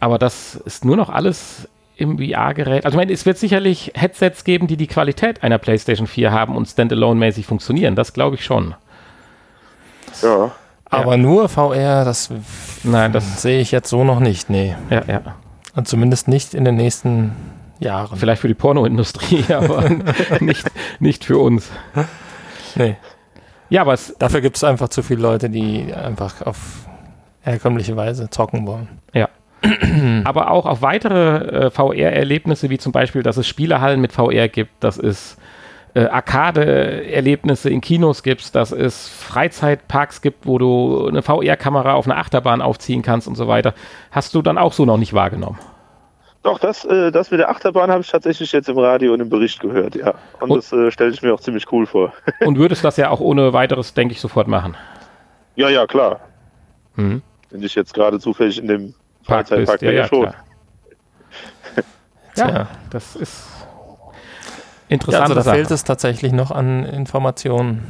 Aber 0.00 0.18
das 0.18 0.54
ist 0.54 0.84
nur 0.84 0.96
noch 0.98 1.08
alles 1.08 1.66
im 2.00 2.18
VR-Gerät. 2.18 2.84
Also 2.84 2.96
ich 2.96 2.98
meine, 2.98 3.12
es 3.12 3.26
wird 3.26 3.38
sicherlich 3.38 3.92
Headsets 3.94 4.44
geben, 4.44 4.66
die 4.66 4.76
die 4.76 4.86
Qualität 4.86 5.42
einer 5.42 5.58
PlayStation 5.58 6.06
4 6.06 6.32
haben 6.32 6.56
und 6.56 6.66
standalone-mäßig 6.66 7.44
funktionieren. 7.46 7.94
Das 7.94 8.12
glaube 8.12 8.36
ich 8.36 8.44
schon. 8.44 8.74
Ja, 10.22 10.50
Aber 10.86 11.16
nur 11.16 11.48
VR, 11.48 12.04
das 12.04 12.30
Nein, 12.82 13.12
das, 13.12 13.42
sehe 13.42 13.60
ich 13.60 13.70
jetzt 13.70 13.90
so 13.90 14.04
noch 14.04 14.20
nicht. 14.20 14.50
Nee. 14.50 14.74
ja, 14.90 15.02
ja. 15.06 15.20
Und 15.76 15.86
zumindest 15.86 16.26
nicht 16.26 16.54
in 16.54 16.64
den 16.64 16.76
nächsten 16.76 17.32
Jahren. 17.78 18.16
Vielleicht 18.18 18.40
für 18.40 18.48
die 18.48 18.54
Pornoindustrie, 18.54 19.44
aber 19.54 19.88
nicht, 20.40 20.70
nicht 20.98 21.24
für 21.24 21.38
uns. 21.38 21.70
Nee. 22.74 22.96
Ja, 23.68 23.82
aber 23.82 23.92
es, 23.92 24.14
Dafür 24.18 24.40
gibt 24.40 24.56
es 24.56 24.64
einfach 24.64 24.88
zu 24.88 25.02
viele 25.02 25.22
Leute, 25.22 25.48
die 25.48 25.94
einfach 25.94 26.42
auf 26.42 26.88
herkömmliche 27.42 27.96
Weise 27.96 28.28
zocken 28.30 28.66
wollen. 28.66 28.88
aber 30.24 30.50
auch 30.50 30.66
auf 30.66 30.82
weitere 30.82 31.66
äh, 31.66 31.70
VR-Erlebnisse, 31.70 32.70
wie 32.70 32.78
zum 32.78 32.92
Beispiel, 32.92 33.22
dass 33.22 33.36
es 33.36 33.46
Spielehallen 33.46 34.00
mit 34.00 34.12
VR 34.12 34.48
gibt, 34.48 34.72
dass 34.82 34.96
es 34.98 35.36
äh, 35.94 36.06
Arcade-Erlebnisse 36.06 37.68
in 37.70 37.80
Kinos 37.80 38.22
gibt, 38.22 38.54
dass 38.54 38.72
es 38.72 39.08
Freizeitparks 39.08 40.22
gibt, 40.22 40.46
wo 40.46 40.58
du 40.58 41.08
eine 41.08 41.22
VR-Kamera 41.22 41.94
auf 41.94 42.06
eine 42.06 42.16
Achterbahn 42.16 42.62
aufziehen 42.62 43.02
kannst 43.02 43.28
und 43.28 43.34
so 43.34 43.48
weiter. 43.48 43.74
Hast 44.10 44.34
du 44.34 44.42
dann 44.42 44.58
auch 44.58 44.72
so 44.72 44.84
noch 44.84 44.98
nicht 44.98 45.12
wahrgenommen? 45.12 45.58
doch, 46.42 46.58
das, 46.58 46.86
äh, 46.86 47.10
das 47.12 47.30
mit 47.30 47.40
der 47.40 47.50
Achterbahn 47.50 47.90
habe 47.90 48.00
ich 48.00 48.08
tatsächlich 48.10 48.50
jetzt 48.52 48.66
im 48.70 48.78
Radio 48.78 49.12
und 49.12 49.20
im 49.20 49.28
Bericht 49.28 49.60
gehört, 49.60 49.94
ja. 49.94 50.14
Und, 50.40 50.50
Und- 50.52 50.56
das 50.58 50.72
äh, 50.72 50.90
stelle 50.90 51.10
ich 51.10 51.20
mir 51.20 51.34
auch 51.34 51.40
ziemlich 51.40 51.70
cool 51.70 51.84
vor. 51.84 52.14
Und 52.46 52.56
würdest 52.56 52.82
das 52.82 52.96
ja 52.96 53.10
auch 53.10 53.20
ohne 53.20 53.52
weiteres, 53.52 53.92
denke 53.92 54.14
ich, 54.14 54.20
sofort 54.22 54.48
machen. 54.48 54.74
ja, 55.56 55.68
ja, 55.68 55.86
klar. 55.86 56.20
Mhm. 56.96 57.20
Wenn 57.50 57.62
ich 57.62 57.74
jetzt 57.74 57.92
gerade 57.92 58.18
zufällig 58.20 58.58
in 58.58 58.68
dem 58.68 58.94
Park 59.30 59.48
bist, 59.48 59.70
Freizeitpark 59.70 59.82
ja, 59.82 59.88
bin, 59.88 59.96
ja, 59.96 60.02
ja 60.02 60.08
schon. 60.08 60.20
klar. 60.22 60.34
Ja, 62.36 62.46
Tja. 62.48 62.68
das 62.90 63.16
ist 63.16 63.44
Ja, 64.88 64.94
interessante 64.94 65.22
also 65.22 65.34
da 65.34 65.42
Sache. 65.42 65.56
fehlt 65.56 65.70
es 65.70 65.84
tatsächlich 65.84 66.32
noch 66.32 66.50
an 66.50 66.84
Informationen 66.84 67.84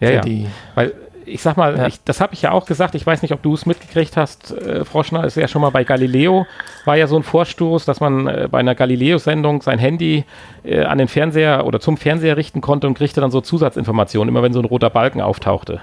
ja, 0.00 0.10
ja. 0.10 0.20
die. 0.20 0.48
Weil 0.74 0.92
ich 1.24 1.40
sag 1.40 1.56
mal, 1.56 1.76
Ja. 1.78 1.86
ich, 1.86 2.02
das 2.04 2.20
habe 2.20 2.34
ich 2.34 2.42
ja 2.42 2.50
auch 2.50 2.66
gesagt, 2.66 2.94
ich 2.96 3.06
weiß 3.06 3.22
nicht, 3.22 3.32
ob 3.32 3.42
du 3.42 3.54
es 3.54 3.64
mitgekriegt 3.64 4.16
hast, 4.16 4.50
äh, 4.50 4.84
Froschner, 4.84 5.24
ist 5.24 5.36
ja 5.36 5.46
schon 5.48 5.62
mal 5.62 5.70
bei 5.70 5.84
Galileo, 5.84 6.46
war 6.84 6.96
ja 6.96 7.06
so 7.06 7.16
ein 7.16 7.22
Vorstoß, 7.22 7.84
dass 7.84 8.00
man 8.00 8.26
äh, 8.26 8.48
bei 8.50 8.58
einer 8.58 8.74
Galileo-Sendung 8.74 9.62
sein 9.62 9.78
Handy 9.78 10.24
äh, 10.64 10.82
an 10.84 10.98
den 10.98 11.06
Fernseher 11.08 11.64
oder 11.64 11.78
zum 11.80 11.96
Fernseher 11.96 12.36
richten 12.36 12.60
konnte 12.60 12.86
und 12.88 12.94
kriegte 12.94 13.20
dann 13.20 13.30
so 13.30 13.40
Zusatzinformationen, 13.40 14.28
immer 14.28 14.42
wenn 14.42 14.52
so 14.52 14.58
ein 14.58 14.64
roter 14.64 14.90
Balken 14.90 15.20
auftauchte. 15.20 15.80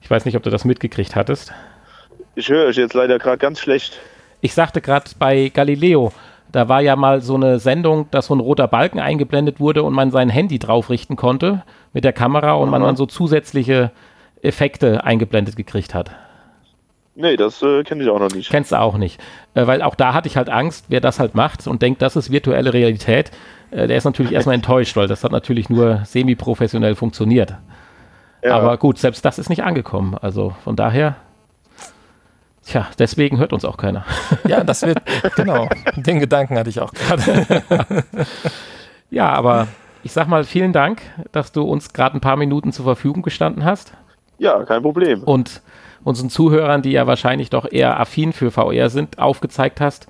Ich 0.00 0.10
weiß 0.10 0.24
nicht, 0.24 0.36
ob 0.36 0.42
du 0.42 0.50
das 0.50 0.64
mitgekriegt 0.64 1.14
hattest. 1.16 1.52
Ich 2.34 2.48
höre 2.48 2.66
euch 2.66 2.76
jetzt 2.76 2.94
leider 2.94 3.18
gerade 3.18 3.38
ganz 3.38 3.60
schlecht. 3.60 4.00
Ich 4.40 4.54
sagte 4.54 4.80
gerade 4.80 5.10
bei 5.18 5.50
Galileo, 5.52 6.12
da 6.50 6.68
war 6.68 6.80
ja 6.80 6.96
mal 6.96 7.20
so 7.22 7.34
eine 7.34 7.58
Sendung, 7.58 8.10
dass 8.10 8.26
so 8.26 8.34
ein 8.34 8.40
roter 8.40 8.68
Balken 8.68 9.00
eingeblendet 9.00 9.60
wurde 9.60 9.82
und 9.82 9.94
man 9.94 10.10
sein 10.10 10.28
Handy 10.28 10.58
drauf 10.58 10.90
richten 10.90 11.16
konnte 11.16 11.62
mit 11.92 12.04
der 12.04 12.12
Kamera 12.12 12.52
und 12.52 12.70
man 12.70 12.82
Aha. 12.82 12.88
dann 12.88 12.96
so 12.96 13.06
zusätzliche 13.06 13.90
Effekte 14.42 15.04
eingeblendet 15.04 15.56
gekriegt 15.56 15.94
hat. 15.94 16.10
Nee, 17.14 17.36
das 17.36 17.62
äh, 17.62 17.84
kenne 17.84 18.02
ich 18.02 18.08
auch 18.08 18.18
noch 18.18 18.32
nicht. 18.32 18.50
Kennst 18.50 18.72
du 18.72 18.80
auch 18.80 18.96
nicht. 18.96 19.20
Äh, 19.54 19.66
weil 19.66 19.82
auch 19.82 19.94
da 19.94 20.14
hatte 20.14 20.28
ich 20.28 20.36
halt 20.36 20.48
Angst, 20.48 20.86
wer 20.88 21.00
das 21.00 21.20
halt 21.20 21.34
macht 21.34 21.66
und 21.66 21.82
denkt, 21.82 22.00
das 22.00 22.16
ist 22.16 22.32
virtuelle 22.32 22.72
Realität, 22.72 23.30
äh, 23.70 23.86
der 23.86 23.98
ist 23.98 24.04
natürlich 24.04 24.32
erstmal 24.32 24.54
enttäuscht, 24.54 24.96
weil 24.96 25.08
das 25.08 25.22
hat 25.22 25.32
natürlich 25.32 25.68
nur 25.68 26.02
semi-professionell 26.04 26.94
funktioniert. 26.94 27.54
Ja. 28.42 28.56
Aber 28.56 28.78
gut, 28.78 28.98
selbst 28.98 29.24
das 29.24 29.38
ist 29.38 29.50
nicht 29.50 29.62
angekommen. 29.62 30.16
Also 30.20 30.54
von 30.64 30.74
daher, 30.74 31.16
tja, 32.72 32.88
deswegen 32.98 33.38
hört 33.38 33.52
uns 33.52 33.64
auch 33.64 33.76
keiner. 33.76 34.04
Ja, 34.48 34.64
das 34.64 34.82
wird, 34.82 34.98
genau. 35.36 35.68
Den 35.96 36.20
Gedanken 36.20 36.58
hatte 36.58 36.70
ich 36.70 36.80
auch 36.80 36.92
gerade. 36.92 37.62
Ja, 39.10 39.28
aber 39.28 39.68
ich 40.02 40.12
sag 40.12 40.26
mal 40.26 40.44
vielen 40.44 40.72
Dank, 40.72 41.02
dass 41.32 41.52
du 41.52 41.64
uns 41.64 41.92
gerade 41.92 42.16
ein 42.16 42.22
paar 42.22 42.36
Minuten 42.36 42.72
zur 42.72 42.86
Verfügung 42.86 43.20
gestanden 43.22 43.62
hast 43.62 43.92
ja, 44.38 44.64
kein 44.64 44.80
Problem. 44.80 45.22
und 45.24 45.60
unseren 46.02 46.30
Zuhörern, 46.30 46.80
die 46.80 46.92
ja 46.92 47.06
wahrscheinlich 47.06 47.50
doch 47.50 47.70
eher 47.70 48.00
affin 48.00 48.32
für 48.32 48.50
VR 48.50 48.88
sind, 48.88 49.18
aufgezeigt 49.18 49.82
hast, 49.82 50.08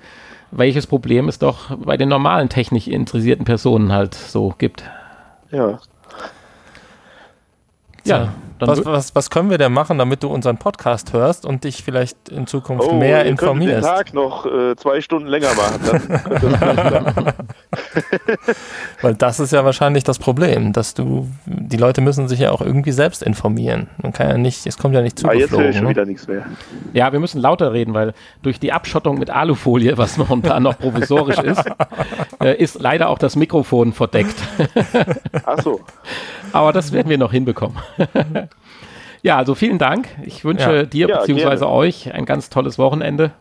welches 0.51 0.87
Problem 0.87 1.27
es 1.27 1.37
doch 1.37 1.75
bei 1.77 1.97
den 1.97 2.07
normalen 2.07 2.47
technisch 2.47 2.87
interessierten 2.87 3.43
Personen 3.43 3.91
halt 3.91 4.15
so 4.15 4.55
gibt. 4.57 4.83
Ja. 5.51 5.79
Ja, 8.05 8.33
was, 8.67 8.85
was, 8.85 9.15
was, 9.15 9.29
können 9.29 9.49
wir 9.49 9.57
denn 9.57 9.73
machen, 9.73 9.97
damit 9.97 10.23
du 10.23 10.27
unseren 10.27 10.57
Podcast 10.57 11.13
hörst 11.13 11.45
und 11.45 11.63
dich 11.63 11.83
vielleicht 11.83 12.29
in 12.29 12.47
Zukunft 12.47 12.87
oh, 12.89 12.95
mehr 12.95 13.25
informierst? 13.25 13.85
den 13.85 13.95
Tag 13.95 14.13
noch 14.13 14.45
äh, 14.45 14.75
zwei 14.75 15.01
Stunden 15.01 15.27
länger 15.27 15.49
machen. 15.55 17.33
Weil 19.01 19.15
das 19.15 19.39
ist 19.39 19.51
ja 19.53 19.65
wahrscheinlich 19.65 20.03
das 20.03 20.19
Problem, 20.19 20.73
dass 20.73 20.93
du, 20.93 21.27
die 21.45 21.77
Leute 21.77 22.01
müssen 22.01 22.27
sich 22.27 22.39
ja 22.39 22.51
auch 22.51 22.61
irgendwie 22.61 22.91
selbst 22.91 23.23
informieren. 23.23 23.89
Man 24.01 24.13
kann 24.13 24.29
ja 24.29 24.37
nicht, 24.37 24.65
es 24.65 24.77
kommt 24.77 24.95
ja 24.95 25.01
nicht 25.01 25.19
zu. 25.19 25.27
Ah, 25.27 25.33
jetzt 25.33 25.51
höre 25.51 25.69
ich 25.69 25.75
schon 25.75 25.85
ne? 25.85 25.89
wieder 25.89 26.05
nichts 26.05 26.27
mehr. 26.27 26.45
Ja, 26.93 27.11
wir 27.11 27.19
müssen 27.19 27.41
lauter 27.41 27.73
reden, 27.73 27.93
weil 27.93 28.13
durch 28.41 28.59
die 28.59 28.71
Abschottung 28.71 29.17
mit 29.17 29.29
Alufolie, 29.29 29.97
was 29.97 30.17
momentan 30.17 30.63
noch 30.63 30.77
provisorisch 30.77 31.37
ist, 31.39 31.63
äh, 32.41 32.55
ist 32.55 32.79
leider 32.79 33.09
auch 33.09 33.17
das 33.17 33.35
Mikrofon 33.35 33.93
verdeckt. 33.93 34.35
Ach 35.45 35.61
so. 35.61 35.81
Aber 36.51 36.71
das 36.71 36.91
werden 36.91 37.09
wir 37.09 37.17
noch 37.17 37.31
hinbekommen. 37.31 37.77
Ja, 39.23 39.37
also 39.37 39.55
vielen 39.55 39.79
Dank. 39.79 40.09
Ich 40.23 40.43
wünsche 40.43 40.75
ja. 40.75 40.83
dir 40.83 41.07
ja, 41.07 41.23
bzw. 41.25 41.65
euch 41.65 42.13
ein 42.13 42.25
ganz 42.25 42.49
tolles 42.49 42.77
Wochenende. 42.77 43.31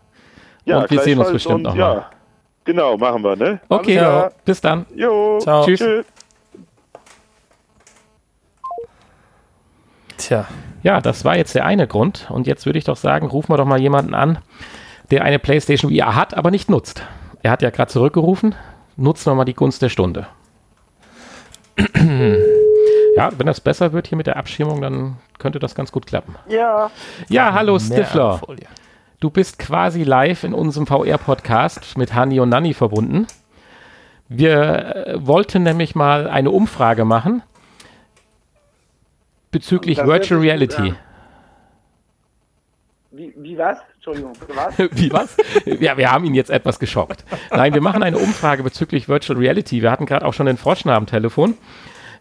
Ja, 0.65 0.79
und 0.79 0.91
wir 0.91 1.01
sehen 1.01 1.19
uns 1.19 1.33
bestimmt 1.33 1.65
nochmal. 1.65 1.97
Ja, 1.97 2.11
genau, 2.65 2.97
machen 2.97 3.23
wir, 3.25 3.35
ne? 3.35 3.61
Okay, 3.69 3.97
ja. 3.97 4.31
bis 4.45 4.61
dann. 4.61 4.87
Jo, 4.95 5.41
Ciao. 5.41 5.65
Tschüss. 5.65 5.81
Tschüss. 5.81 6.07
Tja. 10.19 10.47
Ja, 10.85 11.01
das 11.01 11.25
war 11.25 11.37
jetzt 11.37 11.57
der 11.57 11.67
eine 11.67 11.89
Grund. 11.89 12.29
Und 12.31 12.47
jetzt 12.47 12.65
würde 12.65 12.79
ich 12.79 12.85
doch 12.85 12.97
sagen, 12.97 13.27
rufen 13.27 13.51
wir 13.51 13.57
doch 13.57 13.65
mal 13.65 13.81
jemanden 13.81 14.15
an, 14.15 14.39
der 15.11 15.25
eine 15.25 15.41
PlayStation 15.41 15.93
VR 15.93 16.15
hat, 16.15 16.35
aber 16.35 16.53
nicht 16.53 16.71
nutzt. 16.71 17.03
Er 17.43 17.51
hat 17.51 17.63
ja 17.63 17.71
gerade 17.71 17.91
zurückgerufen. 17.91 18.55
Nutzen 18.97 19.31
wir 19.31 19.35
mal 19.35 19.45
die 19.45 19.55
Gunst 19.55 19.83
der 19.83 19.89
Stunde. 19.89 20.29
Ja, 23.17 23.31
wenn 23.37 23.47
das 23.47 23.61
besser 23.61 23.93
wird 23.93 24.07
hier 24.07 24.17
mit 24.17 24.27
der 24.27 24.37
Abschirmung, 24.37 24.81
dann 24.81 25.17
könnte 25.39 25.59
das 25.59 25.75
ganz 25.75 25.93
gut 25.93 26.07
klappen. 26.07 26.35
Ja. 26.49 26.91
Ja, 27.29 27.53
hallo 27.53 27.79
Stifler. 27.79 28.41
Du 29.21 29.31
bist 29.31 29.59
quasi 29.59 30.03
live 30.03 30.45
in 30.45 30.55
unserem 30.55 30.87
VR-Podcast 30.87 31.97
mit 31.97 32.15
Hani 32.15 32.41
und 32.41 32.49
Nanni 32.49 32.75
verbunden. 32.75 33.27
Wir 34.29 35.07
äh, 35.07 35.27
wollten 35.27 35.63
nämlich 35.63 35.95
mal 35.95 36.29
eine 36.29 36.51
Umfrage 36.51 37.05
machen 37.05 37.43
bezüglich 39.51 39.99
Virtual 39.99 40.41
Reality. 40.41 40.95
Wie, 43.11 43.35
wie 43.37 43.59
was? 43.59 43.79
Entschuldigung, 43.95 44.33
was? 44.49 44.79
wie 44.93 45.13
was? 45.13 45.37
Ja, 45.67 45.99
wir 45.99 46.11
haben 46.11 46.25
ihn 46.25 46.35
jetzt 46.35 46.51
etwas 46.51 46.79
geschockt. 46.79 47.25
Nein, 47.51 47.75
wir 47.75 47.83
machen 47.83 48.03
eine 48.03 48.17
Umfrage 48.17 48.63
bezüglich 48.63 49.09
Virtual 49.09 49.39
Reality. 49.39 49.83
Wir 49.83 49.91
hatten 49.91 50.07
gerade 50.07 50.25
auch 50.25 50.33
schon 50.33 50.47
den 50.47 50.57
Forschner 50.57 50.95
am 50.95 51.07
Telefon 51.07 51.59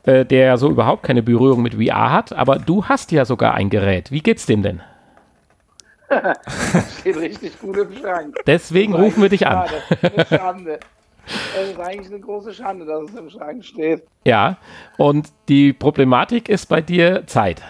äh, 0.03 0.25
der 0.25 0.57
so 0.57 0.69
überhaupt 0.69 1.03
keine 1.03 1.23
Berührung 1.23 1.61
mit 1.61 1.75
VR 1.75 2.11
hat, 2.11 2.33
aber 2.33 2.57
du 2.57 2.85
hast 2.85 3.11
ja 3.11 3.25
sogar 3.25 3.53
ein 3.53 3.69
Gerät. 3.69 4.11
Wie 4.11 4.21
geht's 4.21 4.45
dem 4.45 4.63
denn? 4.63 4.81
Steht 6.99 7.17
richtig 7.17 7.59
gut 7.59 7.77
im 7.77 7.95
Schrank. 7.95 8.35
Deswegen 8.45 8.93
rufen 8.93 9.21
wir 9.21 9.29
dich 9.29 9.47
an. 9.47 9.69
Das 9.89 10.01
ist 10.01 10.31
eine 10.31 10.39
Schande. 10.39 10.79
Es 11.55 11.69
ist 11.69 11.79
eigentlich 11.79 12.07
eine 12.07 12.19
große 12.19 12.53
Schande, 12.53 12.85
dass 12.85 13.09
es 13.09 13.15
im 13.15 13.29
Schrank 13.29 13.63
steht. 13.63 14.03
Ja, 14.25 14.57
und 14.97 15.29
die 15.47 15.71
Problematik 15.71 16.49
ist 16.49 16.65
bei 16.65 16.81
dir 16.81 17.25
Zeit. 17.27 17.61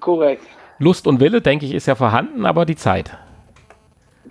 Korrekt. 0.00 0.42
Lust 0.78 1.06
und 1.06 1.20
Wille, 1.20 1.40
denke 1.40 1.66
ich, 1.66 1.74
ist 1.74 1.86
ja 1.86 1.94
vorhanden, 1.94 2.44
aber 2.44 2.66
die 2.66 2.76
Zeit. 2.76 3.16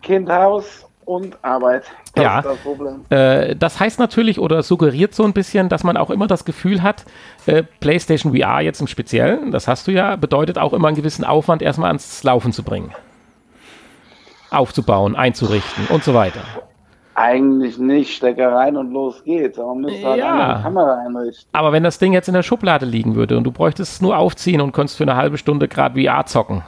Kind, 0.02 0.30
Haus, 0.30 0.87
und 1.08 1.38
Arbeit. 1.42 1.84
Das 2.16 2.24
ja, 2.24 2.42
das, 2.42 3.12
äh, 3.12 3.56
das, 3.56 3.80
heißt 3.80 3.98
natürlich 4.00 4.40
oder 4.40 4.62
suggeriert 4.62 5.16
so 5.16 5.24
ein 5.24 5.34
bisschen, 5.34 5.70
dass 5.70 5.84
man 5.84 5.96
auch 5.96 6.10
immer 6.10 6.28
das 6.28 6.44
Gefühl 6.44 6.84
hat, 6.84 7.06
äh, 7.46 7.64
PlayStation 7.80 8.36
VR 8.36 8.62
jetzt 8.62 8.82
im 8.82 8.88
Speziellen, 8.88 9.52
das 9.52 9.68
hast 9.68 9.88
du 9.88 9.92
ja, 9.92 10.16
bedeutet 10.18 10.58
auch 10.58 10.74
immer 10.74 10.90
einen 10.90 10.98
gewissen 10.98 11.24
Aufwand 11.24 11.62
erstmal 11.62 11.88
ans 11.88 12.24
Laufen 12.24 12.52
zu 12.52 12.64
bringen. 12.64 12.94
Aufzubauen, 14.52 15.16
einzurichten 15.16 15.88
und 15.88 16.04
so 16.04 16.14
weiter. 16.14 16.42
Eigentlich 17.16 17.80
nicht, 17.80 18.16
Stecker 18.16 18.54
rein 18.54 18.78
und 18.78 18.92
los 18.92 19.24
geht's. 19.24 19.58
Aber 19.58 19.70
man 19.74 19.86
müsste 19.86 20.06
halt 20.06 20.20
ja. 20.20 20.54
eine 20.54 20.62
Kamera 20.62 21.02
einrichten. 21.06 21.50
Aber 21.52 21.72
wenn 21.72 21.84
das 21.84 21.98
Ding 21.98 22.14
jetzt 22.14 22.28
in 22.28 22.34
der 22.34 22.44
Schublade 22.44 22.86
liegen 22.86 23.16
würde 23.16 23.38
und 23.38 23.44
du 23.44 23.52
bräuchtest 23.52 23.94
es 23.94 24.02
nur 24.02 24.18
aufziehen 24.18 24.62
und 24.62 24.72
könntest 24.72 24.98
für 24.98 25.04
eine 25.04 25.16
halbe 25.16 25.38
Stunde 25.38 25.68
gerade 25.68 26.00
VR 26.00 26.26
zocken, 26.26 26.64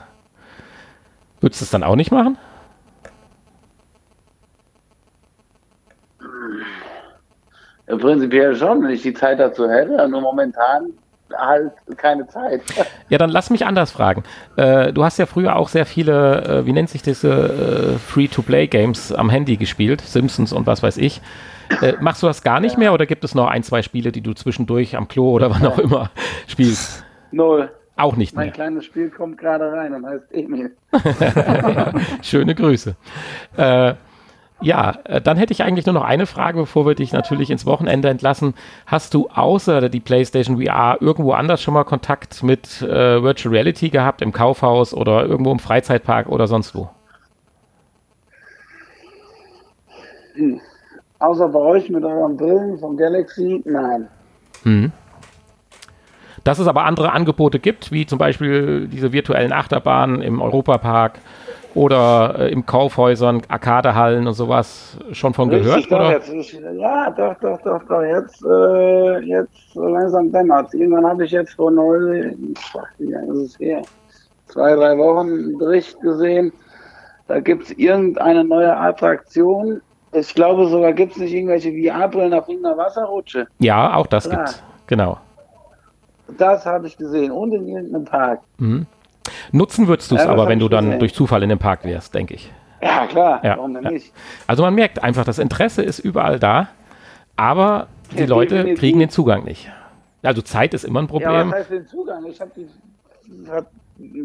würdest 1.40 1.60
du 1.60 1.64
es 1.66 1.70
dann 1.70 1.84
auch 1.84 1.94
nicht 1.94 2.10
machen? 2.10 2.36
Prinzipiell 7.98 8.54
schon, 8.54 8.82
wenn 8.82 8.90
ich 8.90 9.02
die 9.02 9.14
Zeit 9.14 9.40
dazu 9.40 9.68
hätte, 9.68 10.08
nur 10.08 10.20
momentan 10.20 10.92
halt 11.36 11.72
keine 11.96 12.26
Zeit. 12.26 12.62
Ja, 13.08 13.18
dann 13.18 13.30
lass 13.30 13.50
mich 13.50 13.66
anders 13.66 13.90
fragen. 13.90 14.22
Äh, 14.56 14.92
du 14.92 15.02
hast 15.02 15.18
ja 15.18 15.26
früher 15.26 15.56
auch 15.56 15.68
sehr 15.68 15.84
viele, 15.84 16.44
äh, 16.44 16.66
wie 16.66 16.72
nennt 16.72 16.90
sich 16.90 17.02
diese 17.02 17.28
äh, 17.28 17.98
Free-to-Play-Games 17.98 19.12
am 19.12 19.30
Handy 19.30 19.56
gespielt, 19.56 20.00
Simpsons 20.00 20.52
und 20.52 20.68
was 20.68 20.82
weiß 20.82 20.96
ich. 20.98 21.20
Äh, 21.82 21.94
machst 22.00 22.22
du 22.22 22.28
das 22.28 22.42
gar 22.42 22.60
nicht 22.60 22.74
ja. 22.74 22.78
mehr 22.78 22.92
oder 22.92 23.06
gibt 23.06 23.24
es 23.24 23.34
noch 23.34 23.48
ein, 23.48 23.64
zwei 23.64 23.82
Spiele, 23.82 24.12
die 24.12 24.20
du 24.20 24.32
zwischendurch 24.32 24.96
am 24.96 25.08
Klo 25.08 25.32
oder 25.32 25.50
wann 25.50 25.66
auch 25.66 25.78
immer 25.78 26.10
spielst? 26.46 27.04
Null. 27.32 27.70
Auch 27.96 28.16
nicht 28.16 28.34
mein 28.34 28.46
mehr. 28.46 28.52
Mein 28.52 28.54
kleines 28.54 28.84
Spiel 28.84 29.10
kommt 29.10 29.36
gerade 29.36 29.72
rein 29.72 29.92
und 29.92 30.06
heißt 30.06 30.32
Emil. 30.32 30.74
Schöne 32.22 32.54
Grüße. 32.54 32.94
Äh, 33.56 33.94
ja, 34.60 34.98
äh, 35.04 35.20
dann 35.20 35.36
hätte 35.36 35.52
ich 35.52 35.62
eigentlich 35.62 35.86
nur 35.86 35.94
noch 35.94 36.04
eine 36.04 36.26
Frage, 36.26 36.60
bevor 36.60 36.86
wir 36.86 36.94
dich 36.94 37.12
natürlich 37.12 37.50
ins 37.50 37.66
Wochenende 37.66 38.08
entlassen. 38.08 38.54
Hast 38.86 39.14
du 39.14 39.28
außer 39.28 39.88
die 39.88 40.00
PlayStation 40.00 40.62
VR 40.62 40.98
irgendwo 41.00 41.32
anders 41.32 41.62
schon 41.62 41.74
mal 41.74 41.84
Kontakt 41.84 42.42
mit 42.42 42.82
äh, 42.82 43.22
Virtual 43.22 43.54
Reality 43.54 43.88
gehabt, 43.88 44.22
im 44.22 44.32
Kaufhaus 44.32 44.94
oder 44.94 45.24
irgendwo 45.24 45.52
im 45.52 45.58
Freizeitpark 45.58 46.28
oder 46.28 46.46
sonst 46.46 46.74
wo? 46.74 46.88
Hm. 50.34 50.60
Außer 51.18 51.48
bei 51.48 51.58
euch 51.58 51.90
mit 51.90 52.04
euren 52.04 52.36
Brillen 52.36 52.78
von 52.78 52.96
Galaxy? 52.96 53.62
Nein. 53.64 54.08
Hm. 54.62 54.92
Dass 56.44 56.58
es 56.58 56.66
aber 56.66 56.84
andere 56.84 57.12
Angebote 57.12 57.58
gibt, 57.58 57.92
wie 57.92 58.06
zum 58.06 58.18
Beispiel 58.18 58.88
diese 58.88 59.12
virtuellen 59.12 59.52
Achterbahnen 59.52 60.22
im 60.22 60.40
Europapark 60.40 61.18
oder 61.74 62.36
äh, 62.38 62.52
im 62.52 62.66
Kaufhäusern, 62.66 63.42
Arkadehallen 63.48 64.26
und 64.26 64.34
sowas 64.34 64.96
schon 65.12 65.34
von 65.34 65.50
Richtig, 65.50 65.88
gehört? 65.88 65.92
Doch, 65.92 66.10
jetzt, 66.10 66.32
ich, 66.32 66.60
ja, 66.78 67.10
doch, 67.10 67.34
doch, 67.40 67.60
doch, 67.62 67.82
doch. 67.84 68.02
Jetzt, 68.02 68.44
äh, 68.44 69.18
jetzt 69.20 69.74
langsam 69.74 70.32
dämmert 70.32 70.74
Irgendwann 70.74 71.06
habe 71.06 71.24
ich 71.24 71.30
jetzt 71.30 71.54
vor 71.54 71.70
neu, 71.70 72.32
wie 72.98 73.12
lange 73.12 73.32
ist 73.32 73.38
es 73.38 73.58
her? 73.60 73.82
Zwei, 74.46 74.74
drei 74.74 74.98
Wochen 74.98 75.28
einen 75.28 75.58
Bericht 75.58 76.00
gesehen. 76.00 76.52
Da 77.28 77.38
gibt 77.38 77.64
es 77.64 77.70
irgendeine 77.72 78.42
neue 78.42 78.76
Attraktion. 78.76 79.80
Ich 80.12 80.34
glaube 80.34 80.66
sogar, 80.66 80.92
gibt 80.92 81.12
es 81.12 81.18
nicht 81.18 81.32
irgendwelche 81.32 81.70
VR-Brillen 81.70 82.34
auf 82.34 82.48
irgendeiner 82.48 82.76
Wasserrutsche. 82.76 83.46
Ja, 83.60 83.94
auch 83.94 84.08
das 84.08 84.28
gibt 84.28 84.48
es. 84.48 84.62
Genau. 84.88 85.18
Das 86.36 86.66
habe 86.66 86.88
ich 86.88 86.96
gesehen. 86.96 87.30
Und 87.30 87.52
in 87.52 87.68
irgendeinem 87.68 88.04
Park. 88.04 88.40
Mhm. 88.58 88.86
Nutzen 89.52 89.88
würdest 89.88 90.10
du 90.10 90.16
es 90.16 90.24
ja, 90.24 90.30
aber, 90.30 90.48
wenn 90.48 90.58
du 90.58 90.68
dann 90.68 90.98
durch 90.98 91.14
Zufall 91.14 91.42
in 91.42 91.48
dem 91.48 91.58
Park 91.58 91.84
wärst, 91.84 92.14
denke 92.14 92.34
ich. 92.34 92.50
Ja, 92.82 93.06
klar. 93.06 93.40
Ja. 93.44 93.56
Warum 93.56 93.74
denn 93.74 93.92
nicht? 93.92 94.12
Also 94.46 94.62
man 94.62 94.74
merkt 94.74 95.02
einfach, 95.02 95.24
das 95.24 95.38
Interesse 95.38 95.82
ist 95.82 95.98
überall 95.98 96.38
da, 96.38 96.68
aber 97.36 97.88
die 98.16 98.26
Leute 98.26 98.74
kriegen 98.74 98.98
den 98.98 99.10
Zugang 99.10 99.44
nicht. 99.44 99.70
Also 100.22 100.42
Zeit 100.42 100.74
ist 100.74 100.84
immer 100.84 101.00
ein 101.00 101.06
Problem. 101.06 101.30
Ja, 101.30 101.46
was 101.46 101.54
heißt 101.54 101.70
den 101.70 101.86
Zugang? 101.86 102.24
Ich 102.26 102.40
habe 102.40 102.50
die, 102.56 102.66
hab, 103.50 103.70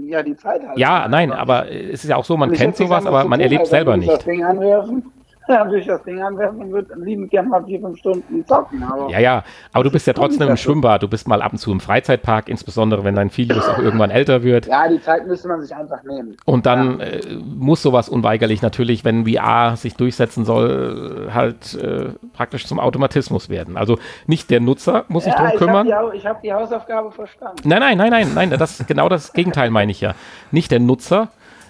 ja, 0.10 0.24
die 0.24 0.36
Zeit 0.36 0.62
halt. 0.66 0.78
Ja, 0.78 1.08
nein, 1.08 1.32
aber 1.32 1.72
es 1.72 2.04
ist 2.04 2.10
ja 2.10 2.16
auch 2.16 2.26
so, 2.26 2.38
man 2.38 2.52
kennt 2.54 2.78
sowas, 2.78 3.06
aber 3.06 3.26
man 3.26 3.40
erlebt 3.40 3.68
selber 3.68 3.98
nicht. 3.98 4.10
Das 4.10 4.24
Ding 4.24 4.44
anwerfen 4.44 5.12
ja, 5.50 5.72
ich 5.72 5.86
das 5.86 6.04
Ding 6.04 6.22
anwerfen 6.22 6.60
und 6.62 6.72
würde 6.72 6.96
liebend 6.96 7.32
gerne 7.32 7.50
mal 7.50 7.64
vier, 7.64 7.80
fünf 7.80 7.98
Stunden 8.00 8.46
zocken. 8.46 8.84
Aber 8.84 9.10
ja, 9.10 9.20
ja, 9.20 9.44
aber 9.74 9.84
du 9.84 9.92
bist 9.92 10.08
ja 10.08 10.14
trotzdem 10.14 10.50
im 10.50 10.58
Schwimmbad, 10.58 11.04
du 11.04 11.08
bist 11.08 11.28
mal 11.28 11.42
ab 11.42 11.52
und 11.52 11.58
zu 11.58 11.72
im 11.72 11.80
Freizeitpark, 11.80 12.50
insbesondere 12.50 13.04
wenn 13.04 13.16
dein 13.16 13.30
Filius 13.30 13.68
auch 13.68 13.80
irgendwann 13.80 14.10
älter 14.10 14.44
wird. 14.44 14.68
Ja, 14.68 14.88
die 14.88 15.02
Zeit 15.02 15.28
müsste 15.28 15.48
man 15.48 15.62
sich 15.62 15.76
einfach 15.76 16.04
nehmen. 16.04 16.38
Und 16.46 16.66
dann 16.66 17.00
ja. 17.00 17.06
äh, 17.06 17.36
muss 17.36 17.82
sowas 17.82 18.10
unweigerlich 18.10 18.62
natürlich, 18.62 19.06
wenn 19.06 19.26
VR 19.28 19.76
sich 19.76 19.96
durchsetzen 19.96 20.46
soll, 20.46 21.30
halt 21.34 21.76
äh, 21.76 22.10
praktisch 22.34 22.66
zum 22.66 22.80
Automatismus 22.80 23.50
werden. 23.50 23.78
Also 23.78 23.98
nicht 24.28 24.50
der 24.50 24.60
Nutzer 24.60 25.06
muss 25.08 25.26
sich 25.26 25.34
ja, 25.34 25.50
drum 25.50 25.58
kümmern. 25.58 25.92
Hab 25.92 26.12
die, 26.12 26.18
ich 26.18 26.26
habe 26.26 26.40
die 26.44 26.54
Hausaufgabe 26.54 27.12
verstanden. 27.12 27.58
Nein, 27.64 27.80
nein, 27.80 27.98
nein, 27.98 28.10
nein, 28.10 28.32
nein, 28.34 28.50
das 28.52 28.86
genau 28.88 29.10
das 29.10 29.34
Gegenteil 29.34 29.70
meine 29.70 29.92
ich 29.92 30.02
ja. 30.02 30.16
Nicht 30.52 30.72
der 30.72 30.80
Nutzer 30.80 31.30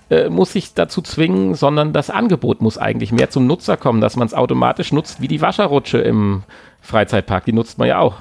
äh, 0.10 0.30
muss 0.30 0.54
sich 0.54 0.74
dazu 0.74 1.02
zwingen, 1.02 1.56
sondern 1.56 1.94
das 1.94 2.10
Angebot 2.10 2.62
muss 2.62 2.78
eigentlich 2.78 3.12
mehr 3.12 3.30
zum 3.30 3.48
Nutzer 3.48 3.76
kommen, 3.78 4.02
dass 4.02 4.16
man 4.16 4.28
es 4.28 4.34
automatisch 4.34 4.92
nutzt, 4.92 5.22
wie 5.22 5.28
die 5.28 5.42
Wascherrutsche 5.42 5.98
im 5.98 6.44
Freizeitpark. 6.82 7.46
Die 7.46 7.54
nutzt 7.54 7.80
man 7.80 7.88
ja 7.88 8.00
auch. 8.00 8.18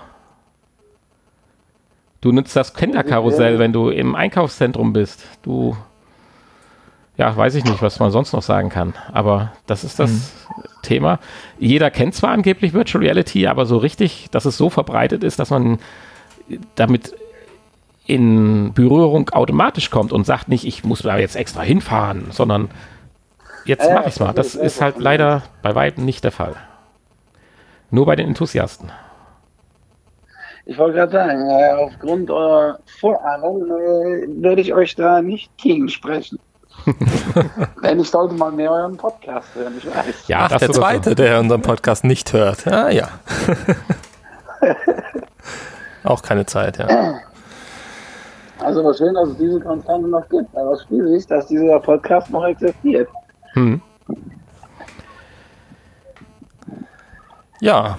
Du 2.20 2.32
nutzt 2.32 2.56
das 2.56 2.72
Kinderkarussell, 2.72 3.58
wenn 3.58 3.74
du 3.74 3.90
im 3.90 4.14
Einkaufszentrum 4.14 4.94
bist. 4.94 5.26
Du, 5.42 5.76
ja, 7.18 7.36
weiß 7.36 7.54
ich 7.56 7.64
nicht, 7.64 7.82
was 7.82 8.00
man 8.00 8.10
sonst 8.10 8.32
noch 8.32 8.40
sagen 8.40 8.70
kann. 8.70 8.94
Aber 9.12 9.52
das 9.66 9.84
ist 9.84 10.00
das 10.00 10.10
mhm. 10.10 10.22
Thema. 10.80 11.18
Jeder 11.58 11.90
kennt 11.90 12.14
zwar 12.14 12.30
angeblich 12.30 12.72
Virtual 12.72 13.04
Reality, 13.04 13.46
aber 13.46 13.66
so 13.66 13.76
richtig, 13.76 14.28
dass 14.30 14.46
es 14.46 14.56
so 14.56 14.70
verbreitet 14.70 15.22
ist, 15.22 15.38
dass 15.38 15.50
man 15.50 15.78
damit 16.76 17.14
in 18.06 18.72
Berührung 18.74 19.30
automatisch 19.30 19.90
kommt 19.90 20.12
und 20.12 20.26
sagt 20.26 20.48
nicht, 20.48 20.66
ich 20.66 20.84
muss 20.84 21.02
da 21.02 21.16
jetzt 21.16 21.36
extra 21.36 21.62
hinfahren, 21.62 22.26
sondern 22.30 22.70
jetzt 23.64 23.86
Ja, 23.86 23.94
mache 23.94 24.08
ich 24.08 24.14
es 24.14 24.20
mal. 24.20 24.32
Das 24.32 24.54
ist 24.54 24.80
halt 24.80 24.98
leider 24.98 25.42
bei 25.62 25.74
weitem 25.74 26.04
nicht 26.04 26.22
der 26.24 26.32
Fall. 26.32 26.54
Nur 27.90 28.06
bei 28.06 28.16
den 28.16 28.28
Enthusiasten. 28.28 28.90
Ich 30.66 30.78
wollte 30.78 30.96
gerade 30.96 31.12
sagen, 31.12 31.48
äh, 31.50 31.72
aufgrund 31.74 32.30
eurer 32.30 32.78
Vorahnung 33.00 33.66
äh, 33.66 34.26
werde 34.42 34.60
ich 34.62 34.72
euch 34.72 34.94
da 34.94 35.20
nicht 35.20 35.56
gegensprechen. 35.58 36.38
Denn 37.82 38.00
ich 38.00 38.10
sollte 38.10 38.34
mal 38.34 38.50
mehr 38.50 38.70
euren 38.70 38.96
Podcast 38.96 39.54
hören, 39.54 39.74
ich 39.78 39.86
weiß. 39.86 40.28
Ja, 40.28 40.40
Ach, 40.40 40.48
der 40.48 40.56
oder 40.56 40.66
so. 40.74 40.80
zweite, 40.80 41.14
der 41.14 41.38
unseren 41.40 41.62
Podcast 41.62 42.04
nicht 42.04 42.32
hört. 42.32 42.64
Ja, 42.64 42.88
ja. 42.88 43.08
Auch 46.04 46.22
keine 46.22 46.46
Zeit, 46.46 46.78
ja. 46.78 47.20
Also 48.64 48.82
was 48.82 48.96
schön, 48.98 49.14
dass 49.14 49.28
es 49.28 49.36
diese 49.36 49.60
Konstante 49.60 50.08
noch 50.08 50.28
gibt. 50.28 50.56
Aber 50.56 50.72
es 50.72 50.82
spielt 50.82 51.08
sich, 51.08 51.26
dass 51.26 51.46
dieser 51.46 51.78
Podcast 51.80 52.30
noch 52.30 52.44
existiert. 52.46 53.08
Hm. 53.52 53.80
Ja, 57.60 57.98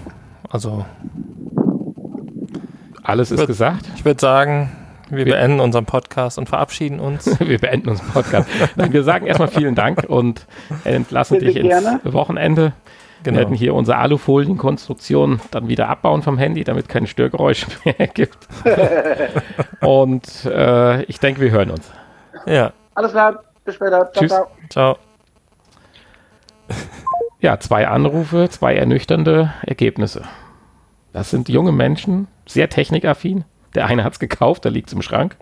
also 0.50 0.86
Alles 3.04 3.32
ist 3.32 3.38
Wird- 3.40 3.48
gesagt. 3.48 3.86
ich 3.96 4.04
würde 4.06 4.20
sagen, 4.20 4.72
wir 5.10 5.26
beenden 5.26 5.60
unseren 5.60 5.86
Podcast 5.86 6.40
und 6.40 6.50
verabschieden 6.50 7.00
uns. 7.00 7.40
Wir 7.40 7.60
beenden 7.60 7.90
unseren 7.90 8.08
Podcast. 8.10 8.50
Nein, 8.76 8.92
wir 8.92 9.04
sagen 9.04 9.28
erstmal 9.28 9.50
vielen 9.50 9.76
Dank 9.76 10.04
und 10.08 10.48
entlassen 10.84 11.36
Bitte 11.38 11.46
dich 11.46 11.58
ins 11.58 11.68
gerne. 11.70 12.00
Wochenende. 12.04 12.74
Genau. 13.24 13.38
Wir 13.38 13.44
werden 13.44 13.56
hier 13.56 13.74
unsere 13.74 13.98
Alufolienkonstruktion 13.98 15.42
dann 15.52 15.68
wieder 15.68 15.90
abbauen 15.90 16.22
vom 16.22 16.38
Handy, 16.38 16.64
damit 16.64 16.90
keine 16.90 17.08
Störgeräusche 17.08 17.68
mehr 17.86 18.08
gibt. 18.08 18.38
und 19.82 20.46
äh, 20.46 21.04
ich 21.04 21.20
denke, 21.20 21.42
wir 21.42 21.52
hören 21.52 21.72
uns. 21.72 21.92
Ja, 22.46 22.74
Alles 22.94 23.12
klar, 23.12 23.44
bis 23.64 23.76
später. 23.76 24.12
Ciao, 24.12 24.22
Tschüss. 24.22 24.30
ciao. 24.30 24.48
ciao. 24.70 24.98
Ja, 27.40 27.60
zwei 27.60 27.88
Anrufe, 27.88 28.50
zwei 28.50 28.76
ernüchternde 28.76 29.54
Ergebnisse. 29.62 30.24
Das 31.14 31.30
sind 31.30 31.48
junge 31.48 31.72
Menschen, 31.72 32.28
sehr 32.46 32.70
technikaffin. 32.70 33.46
Der 33.76 33.86
eine 33.88 34.04
hat 34.04 34.14
es 34.14 34.20
gekauft, 34.20 34.66
da 34.66 34.70
liegt 34.70 34.88
es 34.88 34.94
im 34.94 35.02
Schrank. 35.02 35.38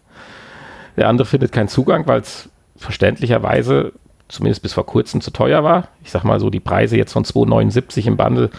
Der 0.97 1.07
andere 1.07 1.25
findet 1.25 1.51
keinen 1.51 1.67
Zugang, 1.67 2.07
weil 2.07 2.21
es 2.21 2.49
verständlicherweise 2.75 3.93
zumindest 4.27 4.61
bis 4.61 4.73
vor 4.73 4.85
kurzem 4.85 5.21
zu 5.21 5.31
teuer 5.31 5.63
war. 5.63 5.89
Ich 6.03 6.11
sag 6.11 6.23
mal 6.23 6.39
so, 6.39 6.49
die 6.49 6.59
Preise 6.59 6.97
jetzt 6.97 7.13
von 7.13 7.25
2,79 7.25 8.07
im 8.07 8.17
Bundle 8.17 8.49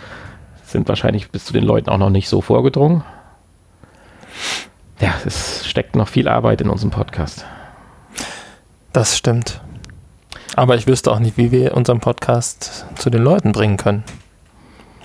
sind 0.64 0.88
wahrscheinlich 0.88 1.30
bis 1.30 1.44
zu 1.44 1.52
den 1.52 1.64
Leuten 1.64 1.90
auch 1.90 1.98
noch 1.98 2.10
nicht 2.10 2.28
so 2.28 2.40
vorgedrungen. 2.40 3.04
Ja, 5.00 5.14
es 5.24 5.66
steckt 5.66 5.96
noch 5.96 6.08
viel 6.08 6.28
Arbeit 6.28 6.60
in 6.60 6.70
unserem 6.70 6.90
Podcast. 6.90 7.44
Das 8.92 9.16
stimmt. 9.16 9.60
Aber 10.56 10.76
ich 10.76 10.86
wüsste 10.86 11.10
auch 11.10 11.18
nicht, 11.18 11.36
wie 11.36 11.50
wir 11.50 11.76
unseren 11.76 12.00
Podcast 12.00 12.86
zu 12.96 13.10
den 13.10 13.22
Leuten 13.22 13.52
bringen 13.52 13.76
können, 13.76 14.04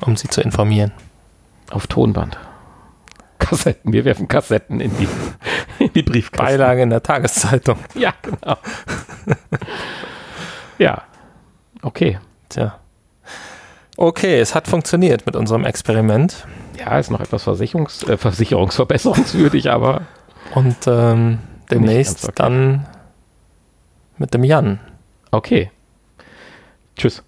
um 0.01 0.15
sie 0.15 0.27
zu 0.27 0.41
informieren. 0.41 0.91
Auf 1.71 1.87
Tonband. 1.87 2.37
Kassetten, 3.39 3.93
wir 3.93 4.05
werfen 4.05 4.27
Kassetten 4.27 4.79
in 4.79 4.91
die, 4.97 5.07
in 5.83 5.93
die 5.93 6.03
Briefkasten. 6.03 6.45
Beilage 6.45 6.81
in 6.83 6.89
der 6.89 7.01
Tageszeitung. 7.01 7.77
Ja, 7.95 8.13
genau. 8.21 8.57
ja, 10.79 11.03
okay. 11.83 12.19
Tja. 12.49 12.79
Okay, 13.95 14.39
es 14.39 14.55
hat 14.55 14.67
funktioniert 14.67 15.25
mit 15.25 15.35
unserem 15.35 15.65
Experiment. 15.65 16.47
Ja, 16.77 16.97
ist 16.97 17.11
noch 17.11 17.19
etwas 17.19 17.43
Versicherungs 17.43 18.03
äh, 18.03 18.17
versicherungsverbesserungswürdig, 18.17 19.69
aber 19.69 20.07
Und 20.55 20.87
ähm, 20.87 21.39
demnächst 21.69 22.23
okay. 22.23 22.33
dann 22.35 22.87
mit 24.17 24.33
dem 24.33 24.43
Jan. 24.43 24.79
okay. 25.31 25.71
Tschüss. 26.95 27.23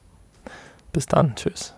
Bis 0.91 1.05
dann. 1.05 1.35
Tschüss. 1.35 1.73